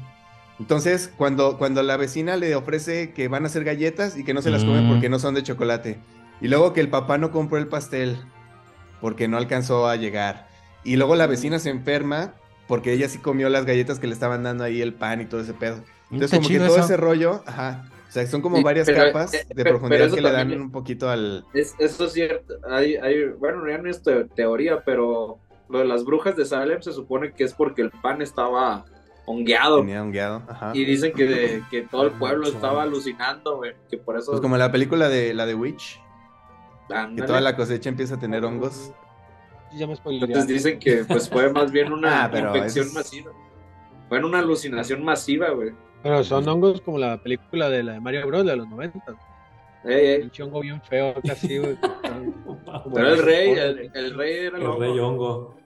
Entonces, 0.61 1.11
cuando, 1.17 1.59
cuando 1.59 1.83
la 1.83 1.97
vecina 1.97 2.37
le 2.37 2.55
ofrece 2.55 3.13
que 3.13 3.29
van 3.29 3.45
a 3.45 3.47
hacer 3.47 3.65
galletas 3.65 4.17
y 4.17 4.25
que 4.25 4.33
no 4.35 4.41
se 4.43 4.51
las 4.51 4.65
comen 4.65 4.87
Mm. 4.87 4.91
porque 4.91 5.09
no 5.09 5.19
son 5.19 5.35
de 5.35 5.43
chocolate. 5.43 5.99
Y 6.41 6.49
luego 6.49 6.73
que 6.73 6.81
el 6.81 6.89
papá 6.89 7.19
no 7.19 7.31
compró 7.31 7.59
el 7.59 7.67
pastel 7.69 8.19
porque 9.01 9.29
no 9.29 9.37
alcanzó 9.37 9.89
a 9.89 9.97
llegar. 9.97 10.49
Y 10.85 10.97
luego 10.97 11.17
la 11.17 11.27
vecina 11.27 11.59
se 11.59 11.71
enferma 11.71 12.35
porque 12.67 12.93
ella 12.93 13.09
sí 13.09 13.19
comió 13.19 13.49
las 13.49 13.65
galletas 13.67 13.99
que 13.99 14.07
le 14.07 14.13
estaban 14.15 14.43
dando 14.43 14.65
ahí 14.65 14.81
el 14.81 14.95
pan 14.95 15.21
y 15.21 15.27
todo 15.27 15.41
ese 15.41 15.55
pedo. 15.55 15.77
Entonces, 16.11 16.33
Está 16.33 16.37
como 16.37 16.49
que 16.49 16.59
todo 16.59 16.77
eso. 16.77 16.85
ese 16.85 16.97
rollo, 16.97 17.43
ajá. 17.47 17.85
O 18.09 18.13
sea, 18.15 18.27
son 18.29 18.43
como 18.43 18.59
Sí, 18.59 18.63
varias 18.63 18.87
pero, 18.87 19.07
capas 19.07 19.35
eh, 19.35 19.45
de 19.49 19.55
pero- 19.57 19.71
profundidad 19.71 20.05
pero 20.05 20.15
que 20.15 20.21
le 20.21 20.31
dan 20.31 20.53
un 20.61 20.71
poquito 20.71 21.11
al. 21.11 21.45
Es, 21.53 21.75
eso 21.79 22.05
es 22.05 22.13
cierto. 22.13 22.55
Hay, 22.71 22.95
hay, 22.97 23.25
bueno, 23.39 23.69
ya 23.69 23.79
no 23.79 23.91
es 23.91 24.03
te- 24.03 24.25
teoría, 24.27 24.83
pero 24.85 25.39
lo 25.69 25.79
de 25.81 25.85
las 25.87 26.05
brujas 26.05 26.37
de 26.37 26.45
Salem 26.45 26.81
se 26.83 26.93
supone 26.93 27.33
que 27.33 27.43
es 27.45 27.53
porque 27.55 27.83
el 27.83 27.91
pan 27.91 28.23
estaba 28.23 28.85
hongueado. 29.27 29.83
Guiado. 29.85 30.43
Ajá. 30.49 30.71
Y 30.75 30.85
dicen 30.85 31.13
que, 31.13 31.63
que 31.71 31.83
todo 31.83 32.05
el 32.05 32.13
pueblo 32.13 32.47
estaba 32.47 32.83
alucinando, 32.85 33.57
güey. 33.57 33.73
Que 33.91 33.99
por 33.99 34.17
eso. 34.17 34.31
Pues 34.31 34.41
como 34.43 34.57
la 34.59 34.71
película 34.71 35.09
de 35.09 35.35
la 35.35 35.47
de 35.47 35.55
Witch, 35.57 36.01
que 37.17 37.23
toda 37.23 37.41
la 37.41 37.57
cosecha 37.57 37.89
empieza 37.89 38.15
a 38.15 38.21
tener 38.21 38.45
hongos. 38.45 38.93
Ya 39.77 39.87
me 39.87 39.95
Entonces 39.95 40.47
dicen 40.47 40.79
que 40.79 41.05
pues 41.05 41.29
fue 41.29 41.53
más 41.53 41.71
bien 41.73 41.93
una 41.93 42.25
Ah, 42.25 42.31
pero 42.31 42.55
infección 42.55 42.87
es- 42.89 42.95
masiva. 42.95 43.33
Fue 44.09 44.23
una 44.25 44.39
alucinación 44.39 45.03
masiva, 45.05 45.51
güey. 45.51 45.73
Pero 46.03 46.23
son 46.23 46.47
hongos 46.49 46.81
como 46.83 46.99
la 46.99 47.21
película 47.23 47.69
de 47.71 47.83
la 47.83 47.93
de 47.95 48.01
Mario 48.01 48.27
Bros. 48.27 48.45
de 48.45 48.57
los 48.57 48.69
90. 48.69 49.01
Ey, 49.85 50.07
ey. 50.07 50.21
Pinche 50.21 50.43
hongo 50.43 50.61
bien 50.61 50.81
feo, 50.83 51.15
casi, 51.27 51.59
güey. 51.59 51.77
Pero 52.95 53.09
el 53.09 53.19
rey, 53.23 53.51
el, 53.53 53.91
el 53.95 54.15
rey 54.15 54.47
era 54.47 54.59
El 54.59 54.65
loco. 54.65 54.81
rey 54.81 54.99
hongo. 54.99 55.57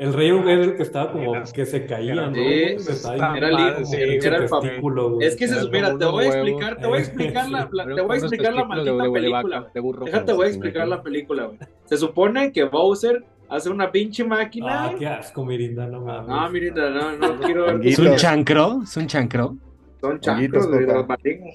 El 0.00 0.14
rey 0.14 0.30
hongo 0.30 0.48
era 0.48 0.62
el 0.62 0.76
que 0.76 0.82
estaba 0.82 1.12
como 1.12 1.32
que 1.52 1.66
se 1.66 1.84
caía, 1.84 2.14
¿no? 2.14 2.34
Sí, 2.34 2.78
Se 2.78 2.92
estaba 2.92 3.36
era 3.36 3.50
hijo, 3.50 3.84
su 3.84 3.96
era 3.96 4.36
el 4.38 4.48
testículo, 4.48 5.10
güey. 5.10 5.28
Es 5.28 5.36
que 5.36 5.46
se 5.46 5.58
Era 5.58 5.68
mira, 5.70 5.98
te 5.98 6.04
voy 6.06 6.24
a 6.24 6.28
explicar, 6.28 6.76
te 6.78 6.86
voy 6.86 6.96
a 6.96 7.00
explicar 7.02 7.48
la, 7.50 7.68
la- 7.72 7.84
te 7.94 8.00
voy 8.00 8.14
a 8.16 8.18
explicar 8.18 8.54
la 8.54 8.64
maldita 8.64 8.92
de, 8.96 9.02
de, 9.02 9.10
película. 9.12 9.66
de 9.74 9.80
burro. 9.80 10.06
Déjate, 10.06 10.32
voy 10.32 10.46
a 10.46 10.48
explicar 10.48 10.88
la 10.88 11.02
película, 11.02 11.44
güey. 11.44 11.58
Se 11.84 11.98
supone 11.98 12.50
que 12.50 12.64
Bowser 12.64 13.22
hace 13.50 13.68
una 13.68 13.92
pinche 13.92 14.24
máquina. 14.24 14.86
Ah, 14.86 14.94
qué 14.98 15.06
asco, 15.06 15.44
Mirinda, 15.44 15.86
no 15.86 16.00
mames. 16.00 16.28
no, 16.28 16.50
miren, 16.50 16.74
no, 16.74 17.16
no 17.18 17.40
quiero 17.40 17.66
ver. 17.66 17.86
¿Es 17.86 17.98
un 17.98 18.16
chancro? 18.16 18.80
¿Es 18.82 18.96
un 18.96 19.06
chancro? 19.06 19.54
Son 20.00 20.18
chancros, 20.18 20.66
papá. 20.66 20.94
los 20.94 21.08
malignos. 21.08 21.54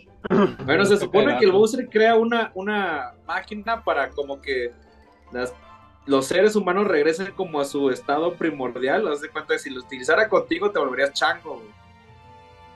Bueno, 0.66 0.86
se 0.86 0.98
supone 0.98 1.36
que 1.40 1.46
el 1.46 1.52
Bowser 1.52 1.90
crea 1.90 2.16
una, 2.16 2.52
una 2.54 3.14
máquina 3.28 3.84
para 3.84 4.10
como 4.12 4.40
que 4.40 4.72
las, 5.32 5.52
los 6.06 6.26
seres 6.28 6.56
humanos 6.56 6.88
regresen 6.88 7.32
como 7.36 7.60
a 7.60 7.66
su 7.66 7.90
estado 7.90 8.36
primordial. 8.36 9.08
Haz 9.08 9.22
de 9.22 9.30
cuenta 9.30 9.54
que 9.54 9.60
si 9.60 9.70
lo 9.70 9.82
utilizara 9.82 10.30
contigo 10.30 10.72
te 10.72 10.80
volverías 10.80 11.14
chango, 11.14 11.56
güey. 11.56 11.68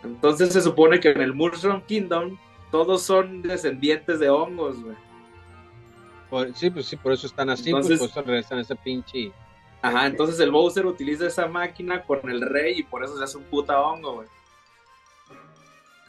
Entonces 0.04 0.54
se 0.54 0.62
supone 0.62 1.00
que 1.00 1.10
en 1.10 1.22
el 1.22 1.34
Mushroom 1.34 1.82
Kingdom 1.82 2.38
todos 2.72 3.04
son 3.04 3.42
descendientes 3.42 4.20
de 4.20 4.30
hongos, 4.30 4.82
güey. 4.82 4.96
Por- 6.30 6.56
sí, 6.56 6.70
pues 6.70 6.86
sí, 6.86 6.96
por 6.96 7.12
eso 7.14 7.28
están 7.28 7.50
así, 7.50 7.70
Entonces- 7.70 8.00
pues 8.00 8.12
por 8.12 8.22
eso 8.22 8.28
regresan 8.28 8.58
a 8.60 8.62
ese 8.62 8.76
pinche. 8.76 9.32
Ajá, 9.82 10.06
entonces 10.08 10.40
el 10.40 10.52
Bowser 10.52 10.86
utiliza 10.86 11.26
esa 11.26 11.48
máquina 11.48 12.04
con 12.04 12.30
el 12.30 12.42
rey 12.42 12.80
y 12.80 12.84
por 12.84 13.04
eso 13.04 13.18
se 13.18 13.24
hace 13.24 13.38
un 13.38 13.46
puta 13.46 13.82
hongo, 13.82 14.16
güey. 14.16 14.28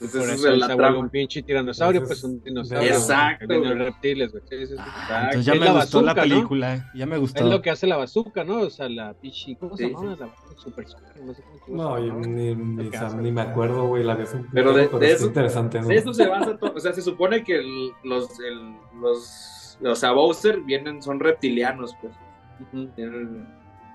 Entonces 0.02 0.20
Por 0.22 0.30
eso 0.34 0.48
es 0.52 0.58
la 0.58 0.66
se 0.66 0.72
vuelve 0.74 0.88
trama. 0.88 0.98
un 0.98 1.10
pinche 1.10 1.42
tiranosaurio, 1.42 2.00
Entonces, 2.00 2.22
pues 2.22 2.32
un 2.32 2.42
dinosaurio. 2.42 2.88
Exacto, 2.90 3.46
reptiles, 3.74 4.32
güey. 4.32 4.42
Sí, 4.48 4.56
sí, 4.58 4.66
sí. 4.68 4.72
Entonces 4.78 5.44
ya 5.44 5.52
Es 5.52 5.60
me 5.60 5.66
la 5.66 5.72
gustó 5.72 6.02
la 6.02 6.14
película. 6.14 6.90
Ya 6.94 7.06
me 7.06 7.18
gustó. 7.18 7.44
Es 7.44 7.50
lo 7.50 7.60
que 7.60 7.68
hace 7.70 7.86
la 7.86 7.98
bazooka, 7.98 8.42
¿no? 8.44 8.60
O 8.60 8.70
sea, 8.70 8.88
la 8.88 9.12
pinche. 9.12 9.56
¿Cómo 9.60 9.76
se 9.76 9.86
Sí, 9.88 9.92
llama? 9.92 10.16
La 10.18 10.30
super 10.56 10.86
no 11.22 11.34
sé 11.34 11.42
cómo 11.42 11.66
se 11.66 11.72
No, 11.72 11.98
yo 12.06 12.14
ni, 12.14 12.54
ni, 12.54 12.84
Lo 12.84 12.90
que 12.90 12.96
o 12.96 13.00
sea, 13.00 13.08
hace. 13.08 13.16
ni 13.18 13.30
me 13.30 13.42
acuerdo, 13.42 13.86
güey, 13.88 14.02
la 14.02 14.14
un 14.14 14.48
Pero 14.54 14.72
de- 14.72 14.84
putero, 14.84 14.98
de 15.00 15.12
eso- 15.12 15.26
interesante, 15.26 15.80
¿no? 15.82 15.86
De 15.88 15.96
eso 15.96 16.14
se 16.14 16.26
basa 16.26 16.56
todo. 16.56 16.72
O 16.74 16.80
sea, 16.80 16.92
se 16.94 17.02
supone 17.02 17.44
que 17.44 17.56
el- 17.58 17.90
los, 18.02 18.28
el- 18.40 18.76
los, 19.02 19.78
o 19.84 19.94
sea, 19.94 20.12
Bowser 20.12 20.60
vienen, 20.62 21.02
son 21.02 21.20
reptilianos, 21.20 21.94
pues. 22.00 22.14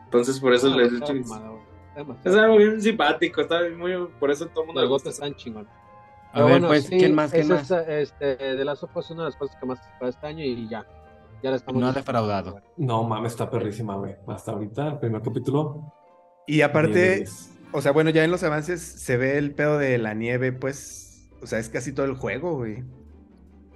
Entonces 0.05 0.39
por 0.39 0.53
eso 0.53 0.69
No, 0.69 0.77
les 0.77 0.91
he. 0.91 0.95
Está 0.97 2.29
Es 2.29 2.35
algo 2.35 2.57
bien 2.57 2.81
simpático, 2.81 3.41
está 3.41 3.59
muy, 3.77 3.93
por 4.19 4.29
eso 4.29 4.45
todo 4.47 4.61
el 4.63 4.67
mundo 4.67 4.81
Los 4.81 4.89
le 4.89 4.93
gusta. 4.93 5.09
gotas 5.09 5.13
están 5.23 5.35
chingón. 5.35 5.67
A 6.35 6.43
ver, 6.43 6.61
pues, 6.67 6.89
¿quién 6.89 7.15
más? 7.15 7.31
¿Quién 7.31 7.43
es 7.43 7.49
más? 7.49 7.61
esta- 7.71 7.97
este, 7.99 8.25
de 8.55 8.65
las 8.65 8.79
sopas 8.79 9.05
es 9.05 9.11
una 9.11 9.23
de 9.23 9.29
las 9.29 9.35
cosas 9.37 9.55
que 9.57 9.65
más 9.65 9.79
para 9.99 10.09
este 10.09 10.27
año 10.27 10.43
y 10.43 10.67
ya. 10.69 10.85
Ya 11.41 11.49
la 11.51 11.55
estamos 11.57 11.81
No 11.81 11.87
ha 11.87 11.93
defraudado. 11.93 12.59
No, 12.77 13.03
mames, 13.03 13.33
está 13.33 13.49
perrísima, 13.49 13.95
güey. 13.95 14.15
Hasta 14.27 14.51
ahorita, 14.51 14.87
el 14.89 14.99
primer 14.99 15.21
capítulo. 15.21 15.91
Y 16.47 16.53
10 16.53 16.57
de 16.59 16.63
aparte, 16.63 17.15
10. 17.17 17.51
o 17.71 17.81
sea, 17.81 17.91
bueno, 17.91 18.09
ya 18.09 18.23
en 18.23 18.31
los 18.31 18.43
avances 18.43 18.81
se 18.81 19.17
ve 19.17 19.37
el 19.37 19.53
pedo 19.53 19.77
de 19.77 19.97
la 19.97 20.13
nieve, 20.13 20.51
pues. 20.51 21.29
O 21.41 21.47
sea, 21.47 21.59
es 21.59 21.69
casi 21.69 21.93
todo 21.93 22.05
el 22.05 22.15
juego, 22.15 22.55
güey. 22.57 22.83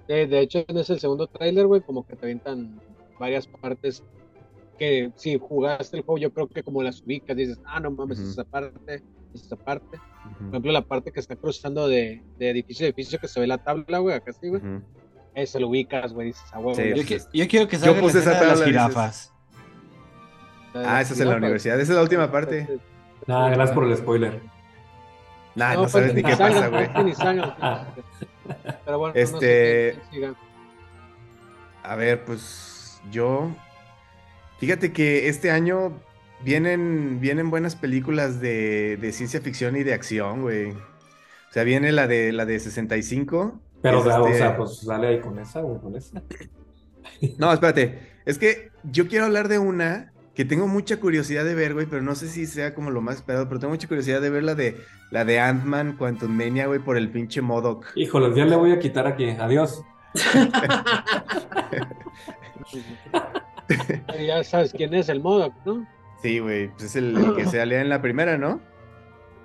Sí, 0.08 0.26
de 0.26 0.40
hecho, 0.40 0.64
en 0.68 0.78
ese 0.78 0.98
segundo 1.00 1.28
tráiler, 1.28 1.68
güey, 1.68 1.82
como 1.82 2.06
que 2.06 2.16
te 2.16 2.26
avientan 2.26 2.82
varias 3.20 3.48
partes 3.48 4.04
que 4.80 5.12
si 5.16 5.38
jugaste 5.38 5.98
el 5.98 6.04
juego, 6.04 6.18
yo 6.18 6.34
creo 6.34 6.48
que 6.48 6.64
como 6.64 6.82
las 6.82 7.02
ubicas, 7.04 7.36
dices, 7.38 7.60
ah, 7.66 7.80
no 7.80 7.92
mames, 7.92 8.20
Ujú. 8.20 8.30
esa 8.30 8.44
parte, 8.46 9.04
esa 9.34 9.56
parte. 9.56 10.00
Por 10.38 10.48
ejemplo, 10.50 10.72
la 10.72 10.82
parte 10.82 11.12
que 11.12 11.20
está 11.20 11.36
cruzando 11.36 11.88
de, 11.88 12.22
de 12.38 12.50
edificio 12.50 12.86
a 12.86 12.90
edificio, 12.90 13.20
que 13.20 13.28
se 13.28 13.40
ve 13.40 13.48
la 13.48 13.58
tabla, 13.64 14.00
güey, 14.00 14.16
acá 14.16 14.32
sí, 14.34 14.48
güey. 14.50 14.62
ujú. 14.62 14.82
Ese 15.36 15.60
lo 15.60 15.68
ubicas, 15.70 16.12
güey, 16.14 16.28
dices, 16.28 16.44
ah, 16.54 16.60
Sí, 16.76 16.82
ya 16.82 16.88
Yo, 16.90 16.94
pues, 16.96 17.08
qui- 17.08 17.30
yo 17.34 17.48
quiero 17.48 17.68
que 17.68 17.78
salga 17.78 18.00
puse 18.02 18.16
la 18.16 18.20
esa 18.22 18.30
de 18.32 18.36
las 18.36 18.40
tabla, 18.40 18.54
dices. 18.54 18.68
jirafas. 18.68 19.34
Ah, 20.74 21.02
esa 21.02 21.14
es 21.14 21.20
en 21.20 21.30
la 21.30 21.36
universidad. 21.38 21.80
Esa 21.80 21.92
es 21.92 21.96
la 21.96 22.02
última 22.04 22.32
parte. 22.32 22.80
Nada, 23.28 23.50
gracias 23.50 23.72
por 23.76 23.86
el 23.86 23.96
spoiler. 23.98 24.42
Nah, 25.56 25.74
no, 25.76 25.88
sabes 25.90 26.14
ni 26.14 26.22
qué 26.24 26.36
pasa, 26.36 26.68
güey. 26.68 26.90
Pero 28.86 29.00
bueno, 29.00 29.16
Este- 29.16 29.98
no 30.22 30.30
sé. 30.32 30.34
A 31.84 31.96
ver, 31.96 32.24
pues 32.26 33.02
yo. 33.12 33.50
Fíjate 34.60 34.92
que 34.92 35.28
este 35.30 35.52
año 35.52 35.94
vienen, 36.44 37.20
vienen 37.20 37.50
buenas 37.50 37.76
películas 37.76 38.42
de, 38.42 38.98
de 38.98 39.12
ciencia 39.12 39.42
ficción 39.42 39.76
y 39.76 39.84
de 39.84 39.94
acción, 39.94 40.42
güey. 40.42 40.72
O 40.72 41.52
sea, 41.52 41.64
viene 41.64 41.92
la 41.92 42.08
de 42.08 42.32
la 42.32 42.46
de 42.46 42.60
65. 42.60 43.60
Pero, 43.82 44.00
es 44.00 44.06
o 44.06 44.10
sea, 44.10 44.22
o 44.22 44.28
este- 44.28 44.38
sea, 44.38 44.58
pues 44.58 44.86
dale 44.86 45.08
ahí 45.08 45.22
con 45.22 45.40
esa, 45.40 45.62
güey, 45.62 45.80
con 45.80 45.96
esa. 45.96 46.22
No, 47.38 47.52
espérate. 47.52 48.00
Es 48.26 48.38
que 48.38 48.72
yo 48.84 49.08
quiero 49.08 49.26
hablar 49.26 49.48
de 49.48 49.60
una 49.60 50.14
que 50.36 50.46
tengo 50.46 50.68
mucha 50.68 51.00
curiosidad 51.00 51.44
de 51.44 51.56
ver, 51.56 51.74
güey, 51.74 51.86
pero 51.86 52.02
no 52.02 52.16
sé 52.16 52.30
si 52.30 52.46
sea 52.46 52.74
como 52.74 52.92
lo 52.92 53.02
más 53.02 53.16
esperado, 53.16 53.48
pero 53.50 53.60
tengo 53.60 53.74
mucha 53.74 53.88
curiosidad 53.88 54.22
de 54.22 54.30
ver 54.30 54.44
la 54.44 54.56
de 54.56 54.78
la 55.12 55.26
de 55.26 55.40
Ant-Man 55.40 55.98
Quantum 55.98 56.32
Mania, 56.32 56.68
güey, 56.68 56.80
por 56.80 56.96
el 56.98 57.10
pinche 57.10 57.42
Modoc. 57.42 57.88
Híjole, 57.96 58.36
ya 58.38 58.46
le 58.46 58.56
voy 58.56 58.72
a 58.72 58.80
quitar 58.80 59.08
aquí. 59.08 59.30
Adiós. 59.32 59.82
Ya 64.20 64.44
sabes 64.44 64.74
quién 64.74 64.94
es 64.94 65.10
el 65.10 65.22
Modoc, 65.22 65.54
¿no? 65.66 65.88
Sí, 66.22 66.40
güey, 66.40 66.70
pues 66.70 66.84
es 66.86 66.96
el, 66.96 67.16
el 67.18 67.36
que 67.36 67.46
se 67.48 67.62
alía 67.62 67.82
en 67.82 67.90
la 67.90 68.02
primera, 68.02 68.38
¿no? 68.38 68.62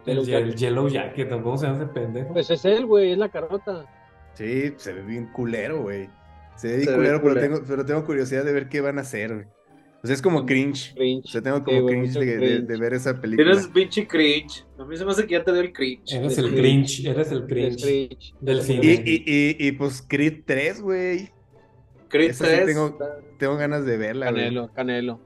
El, 0.06 0.18
el 0.18 0.24
Jacket. 0.26 0.54
Yellow 0.56 0.88
Jacket, 0.88 1.28
tampoco 1.28 1.58
se 1.58 1.66
hace 1.66 1.86
pendejo. 1.86 2.32
Pues 2.32 2.50
es 2.50 2.64
él, 2.64 2.84
güey, 2.86 3.12
es 3.12 3.18
la 3.18 3.28
carota. 3.30 3.86
Sí, 4.34 4.72
se 4.76 4.92
ve 4.92 5.02
bien 5.02 5.26
culero, 5.32 5.82
güey. 5.82 6.08
Se 6.56 6.68
ve 6.68 6.74
bien 6.76 6.84
Se 6.86 6.90
ve 6.90 6.96
culero, 6.96 7.22
pero 7.22 7.34
culero. 7.34 7.54
tengo, 7.54 7.66
pero 7.68 7.84
tengo 7.86 8.04
curiosidad 8.04 8.44
de 8.44 8.52
ver 8.52 8.68
qué 8.68 8.80
van 8.80 8.98
a 8.98 9.02
hacer, 9.02 9.32
güey. 9.34 9.46
O 10.02 10.06
sea, 10.06 10.12
es 10.14 10.20
como 10.20 10.44
cringe. 10.44 10.92
O 10.92 10.96
Cringe. 10.96 11.30
sea, 11.30 11.40
tengo 11.40 11.56
Sí, 11.58 11.62
como 11.64 11.86
cringe 11.86 12.12
de, 12.12 12.26
de- 12.26 12.36
cringe. 12.36 12.66
de 12.66 12.76
ver 12.76 12.92
esa 12.92 13.18
película. 13.18 13.50
Tienes 13.52 13.68
pinche 13.68 14.06
cringe. 14.06 14.66
A 14.78 14.84
mí 14.84 14.96
se 14.98 15.04
me 15.06 15.12
hace 15.12 15.26
que 15.26 15.32
ya 15.32 15.44
te 15.44 15.50
dio 15.52 15.62
el 15.62 15.72
cringe. 15.72 16.12
Eres 16.12 16.36
el 16.36 16.44
el 16.46 16.54
cringe, 16.56 17.06
eres 17.06 17.32
el 17.32 17.46
cringe. 17.46 17.82
cringe. 17.82 18.34
Del 18.40 18.58
Y, 18.58 18.62
cine. 18.62 19.02
y, 19.06 19.14
y, 19.24 19.56
y, 19.68 19.72
pues 19.72 20.04
Creed 20.06 20.42
3, 20.44 20.82
güey. 20.82 21.30
Creed 22.08 22.30
Esa 22.32 22.44
sí 22.44 22.50
3. 22.54 22.66
tengo- 22.66 22.98
Tengo 23.38 23.56
ganas 23.56 23.86
de 23.86 23.96
verla, 23.96 24.30
güey. 24.30 24.42
Canelo, 24.44 24.72
Canelo. 24.74 25.20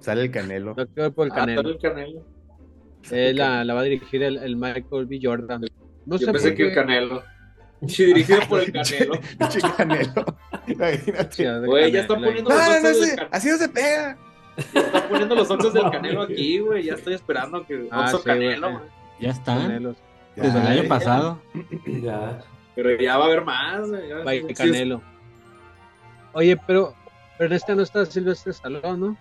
Sale 0.00 0.22
el 0.22 0.30
Canelo. 0.30 0.74
Doctor 0.74 1.12
por 1.12 1.26
el 1.26 1.32
Ah, 1.32 1.36
Canelo. 1.36 1.62
todo 1.62 1.72
el 1.72 1.78
canelo. 1.78 2.24
Él 3.10 3.36
la, 3.36 3.64
la 3.64 3.74
va 3.74 3.80
a 3.80 3.84
dirigir 3.84 4.22
el, 4.22 4.36
el 4.38 4.56
Michael 4.56 5.06
B. 5.06 5.18
Jordan. 5.22 5.62
No 6.06 6.16
Yo 6.16 6.26
sé 6.26 6.32
pensé 6.32 6.48
por 6.48 6.56
que 6.56 6.62
el 6.64 6.68
qué. 6.70 6.74
canelo. 6.74 7.22
Sí, 7.86 8.04
dirigido 8.06 8.40
por 8.48 8.60
el 8.60 8.72
canelo. 8.72 9.20
Pinche 9.38 9.60
Canelo. 9.76 10.24
Imagínate. 10.66 11.66
Güey, 11.66 11.92
ya 11.92 12.00
está 12.00 12.14
poniendo 12.14 12.50
No, 12.50 12.56
los 12.56 12.66
no, 12.66 12.72
no, 12.72 12.88
ojos 12.88 13.00
del 13.00 13.26
así 13.30 13.48
no 13.48 13.56
se 13.56 13.68
pega. 13.68 14.18
Está 14.56 15.08
poniendo 15.08 15.34
los 15.36 15.50
ojos 15.50 15.72
del 15.72 15.90
canelo 15.90 16.22
aquí, 16.22 16.58
güey. 16.58 16.84
Ya 16.84 16.94
estoy 16.94 17.14
esperando 17.14 17.64
que 17.66 17.86
Ah, 17.90 18.04
Oxo 18.06 18.18
sí. 18.18 18.24
Canelo. 18.24 18.82
Ya 19.20 19.30
están. 19.30 19.68
Desde 20.36 20.58
el 20.58 20.64
Ya, 20.64 20.70
año 20.70 20.82
ya. 20.82 20.88
pasado. 20.88 21.42
Ya. 21.86 22.40
Pero 22.74 22.94
ya 23.00 23.16
va 23.16 23.24
a 23.24 23.26
haber 23.26 23.44
más, 23.44 23.88
güey. 23.88 24.08
ya- 24.08 24.54
Canelo. 24.54 25.02
Oye, 26.32 26.56
pero, 26.66 26.94
pero 27.36 27.48
en 27.50 27.56
esta 27.56 27.74
no 27.74 27.82
está 27.82 28.04
Silvestre 28.06 28.52
Stallone, 28.52 28.98
¿no? 28.98 29.16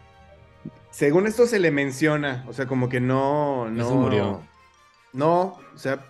Según 0.92 1.28
esto 1.28 1.46
se 1.46 1.60
le 1.60 1.70
menciona, 1.72 2.44
o 2.48 2.54
sea, 2.54 2.66
como 2.66 2.90
que 2.90 3.00
no, 3.00 3.70
no 3.70 3.88
se 3.88 3.94
murió. 3.94 4.42
No, 5.14 5.60
o 5.74 5.78
sea, 5.78 6.04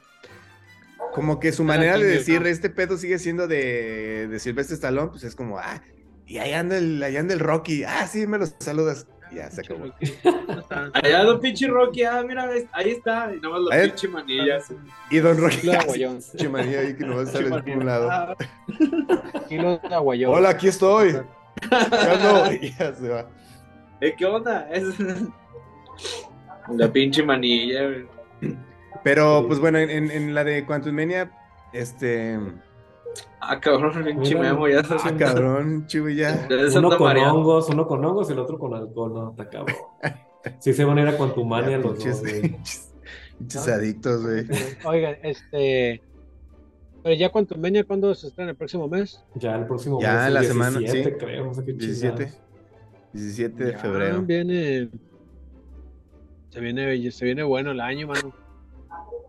como 1.14 1.40
que 1.40 1.52
su 1.52 1.64
manera 1.64 1.98
de 1.98 2.06
decir 2.06 2.42
¿no? 2.42 2.48
este 2.48 2.70
pedo 2.70 2.98
sigue 2.98 3.20
siendo 3.20 3.48
de, 3.48 4.28
de 4.28 4.40
Sylvester 4.40 4.76
Stallone, 4.76 5.10
pues 5.10 5.24
es 5.24 5.36
como, 5.36 5.58
ah, 5.60 5.82
y 6.26 6.38
ahí 6.40 6.54
anda 6.54 6.78
el, 6.78 7.02
ahí 7.04 7.18
anda 7.18 7.34
el 7.34 7.40
Rocky, 7.40 7.84
ah, 7.84 8.08
sí, 8.08 8.28
me 8.28 8.38
lo 8.38 8.46
saludas, 8.60 9.08
Ya 9.34 9.50
se 9.52 9.62
acabó. 9.62 9.86
Allá 10.94 11.24
don 11.24 11.40
pinche 11.42 11.68
Rocky, 11.68 12.04
ah, 12.04 12.24
mira, 12.26 12.46
ves, 12.46 12.66
ahí 12.74 12.92
está, 12.92 13.34
y 13.36 13.40
nomás 13.42 13.62
la 13.62 13.76
Ahí- 13.76 13.88
pinche 13.90 14.08
manilla. 14.08 14.60
Y 15.10 15.18
Don 15.20 15.38
Rocky. 15.38 15.68
De 15.68 15.76
aguayón. 15.76 16.20
Chimanía 16.36 16.80
ahí 16.82 16.96
que 16.96 17.06
no 17.06 17.26
sale 17.26 17.50
por 17.50 17.70
un 17.70 17.86
lado. 17.86 18.10
Ah, 18.12 18.36
de. 19.90 20.32
Hola, 20.32 20.50
aquí 20.50 20.68
estoy. 20.68 21.18
Ya 22.80 22.94
se 22.94 23.10
va. 23.10 23.28
¿Eh, 24.02 24.14
¿Qué 24.18 24.26
onda? 24.26 24.68
Es... 24.72 24.86
La 26.70 26.92
pinche 26.92 27.24
manilla, 27.24 27.84
güey. 27.88 28.58
Pero, 29.04 29.46
pues 29.48 29.60
bueno, 29.60 29.78
en, 29.78 29.90
en- 29.90 30.12
en 30.12 30.34
la 30.36 30.44
de 30.44 30.66
Quantum 30.66 30.94
Mania, 30.94 31.32
este. 31.72 32.38
Ah, 33.40 33.60
cabrón, 33.60 34.04
pinche. 34.04 34.36
Memo, 34.36 34.68
ya 34.68 34.82
Ah, 34.90 35.12
cabrón, 35.18 35.88
chivo, 35.88 36.10
ya. 36.10 36.48
Ya 36.50 36.78
Uno 36.80 36.90
con 36.98 37.08
mareando. 37.08 37.36
hongos, 37.40 37.70
uno 37.70 37.88
con 37.88 38.04
hongos 38.04 38.30
y 38.30 38.34
el 38.34 38.40
otro 38.40 38.60
con 38.60 38.74
alcohol, 38.74 39.14
no, 39.14 39.30
está 39.32 39.50
cabrón. 39.50 39.76
Sí 40.60 40.72
se 40.74 40.86
van 40.86 40.98
a 40.98 41.02
ir 41.02 41.08
a 41.10 41.18
Quantumania 41.18 41.72
Ya, 41.72 41.78
los 41.78 41.94
pinches, 41.94 42.22
dos, 42.22 42.30
güey. 42.30 42.42
pinches, 42.42 42.94
pinches 43.38 43.68
adictos, 43.68 44.24
güey. 44.24 44.46
Oigan, 44.86 45.16
este. 45.24 46.02
Pero 47.04 47.16
ya 47.16 47.30
Quantum 47.30 47.60
Mania, 47.62 47.84
¿cuándo 47.84 48.14
se 48.16 48.28
estrena? 48.28 48.52
¿El 48.52 48.58
próximo 48.58 48.88
mes? 48.88 49.24
Ya 49.36 49.56
el 49.56 49.66
próximo 49.66 50.00
Ya, 50.02 50.14
mes, 50.16 50.28
el 50.28 50.34
la 50.36 50.44
semana, 50.44 50.80
17, 50.80 51.10
sí. 51.12 51.16
creo, 51.18 51.46
no 51.46 51.54
sé 51.54 51.66
qué 51.66 51.74
17. 51.74 52.16
chingados. 52.26 52.42
17 53.22 53.64
de 53.66 53.72
Ya 53.74 53.78
febrero. 53.80 54.22
Viene. 54.22 54.90
Se 56.50 56.60
viene, 56.60 57.12
se 57.12 57.26
viene 57.26 57.44
bueno 57.44 57.72
el 57.72 57.80
año, 57.82 58.08
mano. 58.08 58.34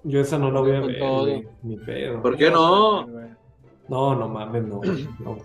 Yo 0.05 0.21
esa 0.21 0.39
no 0.39 0.51
la 0.51 0.61
voy 0.61 0.73
a 0.77 0.81
Con 0.81 0.87
ver, 0.89 0.99
todo. 0.99 1.43
Ni 1.63 1.77
pedo. 1.77 2.23
¿Por 2.23 2.37
qué 2.37 2.51
no? 2.51 3.07
No, 3.89 4.15
no 4.15 4.29
mames, 4.29 4.65
no. 4.65 4.81
no. 5.21 5.39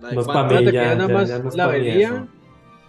No 0.00 0.08
es 0.08 0.16
Quantum- 0.16 0.26
pa' 0.32 0.42
mí, 0.44 0.48
Fíjate 0.50 0.64
que 0.66 0.72
ya, 0.72 0.82
ya 0.84 0.94
nada 0.94 1.08
ya, 1.08 1.14
más 1.14 1.28
ya 1.28 1.38
no 1.38 1.48
es 1.48 1.56
la 1.56 1.66
vería. 1.66 2.28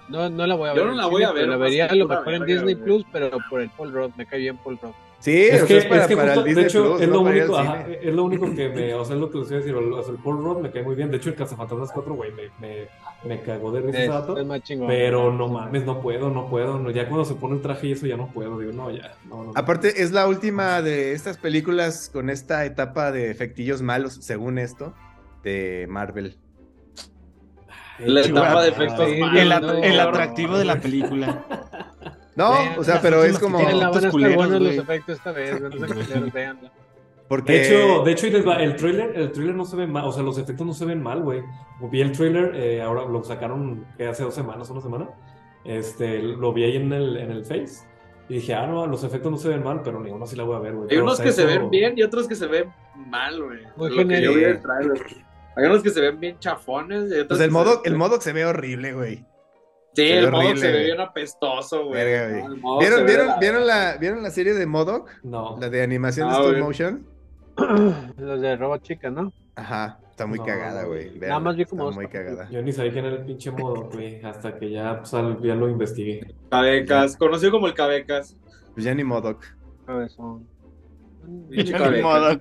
No, 0.10 0.30
no 0.30 0.48
la 0.48 0.56
voy 0.56 0.70
a 0.70 0.74
Yo 0.74 0.78
ver. 0.78 0.86
no 0.86 0.92
en 0.92 0.98
la 0.98 1.06
voy 1.08 1.24
a 1.24 1.32
ver, 1.32 1.48
La 1.48 1.58
vería 1.58 1.86
a 1.86 1.96
lo 1.96 2.08
mejor 2.08 2.34
en 2.34 2.46
Disney. 2.46 2.76
Plus, 2.76 3.06
pero 3.12 3.32
por 3.50 3.62
el 3.62 3.70
Paul 3.70 3.92
Rudd. 3.94 4.12
Me 4.18 4.26
cae 4.26 4.40
bien 4.40 4.58
Paul 4.58 4.78
Rudd. 4.82 4.92
Sí, 5.22 5.38
Es 5.44 5.62
o 5.62 5.68
que, 5.68 5.74
sea, 5.74 5.78
es 5.78 5.86
para, 5.86 6.02
es 6.02 6.08
que 6.08 6.16
para 6.18 6.28
justo- 6.34 6.40
el 6.42 6.46
Disney 6.48 6.64
de 6.64 6.70
hecho, 6.70 6.84
Plus, 6.84 7.02
es 7.02 7.08
¿no? 7.08 7.14
lo 7.14 7.22
único, 7.22 7.56
al 7.58 7.68
ajá, 7.68 7.84
cine. 7.86 8.00
es 8.02 8.14
lo 8.16 8.24
único 8.24 8.56
que 8.56 8.70
me, 8.70 8.94
o 8.96 9.06
sea, 9.06 9.16
es 9.16 9.22
lo 9.22 9.30
que 9.30 9.38
les 9.38 9.48
iba 9.50 9.58
a 9.58 9.60
decir, 9.62 9.76
o 9.76 10.04
sea, 10.04 10.12
el 10.14 10.20
Paul 10.20 10.38
Rudd 10.44 10.58
me 10.62 10.72
cae 10.72 10.82
muy 10.82 10.96
bien, 10.96 11.12
de 11.12 11.18
hecho 11.18 11.30
el 11.30 11.36
Cazafantasmas 11.36 11.92
4, 11.94 12.14
güey, 12.16 12.32
me, 12.32 12.44
me, 12.60 12.88
me 13.24 13.42
cagó 13.44 13.72
de 13.72 13.82
risa 13.82 13.98
ese 14.00 14.04
Es, 14.06 14.10
vato, 14.10 14.36
es 14.38 14.46
más 14.48 14.64
chingón. 14.64 14.88
pero 14.88 15.32
no 15.32 15.48
mames, 15.48 15.86
no 15.86 16.02
puedo, 16.02 16.32
no 16.32 16.50
puedo, 16.50 16.80
no, 16.80 16.90
ya 16.90 17.08
cuando 17.08 17.24
se 17.26 17.36
pone 17.36 17.54
el 17.56 17.62
traje 17.62 17.86
y 17.88 17.92
eso 17.92 18.08
ya 18.08 18.18
no 18.18 18.28
puedo, 18.34 18.58
digo, 18.60 18.72
no, 18.74 18.90
ya, 18.90 19.14
no, 19.30 19.44
no. 19.44 19.52
Aparte, 19.56 20.02
es 20.02 20.12
la 20.12 20.28
última 20.28 20.82
de 20.82 21.12
estas 21.14 21.38
películas 21.38 22.10
con 22.12 22.32
esta 22.32 22.66
etapa 22.66 23.12
de 23.12 23.30
efectillos 23.30 23.84
malos, 23.84 24.16
según 24.22 24.58
esto, 24.58 24.94
de 25.44 25.86
Marvel. 25.88 26.36
La 28.00 28.22
etapa 28.22 28.64
de 28.64 28.70
efectos 28.70 29.08
malos. 29.20 29.40
El, 29.40 29.52
at- 30.00 30.08
atractivo 30.08 30.58
de 30.58 30.66
la 30.66 30.80
película. 30.80 31.46
No, 32.36 32.52
Vean, 32.54 32.80
o 32.80 32.84
sea, 32.84 33.02
pero 33.02 33.24
es 33.24 33.38
como. 33.40 33.58
que 33.58 33.66
Tienen 33.66 33.80
la 33.80 33.86
Estos 33.88 33.96
van 33.96 34.04
a 34.04 34.08
estar 34.08 34.12
culeros, 34.12 34.36
buenos 34.36 34.62
los 34.62 34.76
efectos 34.76 35.18
esta 35.18 35.32
vez. 35.32 35.60
Culeros. 35.60 36.32
Porque. 37.28 37.52
De 37.54 37.62
hecho, 37.66 38.04
de 38.04 38.12
hecho, 38.12 38.26
ahí 38.26 38.32
les 38.32 38.48
va, 38.48 38.56
el 38.56 38.76
trailer, 38.76 39.18
el 39.18 39.32
trailer 39.32 39.56
no 39.56 39.66
se 39.66 39.76
ve 39.76 39.88
mal, 39.88 40.06
o 40.06 40.12
sea, 40.12 40.24
los 40.24 40.38
efectos 40.38 40.66
no 40.66 40.74
se 40.74 40.86
ven 40.86 41.02
mal, 41.02 41.22
güey. 41.22 41.42
Vi 41.92 42.02
el 42.02 42.12
trailer, 42.12 42.56
eh, 42.56 42.82
ahora 42.82 43.06
lo 43.06 43.24
sacaron 43.24 43.86
que 43.98 44.08
hace 44.08 44.24
dos 44.24 44.34
semanas, 44.36 44.70
una 44.70 44.82
semana. 44.82 45.10
Este, 45.64 46.22
lo 46.22 46.54
vi 46.54 46.64
ahí 46.64 46.76
en 46.78 46.92
el, 46.94 47.18
en 47.18 47.32
el 47.32 47.44
Face. 47.46 47.86
Y 48.30 48.36
dije, 48.36 48.54
ah, 48.54 48.66
no, 48.66 48.88
los 48.88 49.04
efectos 49.04 49.30
no 49.32 49.38
se 49.38 49.50
ven 49.50 49.62
mal, 49.64 49.82
pero 49.84 50.00
ni 50.00 50.10
uno 50.10 50.26
sí 50.26 50.36
la 50.38 50.44
voy 50.44 50.56
a 50.56 50.60
ver, 50.60 50.74
güey. 50.74 50.84
Hay 50.84 50.90
Pero 50.90 51.04
unos 51.04 51.14
hasta 51.14 51.24
que 51.26 51.32
se 51.34 51.46
ven 51.46 51.70
bien 51.70 51.94
y 51.98 52.04
otros 52.04 52.28
que 52.28 52.36
se 52.36 52.48
ven 52.48 52.72
mal, 52.96 53.42
güey. 53.44 53.60
Lo 53.78 54.08
que 54.08 54.22
yo 54.22 54.34
vi. 54.34 54.44
Hay 54.46 55.66
unos 55.66 55.84
que 55.84 55.90
se 55.90 56.00
ven 56.00 56.18
bien 56.20 56.40
chafones 56.40 57.12
y 57.12 57.20
otros 57.20 57.28
Pues 57.28 57.40
que 57.40 57.44
el 57.46 57.50
se 57.50 57.54
modo, 57.54 57.82
ven- 57.84 57.92
el 57.92 57.98
modo 57.98 58.22
se 58.22 58.32
ve 58.32 58.46
horrible, 58.46 58.94
güey. 58.94 59.26
Sí, 59.94 60.08
se 60.08 60.18
el 60.20 60.32
modo 60.32 60.42
horrible, 60.42 60.62
se 60.62 60.72
ve 60.72 60.84
bien 60.86 61.00
apestoso, 61.02 61.86
güey. 61.86 62.04
Verga, 62.04 62.30
güey. 62.48 62.60
No, 62.62 62.80
¿Vieron, 62.80 63.06
vieron, 63.06 63.28
de 63.28 63.34
la- 63.34 63.38
¿vieron, 63.40 63.68
la, 63.68 63.98
¿Vieron 63.98 64.24
la 64.24 64.30
serie 64.32 64.54
de 64.54 64.66
Modoc? 64.66 65.10
No. 65.24 65.58
La 65.60 65.70
de 65.70 65.84
animación 65.84 66.30
de 66.30 66.36
Ah, 66.36 66.38
stop 66.40 66.52
güey. 66.52 66.62
motion. 66.64 67.06
Los 68.18 68.42
de 68.42 68.56
Robot 68.56 68.82
Chica, 68.84 69.10
¿no? 69.10 69.34
Ajá, 69.56 70.00
está 70.10 70.26
muy 70.26 70.40
No, 70.40 70.46
cagada, 70.46 70.86
güey. 70.86 71.20
Nada 71.20 71.40
más 71.42 71.58
vi 71.58 71.66
como 71.66 71.90
Está 71.90 71.96
muy 72.02 72.08
cagada. 72.08 72.50
Yo 72.50 72.62
ni 72.62 72.72
sabía 72.72 72.94
quién 72.94 73.06
era 73.06 73.18
el 73.18 73.26
pinche 73.26 73.52
modo, 73.52 73.90
güey, 73.92 74.24
hasta 74.24 74.58
que 74.58 74.72
ya, 74.72 75.00
pues, 75.00 75.14
al- 75.14 75.42
ya 75.42 75.56
lo 75.56 75.68
investigué. 75.70 76.34
Cabecas, 76.50 77.18
conocido 77.18 77.52
como 77.52 77.68
el 77.68 77.74
Cabecas. 77.74 78.38
Pues 78.74 78.86
ya 78.86 78.94
ni 78.96 79.04
Modoc. 79.04 79.44
Cabezón. 79.86 80.48
Pinche 81.50 81.74
Ni 81.74 81.78
Cabecas. 81.78 82.02
modo. 82.04 82.38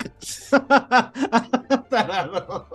Tarado. 1.90 2.68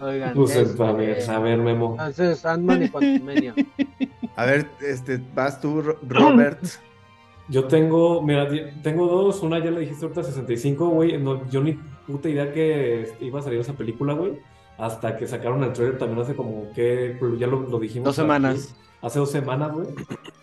Oigan. 0.00 0.34
Pues, 0.34 0.56
este, 0.56 0.82
a 0.82 0.92
ver, 0.92 1.30
a 1.30 1.38
ver, 1.38 1.58
Memo. 1.58 1.92
Entonces, 1.92 2.44
Ant-Man 2.44 2.84
y 2.84 2.88
Quantumania. 2.88 3.54
A 4.36 4.44
ver, 4.46 4.66
este, 4.80 5.20
vas 5.34 5.60
tú, 5.60 5.82
Ro- 5.82 5.98
Robert. 6.06 6.62
Yo 7.50 7.64
tengo, 7.66 8.20
mira, 8.22 8.46
tengo 8.82 9.06
dos, 9.06 9.42
una 9.42 9.58
ya 9.58 9.70
le 9.70 9.80
dijiste 9.80 10.04
ahorita 10.04 10.22
65, 10.22 10.86
güey, 10.90 11.16
no, 11.16 11.48
yo 11.48 11.62
ni 11.62 11.78
puta 12.06 12.28
idea 12.28 12.52
que 12.52 13.10
iba 13.20 13.38
a 13.38 13.42
salir 13.42 13.58
esa 13.58 13.72
película, 13.72 14.12
güey, 14.12 14.38
hasta 14.76 15.16
que 15.16 15.26
sacaron 15.26 15.64
el 15.64 15.72
trailer 15.72 15.96
también 15.96 16.20
hace 16.20 16.34
como 16.36 16.70
que, 16.74 17.16
ya 17.38 17.46
lo, 17.46 17.60
lo 17.60 17.78
dijimos. 17.78 18.04
Dos 18.04 18.18
aquí, 18.18 18.24
semanas. 18.26 18.76
hace 19.00 19.18
dos 19.18 19.30
semanas, 19.30 19.72
güey. 19.72 19.86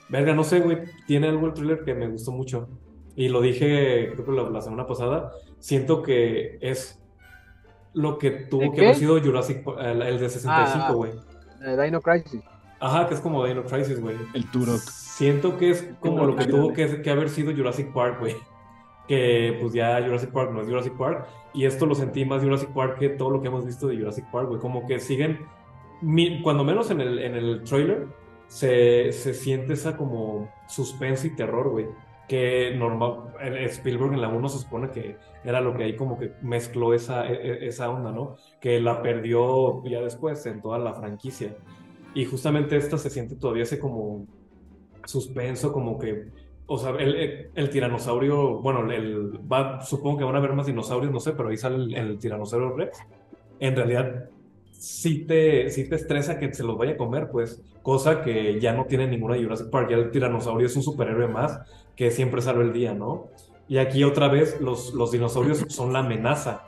Verga, 0.09 0.33
no 0.33 0.43
sé, 0.43 0.61
güey, 0.61 0.79
tiene 1.05 1.27
algo 1.27 1.45
el 1.45 1.53
trailer 1.53 1.83
que 1.83 1.93
me 1.93 2.07
gustó 2.07 2.31
mucho. 2.31 2.67
Y 3.15 3.29
lo 3.29 3.39
dije, 3.39 4.09
creo 4.13 4.25
que 4.25 4.31
la, 4.31 4.49
la 4.49 4.61
semana 4.61 4.87
pasada, 4.87 5.31
siento 5.59 6.01
que 6.01 6.57
es 6.59 6.99
lo 7.95 8.17
que 8.19 8.29
tuvo 8.31 8.61
¿De 8.61 8.69
que 8.71 8.75
qué? 8.75 8.81
haber 8.85 8.95
sido 8.95 9.19
Jurassic, 9.19 9.63
Park- 9.63 9.79
el, 9.81 10.01
el 10.03 10.19
de 10.19 10.29
65, 10.29 10.85
Ah. 10.87 10.91
güey. 10.91 11.11
Dino 11.83 11.99
Crisis. 12.01 12.41
Ajá, 12.79 13.07
que 13.07 13.15
es 13.15 13.19
como 13.21 13.43
Dino 13.45 13.63
Crisis, 13.63 13.99
güey. 13.99 14.15
El 14.33 14.49
Turok. 14.51 14.79
Siento 14.79 15.57
que 15.57 15.71
es 15.71 15.89
como 15.99 16.25
lo 16.25 16.35
que 16.35 16.45
tuvo 16.45 16.73
que, 16.73 17.01
que 17.01 17.09
haber 17.09 17.29
sido 17.29 17.51
Jurassic 17.55 17.91
Park, 17.93 18.19
güey. 18.19 18.35
Que 19.07 19.57
pues 19.61 19.73
ya 19.73 20.01
Jurassic 20.03 20.31
Park 20.31 20.51
no 20.51 20.61
es 20.61 20.67
Jurassic 20.67 20.93
Park. 20.97 21.27
Y 21.53 21.65
esto 21.65 21.85
lo 21.85 21.95
sentí 21.95 22.25
más 22.25 22.43
Jurassic 22.43 22.69
Park 22.73 22.97
que 22.99 23.09
todo 23.09 23.29
lo 23.29 23.41
que 23.41 23.47
hemos 23.47 23.65
visto 23.65 23.87
de 23.87 23.97
Jurassic 23.97 24.25
Park, 24.31 24.49
güey. 24.49 24.59
Como 24.59 24.85
que 24.85 24.99
siguen, 24.99 25.39
mi- 26.01 26.41
cuando 26.41 26.63
menos 26.63 26.91
en 26.91 27.01
el, 27.01 27.19
en 27.19 27.35
el 27.35 27.63
trailer, 27.63 28.07
se, 28.47 29.11
se 29.13 29.33
siente 29.33 29.73
esa 29.73 29.95
como 29.95 30.49
suspenso 30.67 31.27
y 31.27 31.35
terror, 31.35 31.69
güey. 31.69 31.87
Que 32.27 32.73
normal, 32.75 33.33
el- 33.39 33.57
Spielberg 33.65 34.13
en 34.13 34.21
la 34.21 34.29
1 34.29 34.49
se 34.49 34.59
supone 34.59 34.89
que 34.89 35.17
era 35.43 35.61
lo 35.61 35.75
que 35.75 35.83
ahí 35.83 35.95
como 35.95 36.17
que 36.17 36.33
mezcló 36.41 36.93
esa, 36.93 37.27
e- 37.27 37.33
e- 37.65 37.67
esa 37.67 37.89
onda, 37.89 38.11
¿no? 38.11 38.35
Que 38.59 38.79
la 38.79 39.01
perdió 39.03 39.83
ya 39.85 40.01
después 40.01 40.43
en 40.47 40.61
toda 40.61 40.79
la 40.79 40.93
franquicia. 40.93 41.55
Y 42.15 42.25
justamente 42.25 42.77
esta 42.77 42.97
se 42.97 43.09
siente 43.11 43.35
todavía 43.35 43.63
ese 43.63 43.77
como 43.79 44.25
suspenso, 45.05 45.71
como 45.71 45.99
que, 45.99 46.29
o 46.65 46.77
sea, 46.77 46.91
el, 46.91 47.49
el- 47.53 47.69
tiranosaurio, 47.69 48.59
bueno, 48.59 48.91
el, 48.91 49.33
va, 49.51 49.81
supongo 49.81 50.17
que 50.17 50.23
van 50.23 50.35
a 50.35 50.39
haber 50.39 50.53
más 50.53 50.65
dinosaurios, 50.65 51.11
no 51.11 51.19
sé, 51.19 51.33
pero 51.33 51.49
ahí 51.49 51.57
sale 51.57 51.75
el, 51.75 51.93
el 51.95 52.17
tiranosaurio 52.19 52.75
Rex. 52.75 52.97
En 53.59 53.75
realidad, 53.75 54.29
sí 54.71 55.25
te, 55.25 55.69
sí 55.69 55.87
te 55.87 55.95
estresa 55.95 56.39
que 56.39 56.51
se 56.53 56.63
los 56.63 56.77
vaya 56.77 56.93
a 56.93 56.97
comer, 56.97 57.29
pues, 57.31 57.61
cosa 57.83 58.21
que 58.23 58.59
ya 58.59 58.73
no 58.73 58.85
tiene 58.85 59.07
ninguna 59.07 59.37
Jurassic 59.37 59.69
Park, 59.69 59.89
ya 59.91 59.97
el 59.97 60.09
tiranosaurio 60.09 60.65
es 60.65 60.75
un 60.75 60.81
superhéroe 60.81 61.27
más 61.27 61.59
que 61.95 62.11
siempre 62.11 62.41
salva 62.41 62.63
el 62.63 62.73
día, 62.73 62.93
¿no? 62.93 63.27
Y 63.67 63.77
aquí 63.77 64.03
otra 64.03 64.27
vez 64.27 64.59
los, 64.61 64.93
los 64.93 65.11
dinosaurios 65.11 65.63
son 65.69 65.93
la 65.93 65.99
amenaza, 65.99 66.63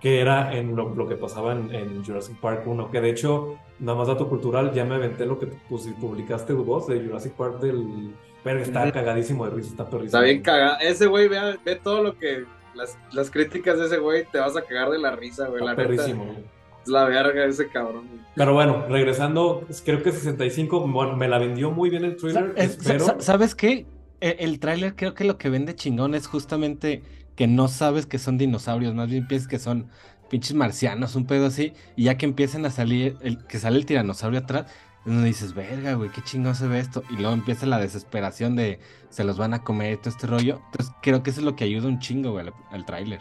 que 0.00 0.20
era 0.20 0.54
en 0.56 0.76
lo, 0.76 0.94
lo 0.94 1.08
que 1.08 1.16
pasaba 1.16 1.52
en, 1.52 1.74
en 1.74 2.04
Jurassic 2.04 2.38
Park 2.40 2.62
1, 2.66 2.90
que 2.90 3.00
de 3.00 3.10
hecho, 3.10 3.56
nada 3.80 3.98
más 3.98 4.06
dato 4.08 4.28
cultural, 4.28 4.72
ya 4.72 4.84
me 4.84 4.94
aventé 4.94 5.26
lo 5.26 5.38
que 5.38 5.46
pues, 5.68 5.88
publicaste 6.00 6.52
vos 6.52 6.86
de 6.86 7.00
Jurassic 7.04 7.32
Park 7.32 7.60
del... 7.60 8.14
Pero 8.44 8.60
está 8.60 8.90
cagadísimo 8.92 9.44
de 9.46 9.50
risa, 9.50 9.70
está 9.70 9.84
perrísimo. 9.84 10.06
Está 10.06 10.20
bien 10.20 10.42
cagado. 10.42 10.76
Ese 10.80 11.06
güey, 11.08 11.26
ve, 11.28 11.58
ve 11.64 11.74
todo 11.74 12.02
lo 12.04 12.16
que. 12.16 12.44
Las, 12.74 12.96
las 13.12 13.32
críticas 13.32 13.78
de 13.80 13.86
ese 13.86 13.98
güey, 13.98 14.24
te 14.30 14.38
vas 14.38 14.56
a 14.56 14.62
cagar 14.62 14.90
de 14.90 14.98
la 14.98 15.16
risa, 15.16 15.48
güey. 15.48 15.56
Está 15.60 15.64
La 15.64 15.72
neta, 15.76 15.82
perrísimo. 15.88 16.24
güey. 16.24 16.36
es 16.84 16.88
la 16.88 17.04
verga 17.06 17.44
ese 17.44 17.68
cabrón. 17.68 18.06
güey. 18.08 18.20
Pero 18.36 18.54
bueno, 18.54 18.86
regresando, 18.88 19.66
creo 19.84 20.00
que 20.04 20.12
65, 20.12 20.86
bueno, 20.86 21.16
me 21.16 21.26
la 21.26 21.38
vendió 21.38 21.72
muy 21.72 21.90
bien 21.90 22.04
el 22.04 22.16
trailer, 22.16 22.54
Sa- 22.56 22.62
es- 22.62 22.70
espero... 22.78 23.04
sa- 23.04 23.20
¿Sabes 23.20 23.56
qué? 23.56 23.84
E- 24.20 24.36
El, 24.40 24.58
tráiler 24.60 24.96
creo 24.96 25.14
que 25.14 25.24
lo 25.24 25.38
que 25.38 25.48
vende 25.50 25.74
chingón 25.74 26.14
es 26.14 26.26
justamente 26.26 27.02
que 27.36 27.46
no 27.46 27.68
sabes 27.68 28.06
que 28.06 28.18
son 28.18 28.38
dinosaurios, 28.38 28.94
más 28.94 29.08
bien 29.08 29.26
piensas 29.28 29.48
que 29.48 29.58
son 29.58 29.90
pinches 30.28 30.54
marcianos, 30.54 31.14
un 31.14 31.26
pedo 31.26 31.46
así, 31.46 31.72
y 31.96 32.04
ya 32.04 32.16
que 32.18 32.26
empiezan 32.26 32.64
a 32.66 32.70
salir, 32.70 33.16
el, 33.22 33.46
que 33.46 33.58
sale 33.58 33.76
el 33.78 33.86
tiranosaurio 33.86 34.40
atrás, 34.40 34.70
donde 35.04 35.24
dices, 35.28 35.54
verga, 35.54 35.94
güey, 35.94 36.10
qué 36.10 36.22
chingón 36.22 36.54
se 36.54 36.66
ve 36.68 36.80
esto, 36.80 37.02
y 37.10 37.16
luego 37.16 37.32
empieza 37.32 37.64
la 37.66 37.78
desesperación 37.78 38.56
de 38.56 38.80
se 39.08 39.24
los 39.24 39.38
van 39.38 39.54
a 39.54 39.62
comer 39.64 39.98
todo 39.98 40.10
este 40.10 40.26
rollo, 40.26 40.60
entonces 40.66 40.94
creo 41.02 41.22
que 41.22 41.30
eso 41.30 41.40
es 41.40 41.46
lo 41.46 41.56
que 41.56 41.64
ayuda 41.64 41.88
un 41.88 42.00
chingo, 42.00 42.32
güey, 42.32 42.46
al, 42.48 42.54
al 42.70 42.84
tráiler. 42.84 43.20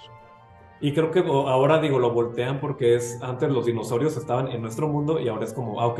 Y 0.80 0.94
creo 0.94 1.10
que 1.12 1.20
ahora 1.22 1.80
digo, 1.82 1.98
lo 2.00 2.12
voltean 2.12 2.60
porque 2.60 2.96
es 2.96 3.20
antes 3.22 3.50
los 3.50 3.66
dinosaurios 3.66 4.16
estaban 4.16 4.48
en 4.50 4.62
nuestro 4.62 4.88
mundo 4.88 5.20
y 5.20 5.28
ahora 5.28 5.46
es 5.46 5.54
como, 5.54 5.82
ah, 5.82 5.88
ok, 5.88 6.00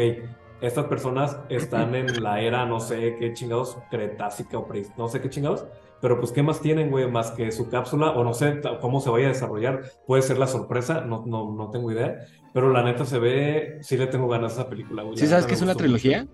estas 0.62 0.86
personas 0.86 1.38
están 1.50 1.96
en 1.96 2.08
la 2.24 2.42
era, 2.42 2.66
no 2.66 2.80
sé 2.80 3.16
qué 3.20 3.34
chingados, 3.34 3.78
cretácica 3.92 4.58
o 4.58 4.68
pre, 4.68 4.86
no 4.98 5.08
sé 5.08 5.22
qué 5.22 5.30
chingados, 5.30 5.66
pero 6.02 6.20
pues 6.20 6.32
qué 6.32 6.44
más 6.44 6.62
tienen, 6.62 6.90
güey, 6.92 7.10
más 7.10 7.32
que 7.32 7.52
su 7.52 7.70
cápsula, 7.70 8.12
o 8.12 8.24
no 8.24 8.34
sé 8.34 8.62
cómo 8.82 9.00
se 9.02 9.10
vaya 9.10 9.26
a 9.26 9.30
desarrollar, 9.30 9.82
puede 10.06 10.22
ser 10.22 10.38
la 10.38 10.48
sorpresa, 10.48 11.02
no, 11.02 11.24
no, 11.26 11.52
no 11.54 11.70
tengo 11.72 11.92
idea, 11.92 12.18
pero 12.54 12.72
la 12.72 12.84
neta 12.84 13.06
se 13.06 13.18
ve, 13.20 13.78
sí 13.82 13.98
le 13.98 14.08
tengo 14.08 14.28
ganas 14.28 14.54
a 14.58 14.62
esa 14.62 14.70
película, 14.70 15.04
güey. 15.04 15.18
¿Sí 15.18 15.28
sabes 15.28 15.46
que 15.46 15.54
es 15.56 15.62
una 15.62 15.76
trilogía? 15.76 16.22
mucho. 16.24 16.34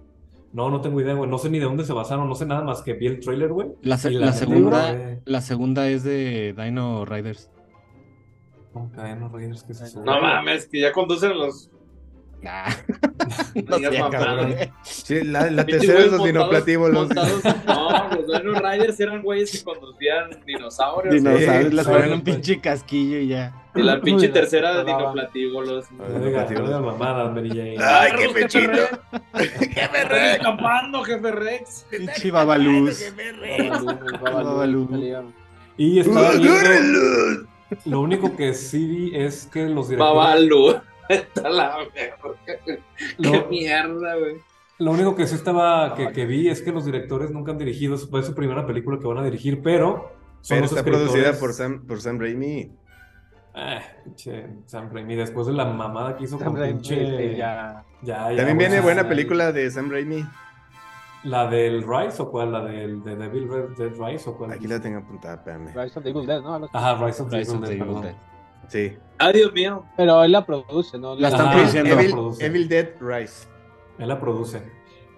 No, 0.54 0.70
no 0.70 0.82
tengo 0.82 1.02
idea, 1.02 1.16
güey, 1.16 1.30
no 1.30 1.38
sé 1.40 1.50
ni 1.50 1.58
de 1.60 1.66
dónde 1.66 1.84
se 1.84 1.94
basaron, 1.94 2.30
no 2.30 2.36
sé 2.36 2.46
nada 2.46 2.62
más 2.64 2.82
que 2.84 2.94
vi 2.94 3.08
el 3.08 3.20
trailer, 3.20 3.52
güey. 3.52 3.70
La, 3.82 3.98
se- 3.98 4.12
segunda, 4.34 4.94
güey, 4.94 5.18
la 5.26 5.42
segunda 5.42 5.88
es 5.90 6.04
de 6.04 6.54
Dino 6.56 7.06
Riders. 7.06 7.50
¿cómo 8.72 8.92
caen 8.92 9.20
los 9.20 9.32
Raiders? 9.32 9.64
¿Qué 9.64 9.72
es 9.74 9.82
eso? 9.82 10.04
No 10.04 10.20
mames, 10.20 10.68
que 10.68 10.82
ya 10.82 10.92
conducen 10.92 11.38
los. 11.38 11.70
Ah, 12.46 12.76
no 13.68 13.78
sé, 13.78 14.04
cabrón. 14.12 14.56
Sí, 14.84 15.22
la, 15.24 15.50
la 15.50 15.66
tercera 15.66 16.00
es 16.00 16.10
güeyes 16.10 16.12
los 16.12 16.20
montados- 16.20 16.26
dinoplatíbulos. 16.26 17.08
montados- 17.08 17.44
No, 17.66 18.10
los 18.16 18.28
Dino 18.42 18.54
Riders 18.60 19.00
eran 19.00 19.22
güeyes 19.22 19.52
que 19.52 19.64
conducían 19.64 20.30
dinosaurios. 20.46 21.14
Dinosaurios, 21.16 21.86
Sí, 21.86 21.90
ponen 21.92 22.08
sí. 22.08 22.14
un 22.14 22.22
pinche 22.22 22.60
casquillo 22.62 23.18
y 23.20 23.28
ya. 23.30 23.54
Y 23.76 23.82
la 23.82 24.02
pinche 24.02 24.28
Uy, 24.28 24.32
tercera 24.34 24.74
de 24.74 24.84
no, 24.84 24.84
no, 24.84 24.92
no. 24.92 24.98
dinoplatíbulos. 25.00 25.92
No 25.92 26.20
digas 26.20 26.52
mamadas, 26.82 27.34
Mary 27.34 27.50
Jane. 27.50 27.78
Ay, 27.80 28.12
qué 28.18 28.22
Jefe 28.28 28.34
pechito. 28.42 28.72
Rex. 29.34 29.52
Jefe 29.60 30.04
Rex. 30.06 30.36
escapando, 30.38 31.04
jefe 31.04 31.32
Rex. 31.32 31.86
Pinche 31.90 32.32
babaluz. 32.32 33.04
Babalú, 34.22 34.46
Babalú. 34.50 34.88
salía. 34.92 35.24
Y 35.78 36.00
estaba 36.00 36.32
viendo, 36.34 37.48
lo 37.86 38.02
único 38.02 38.36
que 38.36 38.54
sí 38.54 38.86
vi 38.86 39.16
es 39.16 39.48
que 39.52 39.64
los 39.68 39.90
directores, 39.90 40.16
Babalu. 40.16 40.82
Está 41.10 41.50
la 41.50 41.78
verga. 41.94 42.18
Qué 42.46 42.80
lo, 43.18 43.48
mierda, 43.48 44.16
güey. 44.16 44.38
lo 44.80 44.92
único 44.92 45.16
que 45.16 45.28
sí 45.28 45.36
estaba, 45.36 45.96
que, 45.96 46.12
que 46.12 46.26
vi 46.26 46.50
es 46.50 46.62
que 46.62 46.72
los 46.72 46.86
directores 46.86 47.32
nunca 47.32 47.52
han 47.52 47.58
dirigido, 47.58 47.98
fue 47.98 48.24
su 48.24 48.34
primera 48.34 48.66
película 48.66 49.00
que 49.00 49.08
van 49.08 49.18
a 49.18 49.24
dirigir, 49.24 49.62
pero 49.62 50.12
son 50.42 50.58
Pero 50.58 50.62
los 50.62 50.72
está 50.72 50.84
producida 50.84 51.34
por 51.34 51.54
Sam, 51.54 51.86
por 51.88 52.02
Sam 52.02 52.20
Raimi. 52.20 52.72
Ah, 53.56 53.82
pinche 54.04 54.48
Sam 54.66 54.90
Raimi, 54.92 55.16
después 55.16 55.48
de 55.48 55.54
la 55.54 55.66
mamada 55.66 56.18
que 56.18 56.24
hizo 56.24 56.38
Sam 56.38 56.48
con 56.50 56.58
Raimi, 56.60 56.74
pinche... 56.74 56.96
sí, 56.96 57.38
ya. 57.38 57.86
Ya, 58.02 58.32
ya, 58.32 58.38
También 58.38 58.58
viene 58.58 58.82
buena 58.82 59.08
película 59.08 59.52
de 59.52 59.72
Sam 59.72 59.90
Raimi. 59.90 60.26
¿La 61.24 61.48
del 61.48 61.84
Rise 61.84 62.22
o 62.22 62.30
cuál? 62.30 62.52
¿La 62.52 62.66
del 62.66 63.02
de 63.02 63.16
Devil 63.16 63.48
Red 63.48 63.78
Dead 63.78 63.92
Rise 63.98 64.30
o 64.30 64.38
cuál? 64.38 64.52
Aquí 64.52 64.68
la 64.68 64.82
tengo 64.82 65.00
apuntada, 65.00 65.36
espérame. 65.36 65.68
Rise 65.74 65.98
of 65.98 66.04
the 66.04 66.10
Evil 66.10 66.26
Dead, 66.26 66.42
¿no? 66.42 66.70
Ajá, 66.74 67.06
Rise 67.06 67.22
of 67.22 67.30
the 67.30 67.38
Rise 67.38 67.52
Evil 67.52 67.64
of 67.64 67.70
the 67.70 67.76
Dead, 67.76 67.86
Evil 67.86 67.96
perdón. 67.96 68.02
Dead. 68.04 68.33
Sí. 68.68 68.94
Ay, 69.20 69.34
Dios 69.34 69.54
mío. 69.54 69.84
Pero 69.98 70.24
él 70.24 70.32
la 70.32 70.46
produce, 70.46 70.98
¿no? 70.98 71.16
La 71.16 71.30
están 71.30 71.48
Ajá. 71.48 71.54
produciendo. 71.56 71.90
Evil- 71.94 72.12
produce. 72.12 72.46
Evil 72.46 72.68
Dead 72.68 72.90
Rise. 73.00 73.48
Él 74.00 74.08
la 74.08 74.20
produce. 74.20 74.62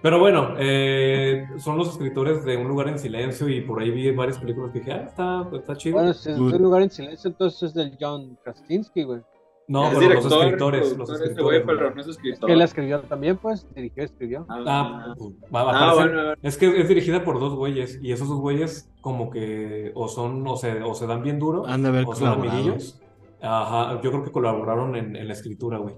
Pero 0.02 0.20
bueno, 0.20 0.54
eh, 0.58 1.46
son 1.56 1.78
los 1.78 1.88
escritores 1.88 2.44
de 2.44 2.56
Un 2.56 2.68
lugar 2.68 2.88
en 2.88 2.98
silencio 2.98 3.48
y 3.48 3.62
por 3.62 3.80
ahí 3.82 3.90
vi 3.90 4.10
varias 4.12 4.38
películas 4.38 4.70
que 4.72 4.78
dije, 4.80 4.92
ah, 4.92 5.04
está, 5.08 5.48
está 5.56 5.76
chido. 5.76 5.94
Bueno, 5.96 6.12
si 6.14 6.30
es 6.30 6.38
un 6.38 6.52
lugar 6.62 6.82
en 6.82 6.90
silencio, 6.90 7.28
entonces 7.30 7.62
es 7.64 7.74
del 7.74 7.96
John 8.00 8.38
Krasinski, 8.44 9.02
güey. 9.04 9.22
no, 9.68 9.90
pero 9.98 10.14
los 10.14 10.24
escritores, 10.26 10.96
los 10.96 11.10
escritores. 11.10 11.42
güey, 11.42 11.64
pero 11.66 11.92
no 11.92 12.00
es 12.00 12.06
escritor. 12.06 12.46
Que 12.46 12.52
él 12.52 12.58
la 12.60 12.66
escribió 12.66 13.00
también, 13.00 13.36
pues, 13.38 13.66
dirigió, 13.74 14.04
escribió. 14.04 14.46
Ah, 14.48 15.12
pues, 15.18 15.32
va, 15.52 15.64
va, 15.64 15.72
Ah, 15.72 15.90
aparece- 15.92 16.12
bueno, 16.14 16.34
Es 16.42 16.56
que 16.56 16.80
es 16.80 16.88
dirigida 16.88 17.24
por 17.24 17.40
dos 17.40 17.54
güeyes 17.56 17.98
y 18.00 18.12
esos 18.12 18.28
dos 18.28 18.38
güeyes 18.38 18.88
como 19.00 19.30
que 19.30 19.90
o 19.96 20.06
son 20.06 20.46
o 20.46 20.56
se, 20.56 20.82
o 20.84 20.94
se 20.94 21.06
dan 21.08 21.22
bien 21.22 21.40
duro 21.40 21.66
Han 21.66 21.82
de 21.82 21.88
haber 21.88 22.04
o 22.06 22.14
son 22.14 22.28
amiguillos. 22.28 23.00
Ajá, 23.42 24.00
yo 24.02 24.10
creo 24.10 24.24
que 24.24 24.32
colaboraron 24.32 24.96
en, 24.96 25.14
en 25.16 25.26
la 25.28 25.32
escritura, 25.34 25.78
güey. 25.78 25.94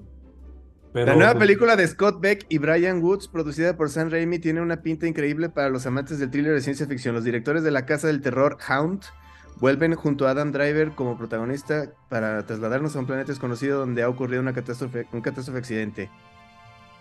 Pero, 0.92 1.06
La 1.06 1.14
nueva 1.16 1.32
pues, 1.32 1.42
película 1.44 1.76
de 1.76 1.86
Scott 1.86 2.20
Beck 2.20 2.46
y 2.48 2.58
Brian 2.58 3.02
Woods, 3.02 3.28
producida 3.28 3.76
por 3.76 3.90
Sam 3.90 4.10
Raimi, 4.10 4.38
tiene 4.38 4.60
una 4.62 4.80
pinta 4.82 5.06
increíble 5.06 5.48
para 5.50 5.68
los 5.68 5.86
amantes 5.86 6.18
del 6.18 6.30
thriller 6.30 6.54
de 6.54 6.60
ciencia 6.62 6.86
ficción. 6.86 7.14
Los 7.14 7.24
directores 7.24 7.62
de 7.62 7.70
La 7.70 7.84
Casa 7.86 8.06
del 8.06 8.22
Terror, 8.22 8.56
Hound, 8.68 9.02
vuelven 9.60 9.94
junto 9.94 10.26
a 10.26 10.30
Adam 10.30 10.50
Driver 10.50 10.92
como 10.92 11.18
protagonista 11.18 11.92
para 12.08 12.44
trasladarnos 12.46 12.96
a 12.96 13.00
un 13.00 13.06
planeta 13.06 13.28
desconocido 13.32 13.78
donde 13.80 14.02
ha 14.02 14.08
ocurrido 14.08 14.40
una 14.40 14.54
catástrofe, 14.54 15.06
un 15.12 15.20
catástrofe 15.20 15.58
accidente. 15.58 16.10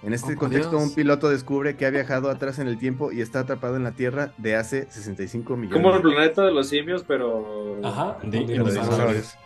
En 0.03 0.13
este 0.13 0.33
Oh, 0.33 0.37
contexto, 0.37 0.71
Dios. 0.71 0.83
un 0.83 0.93
piloto 0.93 1.29
descubre 1.29 1.75
que 1.75 1.85
ha 1.85 1.89
viajado 1.89 2.29
atrás 2.29 2.59
en 2.59 2.67
el 2.67 2.77
tiempo 2.77 3.11
y 3.11 3.21
está 3.21 3.39
atrapado 3.39 3.77
en 3.77 3.83
la 3.83 3.93
Tierra 3.93 4.33
de 4.37 4.55
hace 4.55 4.85
65 4.91 5.55
millones 5.57 5.81
Como 5.81 5.95
el 5.95 6.01
planeta 6.01 6.43
de 6.45 6.51
los 6.51 6.67
simios, 6.67 7.03
pero. 7.07 7.79
Ajá, 7.83 8.17
De- 8.21 8.21
con 8.21 8.31
de 8.31 8.37
de 8.39 8.45
dinosaurios. 8.53 8.83
dinosaurios. 8.85 9.37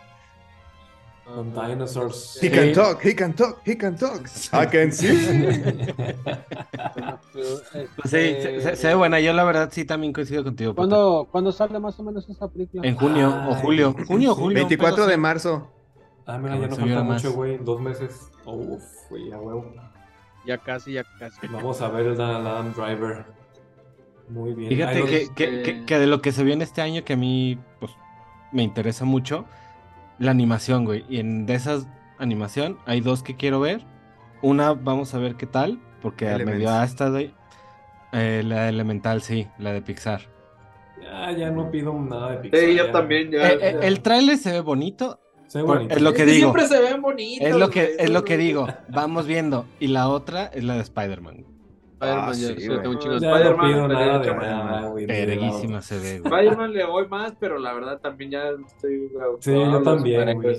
Con 1.24 1.54
dinosaurs. 1.54 2.38
He 2.42 2.48
Sí. 2.48 2.50
can 2.50 2.72
talk, 2.72 3.04
he 3.04 3.14
can 3.14 3.32
talk, 3.34 3.58
he 3.66 3.76
can 3.76 3.96
talk. 3.96 4.26
I 4.52 4.66
can 4.66 4.92
see. 4.92 5.08
Este, 7.34 7.88
Pues 7.96 8.10
sí, 8.10 8.10
se, 8.10 8.60
se- 8.60 8.76
se 8.76 8.88
ve 8.88 8.94
buena. 8.94 9.18
Yo 9.20 9.32
la 9.32 9.44
verdad 9.44 9.68
sí 9.72 9.84
también 9.84 10.12
coincido 10.12 10.44
contigo. 10.44 10.74
¿Cuándo, 10.74 11.28
¿Cuándo 11.30 11.50
sale 11.52 11.78
más 11.78 11.98
o 11.98 12.02
menos 12.02 12.28
esa 12.28 12.48
película? 12.48 12.86
En 12.86 12.96
junio 12.96 13.28
o 13.30 13.54
Ay, 13.54 13.60
julio. 13.62 13.94
Junio 14.06 14.32
o 14.32 14.34
sí. 14.34 14.40
julio. 14.42 14.56
24 14.56 14.94
pero 14.96 15.06
de 15.06 15.14
sí. 15.14 15.20
marzo. 15.20 15.68
Ah, 16.26 16.38
mira, 16.38 16.56
ya 16.58 16.66
no 16.68 16.76
falta 16.76 17.02
mucho, 17.02 17.04
más. 17.04 17.26
güey. 17.34 17.58
Dos 17.58 17.80
meses. 17.80 18.30
Uf, 18.44 18.82
güey, 19.10 19.32
a 19.32 19.38
huevo. 19.38 19.72
Ya 20.46 20.58
casi, 20.58 20.92
ya 20.92 21.04
casi. 21.18 21.46
Vamos 21.48 21.80
a 21.80 21.88
ver 21.88 22.06
el 22.06 22.20
Adam 22.20 22.72
Driver. 22.74 23.24
Muy 24.28 24.54
bien. 24.54 24.68
Fíjate 24.68 25.00
los- 25.00 25.08
que, 25.10 25.28
que- 25.34 25.62
que- 25.62 25.84
que 25.84 25.98
de 25.98 26.06
lo 26.06 26.20
que 26.20 26.32
se 26.32 26.44
viene 26.44 26.64
este 26.64 26.82
año 26.82 27.04
que 27.04 27.14
a 27.14 27.16
mí 27.16 27.58
pues 27.80 27.92
me 28.52 28.62
interesa 28.62 29.04
mucho 29.04 29.46
la 30.22 30.30
animación, 30.30 30.84
güey. 30.84 31.04
Y 31.08 31.18
en 31.18 31.46
de 31.46 31.54
esas 31.54 31.86
animación 32.18 32.78
hay 32.86 33.00
dos 33.00 33.22
que 33.22 33.36
quiero 33.36 33.60
ver. 33.60 33.82
Una 34.40 34.72
vamos 34.72 35.14
a 35.14 35.18
ver 35.18 35.34
qué 35.34 35.46
tal, 35.46 35.80
porque 36.00 36.26
me 36.26 36.34
Elements. 36.34 36.58
dio 36.60 36.70
hasta 36.70 37.10
de 37.10 37.32
eh, 38.12 38.42
la 38.44 38.64
de 38.64 38.68
Elemental, 38.68 39.22
sí, 39.22 39.48
la 39.58 39.72
de 39.72 39.82
Pixar. 39.82 40.22
Ya, 41.02 41.32
ya 41.32 41.50
no 41.50 41.70
pido 41.70 41.92
nada 41.94 42.32
de 42.32 42.38
Pixar. 42.38 42.60
Sí, 42.60 42.74
yo 42.76 42.86
ya. 42.86 42.92
también, 42.92 43.30
ya. 43.30 43.48
Eh, 43.50 43.58
eh, 43.60 43.78
ya. 43.80 43.86
el 43.86 44.00
tráiler 44.00 44.38
se 44.38 44.52
ve 44.52 44.60
bonito, 44.60 45.18
Se 45.48 45.58
ve 45.58 45.64
bonito. 45.64 45.94
es 45.94 46.00
lo 46.00 46.12
que 46.12 46.24
digo. 46.24 46.52
Siempre 46.52 46.68
se 46.68 46.80
ven 46.80 47.02
bonitos. 47.02 47.48
Es 47.48 47.56
lo 47.56 47.70
que 47.70 47.84
güey, 47.84 47.96
es 47.98 48.10
lo 48.10 48.24
que 48.24 48.36
digo. 48.36 48.68
Vamos 48.88 49.26
viendo. 49.26 49.66
Y 49.80 49.88
la 49.88 50.08
otra 50.08 50.46
es 50.46 50.62
la 50.62 50.74
de 50.74 50.82
Spider-Man. 50.82 51.51
Spider-Man, 52.02 52.28
Ah, 52.28 52.32
yo 52.32 52.48
sí, 52.48 52.54
sí, 52.58 52.68
tengo 52.68 52.90
un 52.90 52.98
chingo 52.98 53.14
de 53.14 53.20
Ya 53.20 53.30
no 53.30 53.36
Spider-Man, 53.36 53.70
Spider-Man. 54.98 55.82
se 55.82 55.98
ve, 55.98 56.18
güey. 56.20 56.32
Spider-Man 56.32 56.72
le 56.72 56.84
voy 56.84 57.08
más, 57.08 57.32
pero 57.38 57.58
la 57.58 57.72
verdad 57.72 57.98
también 58.00 58.30
ya 58.30 58.44
estoy. 58.66 59.08
Sí, 59.40 59.52
yo 59.52 59.82
también, 59.82 60.40
güey. 60.40 60.56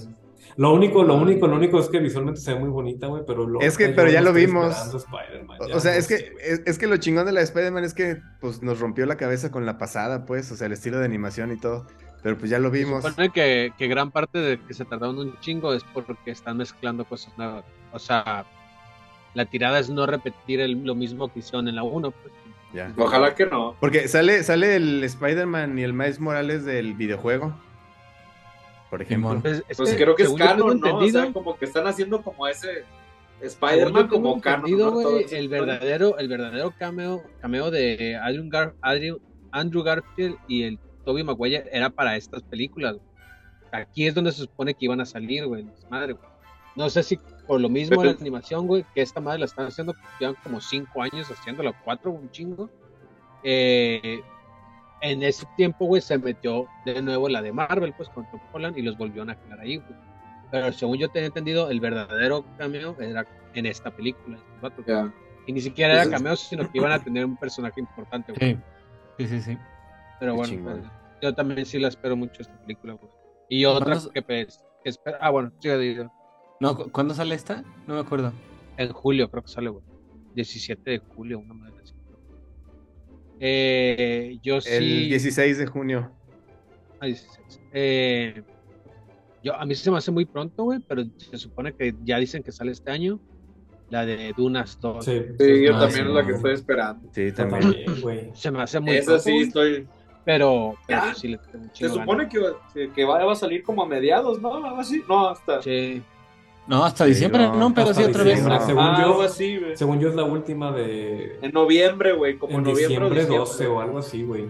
Lo 0.58 0.74
único, 0.74 1.04
lo 1.04 1.16
único, 1.16 1.48
lo 1.48 1.56
único 1.56 1.80
es 1.80 1.88
que 1.90 2.00
visualmente 2.00 2.40
se 2.42 2.54
ve 2.54 2.60
muy 2.60 2.70
bonita, 2.70 3.08
güey, 3.08 3.24
pero 3.26 3.48
lo 3.48 3.60
Es 3.62 3.78
que- 3.78 3.90
pero 3.90 4.10
ya 4.12 4.22
lo 4.22 4.34
vimos. 4.34 4.76
Spider-Man, 4.94 5.58
O- 5.62 5.68
ya 5.68 5.76
O 5.76 5.80
sea, 5.80 5.94
no 5.94 5.98
es 5.98 6.08
que, 6.08 6.34
es, 6.42 6.62
es 6.66 6.78
que 6.78 6.86
lo 6.88 6.98
chingón 6.98 7.26
de 7.26 7.32
la 7.32 7.40
de 7.40 7.46
Spider-Man 7.46 7.84
es 7.86 7.94
que 7.94 8.18
pues, 8.42 8.62
nos 8.62 8.80
rompió 8.80 9.06
la 9.06 9.16
cabeza 9.16 9.52
con 9.52 9.66
la 9.66 9.78
pasada, 9.78 10.26
pues, 10.26 10.52
o 10.52 10.56
sea, 10.56 10.68
el 10.68 10.74
estilo 10.74 11.00
de 11.00 11.06
animación 11.06 11.52
y 11.54 11.58
todo. 11.60 11.88
Pero 12.22 12.38
pues 12.38 12.52
ya 12.52 12.60
lo 12.60 12.70
Se 12.72 12.78
vimos. 12.78 13.04
supone 13.04 13.30
que, 13.32 13.72
que 13.78 13.88
gran 13.88 14.12
parte 14.12 14.38
de 14.40 14.60
que 14.60 14.74
se 14.74 14.86
tardaron 14.86 15.18
un 15.18 15.38
chingo 15.40 15.74
es 15.74 15.84
porque 15.94 16.32
están 16.32 16.58
mezclando 16.58 17.04
cosas 17.06 17.36
nuevas. 17.38 17.64
O 17.92 18.00
sea, 18.00 18.46
la 19.34 19.46
tirada 19.46 19.80
es 19.80 19.90
no 19.90 20.06
repetir 20.06 20.60
el- 20.62 20.84
lo 20.84 20.96
mismo 20.96 21.32
que 21.32 21.40
hicieron 21.40 21.68
en 21.68 21.76
la 21.76 21.84
1. 21.84 22.12
Pues. 22.12 22.34
Ya. 22.74 22.92
Ojalá 22.98 23.36
que 23.36 23.46
no. 23.46 23.76
Porque 23.80 24.08
sale, 24.08 24.44
sale 24.44 24.76
el 24.76 25.04
Spider-Man 25.04 25.78
y 25.78 25.84
el 25.84 25.94
Miles 25.94 26.20
Morales 26.20 26.66
del 26.66 26.94
videojuego. 26.96 27.56
Por 28.90 29.02
ejemplo. 29.02 29.40
Pues, 29.42 29.64
es 29.68 29.78
Pues 29.78 29.96
creo 29.96 30.16
que 30.16 30.24
es 30.24 30.34
canon, 30.34 30.80
¿no? 30.80 30.98
O 30.98 31.08
sea, 31.08 31.32
como 31.34 31.58
que 31.58 31.66
están 31.66 31.88
haciendo 31.88 32.22
como 32.22 32.48
ese 32.48 32.84
Spider-Man 33.42 34.08
como 34.08 34.40
canon. 34.40 34.66
el 35.32 35.50
verdadero, 35.50 36.18
el 36.18 36.28
verdadero 36.28 36.74
cameo, 36.78 37.24
cameo 37.42 37.72
de 37.72 38.16
Andrew, 38.22 38.46
Gar- 38.50 38.74
Andrew- 38.82 39.20
Andrew 39.52 39.84
Garfield 39.84 40.38
y 40.48 40.64
el 40.64 40.80
Tobey 41.06 41.24
Maguire 41.24 41.66
era 41.72 41.90
para 41.90 42.16
estas 42.16 42.42
películas. 42.44 42.94
güey. 42.96 43.82
Aquí 43.84 44.06
es 44.08 44.14
donde 44.14 44.32
se 44.32 44.42
supone 44.42 44.74
que 44.76 44.86
iban 44.86 45.02
a 45.02 45.06
salir, 45.06 45.46
güey. 45.48 45.66
Madre, 45.90 46.14
güey. 46.14 46.33
No 46.76 46.90
sé 46.90 47.04
si 47.04 47.18
por 47.48 47.60
lo 47.62 47.70
mismo 47.70 47.98
Pero- 48.02 48.12
la 48.14 48.20
animación, 48.20 48.68
güey, 48.68 48.86
que 48.96 49.02
esta 49.02 49.20
madre 49.22 49.40
la 49.40 49.46
están 49.46 49.68
haciendo, 49.68 49.94
porque 49.94 50.10
llevan 50.20 50.36
como 50.44 50.60
cinco 50.62 51.02
años 51.02 51.30
haciéndola, 51.30 51.74
cuatro, 51.84 52.12
un 52.12 52.30
chingo. 52.32 52.70
Eh, 53.44 54.22
en 55.02 55.22
ese 55.24 55.46
tiempo, 55.58 55.86
güey, 55.86 56.02
se 56.02 56.18
metió 56.18 56.66
de 56.86 57.02
nuevo 57.02 57.28
la 57.30 57.42
de 57.42 57.52
Marvel, 57.52 57.94
pues, 57.96 58.10
con 58.10 58.30
Tom 58.32 58.40
Holland 58.54 58.78
y 58.78 58.82
los 58.82 58.98
volvieron 58.98 59.30
a 59.30 59.36
crear 59.36 59.60
ahí, 59.60 59.78
güey. 59.78 59.96
Pero 60.50 60.72
según 60.72 60.98
yo 60.98 61.10
tenía 61.10 61.28
entendido, 61.28 61.70
el 61.70 61.80
verdadero 61.80 62.46
cameo 62.58 62.96
era 63.00 63.26
en 63.54 63.66
esta 63.66 63.92
película. 63.92 64.38
estos 64.38 64.62
vatos. 64.62 64.86
Ya. 64.88 65.12
Y 65.46 65.52
ni 65.52 65.60
siquiera 65.62 65.94
era 65.94 66.04
Pues 66.04 66.16
cameo, 66.16 66.36
sino 66.38 66.72
que 66.72 66.78
iban 66.78 66.92
a 66.94 67.04
tener 67.04 67.26
un 67.26 67.36
personaje 67.36 67.80
importante, 67.82 68.32
güey. 68.32 68.58
Sí, 69.18 69.28
sí, 69.28 69.28
sí. 69.28 69.42
sí. 69.42 69.58
Pero 70.20 70.34
Qué 70.34 70.38
bueno, 70.38 70.64
pues, 70.64 70.92
yo 71.22 71.36
también 71.36 71.66
sí 71.66 71.80
la 71.80 71.90
espero 71.90 72.16
mucho 72.16 72.42
esta 72.42 72.58
película, 72.62 72.94
güey. 72.94 73.12
Y 73.50 73.66
otra 73.66 73.86
¿Cuándo- 73.96 74.10
que, 74.12 74.22
pues, 74.22 74.64
que 74.84 74.90
espera. 74.90 75.18
Ah, 75.20 75.32
bueno, 75.32 75.52
sigue 75.60 75.78
digo. 75.80 76.12
No, 76.64 76.76
¿cu- 76.78 76.90
¿cuándo 76.92 77.14
sale 77.14 77.36
esta? 77.36 77.64
No 77.88 77.94
me 77.96 78.00
acuerdo. 78.00 78.32
En 78.78 78.92
julio 78.92 79.30
creo 79.30 79.44
que 79.44 79.50
sale, 79.50 79.70
güey. 79.70 79.84
17 80.36 80.90
de 80.92 80.98
julio, 81.00 81.40
una 81.40 81.54
madre 81.54 81.76
así. 81.84 81.94
Eh, 83.40 84.38
yo 84.42 84.62
sí. 84.62 84.70
El 84.72 85.10
16 85.10 85.58
de 85.58 85.66
junio. 85.68 86.12
Ah, 87.00 87.06
16. 87.06 87.60
Eh, 87.74 88.42
yo, 89.44 89.54
a 89.56 89.66
mí 89.66 89.76
se 89.76 89.92
me 89.92 89.98
hace 89.98 90.12
muy 90.12 90.26
pronto, 90.26 90.64
güey, 90.64 90.80
pero 90.80 91.04
se 91.18 91.38
supone 91.38 91.74
que 91.74 91.94
ya 92.04 92.18
dicen 92.18 92.44
que 92.44 92.52
sale 92.52 92.72
este 92.72 92.92
año. 92.92 93.20
la 93.90 94.06
de 94.08 94.34
Dunas 94.36 94.80
2. 94.82 95.06
Sí, 95.06 95.22
Sí, 95.38 95.64
yo 95.66 95.72
también 95.78 95.92
sí, 95.92 96.00
es 96.00 96.08
la 96.08 96.26
que 96.26 96.32
estoy 96.32 96.54
esperando. 96.54 97.10
Sí, 97.14 97.32
también. 97.32 98.02
güey. 98.02 98.32
Se 98.34 98.50
me 98.50 98.62
hace 98.64 98.80
muy 98.80 98.96
Esa 98.96 99.06
pronto, 99.06 99.24
sí 99.24 99.38
estoy. 99.42 99.88
pero, 100.26 100.74
pero 100.88 101.14
sí 101.14 101.28
le 101.28 101.38
tengo 101.38 101.66
un 101.66 101.76
Se 101.76 101.90
supone 101.90 102.28
ganas. 102.32 102.54
que, 102.74 102.92
que 102.92 103.04
va, 103.06 103.24
va 103.24 103.34
a 103.34 103.36
salir 103.36 103.62
como 103.62 103.84
a 103.84 103.86
mediados, 103.88 104.42
¿no? 104.42 104.56
Algo 104.66 104.80
así. 104.80 105.04
No, 105.08 105.28
hasta. 105.30 105.62
Sí. 105.62 106.02
No, 106.66 106.86
hasta 106.86 107.06
diciembre, 107.06 107.48
no, 107.48 107.56
no, 107.56 107.74
pero 107.74 107.94
sí 107.94 108.04
otra 108.04 108.24
vez. 108.24 108.36
diciembre. 108.36 108.58
No. 108.60 108.66
Según 108.66 108.84
Ah, 108.84 108.98
yo- 109.00 109.06
algo 109.08 109.22
así, 109.24 109.58
güey. 109.58 109.76
Según 109.78 110.00
yo 110.00 110.10
es 110.10 110.16
la 110.16 110.24
última 110.24 110.72
de... 110.72 111.38
En 111.42 111.52
noviembre, 111.52 112.14
güey. 112.14 112.38
Como 112.38 112.54
En 112.58 112.64
noviembre 112.64 112.86
o 112.86 112.88
diciembre 112.88 113.20
diciembre. 113.20 113.38
12 113.40 113.68
o 113.68 113.82
algo 113.82 113.98
así, 114.00 114.24
güey. 114.24 114.46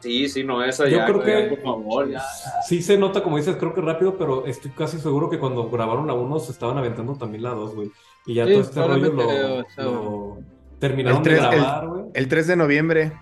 Sí, 0.00 0.28
sí, 0.28 0.44
no, 0.44 0.62
esa 0.62 0.84
Yo 0.86 0.98
ya, 0.98 1.06
creo 1.06 1.20
güey, 1.22 1.48
que 1.48 1.56
por 1.56 1.62
favor, 1.64 2.10
ya. 2.10 2.20
sí 2.66 2.82
se 2.82 2.98
nota, 2.98 3.22
como 3.22 3.38
dices, 3.38 3.56
creo 3.56 3.72
que 3.72 3.80
rápido, 3.80 4.18
pero 4.18 4.44
estoy 4.44 4.70
casi 4.72 4.98
seguro 4.98 5.30
que 5.30 5.38
cuando 5.38 5.70
grabaron 5.70 6.06
la 6.06 6.12
1 6.12 6.38
se 6.40 6.52
estaban 6.52 6.76
aventando 6.76 7.14
también 7.14 7.42
la 7.42 7.50
2, 7.50 7.74
güey. 7.74 7.90
Y 8.26 8.34
ya 8.34 8.44
Sí, 8.46 8.52
todo 8.52 8.60
este 8.60 8.86
rollo 8.86 9.12
lo, 9.12 9.22
o 9.60 9.64
sea, 9.74 9.84
lo 9.84 10.38
terminaron 10.78 11.22
de 11.22 11.30
el- 11.30 11.36
grabar, 11.38 11.88
güey. 11.88 12.04
El 12.12 12.28
3 12.28 12.46
de 12.48 12.56
noviembre. 12.56 13.12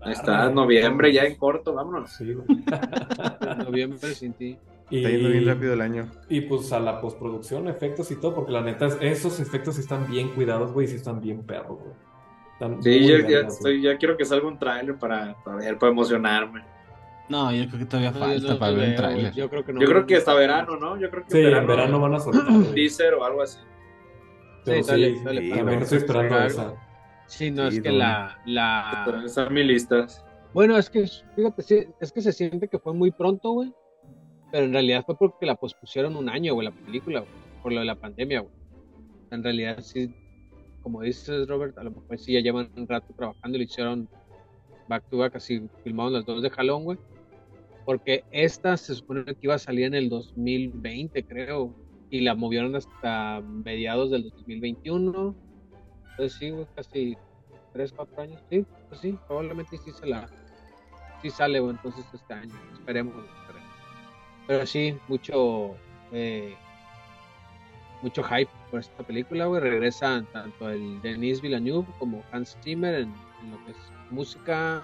Ahí 0.00 0.12
está, 0.12 0.50
noviembre 0.50 1.12
ya 1.12 1.22
en 1.22 1.36
corto, 1.36 1.72
vámonos. 1.72 2.10
Sí, 2.12 2.32
güey. 2.34 2.46
Noviembre 3.64 4.14
sin 4.16 4.32
ti. 4.32 4.58
Y, 4.92 4.98
Está 4.98 5.08
yendo 5.08 5.30
bien 5.30 5.46
rápido 5.46 5.72
el 5.72 5.80
año. 5.80 6.06
y 6.28 6.42
pues 6.42 6.70
a 6.70 6.78
la 6.78 7.00
postproducción, 7.00 7.66
efectos 7.66 8.10
y 8.10 8.16
todo, 8.20 8.34
porque 8.34 8.52
la 8.52 8.60
neta, 8.60 8.86
es- 8.86 8.98
esos 9.00 9.40
efectos 9.40 9.76
sí 9.76 9.80
están 9.80 10.06
bien 10.06 10.28
cuidados, 10.34 10.70
güey, 10.72 10.86
y 10.86 10.90
sí 10.90 10.96
están 10.96 11.18
bien 11.20 11.42
perros, 11.44 11.78
güey. 11.80 11.94
Están 12.52 12.82
Sí, 12.82 13.00
muy 13.00 13.08
ya, 13.08 13.38
estoy, 13.40 13.96
quiero 13.98 14.16
que 14.18 14.24
salga 14.26 14.46
un 14.46 14.58
tráiler 14.58 14.96
para, 14.98 15.34
para 15.42 15.56
ver, 15.56 15.78
para 15.78 15.92
emocionarme. 15.92 16.62
No, 17.30 17.50
yo 17.52 17.66
creo 17.68 17.78
que 17.78 17.86
todavía 17.86 18.10
No, 18.10 18.18
falta 18.18 18.36
yo 18.36 18.48
no 18.52 18.58
para 18.58 18.72
ver 18.72 18.88
un 18.90 18.96
tráiler. 18.96 19.32
Yo 19.32 19.48
creo 19.48 19.64
que 19.64 19.72
no. 19.72 19.80
Yo 19.80 19.86
creo 19.88 20.06
que 20.06 20.16
hasta 20.16 20.34
verano, 20.34 20.76
¿no? 20.76 20.98
Yo 21.00 21.08
creo 21.10 21.24
que 21.24 21.30
Sí, 21.32 21.38
en 21.40 21.66
verano 21.66 21.98
van 21.98 22.14
a 22.14 22.20
soltar, 22.20 22.46
un 22.50 22.74
teaser 22.74 23.14
o 23.14 23.24
algo 23.24 23.40
así. 23.42 23.58
Pero 24.66 24.82
Sí, 24.82 24.90
dale, 24.90 25.14
sí, 25.16 25.24
dale, 25.24 25.76
estoy 25.80 25.98
esperando 25.98 26.38
esa. 26.42 26.74
Sí, 27.26 27.50
no, 27.50 27.70
Sí, 27.70 27.78
es 27.78 27.82
que 27.82 27.88
don. 27.88 27.98
la, 27.98 28.38
la... 28.44 29.22
Están 29.24 29.54
mis 29.54 29.64
listas. 29.64 30.22
Bueno, 30.52 30.76
es 30.76 30.90
que, 30.90 31.08
fíjate, 31.34 31.62
sí, 31.62 31.86
es 31.98 32.12
que 32.12 32.20
se 32.20 32.32
siente 32.32 32.68
que 32.68 32.78
fue 32.78 32.92
muy 32.92 33.10
pronto, 33.10 33.52
güey. 33.52 33.72
Pero 34.52 34.66
en 34.66 34.72
realidad 34.72 35.02
fue 35.04 35.16
porque 35.16 35.46
la 35.46 35.56
pospusieron 35.56 36.14
un 36.14 36.28
año, 36.28 36.54
güey, 36.54 36.66
la 36.66 36.74
película, 36.74 37.20
güey. 37.20 37.32
Por 37.62 37.72
lo 37.72 37.80
de 37.80 37.86
la 37.86 37.96
pandemia, 37.96 38.40
güey. 38.40 38.52
En 39.30 39.42
realidad, 39.42 39.80
sí, 39.80 40.14
como 40.82 41.00
dices, 41.00 41.48
Robert, 41.48 41.76
a 41.78 41.84
lo 41.84 41.90
mejor 41.90 42.18
sí 42.18 42.34
ya 42.34 42.40
llevan 42.40 42.70
un 42.76 42.86
rato 42.86 43.14
trabajando 43.16 43.56
y 43.56 43.60
lo 43.60 43.64
hicieron 43.64 44.08
back 44.88 45.08
to 45.08 45.16
back, 45.16 45.36
así 45.36 45.68
filmaron 45.82 46.12
las 46.12 46.26
dos 46.26 46.42
de 46.42 46.50
jalón, 46.50 46.84
güey. 46.84 46.98
Porque 47.86 48.24
esta 48.30 48.76
se 48.76 48.94
supone 48.94 49.24
que 49.24 49.38
iba 49.40 49.54
a 49.54 49.58
salir 49.58 49.86
en 49.86 49.94
el 49.94 50.08
2020, 50.08 51.24
creo. 51.24 51.74
Y 52.10 52.20
la 52.20 52.34
movieron 52.34 52.76
hasta 52.76 53.40
mediados 53.40 54.10
del 54.10 54.24
2021. 54.30 55.34
Entonces 56.10 56.38
sí, 56.38 56.50
güey, 56.50 56.66
casi 56.76 57.16
3, 57.72 57.92
4 57.92 58.22
años. 58.22 58.42
Sí, 58.50 58.66
pues 58.88 59.00
sí, 59.00 59.18
probablemente 59.26 59.78
sí 59.78 59.92
se 59.92 60.06
la... 60.06 60.28
Sí 61.22 61.30
sale, 61.30 61.58
güey, 61.60 61.74
entonces 61.74 62.04
este 62.12 62.34
año. 62.34 62.52
Esperemos, 62.74 63.14
güey. 63.14 63.26
Pero 64.46 64.66
sí, 64.66 64.98
mucho... 65.08 65.76
eh, 66.12 66.54
mucho 68.02 68.22
hype 68.24 68.50
por 68.70 68.80
esta 68.80 69.02
película, 69.04 69.46
güey. 69.46 69.60
Regresan 69.60 70.26
tanto 70.32 70.68
el 70.68 71.00
Denis 71.02 71.40
Villeneuve 71.40 71.86
como 71.98 72.22
Hans 72.32 72.58
Zimmer 72.62 72.94
en, 72.96 73.14
lo 73.50 73.64
que 73.64 73.70
es 73.70 73.76
música, 74.10 74.82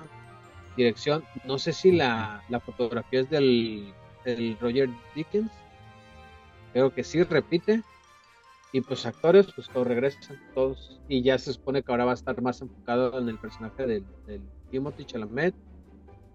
dirección. 0.76 1.24
No 1.44 1.58
sé 1.58 1.72
si 1.72 1.92
la, 1.92 2.42
la 2.48 2.60
fotografía 2.60 3.20
es 3.20 3.30
del, 3.30 3.92
del 4.24 4.56
Roger 4.60 4.88
Dickens. 5.14 5.50
Creo 6.72 6.94
que 6.94 7.04
sí, 7.04 7.22
repite. 7.22 7.82
Y 8.72 8.82
pues 8.82 9.06
actores, 9.06 9.46
pues 9.54 9.68
todos 9.68 9.86
regresan, 9.86 10.38
todos. 10.54 11.00
Y 11.08 11.22
ya 11.22 11.38
se 11.38 11.52
supone 11.52 11.82
que 11.82 11.90
ahora 11.90 12.04
va 12.04 12.10
a 12.12 12.14
estar 12.14 12.40
más 12.42 12.60
enfocado 12.60 13.18
en 13.18 13.28
el 13.28 13.38
personaje 13.38 13.86
del, 13.86 14.04
del 14.26 14.42
Timothy 14.70 15.04
Chalamet, 15.06 15.54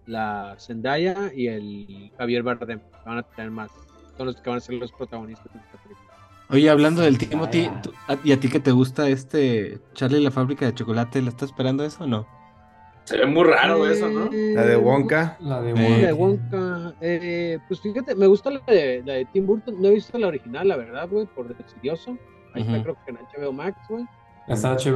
la 0.05 0.55
Zendaya 0.59 1.31
y 1.35 1.47
el 1.47 2.11
Javier 2.17 2.43
Bardem. 2.43 2.79
que 2.79 2.85
Van 3.05 3.17
a 3.19 3.23
tener 3.23 3.51
más. 3.51 3.71
Son 4.17 4.27
los 4.27 4.35
que 4.41 4.49
van 4.49 4.57
a 4.57 4.61
ser 4.61 4.75
los 4.75 4.91
protagonistas 4.91 5.51
de 5.53 5.59
esta 5.59 5.77
película. 5.83 6.09
Oye, 6.49 6.69
hablando 6.69 7.01
del 7.01 7.17
Timothy, 7.17 7.69
¿tú- 7.81 7.91
a- 8.07 8.17
¿y 8.23 8.31
a 8.31 8.39
ti 8.39 8.47
que 8.49 8.59
te 8.59 8.71
gusta 8.71 9.07
este 9.09 9.79
Charlie 9.93 10.19
la 10.21 10.29
fábrica 10.31 10.65
de 10.65 10.73
chocolate? 10.73 11.21
¿La 11.21 11.29
estás 11.29 11.49
esperando 11.49 11.83
eso 11.83 12.03
o 12.03 12.07
no? 12.07 12.27
Se 13.05 13.17
ve 13.17 13.25
muy 13.25 13.43
raro 13.43 13.85
eso, 13.87 14.07
¿no? 14.09 14.29
La 14.31 14.63
de 14.65 14.77
Wonka. 14.77 15.35
La 15.41 15.61
de 15.61 15.71
Eh, 15.71 15.73
La 16.07 16.13
Wonka. 16.13 16.47
de 16.57 16.63
Wonka, 16.83 16.95
eh, 17.01 17.59
pues 17.67 17.81
fíjate, 17.81 18.15
me 18.15 18.27
gusta 18.27 18.49
la 18.51 18.59
de, 18.67 19.03
la 19.05 19.13
de 19.13 19.25
Tim 19.25 19.45
Burton. 19.45 19.81
No 19.81 19.87
he 19.89 19.91
visto 19.95 20.17
la 20.17 20.27
original, 20.27 20.67
la 20.67 20.77
verdad, 20.77 21.09
güey, 21.09 21.25
por 21.25 21.53
decidioso. 21.53 22.17
Ahí 22.53 22.61
está, 22.61 22.73
Ujú. 22.75 22.83
creo 22.83 22.97
que 23.05 23.11
en 23.11 23.17
HBO 23.17 23.51
Max, 23.51 23.77
güey. 23.89 24.05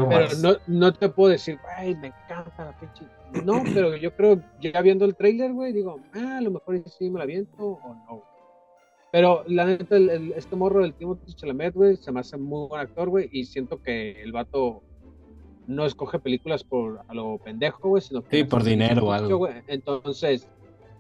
Pero 0.10 0.28
no, 0.41 0.58
no 0.68 0.93
te 0.93 1.10
puedo 1.10 1.32
decir, 1.32 1.58
güey, 1.64 1.95
me 1.95 2.08
encanta 2.08 2.66
la 2.66 2.78
pinche. 2.80 3.06
No, 3.45 3.64
pero 3.74 3.95
yo 3.95 4.14
creo, 4.16 4.41
ya 4.62 4.82
viendo 4.82 5.06
el 5.06 5.16
trailer, 5.16 5.54
güey, 5.54 5.74
digo, 5.74 6.00
ah, 6.14 6.38
a 6.38 6.41
lo 6.41 6.52
mejor 6.52 6.82
sí 6.89 7.10
me 7.10 7.20
la 7.20 7.26
viento 7.26 7.56
o 7.64 7.95
no. 8.10 8.24
Pero 9.12 9.43
la 9.48 9.66
neta, 9.66 9.95
el- 9.95 10.10
el- 10.10 10.34
este 10.34 10.56
morro 10.56 10.82
del 10.82 10.93
Timothy 10.93 11.34
Chalamet, 11.34 11.74
güey, 11.74 11.95
se 11.95 12.12
me 12.12 12.20
hace 12.20 12.38
muy 12.38 12.68
buen 12.68 12.82
actor, 12.82 13.10
güey, 13.10 13.30
y 13.32 13.45
siento 13.45 13.82
que 13.82 14.22
el 14.22 14.32
vato 14.34 14.84
no 15.66 15.86
escoge 15.86 16.20
películas 16.20 16.64
por 16.64 17.02
a 17.08 17.14
lo 17.14 17.38
pendejo, 17.38 17.89
güey, 17.89 18.02
sino 18.02 18.22
que 18.24 18.38
Sí, 18.38 18.43
por 18.43 18.64
dinero 18.64 19.06
o 19.06 19.12
algo. 19.12 19.48
Entonces, 19.68 20.48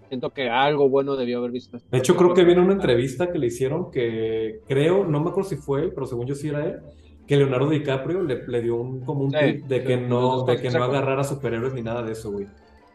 siento 0.07 0.29
que 0.31 0.49
algo 0.49 0.89
bueno 0.89 1.15
debió 1.17 1.39
haber 1.39 1.51
visto. 1.51 1.77
este 1.77 1.89
De 1.89 1.97
hecho, 1.97 2.15
creo 2.15 2.33
que 2.33 2.43
viene 2.45 2.61
una 2.61 2.73
entrevista 2.73 3.29
que 3.31 3.39
le 3.39 3.47
hicieron 3.47 3.91
que 3.91 4.61
creo, 4.67 5.05
no 5.05 5.19
me 5.21 5.29
acuerdo 5.29 5.49
si 5.49 5.57
fue 5.57 5.83
él, 5.83 5.91
pero 5.93 6.05
según 6.05 6.25
yo 6.27 6.35
sí 6.35 6.47
era 6.49 6.65
él, 6.65 6.79
que 7.27 7.35
Leonardo 7.37 7.69
DiCaprio 7.69 8.23
le, 8.23 8.47
le 8.47 8.61
dio 8.61 8.75
un, 8.77 9.01
como 9.01 9.25
un 9.25 9.31
Sí, 9.31 9.37
tip 9.39 9.65
de 9.65 9.83
que 9.83 9.97
no, 9.97 10.43
de 10.45 10.59
que 10.61 10.69
no 10.69 10.83
agarrara 10.83 11.23
superhéroes 11.23 11.73
ni 11.73 11.81
nada 11.81 12.01
de 12.03 12.13
eso, 12.13 12.31
güey. 12.31 12.47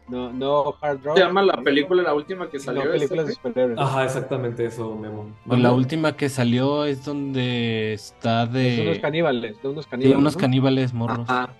No, 0.08 0.32
no 0.32 0.74
Hard 0.80 1.02
Rock. 1.04 1.16
Se 1.16 1.22
llama 1.22 1.42
la 1.42 1.56
película, 1.62 2.02
la 2.02 2.12
última 2.14 2.50
que 2.50 2.58
salió. 2.58 2.82
películas 2.90 3.26
de 3.26 3.32
esta, 3.32 3.48
superhéroes. 3.48 3.78
Ajá, 3.78 4.04
exactamente 4.04 4.64
eso, 4.64 4.94
Memo. 4.96 5.30
Pues 5.46 5.60
la 5.60 5.72
última 5.72 6.16
que 6.16 6.28
salió 6.28 6.84
es 6.84 7.04
donde 7.04 7.92
está 7.92 8.46
De 8.46 8.80
unos 8.82 8.94
de, 8.96 9.00
caníbales, 9.00 9.62
de 9.62 9.68
unos 9.68 9.84
de 9.84 9.90
caníbales. 9.90 10.18
unos 10.18 10.34
¿no? 10.34 10.40
caníbales 10.40 10.92
morros. 10.92 11.20
Ajá. 11.30 11.50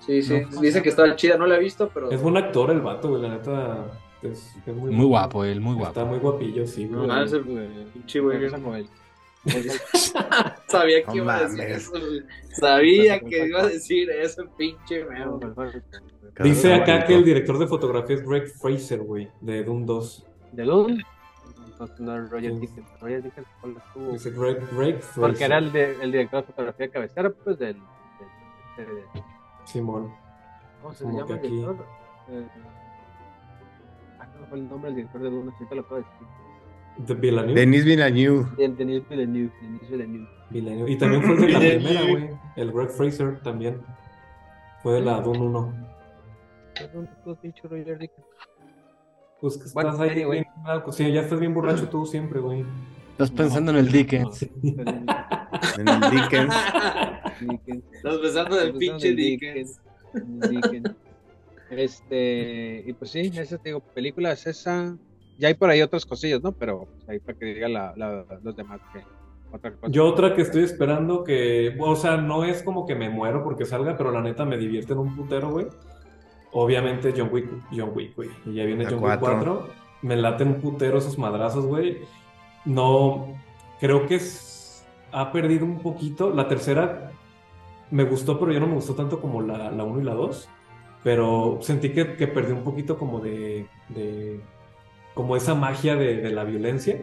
Sí, 0.00 0.22
sí. 0.22 0.40
No. 0.52 0.60
Dice 0.60 0.82
que 0.82 0.88
está 0.88 1.14
chida, 1.16 1.36
no 1.36 1.46
la 1.46 1.56
he 1.56 1.60
visto, 1.60 1.90
pero. 1.92 2.10
Es 2.10 2.22
buen 2.22 2.36
actor 2.36 2.70
el 2.70 2.80
vato, 2.80 3.10
güey, 3.10 3.22
la 3.22 3.28
neta. 3.28 3.86
Es, 4.22 4.56
es 4.66 4.74
muy, 4.74 4.90
Muy 4.90 5.04
guapo 5.06 5.44
él, 5.44 5.60
muy 5.60 5.76
Está 5.76 6.00
guapo. 6.02 6.06
muy 6.06 6.18
guapillo, 6.20 6.66
sí, 6.66 6.86
güey. 6.86 7.08
Ah, 7.10 7.24
Güey, 7.28 7.68
pinche 7.92 8.20
güey. 8.20 8.38
Sabía 10.68 11.02
que 11.04 11.08
No 11.08 11.14
iba 11.16 11.36
a 11.36 11.42
decir 11.44 11.60
eso. 11.62 11.92
Sabía 12.52 13.20
que 13.20 13.46
iba 13.46 13.60
a 13.62 13.66
decir 13.66 14.10
eso, 14.10 14.44
pinche 14.56 15.04
meo. 15.04 15.38
Dice 16.42 16.74
acá 16.74 17.04
que 17.06 17.14
el 17.14 17.24
director 17.24 17.58
de 17.58 17.66
fotografía 17.66 18.16
es 18.16 18.26
Greg 18.26 18.48
Fraser, 18.48 19.00
güey, 19.02 19.28
de 19.40 19.64
Doom 19.64 19.86
2. 19.86 20.26
¿De 20.52 20.64
dónde? 20.64 21.02
No, 21.78 21.86
no, 21.98 22.28
Roger 22.28 22.52
Sí. 22.54 22.58
Dickens. 22.60 23.00
Roger 23.00 23.22
Dickens 23.22 23.46
¿cuál 23.60 23.76
estuvo? 23.76 24.12
Dice 24.12 24.30
Greg, 24.30 24.58
Greg 24.76 25.00
Fraser. 25.02 25.20
Porque 25.22 25.44
era 25.44 25.58
el, 25.58 25.72
de- 25.72 25.92
el 26.02 26.12
director 26.12 26.40
de 26.40 26.46
fotografía 26.46 26.86
de 26.86 26.92
cabecera, 26.92 27.30
pues 27.30 27.58
del. 27.58 27.76
del- 28.76 28.86
del- 28.86 29.04
Simón. 29.64 30.12
¿Cómo 30.80 30.94
se 30.94 31.04
Como 31.04 31.18
llama 31.18 31.32
el 31.32 31.38
aquí- 31.38 31.48
director? 31.48 31.86
Eh, 32.30 32.46
ah, 34.20 34.26
no 34.40 34.46
fue 34.46 34.58
el 34.58 34.68
nombre 34.68 34.88
del 34.90 34.96
director 34.96 35.20
de 35.22 35.30
Duna, 35.30 35.52
ahorita 35.52 35.74
lo 35.74 35.80
acabo 35.82 35.96
de 35.96 36.02
decir. 36.02 36.26
The 37.06 37.14
Villeneuve. 37.14 37.54
Denis 37.54 37.84
Villeneuve. 37.84 38.46
De- 38.56 38.68
Denis 38.68 39.02
Villeneuve. 39.08 39.52
Denis 39.60 39.90
Villeneuve. 39.90 40.28
Villeneuve. 40.50 40.90
Y 40.92 40.96
también 40.98 41.22
fue 41.22 41.34
el 41.34 41.40
de 41.40 41.48
la 41.52 41.58
primera, 41.84 42.02
güey. 42.02 42.30
El 42.56 42.72
Greg 42.72 42.90
Fraser 42.90 43.40
también. 43.42 43.80
Fue 44.82 44.94
de 44.94 45.00
la 45.02 45.20
Doom 45.20 45.40
1. 45.40 45.74
¿De 46.80 46.88
¿Dónde 46.88 47.10
estuvo 47.10 47.34
pinche 47.36 47.62
Roger 47.68 47.98
Dickens? 47.98 48.26
Pues 49.40 49.58
que 49.58 49.64
Bueno, 49.74 49.90
estás 49.90 50.08
ahí, 50.10 50.24
güey. 50.24 50.46
Pues 50.84 50.96
sí, 50.96 51.12
ya 51.12 51.20
estás 51.22 51.38
bien 51.40 51.52
borracho 51.52 51.88
tú 51.88 52.06
siempre, 52.06 52.40
güey. 52.40 52.64
Estás 53.12 53.30
pensando 53.30 53.70
en 53.72 53.78
el 53.78 53.90
Dickens. 53.92 54.40
Denis 54.62 56.10
Dickens. 56.10 56.54
Dickens. 57.40 57.84
Estás 57.92 58.18
pensando 58.18 58.56
del 58.56 58.66
Estás 58.68 58.78
pinche 58.78 59.08
en 59.08 59.16
Dickens. 59.16 59.80
Dickens. 60.50 60.90
Este, 61.70 62.84
y 62.86 62.92
pues 62.92 63.10
sí, 63.10 63.30
esa 63.34 63.58
te 63.58 63.70
digo, 63.70 63.80
película 63.80 64.32
es 64.32 64.46
esa. 64.46 64.96
Ya 65.38 65.48
hay 65.48 65.54
por 65.54 65.70
ahí 65.70 65.82
otras 65.82 66.06
cosillas, 66.06 66.42
¿no? 66.42 66.52
Pero 66.52 66.86
pues, 66.86 67.08
ahí 67.08 67.18
para 67.18 67.38
que 67.38 67.44
diga 67.46 67.68
la, 67.68 67.92
la- 67.96 68.24
los 68.42 68.56
demás 68.56 68.80
que 68.92 69.00
otra 69.52 69.72
cosa. 69.72 69.92
Yo 69.92 70.06
otra 70.06 70.34
que 70.34 70.42
estoy 70.42 70.64
esperando 70.64 71.22
que, 71.24 71.76
o 71.78 71.94
sea, 71.96 72.16
no 72.16 72.44
es 72.44 72.62
como 72.62 72.86
que 72.86 72.94
me 72.94 73.08
muero 73.10 73.44
porque 73.44 73.64
salga, 73.64 73.96
pero 73.96 74.10
la 74.10 74.20
neta 74.22 74.44
me 74.44 74.56
divierte 74.56 74.92
en 74.92 74.98
un 75.00 75.14
putero, 75.16 75.50
güey. 75.50 75.66
Obviamente 76.52 77.12
John 77.16 77.28
Wick, 77.32 77.48
John 77.70 77.90
Wick, 77.94 78.16
güey. 78.16 78.30
Y 78.46 78.54
ya 78.54 78.64
viene 78.64 78.84
La 78.84 78.90
John 78.90 78.98
Wick 79.04 79.18
cuatro. 79.20 79.54
4. 79.64 79.68
Me 80.02 80.16
laten 80.16 80.48
un 80.48 80.54
putero 80.60 80.98
esos 80.98 81.18
madrazos, 81.18 81.66
güey. 81.66 81.98
No, 82.64 83.28
creo 83.80 84.06
que 84.06 84.16
es- 84.16 84.86
ha 85.12 85.32
perdido 85.32 85.64
un 85.64 85.80
poquito. 85.80 86.30
La 86.30 86.48
tercera 86.48 87.10
me 87.90 88.04
gustó, 88.04 88.38
pero 88.38 88.52
ya 88.52 88.60
no 88.60 88.66
me 88.66 88.74
gustó 88.74 88.94
tanto 88.94 89.20
como 89.20 89.42
la, 89.42 89.70
la 89.70 89.84
1 89.84 90.00
y 90.00 90.04
la 90.04 90.14
2. 90.14 90.48
Pero 91.04 91.58
sentí 91.60 91.90
que, 91.90 92.16
que 92.16 92.26
perdió 92.26 92.54
un 92.54 92.64
poquito 92.64 92.98
como 92.98 93.20
de, 93.20 93.66
de 93.90 94.40
como 95.16 95.34
esa 95.36 95.56
magia 95.56 95.96
de, 95.96 96.18
de 96.18 96.30
la 96.30 96.44
violencia. 96.44 96.98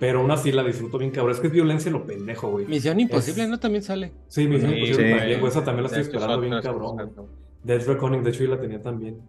Pero 0.00 0.20
aún 0.20 0.30
así 0.32 0.50
la 0.52 0.62
disfruto 0.64 0.98
bien 0.98 1.12
cabrón. 1.12 1.32
Es 1.34 1.40
que 1.40 1.46
es 1.46 1.52
violencia 1.52 1.90
lo 1.90 2.04
pendejo, 2.04 2.50
güey. 2.50 2.66
Misión 2.66 3.00
Imposible, 3.00 3.44
Es- 3.44 3.48
¿no? 3.48 3.58
También 3.60 3.82
sale. 3.82 4.12
Sí, 4.28 4.46
Misión 4.48 4.72
Sí, 4.72 4.76
Imposible 4.78 5.08
sí. 5.12 5.16
también, 5.18 5.40
güey. 5.40 5.50
Esa 5.50 5.64
también 5.64 5.82
la 5.84 5.86
estoy 5.88 6.02
esperando 6.02 6.40
bien 6.40 6.60
cabrón. 6.60 6.96
güey. 6.96 7.26
Death 7.62 7.86
Reckoning, 7.86 8.22
de 8.24 8.30
hecho, 8.30 8.44
yo 8.44 8.50
la 8.50 8.60
tenía 8.60 8.82
también. 8.82 9.20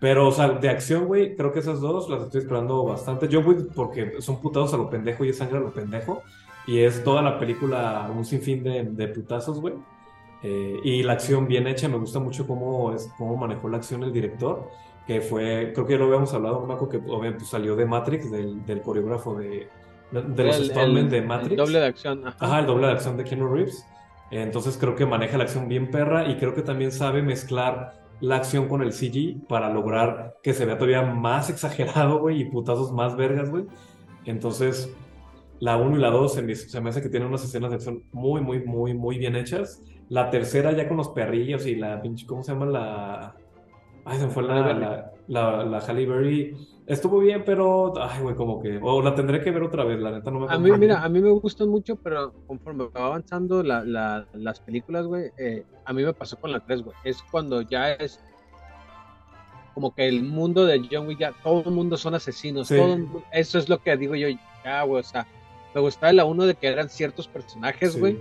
Pero, 0.00 0.28
o 0.28 0.32
sea, 0.32 0.48
de 0.50 0.68
acción, 0.68 1.06
güey, 1.06 1.34
creo 1.36 1.52
que 1.52 1.60
esas 1.60 1.80
dos 1.80 2.10
las 2.10 2.22
estoy 2.24 2.40
esperando 2.42 2.84
bastante. 2.84 3.28
John 3.32 3.46
Wick, 3.46 3.72
porque 3.74 4.20
son 4.20 4.40
putados 4.40 4.74
a 4.74 4.76
lo 4.76 4.90
pendejo 4.90 5.24
y 5.24 5.30
es 5.30 5.38
sangre 5.38 5.56
a 5.58 5.60
lo 5.60 5.72
pendejo. 5.72 6.22
Y 6.66 6.80
es 6.80 7.02
toda 7.02 7.22
la 7.22 7.38
película 7.38 8.10
un 8.14 8.24
sinfín 8.24 8.62
de, 8.62 8.84
de 8.84 9.08
putazos, 9.08 9.60
güey. 9.60 9.74
Eh, 10.42 10.78
y 10.84 11.02
la 11.02 11.14
acción 11.14 11.48
bien 11.48 11.66
hecha, 11.66 11.88
me 11.88 11.96
gusta 11.96 12.18
mucho 12.20 12.46
cómo, 12.46 12.92
es, 12.92 13.10
cómo 13.16 13.36
manejó 13.36 13.68
la 13.68 13.78
acción 13.78 14.02
el 14.02 14.12
director. 14.12 14.68
Que 15.08 15.20
fue, 15.22 15.72
creo 15.74 15.86
que 15.86 15.94
ya 15.94 15.98
lo 15.98 16.04
habíamos 16.04 16.32
hablado, 16.34 16.62
acuerdo 16.64 16.88
que 16.88 16.96
obviamente, 16.98 17.38
pues, 17.38 17.48
salió 17.50 17.74
de 17.74 17.86
Matrix, 17.86 18.30
del, 18.30 18.64
del 18.64 18.80
coreógrafo 18.82 19.34
de, 19.34 19.66
de 20.12 20.44
los 20.44 20.70
el- 20.70 21.08
de 21.08 21.22
Matrix. 21.22 21.50
el 21.52 21.56
doble 21.56 21.78
de 21.80 21.86
acción. 21.86 22.26
Ajá. 22.28 22.36
Ajá, 22.38 22.58
el 22.60 22.66
doble 22.66 22.86
de 22.86 22.92
acción 22.92 23.16
de 23.16 23.24
Keanu 23.24 23.48
Reeves. 23.48 23.84
Entonces 24.30 24.76
creo 24.78 24.94
que 24.94 25.06
maneja 25.06 25.38
la 25.38 25.44
acción 25.44 25.66
bien 25.66 25.90
perra 25.90 26.28
y 26.28 26.36
creo 26.36 26.54
que 26.54 26.60
también 26.62 26.92
sabe 26.92 27.22
mezclar 27.22 27.94
la 28.20 28.36
acción 28.36 28.68
con 28.68 28.82
el 28.82 28.92
CG 28.92 29.46
para 29.48 29.70
lograr 29.72 30.34
que 30.42 30.52
se 30.52 30.66
vea 30.66 30.76
todavía 30.76 31.02
más 31.02 31.48
exagerado, 31.50 32.18
güey, 32.18 32.42
y 32.42 32.44
putazos 32.44 32.92
más 32.92 33.16
vergas, 33.16 33.48
güey. 33.48 33.64
Entonces, 34.26 34.94
la 35.60 35.76
1 35.78 35.96
y 35.96 36.00
la 36.00 36.10
2 36.10 36.34
se 36.34 36.42
me, 36.42 36.54
se 36.54 36.80
me 36.80 36.90
hace 36.90 37.00
que 37.00 37.08
tienen 37.08 37.28
unas 37.28 37.44
escenas 37.44 37.70
de 37.70 37.76
acción 37.76 38.02
muy, 38.12 38.40
muy, 38.42 38.62
muy, 38.64 38.92
muy 38.94 39.18
bien 39.18 39.36
hechas. 39.36 39.82
La 40.10 40.30
tercera 40.30 40.72
ya 40.72 40.86
con 40.88 40.96
los 40.98 41.08
perrillos 41.08 41.64
y 41.66 41.76
la 41.76 42.00
pinche, 42.02 42.26
¿cómo 42.26 42.42
se 42.42 42.52
llama? 42.52 42.66
La... 42.66 43.34
Ay, 44.08 44.18
se 44.18 44.26
me 44.26 44.32
fue 44.32 44.42
la, 44.42 44.54
Berry. 44.62 44.80
la, 44.80 45.12
la, 45.28 45.64
la 45.64 45.78
Halle 45.78 46.06
Berry. 46.06 46.56
Estuvo 46.86 47.18
bien, 47.18 47.42
pero, 47.44 47.92
ay, 48.00 48.22
güey, 48.22 48.34
como 48.34 48.62
que... 48.62 48.78
O 48.82 49.02
la 49.02 49.14
tendré 49.14 49.42
que 49.42 49.50
ver 49.50 49.62
otra 49.62 49.84
vez, 49.84 50.00
la 50.00 50.10
neta 50.10 50.30
no 50.30 50.40
me 50.40 50.46
A 50.52 50.58
mí, 50.58 50.70
mira, 50.72 51.02
a 51.02 51.08
mí 51.10 51.20
me 51.20 51.30
gustan 51.30 51.68
mucho, 51.68 51.96
pero 51.96 52.32
conforme 52.46 52.86
va 52.86 53.06
avanzando 53.06 53.62
la- 53.62 53.84
la- 53.84 54.26
las 54.32 54.58
películas, 54.60 55.06
güey, 55.06 55.30
eh, 55.36 55.64
a 55.84 55.92
mí 55.92 56.02
me 56.02 56.14
pasó 56.14 56.38
con 56.40 56.50
la 56.50 56.60
3, 56.60 56.82
güey. 56.82 56.96
Es 57.04 57.22
cuando 57.30 57.60
ya 57.60 57.92
es 57.92 58.24
como 59.74 59.94
que 59.94 60.08
el 60.08 60.22
mundo 60.24 60.64
de 60.64 60.80
John 60.90 61.06
Wick, 61.06 61.18
ya 61.20 61.32
todo 61.44 61.62
el 61.68 61.70
mundo 61.74 61.96
son 61.96 62.14
asesinos. 62.14 62.68
Sí. 62.68 62.76
todo 62.76 63.22
eso 63.32 63.58
es 63.58 63.68
lo 63.68 63.78
que 63.82 63.96
digo 63.96 64.14
yo, 64.14 64.28
ya, 64.64 64.82
güey, 64.84 65.00
o 65.00 65.04
sea, 65.04 65.26
me 65.74 65.80
gustaba 65.82 66.12
la 66.14 66.24
1 66.24 66.46
de 66.46 66.54
que 66.54 66.66
eran 66.68 66.88
ciertos 66.88 67.28
personajes, 67.28 67.92
Sí. 67.92 68.00
güey, 68.00 68.18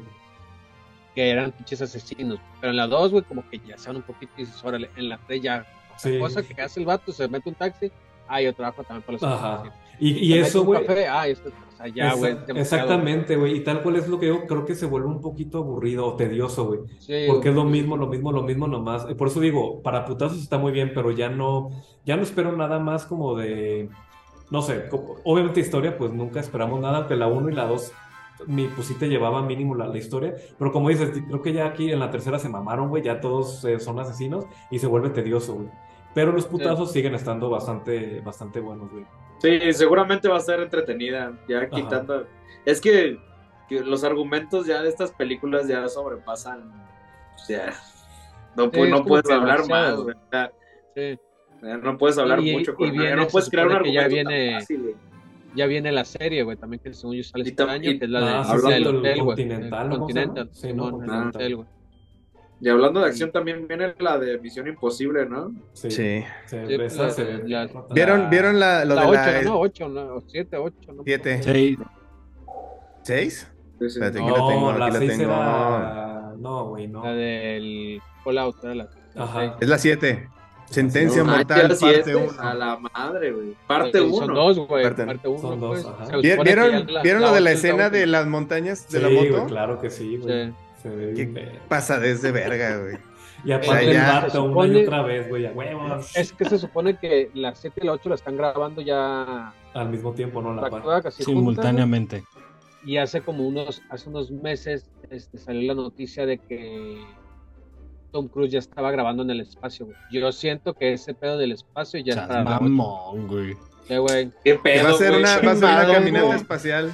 que 1.17 1.31
eran 1.31 1.51
pinches 1.51 1.81
asesinos. 1.81 2.37
Pero 2.61 2.69
en 2.69 2.77
la 2.77 2.85
2, 2.85 3.11
güey, 3.11 3.23
como 3.23 3.43
que 3.49 3.59
ya 3.67 3.75
son 3.79 3.95
un 3.95 4.01
poquito, 4.03 4.31
y 4.37 4.41
dices, 4.41 4.63
órale, 4.63 4.87
en 4.97 5.09
la 5.09 5.17
3 5.25 5.41
ya, 5.41 5.65
Sí. 5.97 6.19
cosa 6.19 6.43
que 6.43 6.61
hace 6.61 6.79
el 6.79 6.85
vato, 6.85 7.11
se 7.11 7.27
mete 7.27 7.49
un 7.49 7.55
taxi, 7.55 7.91
ah, 8.27 8.39
yo 8.39 8.53
trabajo 8.53 8.83
también 8.83 9.01
para 9.01 9.13
los 9.13 9.23
Ajá. 9.23 9.63
Y, 9.99 10.31
eso, 10.37 10.63
güey. 10.63 10.85
ah, 11.09 11.27
esto, 11.27 11.49
o 11.49 11.75
sea, 11.75 11.87
ya, 11.87 12.13
güey, 12.13 12.33
Exa- 12.33 12.45
demasiado, 12.45 12.59
Exactamente, 12.59 13.35
güey. 13.35 13.57
Y 13.57 13.63
tal 13.63 13.81
cual 13.81 13.95
es 13.95 14.07
lo 14.07 14.19
que 14.19 14.27
yo 14.27 14.45
creo 14.45 14.63
que 14.63 14.75
se 14.75 14.85
vuelve 14.85 15.07
un 15.07 15.19
poquito 15.21 15.57
aburrido 15.57 16.05
o 16.05 16.15
tedioso, 16.15 16.65
güey. 16.67 16.81
Sí, 16.99 17.23
Porque 17.27 17.49
es 17.49 17.55
lo 17.55 17.63
mismo, 17.63 17.97
lo 17.97 18.05
mismo, 18.05 18.31
lo 18.31 18.43
mismo 18.43 18.67
nomás. 18.67 19.05
Por 19.15 19.29
eso 19.29 19.39
digo, 19.39 19.81
para 19.81 20.05
putazos 20.05 20.37
está 20.37 20.59
muy 20.59 20.71
bien, 20.71 20.91
pero 20.93 21.09
ya 21.09 21.29
no, 21.29 21.71
ya 22.05 22.15
no 22.15 22.21
espero 22.21 22.55
nada 22.55 22.77
más 22.77 23.07
como 23.07 23.35
de, 23.35 23.89
no 24.51 24.61
sé, 24.61 24.87
como- 24.87 25.15
obviamente 25.23 25.61
historia, 25.61 25.97
pues 25.97 26.11
nunca 26.13 26.39
esperamos 26.41 26.79
nada, 26.79 26.99
aunque 26.99 27.15
la 27.15 27.25
1 27.25 27.49
y 27.49 27.53
la 27.55 27.65
2, 27.65 27.91
mi, 28.45 28.67
pues 28.67 28.87
sí 28.87 28.93
te 28.95 29.07
llevaba 29.07 29.41
mínimo 29.41 29.73
la, 29.75 29.87
la 29.87 29.97
historia. 29.97 30.35
Pero 30.57 30.71
como 30.71 30.89
dices, 30.89 31.11
creo 31.27 31.41
que 31.41 31.53
ya 31.53 31.65
aquí 31.67 31.91
en 31.91 31.99
la 31.99 32.11
tercera 32.11 32.37
se 32.39 32.49
mamaron, 32.49 32.89
güey, 32.89 33.03
ya 33.03 33.19
todos 33.19 33.63
eh, 33.65 33.79
son 33.79 33.99
asesinos 33.99 34.45
y 34.69 34.79
se 34.79 34.87
vuelve 34.87 35.09
tedioso, 35.09 35.55
güey. 35.55 35.69
Pero 36.13 36.31
los 36.31 36.45
putazos 36.47 36.91
siguen 36.91 37.13
estando 37.15 37.49
bastante, 37.49 38.21
bastante 38.21 38.59
buenos, 38.59 38.91
güey. 38.91 39.05
Sí, 39.39 39.71
seguramente 39.73 40.27
va 40.27 40.37
a 40.37 40.41
ser 40.41 40.59
entretenida, 40.61 41.31
ya 41.47 41.69
quitando... 41.69 42.25
Es 42.65 42.81
que, 42.81 43.19
que 43.69 43.81
los 43.81 44.03
argumentos 44.03 44.65
ya 44.65 44.81
de 44.81 44.89
estas 44.89 45.11
películas 45.11 45.67
ya 45.67 45.87
sobrepasan, 45.87 46.71
o 47.35 47.39
sea, 47.39 47.73
no, 48.55 48.63
Sí, 48.73 48.91
puedes 49.07 49.29
hablar 49.29 49.61
demasiado, 49.61 50.05
más, 50.05 50.15
güey, 50.31 50.49
Sí. 50.95 51.19
ya 51.61 51.77
no 51.77 51.97
puedes 51.99 52.17
hablar 52.17 52.39
Y- 52.39 52.51
mucho 52.53 52.71
y 52.71 52.75
con 52.75 52.91
viene, 52.91 53.15
no 53.15 53.27
puedes 53.27 53.49
crear 53.49 53.67
un 53.67 53.73
supone 53.73 53.89
que 53.89 53.93
ya 53.95 54.01
argumento 54.05 54.29
tan 54.31 54.59
fácil, 54.59 54.81
güey. 54.81 54.95
Ya 55.55 55.65
viene 55.65 55.91
la 55.91 56.05
serie, 56.05 56.43
güey, 56.43 56.57
también 56.57 56.81
que 56.83 56.93
según 56.93 57.15
yo 57.15 57.23
sale 57.23 57.43
este 57.49 57.63
año, 57.63 57.91
que 57.97 58.05
es 58.05 58.09
la, 58.09 58.19
de, 58.19 58.25
ah, 58.27 58.45
la 58.53 58.59
sí, 58.59 58.67
del 58.67 58.73
el 58.87 58.87
hotel, 58.95 59.23
güey. 59.23 59.37
Continental, 59.37 59.83
El 59.83 59.89
¿no? 59.89 59.95
¿Cómo 59.99 60.07
se 60.09 60.13
llama? 60.13 60.25
Continental, 60.33 60.49
Sí, 60.53 60.67
Simón, 60.67 60.77
¿no? 60.77 60.85
el 60.87 60.91
Continental. 61.07 61.27
hotel, 61.35 61.55
güey. 61.55 61.67
Y 62.59 62.69
hablando 62.69 62.99
de 63.01 63.05
acción 63.05 63.31
también 63.31 63.67
viene 63.67 63.93
la 63.99 64.17
de 64.17 64.39
Misión 64.39 64.67
Imposible, 64.67 65.27
¿no? 65.27 65.51
Sí. 65.73 65.91
Sí. 65.91 66.23
Se- 66.47 66.65
Sí, 66.67 66.77
la- 66.97 67.09
se 67.11 67.23
ve 67.23 67.43
la-. 67.47 67.69
¿Vieron, 67.91 68.29
¿vieron 68.31 68.59
la, 68.59 68.83
lo 68.83 68.95
La 68.95 69.01
de 69.03 69.07
8, 69.07 69.19
la 69.21 69.41
¿no? 69.43 69.59
8, 69.59 69.89
no, 69.89 70.23
7, 70.27 70.57
8, 70.57 70.93
¿no? 70.93 71.03
Siete. 71.05 71.43
Sí. 71.43 71.77
seis? 73.03 73.47
Sí, 73.79 73.89
sí. 73.89 73.99
Espérate, 73.99 74.19
aquí 74.19 74.27
la 74.31 74.37
No, 74.37 74.47
tengo, 74.47 74.71
la 74.73 74.85
aquí 74.87 74.93
la 74.93 74.99
6 74.99 75.11
tengo. 75.17 75.23
era... 75.33 76.33
No, 76.39 76.65
güey, 76.69 76.87
no. 76.87 77.03
La 77.03 77.13
del 77.13 78.01
Fallout, 78.23 78.63
era 78.63 78.75
la 78.75 78.89
Ajá. 79.15 79.57
Es 79.59 79.67
la 79.69 79.77
7. 79.77 80.27
Sentencia 80.69 81.21
Ah, 81.21 81.25
mortal, 81.25 81.61
parte 81.61 81.75
siete, 81.75 82.15
1. 82.15 82.31
A 82.39 82.53
la 82.53 82.77
madre, 82.77 83.31
güey. 83.31 83.55
Parte 83.67 83.97
Eh, 83.99 84.09
Son 84.09 84.31
1. 84.31 84.33
dos, 84.35 84.59
güey. 84.67 84.83
Parte- 84.83 85.05
Parte 85.05 85.27
1, 85.27 85.39
son 85.41 85.59
dos, 85.59 85.81
pues. 85.83 85.85
ajá. 85.85 86.05
Supone 86.05 86.21
¿Vieron, 86.43 86.93
la- 86.93 87.01
¿vieron 87.03 87.21
la 87.21 87.27
lo 87.29 87.33
de 87.33 87.41
la 87.41 87.51
escena 87.51 87.89
de 87.89 88.05
las 88.05 88.27
montañas 88.27 88.87
de 88.89 88.97
Sí, 88.99 89.03
la 89.03 89.09
güey, 89.09 89.29
moto? 89.31 89.45
claro 89.47 89.79
que 89.79 89.89
sí, 89.89 90.17
güey. 90.17 90.47
Sí. 90.47 90.53
Se 90.83 90.89
ve 90.89 91.13
Qué 91.15 91.25
bien 91.25 91.59
pasadez 91.67 92.21
de 92.21 92.31
verga, 92.31 92.77
güey. 92.79 92.97
Y 93.45 93.51
aparte 93.51 93.69
O 93.69 93.73
sea, 93.73 93.81
ya- 93.83 93.89
el 94.17 94.21
vato 94.23 94.31
se 94.31 94.39
una 94.39 94.47
y 94.47 94.49
supone- 94.49 94.83
otra 94.83 95.01
vez, 95.03 95.29
güey, 95.29 95.45
a 95.45 95.51
huevos. 95.51 96.17
Es 96.17 96.33
que 96.33 96.45
se 96.45 96.57
supone 96.57 96.97
que 96.97 97.29
la 97.33 97.55
7 97.55 97.79
y 97.83 97.85
la 97.85 97.93
8 97.93 98.09
la 98.09 98.15
están 98.15 98.35
grabando 98.35 98.81
ya 98.81 99.53
Al 99.73 99.89
mismo 99.89 100.11
tiempo, 100.13 100.41
¿no? 100.41 100.53
La 100.55 100.69
par- 100.69 100.81
juntas, 100.81 101.13
Simultáneamente. 101.15 102.21
güey. 102.21 102.45
Y 102.93 102.97
hace 102.97 103.21
como 103.21 103.47
unos, 103.47 103.81
hace 103.89 104.09
unos 104.09 104.31
meses 104.31 104.89
este, 105.09 105.37
salió 105.37 105.73
la 105.73 105.81
noticia 105.81 106.25
de 106.25 106.37
que 106.39 106.97
Tom 108.17 108.27
Cruise 108.29 108.51
ya 108.51 108.57
estaba 108.57 108.89
grabando 108.89 109.21
en 109.21 109.29
el 109.29 109.41
espacio, 109.41 109.85
güey. 109.85 109.97
Yo 110.11 110.31
siento 110.31 110.73
que 110.73 110.93
ese 110.93 111.13
pedo 111.13 111.37
del 111.37 111.51
espacio 111.51 111.99
ya 111.99 112.13
está. 112.13 112.43
mamón, 112.43 113.27
güey. 113.27 113.55
Güey. 113.87 114.31
¿Qué 114.43 114.53
Que 114.53 114.55
pedo, 114.55 114.85
va 114.85 114.89
a 114.89 114.93
ser 114.93 115.09
güey? 115.11 115.19
una, 115.21 115.29
va 115.29 115.35
a 115.35 115.39
ser 115.39 115.47
una 115.47 115.55
Chingado, 115.81 115.93
caminata 115.93 116.35
espacial. 116.35 116.91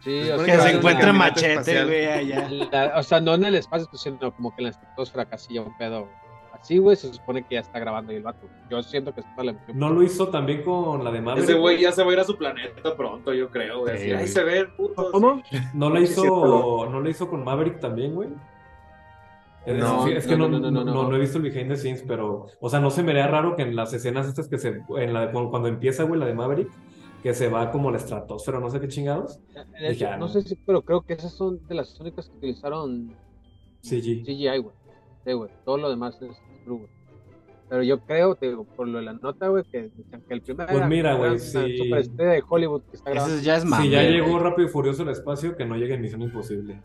Sí, 0.00 0.20
o 0.20 0.32
supone 0.38 0.52
Que 0.52 0.58
se 0.58 0.70
encuentre 0.76 1.12
machete, 1.14 1.52
espacial. 1.52 1.86
güey, 1.86 2.06
allá. 2.06 2.48
La- 2.72 2.98
o 2.98 3.02
sea, 3.02 3.20
no 3.22 3.32
en 3.34 3.44
el 3.46 3.54
espacio, 3.54 3.86
pues, 3.90 4.02
sino 4.02 4.18
como 4.36 4.50
que 4.54 4.60
en 4.60 4.64
la 4.64 4.70
estratosfera 4.70 5.24
casi 5.24 5.58
un 5.58 5.74
pedo. 5.78 6.08
Así, 6.52 6.76
güey, 6.78 6.94
se 6.94 7.12
supone 7.12 7.42
que 7.42 7.54
ya 7.54 7.60
está 7.62 7.78
grabando 7.78 8.10
ahí 8.10 8.18
el 8.18 8.22
vato. 8.22 8.46
Yo 8.70 8.82
siento 8.82 9.14
que 9.14 9.20
está 9.22 9.42
la 9.44 9.52
emoción. 9.52 9.78
No 9.78 9.88
lo 9.90 10.02
hizo 10.02 10.28
también 10.28 10.62
con 10.62 11.02
la 11.04 11.10
de 11.10 11.20
Maverick. 11.22 11.48
Ese 11.48 11.58
güey 11.58 11.80
ya 11.80 11.90
se 11.90 12.02
va 12.04 12.10
a 12.10 12.12
ir 12.12 12.20
a 12.20 12.24
su 12.24 12.36
planeta 12.36 12.94
pronto, 12.96 13.32
yo 13.32 13.48
creo, 13.50 13.80
güey. 13.80 13.96
Sí, 13.98 14.12
Así, 14.12 14.22
Ahí 14.22 14.28
se 14.28 14.44
ve 14.44 14.58
el 14.60 14.68
puto. 14.72 15.10
¿Cómo? 15.10 15.42
No 15.72 15.96
sí, 15.96 16.02
hizo, 16.04 16.86
no 16.90 17.00
la 17.00 17.08
hizo 17.10 17.28
con 17.28 17.42
Maverick 17.44 17.80
también, 17.80 18.14
güey. 18.14 18.28
Es- 19.66 19.78
No, 19.78 20.06
es 20.06 20.26
que 20.26 20.36
no, 20.36 20.48
no, 20.48 20.58
no, 20.60 20.70
no, 20.70 20.84
no, 20.84 20.92
no. 20.94 21.08
no 21.08 21.16
he 21.16 21.20
visto 21.20 21.38
el 21.38 21.44
behind 21.44 21.68
the 21.70 21.76
scenes, 21.76 22.04
pero, 22.06 22.46
o 22.60 22.68
sea, 22.68 22.80
no 22.80 22.90
se 22.90 23.02
me 23.02 23.12
haría 23.12 23.26
raro 23.28 23.56
que 23.56 23.62
en 23.62 23.74
las 23.74 23.92
escenas 23.94 24.26
estas 24.28 24.48
que 24.48 24.58
se, 24.58 24.80
en 24.98 25.12
la, 25.14 25.30
cuando, 25.32 25.50
cuando 25.50 25.68
empieza, 25.68 26.02
güey, 26.04 26.20
la 26.20 26.26
de 26.26 26.34
Maverick, 26.34 26.70
que 27.22 27.32
se 27.32 27.48
va 27.48 27.70
como 27.70 27.90
la 27.90 27.96
estratosfera, 27.96 28.60
no 28.60 28.68
sé 28.68 28.80
qué 28.80 28.88
chingados. 28.88 29.40
De 29.80 29.88
hecho, 29.88 30.00
Ya, 30.00 30.16
no 30.18 30.28
sé 30.28 30.42
si, 30.42 30.56
pero 30.56 30.82
creo 30.82 31.00
que 31.02 31.14
esas 31.14 31.32
son 31.32 31.66
de 31.66 31.74
las 31.74 31.98
únicas 31.98 32.28
que 32.28 32.36
utilizaron 32.36 33.14
CG. 33.80 34.24
CGI, 34.24 34.58
güey. 34.58 34.74
Sí, 35.24 35.32
güey. 35.32 35.50
Todo 35.64 35.78
lo 35.78 35.88
demás 35.88 36.20
es 36.20 36.36
true, 36.64 36.78
güey. 36.78 36.90
Pero 37.70 37.82
yo 37.82 37.98
creo, 38.00 38.34
te 38.34 38.48
digo, 38.50 38.64
por 38.64 38.86
lo 38.86 38.98
de 38.98 39.04
la 39.06 39.14
nota, 39.14 39.48
güey, 39.48 39.64
que 39.64 39.90
el 40.28 40.42
primer 40.42 40.66
Pues 40.66 40.76
era 40.76 40.86
mira, 40.86 41.14
güey, 41.14 41.38
sí. 41.38 41.78
superestrella 41.78 42.32
de 42.32 42.42
Hollywood 42.46 42.82
que 42.90 42.96
está 42.98 43.10
grabando. 43.10 43.40
Ya 43.40 43.56
es. 43.56 43.62
Si 43.62 43.88
ya 43.90 44.02
güey. 44.02 44.12
llegó 44.12 44.38
Rápido 44.38 44.68
y 44.68 44.70
Furioso 44.70 45.02
al 45.02 45.08
espacio, 45.08 45.56
que 45.56 45.64
no 45.64 45.76
llegue 45.76 45.94
en 45.94 46.02
Misión 46.02 46.20
Imposible. 46.20 46.82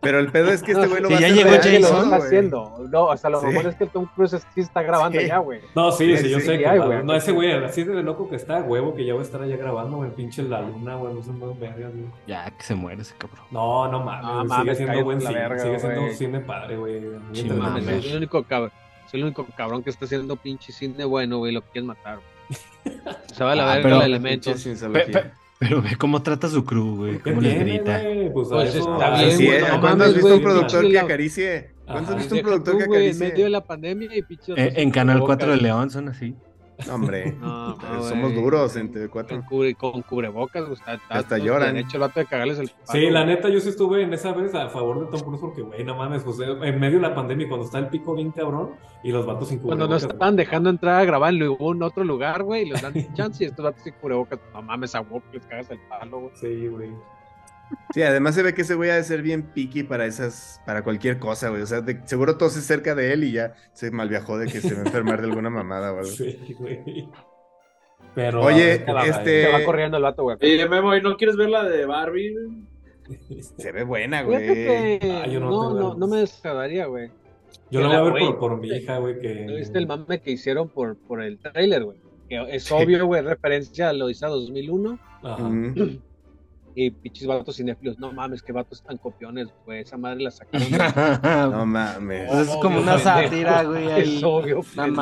Pero 0.00 0.20
el 0.20 0.30
pedo 0.30 0.50
es 0.52 0.62
que 0.62 0.72
este 0.72 0.86
güey 0.86 1.00
lo 1.02 1.08
Si 1.08 1.14
va 1.14 1.18
a 1.18 1.20
ya 1.22 1.26
hacer 1.28 1.36
llegó 1.36 1.50
que 1.62 1.78
lo 1.80 1.86
Jason, 1.88 2.04
está 2.04 2.16
haciendo. 2.16 2.86
No, 2.92 3.10
hasta 3.10 3.28
lo 3.30 3.40
Sí. 3.40 3.46
mejor 3.46 3.66
es 3.66 3.74
que 3.76 3.84
el 3.84 3.90
Tom 3.90 4.06
Cruise 4.14 4.36
sí 4.54 4.60
está 4.60 4.82
grabando 4.82 5.18
Sí. 5.18 5.26
ya, 5.26 5.38
güey. 5.38 5.60
No, 5.74 5.90
sí, 5.90 6.16
sí, 6.16 6.22
Sí, 6.24 6.30
yo 6.30 6.38
sí, 6.38 6.46
sé 6.46 6.52
sí, 6.52 6.58
que 6.58 6.66
hay, 6.68 6.78
güey. 6.78 7.02
no, 7.02 7.14
ese 7.14 7.32
güey, 7.32 7.52
así 7.64 7.82
de 7.82 8.02
loco 8.02 8.28
que 8.28 8.36
está, 8.36 8.58
huevo, 8.62 8.94
que 8.94 9.04
ya 9.04 9.14
va 9.14 9.20
a 9.20 9.22
estar 9.24 9.40
allá 9.42 9.56
grabando, 9.56 9.96
güey, 9.96 10.10
pinche 10.10 10.42
la 10.42 10.60
luna, 10.60 10.94
güey, 10.96 11.14
no 11.14 11.22
sé, 11.22 11.32
no 11.32 11.54
vergas, 11.54 11.92
güey. 11.92 12.06
Ya, 12.26 12.50
que 12.50 12.62
se 12.62 12.74
muere 12.74 13.02
ese 13.02 13.14
cabrón. 13.16 13.40
No, 13.50 13.88
no 13.90 14.00
mames, 14.04 14.24
No 14.26 14.44
mames, 14.44 14.76
sigue 14.76 14.86
siendo 14.86 15.04
buen 15.04 15.24
la 15.24 15.30
cine, 15.30 15.40
verga, 15.40 15.58
sigue 15.62 15.78
siendo 15.80 16.00
güey. 16.02 16.14
cine 16.14 16.40
padre, 16.40 16.76
güey. 16.76 17.00
Sí, 17.32 17.40
es 17.88 18.04
el 18.06 18.16
único 18.18 18.42
cabrón. 18.44 18.72
Es 19.06 19.14
el 19.14 19.22
único 19.24 19.46
cabrón 19.56 19.82
que 19.82 19.90
está 19.90 20.04
haciendo 20.04 20.36
pinche 20.36 20.72
cine 20.72 21.04
bueno, 21.04 21.38
güey, 21.38 21.52
lo 21.52 21.62
quieren 21.62 21.86
matar. 21.86 22.18
güey. 22.18 22.56
Se 23.34 23.42
va 23.42 23.52
a 23.52 23.54
la 23.56 23.64
Ah, 23.64 23.74
verga 23.76 23.82
pero- 23.82 23.96
el 23.96 24.02
elemento. 24.12 24.50
Pero 25.58 25.80
ve 25.82 25.96
cómo 25.96 26.22
trata 26.22 26.48
su 26.48 26.64
crew, 26.64 26.96
güey. 26.96 27.18
¿Qué 27.18 27.30
Cómo 27.30 27.40
les 27.40 27.58
grita. 27.58 28.02
Pues, 28.32 28.48
¿Cuándo 28.48 30.04
has 30.04 30.14
visto 30.14 30.34
un 30.34 30.42
productor 30.42 30.82
que 30.82 30.92
la- 30.92 31.00
acaricie? 31.02 31.70
¿Cuándo 31.86 32.10
has 32.12 32.16
visto 32.18 32.34
un 32.34 32.42
productor 32.42 32.74
tú, 32.74 32.78
que 32.80 32.86
güey, 32.86 33.00
en 33.00 33.06
acaricie? 33.10 33.28
medio 33.30 33.44
de 33.44 33.50
la 33.50 33.64
pandemia 33.64 34.16
y 34.16 34.22
pinche 34.22 34.52
Eh, 34.56 34.72
en 34.76 34.90
Canal 34.90 35.20
4 35.20 35.52
de 35.52 35.56
León 35.58 35.90
son 35.90 36.08
así. 36.08 36.34
Hombre, 36.92 37.32
No, 37.40 37.76
pero 37.80 37.94
no, 37.94 38.02
somos 38.02 38.34
duros 38.34 38.76
en 38.76 38.88
Con, 38.88 39.26
TV4. 39.26 39.46
cubre- 39.48 39.76
con 39.76 40.02
cubrebocas, 40.02 40.68
está 40.70 41.00
Hasta 41.08 41.38
lloran. 41.38 41.74
derecho 41.74 41.96
el 41.96 42.00
vato 42.02 42.20
de 42.20 42.26
cagarles 42.26 42.58
el 42.58 42.68
Sí, 42.68 42.74
palo, 42.86 43.10
la 43.10 43.22
güey. 43.24 43.34
neta, 43.34 43.48
yo 43.48 43.60
sí 43.60 43.68
estuve 43.70 44.02
en 44.02 44.12
esa 44.12 44.32
vez 44.32 44.54
a 44.54 44.68
favor 44.68 45.00
de 45.00 45.06
Tom 45.10 45.20
Cruise 45.26 45.40
porque, 45.40 45.62
güey, 45.62 45.84
no 45.84 45.96
mames, 45.96 46.22
pues 46.22 46.38
en 46.40 46.78
medio 46.80 46.96
de 46.96 47.08
la 47.08 47.14
pandemia, 47.14 47.48
cuando 47.48 47.66
está 47.66 47.78
el 47.78 47.88
pico 47.88 48.14
bien 48.14 48.30
cabrón 48.30 48.72
y 49.02 49.10
los 49.12 49.24
vatos 49.26 49.48
sin 49.48 49.58
Cuando 49.60 49.86
nos 49.88 50.02
cubrebocas, 50.02 50.14
estaban 50.14 50.36
dejando 50.36 50.70
entrar 50.70 51.00
a 51.00 51.04
grabar 51.04 51.32
en 51.34 51.42
algún 51.42 51.82
otro 51.82 52.04
lugar, 52.04 52.42
güey, 52.42 52.62
y 52.62 52.70
les 52.70 52.82
dan 52.82 52.92
chance 53.14 53.42
y 53.42 53.46
estos 53.46 53.64
vatos 53.64 53.82
sin 53.82 53.94
cubrebocas, 53.94 54.38
no 54.52 54.62
mames, 54.62 54.94
a 54.94 55.02
que 55.02 55.20
les 55.38 55.46
cagas 55.46 55.70
el 55.70 55.78
palo, 55.88 56.20
güey. 56.20 56.32
Sí, 56.34 56.66
güey. 56.68 56.90
Sí, 57.94 58.02
además 58.02 58.34
se 58.34 58.42
ve 58.42 58.54
que 58.54 58.62
ese 58.62 58.74
güey 58.74 58.90
ha 58.90 58.96
de 58.96 59.04
ser 59.04 59.22
bien 59.22 59.42
picky 59.52 59.82
para 59.82 60.06
esas, 60.06 60.60
para 60.66 60.82
cualquier 60.84 61.18
cosa, 61.18 61.48
güey. 61.48 61.62
O 61.62 61.66
sea, 61.66 61.80
de- 61.80 62.00
seguro 62.06 62.36
tose 62.36 62.60
cerca 62.60 62.94
de 62.94 63.12
él 63.12 63.24
y 63.24 63.32
ya 63.32 63.54
se 63.72 63.90
malviajó 63.90 64.38
de 64.38 64.46
que 64.46 64.60
se 64.60 64.74
va 64.74 64.80
a 64.82 64.84
enfermar 64.84 65.20
de 65.20 65.28
alguna 65.28 65.50
mamada 65.50 65.92
o 65.92 65.98
algo. 65.98 66.10
Sí, 66.10 66.38
güey. 66.58 67.08
Pero. 68.14 68.42
Oye, 68.42 68.84
a 68.86 68.92
ver, 68.92 69.02
¿qué 69.04 69.10
este- 69.10 69.42
Se 69.46 69.52
va 69.52 69.64
corriendo 69.64 69.96
el 69.96 70.02
vato, 70.02 70.22
güey. 70.22 70.36
Oye, 70.40 70.68
Memo, 70.68 70.94
¿y 70.96 71.02
no 71.02 71.16
quieres 71.16 71.36
ver 71.36 71.48
la 71.50 71.64
de 71.64 71.84
Barbie? 71.86 72.34
Se 73.58 73.72
ve 73.72 73.84
buena, 73.84 74.22
güey. 74.22 74.38
que 74.46 74.98
Ah, 75.24 75.26
yo 75.26 75.38
no 75.40 75.50
no, 75.74 75.94
no, 75.94 76.06
me 76.08 76.18
desagradaría, 76.18 76.86
güey. 76.86 77.10
Yo 77.70 77.80
lo 77.80 77.88
voy 77.88 77.96
a 77.96 78.02
ver 78.02 78.12
por, 78.18 78.38
por 78.38 78.60
mi 78.60 78.68
hija, 78.68 78.98
güey, 78.98 79.18
que. 79.20 79.44
¿No 79.46 79.54
viste 79.56 79.78
el 79.78 79.86
mame 79.86 80.20
que 80.20 80.30
hicieron 80.32 80.68
por, 80.68 80.96
por 80.96 81.22
el 81.22 81.38
trailer, 81.38 81.84
güey? 81.84 81.98
Que 82.28 82.42
es 82.56 82.70
obvio, 82.72 83.06
güey, 83.06 83.22
referencia 83.22 83.88
a 83.90 83.92
lo 83.92 84.06
Odisea 84.06 84.28
2001 84.28 84.98
Ajá. 85.22 85.48
Y 86.78 86.90
pinches 86.90 87.26
vatos 87.26 87.56
cinéfilos. 87.56 87.98
No 87.98 88.12
mames, 88.12 88.42
qué 88.42 88.52
vatos 88.52 88.82
tan 88.82 88.98
copiones, 88.98 89.48
güey. 89.64 89.80
Esa 89.80 89.96
madre 89.96 90.22
la 90.24 90.30
sacaron. 90.30 90.68
No 91.50 91.64
mames. 91.64 92.28
Pues 92.30 92.48
es 92.48 92.56
como 92.56 92.80
una 92.80 92.98
sátira, 92.98 93.62
güey. 93.64 93.90
ahí. 93.90 94.16
Es 94.18 94.22
obvio, 94.22 94.60
así. 94.60 94.78
güey. 94.78 94.92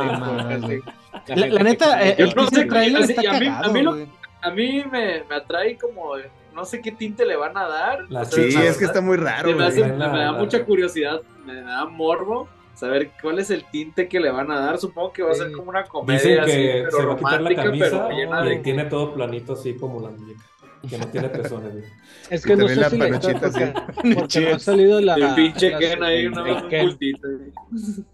La 1.26 1.36
La, 1.36 1.36
gente 1.36 1.50
la 1.50 1.62
neta, 1.64 1.98
que- 1.98 2.22
el 2.22 2.34
no 2.36 2.46
sé, 2.46 2.64
trailer 2.66 3.02
está 3.10 3.36
a 3.36 3.40
mí- 3.40 3.46
a 3.48 3.68
mí 3.70 3.82
lo-. 3.82 4.06
A 4.42 4.50
mí 4.50 4.84
me, 4.90 5.24
me 5.28 5.34
atrae 5.34 5.76
como, 5.76 6.10
no 6.54 6.64
sé 6.64 6.80
qué 6.80 6.92
tinte 6.92 7.24
le 7.26 7.34
van 7.34 7.56
a 7.56 7.66
dar. 7.66 8.04
La 8.08 8.20
O 8.20 8.24
sea, 8.24 8.44
Sí, 8.44 8.56
es 8.56 8.76
que 8.78 8.84
está 8.84 9.00
muy 9.00 9.16
raro, 9.16 9.50
me, 9.56 9.64
hace- 9.64 9.80
güey. 9.80 9.98
La- 9.98 10.08
me 10.12 10.18
da 10.20 10.32
la- 10.32 10.38
mucha 10.38 10.64
curiosidad, 10.64 11.22
me 11.44 11.60
da 11.62 11.86
morbo 11.86 12.46
saber 12.74 13.10
cuál 13.22 13.38
es 13.40 13.50
el 13.50 13.64
tinte 13.64 14.06
que 14.08 14.20
le 14.20 14.30
van 14.30 14.50
a 14.52 14.60
dar. 14.60 14.78
Supongo 14.78 15.12
que 15.12 15.22
va 15.24 15.32
a 15.32 15.34
ser 15.34 15.50
como 15.52 15.70
una 15.70 15.84
comedia 15.84 16.18
Dicen 16.20 16.40
así, 16.40 16.52
que 16.52 16.82
pero 16.84 16.96
se 16.98 17.04
va 17.06 17.12
a 17.14 17.16
quitar 17.16 17.42
la 17.42 17.54
camisa 17.54 17.90
pero 17.90 18.10
llena 18.10 18.52
y 18.54 18.62
tiene 18.62 18.84
todo 18.84 19.14
planito 19.14 19.54
así 19.54 19.74
como 19.76 20.00
la 20.00 20.10
muñeca. 20.10 20.42
Que 20.88 20.98
no 20.98 21.06
tiene 21.08 21.28
pezones, 21.28 21.72
güey. 21.72 21.84
Es 22.30 22.44
Y 22.44 22.48
que 22.48 22.56
no 22.56 22.68
sé 22.68 22.76
la 22.76 22.90
si 22.90 22.96
la 22.96 23.08
porque, 23.08 23.74
porque 24.14 24.40
no 24.40 24.56
ha 24.56 24.58
salido 24.58 25.00
la. 25.00 25.14
El 25.14 25.34
pinche 25.34 25.70
la- 25.70 25.78
Ken 25.78 26.02
ahí, 26.02 26.26
una 26.26 26.62
cultito. 26.68 27.28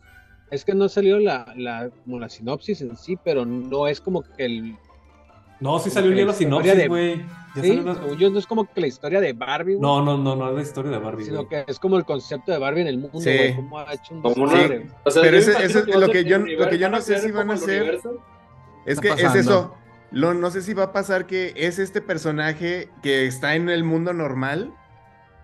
Es 0.51 0.65
que 0.65 0.75
no 0.75 0.87
ha 0.87 0.89
salido 0.89 1.21
la, 1.21 1.53
la, 1.57 1.91
como 2.05 2.19
la 2.19 2.29
sinopsis 2.29 2.81
en 2.83 2.97
sí, 2.97 3.17
pero 3.25 3.47
no 3.47 3.87
es 3.87 4.01
como 4.01 4.23
que 4.23 4.45
el. 4.45 4.77
No, 5.61 5.79
sí 5.79 5.91
salió 5.91 6.11
ya 6.13 6.25
la 6.25 6.33
sinopsis, 6.33 6.89
güey. 6.89 7.23
Sí, 7.61 7.83
yo, 8.19 8.31
no 8.31 8.39
es 8.39 8.47
como 8.47 8.65
que 8.73 8.81
la 8.81 8.87
historia 8.87 9.21
de 9.21 9.33
Barbie, 9.33 9.75
güey, 9.75 9.81
No, 9.83 10.03
no, 10.05 10.17
no, 10.17 10.35
no 10.37 10.49
es 10.51 10.55
la 10.57 10.63
historia 10.63 10.91
de 10.93 10.99
Barbie, 10.99 11.25
sino 11.25 11.45
güey. 11.45 11.49
que 11.49 11.65
es 11.71 11.79
como 11.79 11.97
el 11.99 12.05
concepto 12.05 12.51
de 12.53 12.59
Barbie 12.59 12.81
en 12.83 12.87
el 12.89 12.99
mundo, 12.99 13.21
Sí. 13.21 13.31
güey. 13.37 13.55
Cómo 13.57 13.79
ha 13.79 13.93
hecho 13.93 14.15
un 14.15 14.23
una- 14.27 14.67
güey. 14.67 14.87
O 15.05 15.11
sea, 15.11 15.23
Pero 15.23 15.37
ese- 15.37 15.65
es 15.65 15.87
lo 15.87 16.09
que 16.09 16.25
yo- 16.25 16.39
lo 16.39 16.69
que 16.69 16.79
yo 16.79 16.89
no 16.89 17.01
sé 17.01 17.19
si 17.21 17.31
van 17.31 17.51
a 17.51 17.55
hacer-. 17.55 18.01
Es 18.87 18.99
que 19.01 19.09
es 19.11 19.35
eso. 19.37 19.75
Lo, 20.13 20.35
no 20.35 20.51
sé 20.51 20.63
si 20.63 20.75
va 20.75 20.85
a 20.85 20.93
pasar 20.93 21.27
que 21.27 21.53
es 21.57 21.79
este 21.79 22.01
personaje 22.01 22.89
que 23.03 23.27
está 23.27 23.55
en 23.55 23.69
el 23.69 23.85
mundo 23.85 24.13
normal 24.13 24.73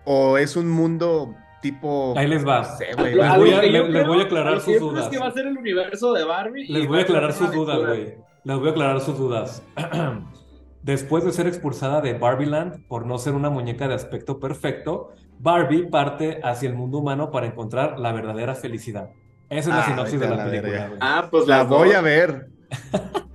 o 0.05 0.37
es 0.37 0.55
un 0.57 0.69
mundo 0.69 1.33
tipo. 1.61 2.13
Ahí 2.17 2.27
les 2.27 2.45
va. 2.45 2.59
No 2.63 2.77
sé, 2.77 2.87
güey. 2.97 3.15
Les 3.15 3.35
voy 3.35 3.51
a- 3.53 3.61
les- 3.61 3.89
les 3.89 4.07
voy 4.07 4.19
a 4.19 4.23
aclarar 4.23 4.59
sus 4.61 4.79
dudas. 4.79 5.05
Es 5.05 5.09
que 5.09 5.17
va 5.19 5.27
a 5.27 5.31
ser 5.31 5.47
el 5.47 5.57
universo 5.57 6.13
de 6.13 6.23
Barbie. 6.25 6.67
Les 6.67 6.87
voy 6.87 6.99
a 6.99 7.01
aclarar 7.03 7.33
sus 7.33 7.51
dudas, 7.51 7.79
güey. 7.79 8.15
Les 8.43 8.57
voy 8.57 8.67
a 8.67 8.71
aclarar 8.71 8.99
sus 9.01 9.17
dudas. 9.17 9.61
Después 10.83 11.25
de 11.25 11.33
ser 11.33 11.47
expulsada 11.47 11.99
de 12.01 12.13
Barbieland 12.13 12.87
por 12.87 13.05
no 13.05 13.17
ser 13.17 13.33
una 13.33 13.49
muñeca 13.49 13.87
de 13.87 13.93
aspecto 13.95 14.39
perfecto, 14.39 15.09
Barbie 15.39 15.87
parte 15.87 16.39
hacia 16.43 16.69
el 16.69 16.75
mundo 16.75 16.99
humano 16.99 17.29
para 17.31 17.45
encontrar 17.45 17.99
la 17.99 18.11
verdadera 18.13 18.55
felicidad. 18.55 19.09
Esa 19.49 19.59
es 19.69 19.75
la 19.75 19.81
Ah, 19.81 19.85
sinopsis 19.85 20.19
de 20.19 20.29
la 20.29 20.35
la 20.37 20.45
película. 20.45 20.91
Ah, 21.01 21.27
pues 21.29 21.45
La 21.47 21.63
voy 21.63 21.91
a 21.91 22.01
ver. 22.01 22.47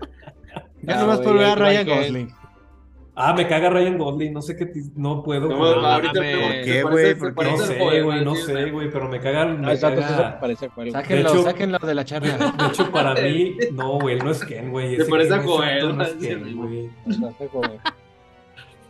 Ya 0.82 0.96
Ah, 0.96 1.00
nomás 1.00 1.20
por 1.20 1.38
ver 1.38 1.46
a 1.46 1.54
Ryan 1.54 1.86
Gosling. 1.86 2.34
Ah, 3.14 3.34
me 3.34 3.46
caga 3.46 3.68
Ryan 3.68 3.98
Gosling, 3.98 4.32
no 4.32 4.40
sé 4.40 4.56
qué, 4.56 4.72
no 4.96 5.22
puedo. 5.22 5.46
No, 5.48 5.74
él. 5.78 5.84
ahorita 5.84 6.12
no, 6.14 6.40
¿Por 6.40 6.64
qué, 6.64 6.82
güey? 6.82 7.14
No 7.14 7.56
sé, 7.58 8.00
güey, 8.02 8.24
no 8.24 8.34
sé, 8.34 8.70
güey, 8.70 8.90
pero 8.90 9.06
me 9.08 9.20
caga, 9.20 9.42
Ah, 9.42 9.46
me 9.46 9.72
exacto, 9.72 10.00
sí 10.00 10.08
se 10.08 10.14
caga. 10.14 10.40
parece. 10.40 10.70
Sáquenlo, 10.92 11.30
De 11.32 11.38
hecho- 11.38 11.42
sáquenlo 11.44 11.78
de 11.78 11.94
la 11.94 12.04
charla. 12.06 12.54
De 12.58 12.66
hecho, 12.68 12.90
para 12.90 13.14
mí, 13.14 13.56
no, 13.72 13.98
güey, 14.00 14.18
no 14.18 14.30
es 14.30 14.42
Ken, 14.44 14.70
güey. 14.70 14.96
Se 14.96 15.04
parece 15.04 15.34
a 15.34 15.42
Joel, 15.42 15.94
no 15.96 16.02
es 16.04 16.12
Ken, 16.20 16.56
güey. 16.56 16.90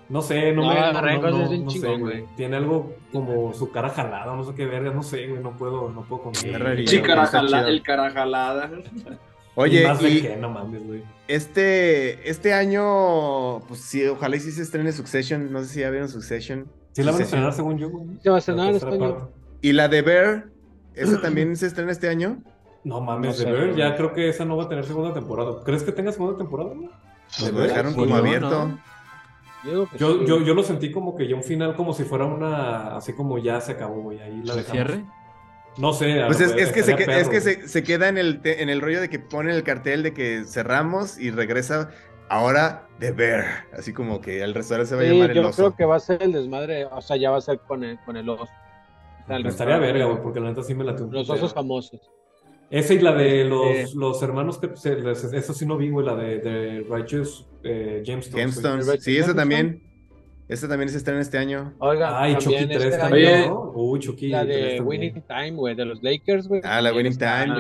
No 0.09 0.21
sé, 0.23 0.53
no, 0.53 0.63
No, 0.63 0.69
me. 0.69 0.75
No, 0.93 1.01
Ryan 1.01 1.21
no, 1.23 1.31
Gosling 1.31 1.41
no, 1.49 1.55
es 1.55 1.61
no 1.65 1.71
sé, 1.71 1.79
chingón, 1.81 2.01
güey. 2.01 2.25
Tiene 2.37 2.57
algo 2.59 2.95
como 3.13 3.53
su 3.55 3.73
cara 3.73 3.89
jalada, 3.89 4.37
no 4.37 4.45
sé 4.45 4.55
qué 4.55 4.67
verga, 4.67 4.93
no 4.93 5.03
sé, 5.03 5.27
güey, 5.27 5.43
no 5.43 5.57
puedo, 5.57 5.91
no 5.91 6.03
puedo 6.03 6.23
con 6.23 6.33
él. 6.45 6.87
Sí, 6.87 7.01
cara 7.01 7.25
está 7.25 7.39
jala- 7.39 7.59
chido. 7.59 7.69
el 7.69 7.83
cara 7.83 8.11
jalada. 8.11 8.71
Oye, 9.55 9.83
y 9.83 9.87
más 9.87 10.01
de 10.01 10.11
y 10.11 10.37
no 10.41 10.49
mames, 10.51 10.87
güey. 10.87 11.03
este, 11.29 12.29
este 12.29 12.55
año, 12.55 13.61
pues 13.69 13.81
sí, 13.81 14.05
ojalá 14.07 14.37
y 14.37 14.41
sí 14.41 14.51
se 14.51 14.63
estrene 14.63 14.93
Succession. 14.93 15.53
No 15.53 15.61
sé 15.61 15.67
si 15.67 15.81
ya 15.81 15.91
vieron 15.91 16.09
Succession. 16.09 16.67
Sí 16.93 17.03
la 17.03 17.13
van 17.13 17.21
a 17.21 17.25
estrenar 17.25 17.53
según 17.53 17.79
yo, 17.79 17.91
güey. 17.91 18.07
Se 18.23 18.31
va 18.31 18.37
a 18.37 18.39
estrenar 18.39 18.75
este 18.75 18.87
año. 18.89 19.19
parte. 19.19 19.33
Y 19.61 19.73
la 19.73 19.89
de 19.89 20.03
Bear, 20.03 20.47
¿esa 20.95 21.21
también 21.23 21.55
se 21.57 21.67
estrena 21.67 21.93
este 21.93 22.09
año? 22.09 22.43
No 22.85 23.01
mames, 23.01 23.29
No 23.29 23.35
sé, 23.35 23.45
de 23.45 23.53
ver, 23.53 23.67
güey. 23.69 23.79
ya 23.79 23.97
creo 23.97 24.13
que 24.15 24.29
esa 24.29 24.45
no 24.45 24.57
va 24.57 24.65
a 24.65 24.69
tener 24.69 24.85
segunda 24.87 25.13
temporada. 25.13 25.63
¿Crees 25.65 25.83
que 25.83 25.93
tenga 25.93 26.13
segunda 26.13 26.37
temporada, 26.39 26.71
güey? 26.75 26.89
Pues 27.39 27.45
¿De 27.47 27.53
lo 27.53 27.61
dejaron 27.61 27.95
como 27.95 28.07
no, 28.07 28.17
abierto. 28.17 28.69
¿no? 28.69 28.79
Yo, 29.65 29.87
Yo, 29.97 30.25
yo, 30.25 30.41
yo 30.43 30.55
lo 30.55 30.63
sentí 30.65 30.91
como 30.91 31.15
que 31.15 31.29
ya 31.29 31.37
un 31.37 31.45
final, 31.45 31.77
como 31.77 31.93
si 31.93 32.03
fuera 32.05 32.25
una. 32.25 32.97
Así 32.97 33.13
como 33.13 33.39
ya 33.39 33.61
se 33.61 33.73
acabó, 33.73 34.03
güey. 34.03 34.19
Ahí 34.21 34.43
la 34.43 34.55
¿El 34.55 34.59
dejamos. 34.59 34.71
cierre? 34.71 35.05
No 35.79 35.93
sé. 35.93 36.23
a 36.23 36.27
Pues 36.27 36.41
es, 36.41 36.53
que, 36.73 36.83
se, 36.83 36.97
que- 36.97 37.05
es 37.21 37.29
que 37.29 37.41
se, 37.41 37.69
se 37.69 37.83
queda 37.83 38.09
en 38.09 38.19
el, 38.19 38.41
te- 38.41 38.63
en 38.63 38.69
el 38.69 38.81
rollo 38.81 39.01
de 39.01 39.09
que 39.09 39.19
ponen 39.19 39.55
el 39.55 39.63
cartel 39.63 40.03
de 40.03 40.13
que 40.13 40.45
cerramos 40.47 41.19
y 41.19 41.31
regresa 41.31 41.91
ahora 42.29 42.87
The 42.99 43.13
Bear. 43.13 43.45
Así 43.77 43.93
como 43.93 44.21
que 44.21 44.43
el 44.43 44.55
restaurante 44.55 44.91
se 44.91 44.97
va 44.97 45.03
a 45.03 45.05
Sí, 45.05 45.11
llamar 45.13 45.31
el 45.31 45.37
yo 45.37 45.49
oso. 45.49 45.57
creo 45.57 45.77
que 45.77 45.85
va 45.85 45.97
a 45.97 46.01
ser 46.01 46.23
el 46.23 46.33
desmadre, 46.33 46.85
o 46.87 47.01
sea, 47.01 47.17
ya 47.17 47.31
va 47.31 47.39
a 47.39 47.41
ser 47.41 47.59
con 47.61 47.85
el, 47.85 47.99
con 48.05 48.17
el 48.17 48.29
oso. 48.29 48.45
O 48.45 49.27
sea, 49.27 49.37
el 49.37 49.47
Estaría 49.47 49.79
verga, 49.79 50.05
güey, 50.07 50.23
porque 50.23 50.41
la 50.41 50.49
neta 50.51 50.63
sí 50.63 50.75
me 50.75 50.85
la 50.85 50.95
tengo. 50.97 51.11
Los 51.13 51.29
osos 51.31 51.55
famosos. 51.55 52.01
Esa 52.71 52.95
y 52.95 53.01
la 53.01 53.13
de 53.13 53.45
los, 53.45 53.95
los 53.95 54.23
hermanos 54.23 54.59
que. 54.59 54.71
Eso 54.75 55.53
sí 55.55 55.67
no 55.67 55.77
vi, 55.77 55.91
güey, 55.91 56.07
la 56.07 56.17
de, 56.17 56.39
de 56.39 56.87
Righteous 56.89 57.47
eh, 57.63 58.03
Gemstones. 58.05 58.91
Sí, 59.01 59.17
esa 59.19 59.35
también. 59.35 59.83
Esa 60.49 60.69
también 60.69 60.89
se 60.91 60.99
estrena 60.99 61.21
este 61.21 61.39
año. 61.39 61.73
Oiga, 61.79 62.21
Ay, 62.21 62.35
Chucky 62.37 62.57
también 62.57 62.69
3 62.81 62.85
este 62.85 62.99
también, 62.99 63.35
año, 63.35 63.49
¿no? 63.49 63.73
Uy, 63.75 64.01
Chucky 64.01 64.29
La 64.29 64.43
3 64.45 64.75
de. 64.75 64.81
Winning 64.83 65.23
Time, 65.27 65.53
güey, 65.53 65.75
de 65.75 65.85
los 65.85 66.03
Lakers, 66.03 66.49
güey. 66.49 66.61
Ah, 66.65 66.81
la 66.83 66.93
Winning 66.93 67.13
este 67.13 67.25
Time. 67.25 67.55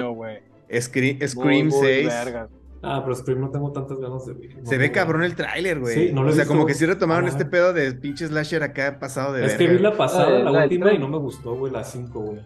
Scream, 0.81 1.17
Muy, 1.19 1.29
Scream 1.29 1.69
muy 1.69 1.81
6. 1.87 2.07
vergas. 2.09 2.51
Ah, 2.83 3.01
pero 3.05 3.15
Scream 3.15 3.41
no 3.41 3.51
tengo 3.51 3.71
tantas 3.73 3.99
ganas 3.99 4.27
de 4.27 4.33
ver. 4.35 4.51
Se 4.65 4.77
ve 4.77 4.91
cabrón 4.91 5.23
el 5.23 5.37
tráiler, 5.37 5.79
güey. 5.79 5.95
Sí, 5.95 6.13
no 6.13 6.23
lo 6.23 6.29
he 6.29 6.33
o 6.33 6.35
sea, 6.35 6.43
visto. 6.43 6.55
como 6.55 6.67
que 6.67 6.75
sí 6.75 6.85
retomaron 6.85 7.27
Ah. 7.27 7.29
este 7.29 7.45
pedo 7.45 7.73
de 7.73 7.93
pinche 7.93 8.27
slasher 8.27 8.63
acá 8.65 8.99
pasado 8.99 9.33
de 9.33 9.47
Es 9.47 9.55
que 9.55 9.69
vi 9.69 9.79
la 9.79 9.97
pasada, 9.97 10.31
La 10.31 10.37
de- 10.39 10.45
la, 10.45 10.51
la 10.51 10.63
última, 10.65 10.93
y 10.93 10.99
no 10.99 11.09
me 11.09 11.19
gustó, 11.19 11.55
güey, 11.55 11.73
la 11.73 11.85
5, 11.85 12.21
güey. 12.21 12.41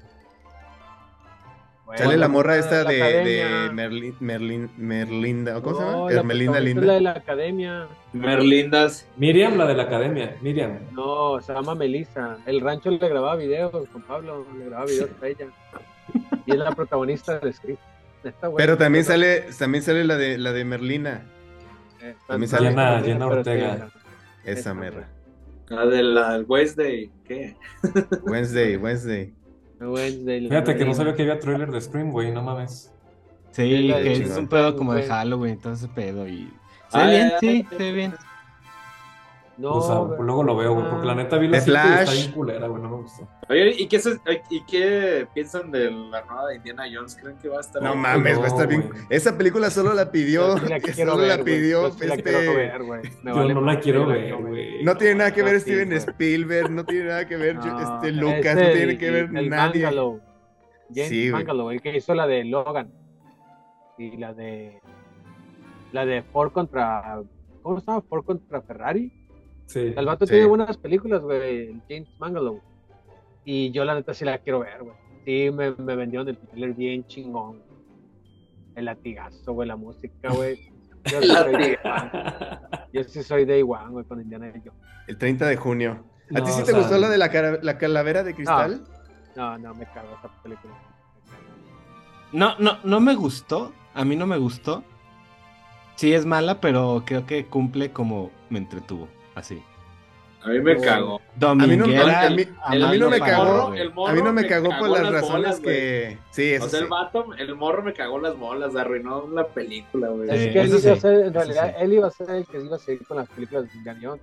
Güey, 1.86 1.98
Sale 2.00 2.16
la 2.16 2.26
morra 2.26 2.56
esta 2.58 2.82
la 2.82 2.90
de, 2.90 3.70
Merlin, 3.72 4.16
Merlin, 4.18 4.70
Merlinda, 4.76 5.56
¿o 5.58 5.62
¿cómo 5.62 6.08
se 6.08 6.16
llama? 6.16 6.28
es 6.58 6.64
Linda. 6.64 6.82
la 6.84 6.92
de 6.94 7.00
la 7.00 7.10
academia. 7.12 7.86
Merlindas. 8.12 9.08
Miriam, 9.16 9.56
la 9.56 9.66
de 9.66 9.74
la 9.74 9.84
academia. 9.84 10.36
Miriam. 10.42 10.80
No, 10.92 11.40
se 11.40 11.52
llama 11.54 11.76
Melissa. 11.76 12.38
El 12.44 12.60
rancho 12.60 12.90
le 12.90 12.98
grababa 12.98 13.36
videos 13.36 13.70
con 13.92 14.02
Pablo, 14.02 14.44
le 14.58 14.64
grababa 14.64 14.86
videos 14.86 15.10
a 15.22 15.26
ella. 15.28 15.46
Y 16.44 16.50
es 16.52 16.58
la 16.58 16.72
protagonista 16.72 17.38
del 17.38 17.54
script. 17.54 17.80
Pero 18.56 18.76
también 18.76 19.04
sale, 19.04 19.44
también 19.56 19.84
sale 19.84 20.02
la 20.04 20.16
de 20.16 20.38
la 20.38 20.52
de 20.52 20.64
Merlina, 20.64 21.22
Eh, 22.02 22.16
también 22.26 22.48
sale- 22.50 22.68
Ortega. 23.22 23.74
esa 24.44 24.60
Esa, 24.60 24.74
merra. 24.74 25.08
La 25.68 25.86
de 25.86 26.02
la 26.02 26.40
Wednesday. 26.48 27.12
¿Qué? 27.24 27.54
Wednesday, 28.24 28.76
Wednesday. 28.76 29.32
Wednesday, 29.80 30.48
Fíjate 30.48 30.76
que 30.76 30.84
no 30.84 30.94
sabía 30.94 31.14
que 31.14 31.22
había 31.22 31.38
trailer 31.38 31.70
de 31.70 31.80
Scream, 31.80 32.10
güey, 32.12 32.32
no 32.32 32.42
mames. 32.42 32.92
Sí, 33.50 33.62
que 33.92 34.12
es 34.12 34.36
un 34.36 34.48
pedo 34.48 34.76
como 34.76 34.92
de 34.92 35.00
Güey. 35.00 35.10
Halloween, 35.10 35.58
todo 35.58 35.72
ese 35.72 35.88
pedo. 35.88 36.26
Y... 36.28 36.50
Se 36.88 36.98
Ah, 36.98 37.06
ve 37.06 37.10
bien, 37.16 37.32
sí, 37.40 37.66
se 37.70 37.76
ve 37.76 37.92
bien. 37.92 38.14
No, 39.58 39.72
o 39.72 39.80
sea, 39.80 39.96
güey. 39.96 40.20
luego 40.22 40.42
lo 40.42 40.54
veo, 40.54 40.74
güey, 40.74 40.90
porque 40.90 41.06
la 41.06 41.14
neta 41.14 41.38
vi 41.38 41.48
la 41.48 41.58
The 41.58 41.64
5 41.64 41.72
y 41.72 41.76
está 41.76 41.96
Flash. 42.02 42.20
bien 42.20 42.32
culera, 42.32 42.66
güey, 42.66 42.82
no 42.82 42.90
me 42.90 42.96
gustó. 42.96 43.26
Oye, 43.48 43.74
¿y 43.78 43.86
qué, 43.88 43.98
se- 44.00 44.20
¿y 44.50 44.64
qué 44.66 45.26
piensan 45.32 45.70
de 45.70 45.90
la 45.90 46.22
nueva 46.26 46.48
de 46.48 46.56
Indiana 46.56 46.84
Jones? 46.92 47.16
¿Creen 47.20 47.38
que 47.38 47.48
va 47.48 47.56
a 47.56 47.60
estar 47.60 47.80
No 47.82 47.90
bien? 47.92 48.02
mames, 48.02 48.38
va 48.38 48.44
a 48.44 48.48
estar 48.48 48.62
No, 48.64 48.68
bien. 48.68 48.90
Esa 49.08 49.38
película 49.38 49.70
solo 49.70 49.94
la 49.94 50.10
pidió, 50.12 50.58
la 50.58 50.78
que 50.80 50.92
solo 50.92 51.16
ver, 51.16 51.38
la 51.38 51.42
pidió 51.44 51.82
la 51.82 51.88
este- 51.88 52.22
quiero 52.22 52.54
ver, 52.54 52.82
güey. 52.82 53.02
Me 53.22 53.30
Yo 53.32 53.36
vale 53.38 53.54
no 53.54 53.60
la 53.62 53.80
quiero 53.80 54.06
ver, 54.06 54.34
güey. 54.36 54.84
No 54.84 54.94
tiene 54.98 55.14
nada 55.14 55.32
que 55.32 55.42
ver 55.42 55.54
No, 55.54 55.60
Steven. 55.60 55.92
Spielberg, 55.94 56.70
no 56.70 56.84
tiene 56.84 57.04
nada 57.06 57.26
que 57.26 57.36
ver 57.38 57.54
No, 57.56 57.80
este 57.96 58.08
es 58.08 58.14
Lucas, 58.14 58.54
no 58.56 58.70
tiene 58.72 58.98
que 58.98 59.10
ver 59.10 59.30
el 59.34 59.48
nadie. 59.48 59.84
Bungalow. 59.86 60.20
James 60.94 61.08
Sí, 61.08 61.30
güey. 61.30 61.42
Bungalow, 61.42 61.70
el 61.70 61.80
que 61.80 61.96
hizo 61.96 62.14
la 62.14 62.26
de 62.26 62.44
Logan. 62.44 62.92
Y 63.96 64.18
la 64.18 64.34
de. 64.34 64.80
la 65.92 66.04
de 66.04 66.22
Ford 66.24 66.52
contra. 66.52 67.22
¿Cómo 67.62 67.80
se 67.80 67.86
llama? 67.86 68.02
Ford 68.06 68.24
contra 68.24 68.60
Ferrari. 68.60 69.10
Sí. 69.66 69.92
El 69.96 70.06
vato 70.06 70.26
Sí. 70.26 70.32
tiene 70.32 70.46
buenas 70.46 70.76
películas, 70.76 71.20
güey. 71.22 71.68
el 71.68 71.82
James 71.88 72.08
Mangold. 72.18 72.60
Y 73.44 73.70
yo, 73.72 73.84
la 73.84 73.94
neta, 73.94 74.14
sí 74.14 74.24
la 74.24 74.38
quiero 74.38 74.60
ver, 74.60 74.82
güey. 74.82 74.96
Sí, 75.24 75.50
me, 75.52 75.72
me 75.72 75.96
vendieron 75.96 76.28
el 76.28 76.36
trailer 76.38 76.74
bien 76.74 77.04
chingón. 77.06 77.62
El 78.74 78.84
latigazo, 78.84 79.52
güey, 79.52 79.66
la 79.68 79.76
música, 79.76 80.30
güey. 80.32 80.70
Yo 81.06 81.20
sí 81.22 81.28
soy 81.28 81.52
day 81.52 81.76
one. 81.84 82.10
Yo 82.92 83.04
sí 83.04 83.22
soy 83.22 83.44
day 83.44 83.62
one, 83.62 83.90
güey, 83.90 84.04
con 84.04 84.20
Indiana 84.20 84.50
Jones. 84.52 84.72
El 85.06 85.16
30 85.18 85.46
de 85.46 85.56
junio. 85.56 86.04
¿A 86.34 86.40
No, 86.40 86.44
ti 86.44 86.50
sí 86.52 86.60
te 86.64 86.72
sea- 86.72 86.78
gustó 86.80 86.98
la 86.98 87.08
de 87.08 87.18
la, 87.18 87.30
cara- 87.30 87.60
la 87.62 87.78
calavera 87.78 88.22
de 88.24 88.34
cristal? 88.34 88.82
No, 89.36 89.56
no, 89.58 89.74
me 89.74 89.86
cago 89.86 90.08
esa 90.18 90.42
película. 90.42 90.74
No, 92.32 92.58
no, 92.58 92.78
no 92.84 93.00
me 93.00 93.14
gustó. 93.14 93.72
A 93.94 94.04
mí 94.04 94.16
no 94.16 94.26
me 94.26 94.36
gustó. 94.36 94.82
Sí 95.94 96.12
es 96.12 96.26
mala, 96.26 96.60
pero 96.60 97.04
creo 97.06 97.24
que 97.24 97.46
cumple 97.46 97.92
como 97.92 98.30
me 98.50 98.58
entretuvo. 98.58 99.08
Así. 99.36 99.62
A 100.42 100.48
mí 100.50 100.60
me 100.60 100.76
cagó. 100.80 101.16
A 101.16 101.54
mí 101.54 101.76
no, 101.76 101.86
Dominguera, 101.86 102.26
a 102.26 102.30
mí, 102.30 102.44
a 102.62 102.70
mí 102.90 102.98
no 102.98 103.10
me 103.10 103.18
cagó. 103.18 103.44
para- 103.44 103.54
morro- 103.64 103.74
el 103.74 103.92
morro 103.94 104.10
A 104.10 104.14
mí 104.14 104.22
no 104.22 104.32
me 104.32 104.46
cagó 104.46 104.68
por 104.78 104.88
las 104.90 105.02
las 105.02 105.12
razones 105.12 105.32
bolas, 105.32 105.60
que. 105.60 106.18
Sí, 106.30 106.52
eso 106.52 106.66
O 106.66 106.68
sea, 106.68 106.78
sí. 106.78 106.84
el 106.84 106.90
vato, 106.90 107.26
el 107.36 107.54
morro 107.56 107.82
me 107.82 107.92
cagó 107.92 108.18
las 108.20 108.36
bolas, 108.38 108.76
arruinó 108.76 109.28
la 109.28 109.46
película, 109.48 110.08
güey. 110.08 110.28
Sí, 110.28 110.34
Es 110.36 110.52
que 110.52 110.60
él 110.60 110.68
iba 110.68 110.92
a 110.92 110.96
ser, 110.96 111.26
en 111.26 111.34
realidad, 111.34 111.74
sí. 111.76 111.84
él 111.84 111.92
iba 111.92 112.06
a 112.06 112.10
ser 112.10 112.30
el 112.30 112.46
que 112.46 112.60
iba 112.60 112.76
a 112.76 112.78
seguir 112.78 113.06
con 113.06 113.16
las 113.16 113.28
películas 113.28 113.64
de 113.64 113.94
Jones. 114.00 114.22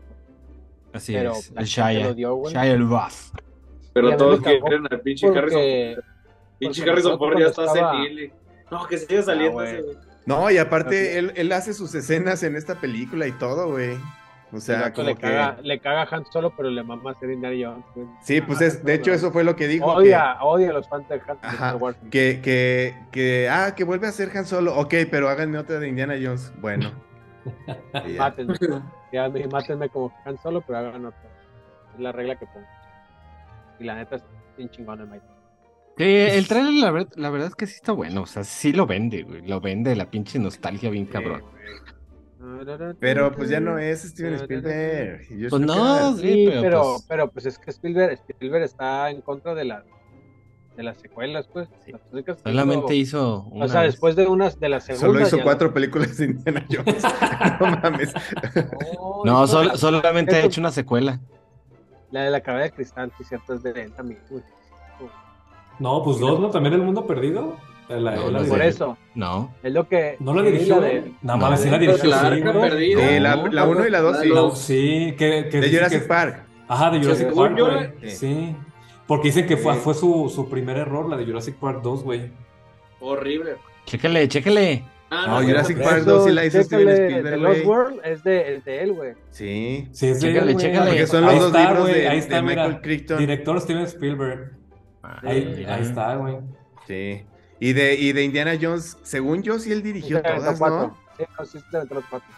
Así 0.94 1.14
pero 1.14 1.32
es. 1.34 1.52
El 1.58 1.66
Shia. 1.66 2.08
lo 2.08 2.14
dio, 2.14 2.36
güey. 2.36 2.54
Shia. 2.54 2.66
Y 2.68 2.70
a 2.72 3.22
Pero 3.94 4.18
todos 4.18 4.40
quieren 4.42 4.88
al 4.90 5.02
pinche 5.02 5.28
porque- 5.28 5.40
Harrison 5.40 6.04
Pinche 6.60 6.90
Harrison 6.90 7.18
Ford 7.18 7.38
ya 7.40 7.48
está 7.48 7.68
senil. 7.68 8.32
No, 8.72 8.88
que 8.88 8.98
sigue 8.98 9.22
saliendo 9.22 9.60
Ah, 9.60 9.66
ese, 9.68 9.82
güey. 9.82 9.96
güey. 9.96 10.06
No, 10.26 10.50
y 10.50 10.58
aparte, 10.58 11.18
él, 11.20 11.34
él 11.36 11.52
hace 11.52 11.74
sus 11.74 11.94
escenas 11.96 12.44
en 12.44 12.56
esta 12.56 12.80
película 12.80 13.28
y 13.28 13.34
todo, 13.34 13.72
güey. 13.72 13.98
O 14.54 14.60
sea, 14.60 14.94
como 14.94 15.08
le, 15.10 15.16
que. 15.16 15.22
caga, 15.22 15.58
le 15.62 15.80
caga 15.80 16.04
a 16.04 16.16
Han 16.16 16.26
Solo, 16.32 16.54
pero 16.56 16.70
le 16.70 16.84
mama 16.84 17.12
hacer 17.12 17.32
Indiana 17.32 17.56
Jones. 17.96 18.08
Sí, 18.22 18.40
pues 18.42 18.62
es, 18.62 18.84
de 18.86 18.94
hecho, 18.94 19.12
eso 19.12 19.32
fue 19.32 19.44
lo 19.44 19.56
que 19.56 19.68
dijo. 19.68 19.86
que- 19.94 20.02
Odia, 20.04 20.38
odia 20.44 20.70
a 20.70 20.74
los 20.74 20.88
fans 20.88 21.08
de 21.10 21.16
Han 21.16 21.22
de 21.42 21.48
Ajá, 21.48 21.54
Star 21.68 21.76
Wars. 21.78 21.98
Que, 22.12 22.40
que, 22.42 22.96
que, 23.12 23.50
ah, 23.50 23.74
que 23.76 23.84
vuelve 23.84 24.08
a 24.08 24.12
ser 24.12 24.30
Han 24.38 24.46
Solo. 24.46 24.76
Ok, 24.78 24.94
pero 25.10 25.28
háganme 25.30 25.58
otra 25.58 25.80
de 25.80 25.88
Indiana 25.88 26.16
Jones. 26.22 26.54
Bueno. 26.62 26.92
Ya. 28.08 28.20
Mátenme. 28.20 28.56
Ya, 29.12 29.28
me- 29.30 29.48
mátenme 29.48 29.90
como 29.90 30.14
Han 30.26 30.38
Solo, 30.42 30.62
pero 30.62 30.80
hagan 30.80 31.06
otra. 31.06 31.20
Es 31.94 32.00
la 32.00 32.12
regla 32.12 32.36
que 32.38 32.46
pongo. 32.46 32.66
Y 33.80 33.84
la 33.84 33.96
neta 33.96 34.16
es 34.16 34.24
bien 34.58 34.70
chingón 34.70 35.02
el 35.02 35.08
Mike. 35.08 35.26
Sí, 35.98 36.04
el 36.06 36.48
trailer 36.48 36.74
la, 36.74 36.90
ver- 36.92 37.08
la 37.16 37.30
verdad 37.30 37.50
es 37.50 37.56
que 37.56 37.68
sí 37.68 37.76
está 37.76 37.92
bueno. 37.92 38.22
O 38.22 38.26
sea, 38.26 38.44
sí 38.44 38.72
lo 38.74 38.88
vende, 38.88 39.24
güey. 39.24 39.46
Lo 39.46 39.60
vende 39.62 39.96
la 39.96 40.10
pinche 40.10 40.40
nostalgia 40.40 40.90
bien 40.90 41.06
cabrón. 41.06 41.44
Pero 43.00 43.32
pues 43.32 43.50
ya 43.50 43.60
no 43.60 43.78
es 43.78 44.02
Steven 44.04 44.34
Spielberg. 44.36 45.22
y 45.24 45.28
George 45.40 45.50
Pues 45.50 45.62
no, 45.62 46.16
sí, 46.18 46.22
Sí, 46.22 46.46
pero, 46.48 46.62
pero, 46.62 46.82
pues, 46.84 47.06
pero 47.08 47.32
pues 47.32 47.46
es 47.46 47.58
que 47.60 47.72
Spielberg, 47.72 48.20
Spielberg 48.30 48.64
está 48.64 49.10
en 49.10 49.22
contra 49.22 49.54
de 49.56 49.66
la 49.66 49.84
de 50.76 50.82
las 50.82 50.98
secuelas, 50.98 51.48
pues. 51.54 51.70
Las 51.88 52.02
únicas 52.12 52.38
que 52.42 52.50
solamente 52.50 52.96
hizo- 52.96 53.44
hizo 53.44 53.44
una 53.52 53.66
O 53.66 53.68
sea, 53.68 53.82
vez. 53.82 53.92
después 53.94 54.16
de 54.16 54.26
unas 54.28 54.60
de 54.60 54.70
las 54.70 54.86
segundas. 54.86 55.08
Solo 55.08 55.22
hizo 55.22 55.38
ya 55.38 55.44
cuatro 55.44 55.72
películas 55.72 56.18
de 56.18 56.26
Indiana 56.26 56.66
Jones. 56.72 57.04
no 57.60 57.68
mames. 57.68 58.14
No, 58.96 59.22
No, 59.24 59.44
hizo 59.44 59.54
sol- 59.54 59.68
la- 59.68 59.78
solamente 59.78 60.36
ha 60.36 60.40
hecho 60.44 60.60
una 60.62 60.72
secuela. 60.72 61.20
La 62.10 62.24
de 62.24 62.32
la 62.32 62.42
cabeza 62.42 62.64
de 62.66 62.72
cristal, 62.72 63.12
sí, 63.20 63.24
cierto, 63.24 63.54
es 63.54 63.62
de 63.64 63.70
él 63.84 63.92
también. 63.94 64.20
No, 65.80 66.04
pues 66.04 66.20
dos, 66.20 66.40
¿no? 66.40 66.50
También 66.50 66.74
El 66.76 66.82
Mundo 66.82 67.06
Perdido. 67.06 67.58
La- 67.90 67.98
No, 68.00 68.02
la 68.02 68.16
no 68.16 68.22
Por 68.32 68.44
dirigió. 68.60 68.64
eso, 68.64 68.98
No. 69.16 69.54
es 69.62 69.72
lo 69.74 69.88
que. 69.88 70.16
¿No 70.20 70.34
la 70.34 70.44
sí, 70.44 70.52
dirigió? 70.52 70.80
de-? 70.82 71.12
No 71.22 71.38
mames, 71.38 71.60
sí 71.62 71.70
la 71.70 71.78
dirigió. 71.78 72.10
La 72.10 72.34
sí, 72.36 72.42
perdida. 72.42 73.08
Sí, 73.10 73.20
la, 73.20 73.36
No, 73.36 73.48
la 73.48 73.66
uno 73.66 73.86
y 73.86 73.90
la 73.92 74.02
dos, 74.02 74.20
sí. 74.22 74.30
No, 74.30 74.52
sí, 74.56 75.16
que, 75.18 75.48
que 75.52 75.60
De 75.62 75.70
Jurassic 75.72 76.02
que- 76.02 76.08
Park. 76.08 76.44
Ajá, 76.68 76.90
de 76.92 77.00
Jurassic 77.02 77.28
según 77.28 77.44
Park, 77.44 77.58
yo, 77.58 77.66
güey. 77.72 77.84
eh, 78.02 78.10
Sí. 78.10 78.56
Porque 79.06 79.28
dicen 79.28 79.46
que 79.46 79.58
fue, 79.58 79.74
Sí. 79.76 79.80
fue 79.84 79.94
su, 79.94 80.32
su 80.34 80.50
primer 80.50 80.78
error, 80.78 81.10
la 81.10 81.18
de 81.18 81.26
Jurassic 81.26 81.56
Park 81.56 81.82
2, 81.84 82.04
güey. 82.04 82.32
Horrible. 83.02 83.56
Chéquele, 83.86 84.28
chéquele. 84.30 84.84
Ah, 85.12 85.26
No, 85.28 85.42
no, 85.42 85.48
Jurassic 85.48 85.78
Park 85.84 85.98
Eso, 86.00 86.10
2 86.12 86.26
sí 86.26 86.32
la 86.32 86.46
hizo 86.46 86.64
Steven 86.64 86.88
chécale, 86.88 87.06
Spielberg, 87.08 87.36
The 87.36 87.42
Lost. 87.42 87.66
World 87.66 88.00
es 88.04 88.24
de, 88.24 88.56
es 88.56 88.66
de 88.66 88.82
él, 88.82 88.94
güey. 88.94 89.14
Sí. 89.30 89.88
Sí, 89.92 90.08
es 90.08 90.22
de 90.22 90.34
Chécale, 90.34 90.56
chécale. 90.56 90.88
Porque 90.90 91.08
son 91.08 91.22
los 91.22 91.32
Ahí 91.34 91.40
dos 91.40 91.48
está, 91.48 91.60
libros 91.68 91.82
güey, 91.84 91.94
de, 92.02 92.08
ahí 92.08 92.16
de 92.16 92.20
está, 92.24 92.42
Michael 92.42 92.68
mira. 92.70 92.82
Crichton. 92.82 93.18
Director 93.20 93.62
Steven 93.62 93.84
Spielberg. 93.84 94.52
Ahí, 95.04 95.54
mira. 95.56 95.76
ahí 95.76 95.82
está, 95.84 96.16
güey. 96.16 96.36
Sí. 96.88 97.24
Y 97.66 97.72
de, 97.74 97.96
y 97.96 98.12
de 98.12 98.24
Indiana 98.24 98.58
Jones, 98.62 98.98
según 99.04 99.42
yo, 99.42 99.58
sí 99.58 99.72
él 99.72 99.82
dirigió 99.84 100.18
aventó 100.18 100.54
todas. 100.58 100.60
¿no? 100.60 100.98
Sí, 101.18 101.24
no, 101.40 101.46
sí, 101.46 101.60
los 101.96 102.04
cuatro. 102.10 102.30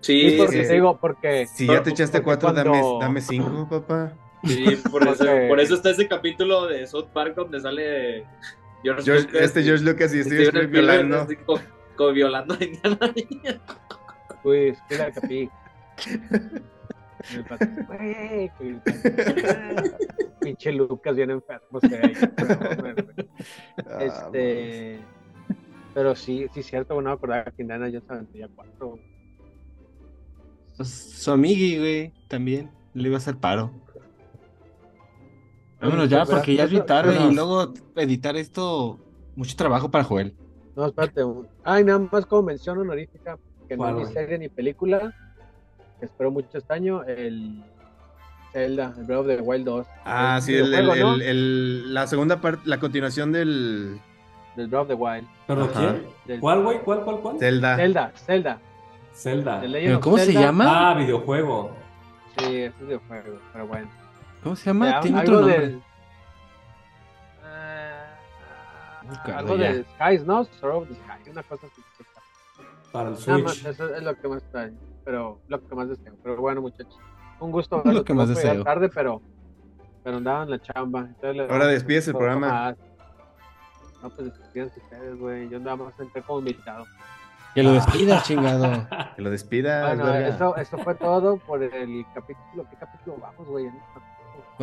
Sí, 0.00 0.30
Sí, 0.30 0.36
porque 0.36 0.64
sí. 0.64 0.72
digo, 0.72 0.98
porque. 1.00 1.46
Si 1.46 1.66
ya 1.66 1.82
te 1.82 1.90
echaste 1.90 2.22
cuatro, 2.22 2.52
dame, 2.52 2.70
cuando- 2.70 2.98
dame 3.00 3.20
cinco, 3.20 3.68
papá. 3.68 4.12
sí, 4.44 4.76
por 4.90 5.06
eso, 5.06 5.24
por 5.48 5.60
eso 5.60 5.74
está 5.76 5.90
ese 5.90 6.08
capítulo 6.08 6.66
de 6.66 6.86
South 6.86 7.08
Park 7.12 7.34
donde 7.36 7.60
sale 7.60 8.24
George, 8.82 9.02
George- 9.04 9.26
Lucas 9.26 9.42
este 9.42 9.62
George 9.62 9.84
Lucas 9.84 10.14
y 10.14 10.22
Steven 10.24 10.42
Spielberg 10.42 10.70
violando. 10.70 11.26
como 11.96 12.10
violando 12.12 12.54
a 12.54 12.64
Indiana 12.64 12.98
Jones. 13.00 13.60
Uy, 14.44 14.68
espera, 14.68 15.12
El 17.34 17.44
pato, 17.44 17.64
güey, 17.88 18.50
Pinche 20.40 20.72
Lucas 20.72 21.16
bien 21.16 21.30
enfermo 21.30 21.80
se 21.80 21.96
ahí. 21.96 22.12
Ah, 23.86 23.98
Este. 24.00 25.00
Pero 25.94 26.14
sí, 26.14 26.46
sí, 26.52 26.62
cierto, 26.62 26.94
bueno, 26.94 27.10
acordar 27.10 27.52
que 27.54 27.62
Indiana 27.62 27.86
Jones 27.86 28.04
aventó 28.10 28.36
ya 28.38 28.48
cuatro. 28.54 28.98
Pues, 30.76 30.88
su 30.90 31.30
amigui, 31.30 31.78
güey, 31.78 32.12
también 32.28 32.70
le 32.92 33.08
iba 33.08 33.16
a 33.16 33.18
hacer 33.18 33.36
paro. 33.38 33.70
Vámonos 35.80 36.08
ya, 36.08 36.24
Pero- 36.24 36.36
porque 36.38 36.54
ya 36.56 36.64
es 36.64 36.70
bien 36.70 36.86
tarde 36.86 37.14
pero- 37.16 37.30
y 37.30 37.34
luego 37.34 37.72
editar 37.96 38.36
esto, 38.36 38.98
mucho 39.36 39.56
trabajo 39.56 39.90
para 39.90 40.04
Joel. 40.04 40.34
No, 40.74 40.86
espérate. 40.86 41.22
Ay, 41.64 41.84
nada 41.84 41.98
más 42.12 42.26
como 42.26 42.42
mención 42.42 42.78
honorífica, 42.78 43.38
que 43.66 43.76
no 43.76 43.82
¿Cuál, 43.84 44.00
es 44.02 44.08
ni 44.08 44.14
serie 44.14 44.38
ni 44.38 44.48
película, 44.50 45.14
que 45.98 46.06
espero 46.06 46.30
mucho 46.30 46.48
este 46.58 46.72
año, 46.72 47.02
el 47.04 47.62
Zelda, 48.52 48.92
el 48.96 49.04
Breath 49.04 49.20
of 49.20 49.26
the 49.26 49.40
Wild 49.40 49.64
2. 49.64 49.86
Ah, 50.04 50.36
El 50.36 50.42
sí, 50.42 50.54
el, 50.54 50.74
el- 50.74 50.86
¿no? 50.86 51.14
el- 51.14 51.94
la 51.94 52.06
segunda 52.06 52.40
parte, 52.40 52.62
la 52.64 52.78
continuación 52.78 53.32
del 53.32 54.00
Del 54.56 54.68
Breath 54.68 54.82
of 54.82 54.88
the 54.88 54.94
Wild. 54.94 55.26
¿Pero 55.46 55.70
quién? 55.72 56.06
Del- 56.26 56.40
¿Cuál, 56.40 56.62
güey? 56.62 56.78
¿Cuál, 56.80 57.04
cuál, 57.04 57.20
cuál? 57.20 57.38
Zelda. 57.38 57.76
Zelda, 57.76 58.12
Zelda. 58.16 58.58
Zelda. 59.14 59.60
¿Pero 59.62 60.00
cómo 60.00 60.18
se 60.18 60.26
Zelda. 60.26 60.40
llama? 60.40 60.90
Ah, 60.90 60.94
videojuego. 60.94 61.70
Sí, 62.38 62.56
es 62.58 62.72
un 62.80 62.86
videojuego, 62.88 63.38
pero 63.52 63.66
bueno. 63.66 63.88
¿Cómo 64.42 64.56
se 64.56 64.66
llama? 64.66 65.00
Tiene 65.00 65.20
algo 65.20 65.32
otro 65.38 65.40
nombre. 65.48 65.66
del. 65.68 65.82
Ah, 67.44 68.16
acuerdo 69.20 69.38
algo 69.38 69.56
ya. 69.56 69.72
de 69.72 69.84
Skies, 69.84 70.24
¿no? 70.26 70.44
Sword 70.44 70.74
of 70.74 70.88
the 70.88 70.94
Sky, 70.94 71.30
una 71.30 71.42
cosa 71.42 71.66
así. 71.66 71.82
Para 72.92 73.08
el 73.10 73.14
Nada 73.26 73.38
más, 73.38 73.54
Switch. 73.54 73.66
eso 73.66 73.94
es 73.94 74.02
lo 74.02 74.14
que 74.20 74.28
más 74.28 74.38
extraño, 74.42 74.76
pero 75.06 75.40
lo 75.46 75.66
que 75.66 75.74
más 75.74 75.88
deseo. 75.88 76.12
Pero 76.22 76.36
bueno, 76.36 76.60
muchachos, 76.60 76.98
un 77.40 77.52
gusto 77.52 77.80
Lo 77.84 78.04
que 78.04 78.12
más 78.12 78.28
deseo. 78.28 78.62
tarde, 78.64 78.90
pero, 78.92 79.22
pero 80.02 80.16
andaba 80.18 80.42
en 80.42 80.50
la 80.50 80.58
chamba. 80.60 81.08
Ahora 81.48 81.68
despides 81.68 82.08
el 82.08 82.14
programa. 82.16 82.48
más. 82.48 82.76
No, 84.02 84.10
pues 84.10 84.36
despídense 84.38 84.80
ustedes, 84.80 85.18
güey. 85.18 85.48
Yo 85.48 85.56
andaba 85.58 85.84
más 85.86 86.00
entré 86.00 86.20
como 86.22 86.40
invitado. 86.40 86.84
Que 87.54 87.62
lo 87.62 87.72
despidas, 87.72 88.22
chingado. 88.26 88.86
Que 89.14 89.22
lo 89.22 89.30
despidas, 89.30 89.86
Bueno, 89.96 90.12
verga. 90.12 90.28
eso, 90.28 90.56
eso 90.56 90.78
fue 90.78 90.94
todo 90.96 91.36
por 91.38 91.62
el 91.62 92.04
capítulo. 92.12 92.66
¿Qué 92.68 92.76
capítulo 92.76 93.16
vamos, 93.18 93.46
güey? 93.48 93.70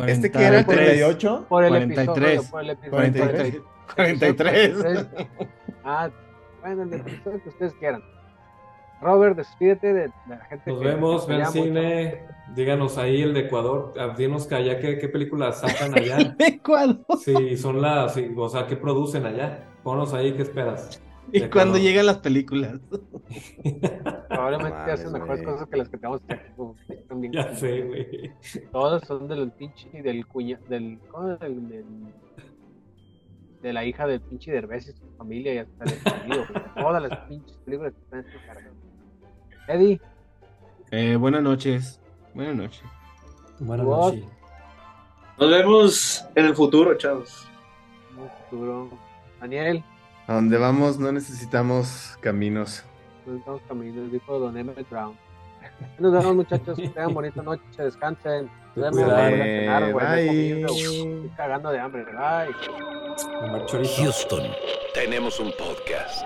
¿Este 0.06 0.30
que 0.30 0.38
era 0.44 0.58
el 0.58 0.64
43. 0.66 0.98
38? 1.16 1.46
Por 1.48 1.64
el 1.64 1.70
43. 1.70 2.28
episodio. 2.36 2.50
Por 2.50 2.60
el 2.62 2.70
episodio. 2.70 3.64
43. 3.94 4.76
43. 4.76 5.06
Ah, 5.86 6.08
bueno, 6.62 6.82
el 6.84 6.94
episodio 6.94 7.42
que 7.42 7.48
ustedes 7.50 7.74
quieran. 7.74 8.02
Robert, 9.00 9.36
despídete 9.36 9.92
de, 9.92 10.00
de 10.02 10.12
la 10.28 10.44
gente. 10.46 10.70
Nos 10.70 10.80
que- 10.80 10.86
vemos, 10.86 11.28
mucho. 11.28 11.50
cine. 11.50 12.22
Díganos 12.54 12.96
ahí 12.98 13.22
el 13.22 13.34
de 13.34 13.40
Ecuador. 13.40 13.92
ah, 13.98 14.14
Dinos 14.16 14.46
que 14.46 14.54
allá 14.54 14.78
qué, 14.78 14.98
qué 14.98 15.08
películas 15.08 15.60
sacan 15.60 15.94
allá. 15.98 16.36
Ecuador. 16.38 16.98
Sí, 17.18 17.56
son 17.56 17.80
las, 17.82 18.14
sí, 18.14 18.30
o 18.36 18.48
sea, 18.48 18.66
qué 18.66 18.76
producen 18.76 19.26
allá. 19.26 19.64
Ponos 19.82 20.14
ahí, 20.14 20.32
¿qué 20.34 20.42
esperas? 20.42 21.00
Y 21.32 21.40
De 21.40 21.50
cuando 21.50 21.76
Ecuador. 21.76 21.80
llegan 21.80 22.06
las 22.06 22.18
películas. 22.18 22.80
Probablemente 24.28 24.78
Mames, 24.78 24.94
hacen 25.00 25.12
mejores 25.12 25.42
cosas 25.42 25.68
que 25.68 25.76
las 25.76 25.88
que 25.88 25.96
tenemos 25.98 26.22
bien 27.16 27.32
Ya 27.32 27.54
sé, 27.54 27.82
güey. 27.82 28.32
Todos 28.72 29.02
son 29.04 29.26
del 29.28 29.50
pinche 29.52 30.02
del 30.02 30.26
cuña, 30.26 30.58
del, 30.68 30.98
¿cómo? 31.10 31.36
del, 31.36 31.68
del- 31.68 31.84
de 33.62 33.72
la 33.72 33.84
hija 33.86 34.06
del 34.06 34.20
pinche 34.20 34.52
Derbez 34.52 34.88
y 34.88 34.92
su 34.92 35.06
familia 35.16 35.54
y 35.54 35.58
hasta 35.58 35.84
el. 35.84 36.44
Todas 36.76 37.02
las 37.02 37.18
pinches 37.28 37.56
películas 37.64 37.94
que 37.94 38.00
están 38.02 38.20
en 38.20 38.26
este 38.26 38.46
cargo. 38.46 38.70
Eddie, 39.68 40.00
Eh, 40.90 41.16
buenas 41.16 41.42
noches. 41.42 42.00
Buenas 42.34 42.54
noches. 42.56 42.82
Buenas 43.58 43.86
noches. 43.86 44.24
Nos 45.38 45.50
vemos 45.50 46.24
en 46.34 46.44
el 46.46 46.54
futuro, 46.54 46.96
chavos. 46.96 47.48
muy 48.14 48.28
futuro. 48.48 48.88
Daniel, 49.40 49.82
A 50.26 50.34
donde 50.34 50.56
vamos 50.56 50.98
no 50.98 51.10
necesitamos 51.12 52.16
caminos. 52.20 52.84
No 53.26 53.32
necesitamos 53.32 53.62
caminos, 53.68 54.12
dijo 54.12 54.38
Don 54.38 54.56
Emmett 54.56 54.88
Brown. 54.88 55.16
Nos 55.98 56.12
vemos, 56.12 56.36
muchachos. 56.36 56.76
Que 56.76 56.88
tengan 56.88 57.12
bonita 57.14 57.42
noche. 57.42 57.62
Descansen. 57.76 58.48
Nos 58.76 58.94
vemos. 58.96 59.12
Cenar, 59.12 59.92
Bye. 59.92 60.62
Estoy 60.62 61.30
cagando 61.36 61.70
de 61.70 61.80
hambre. 61.80 62.04
Bye. 62.04 62.54
Houston, 63.96 64.42
tenemos 64.94 65.40
un 65.40 65.52
podcast. 65.58 66.24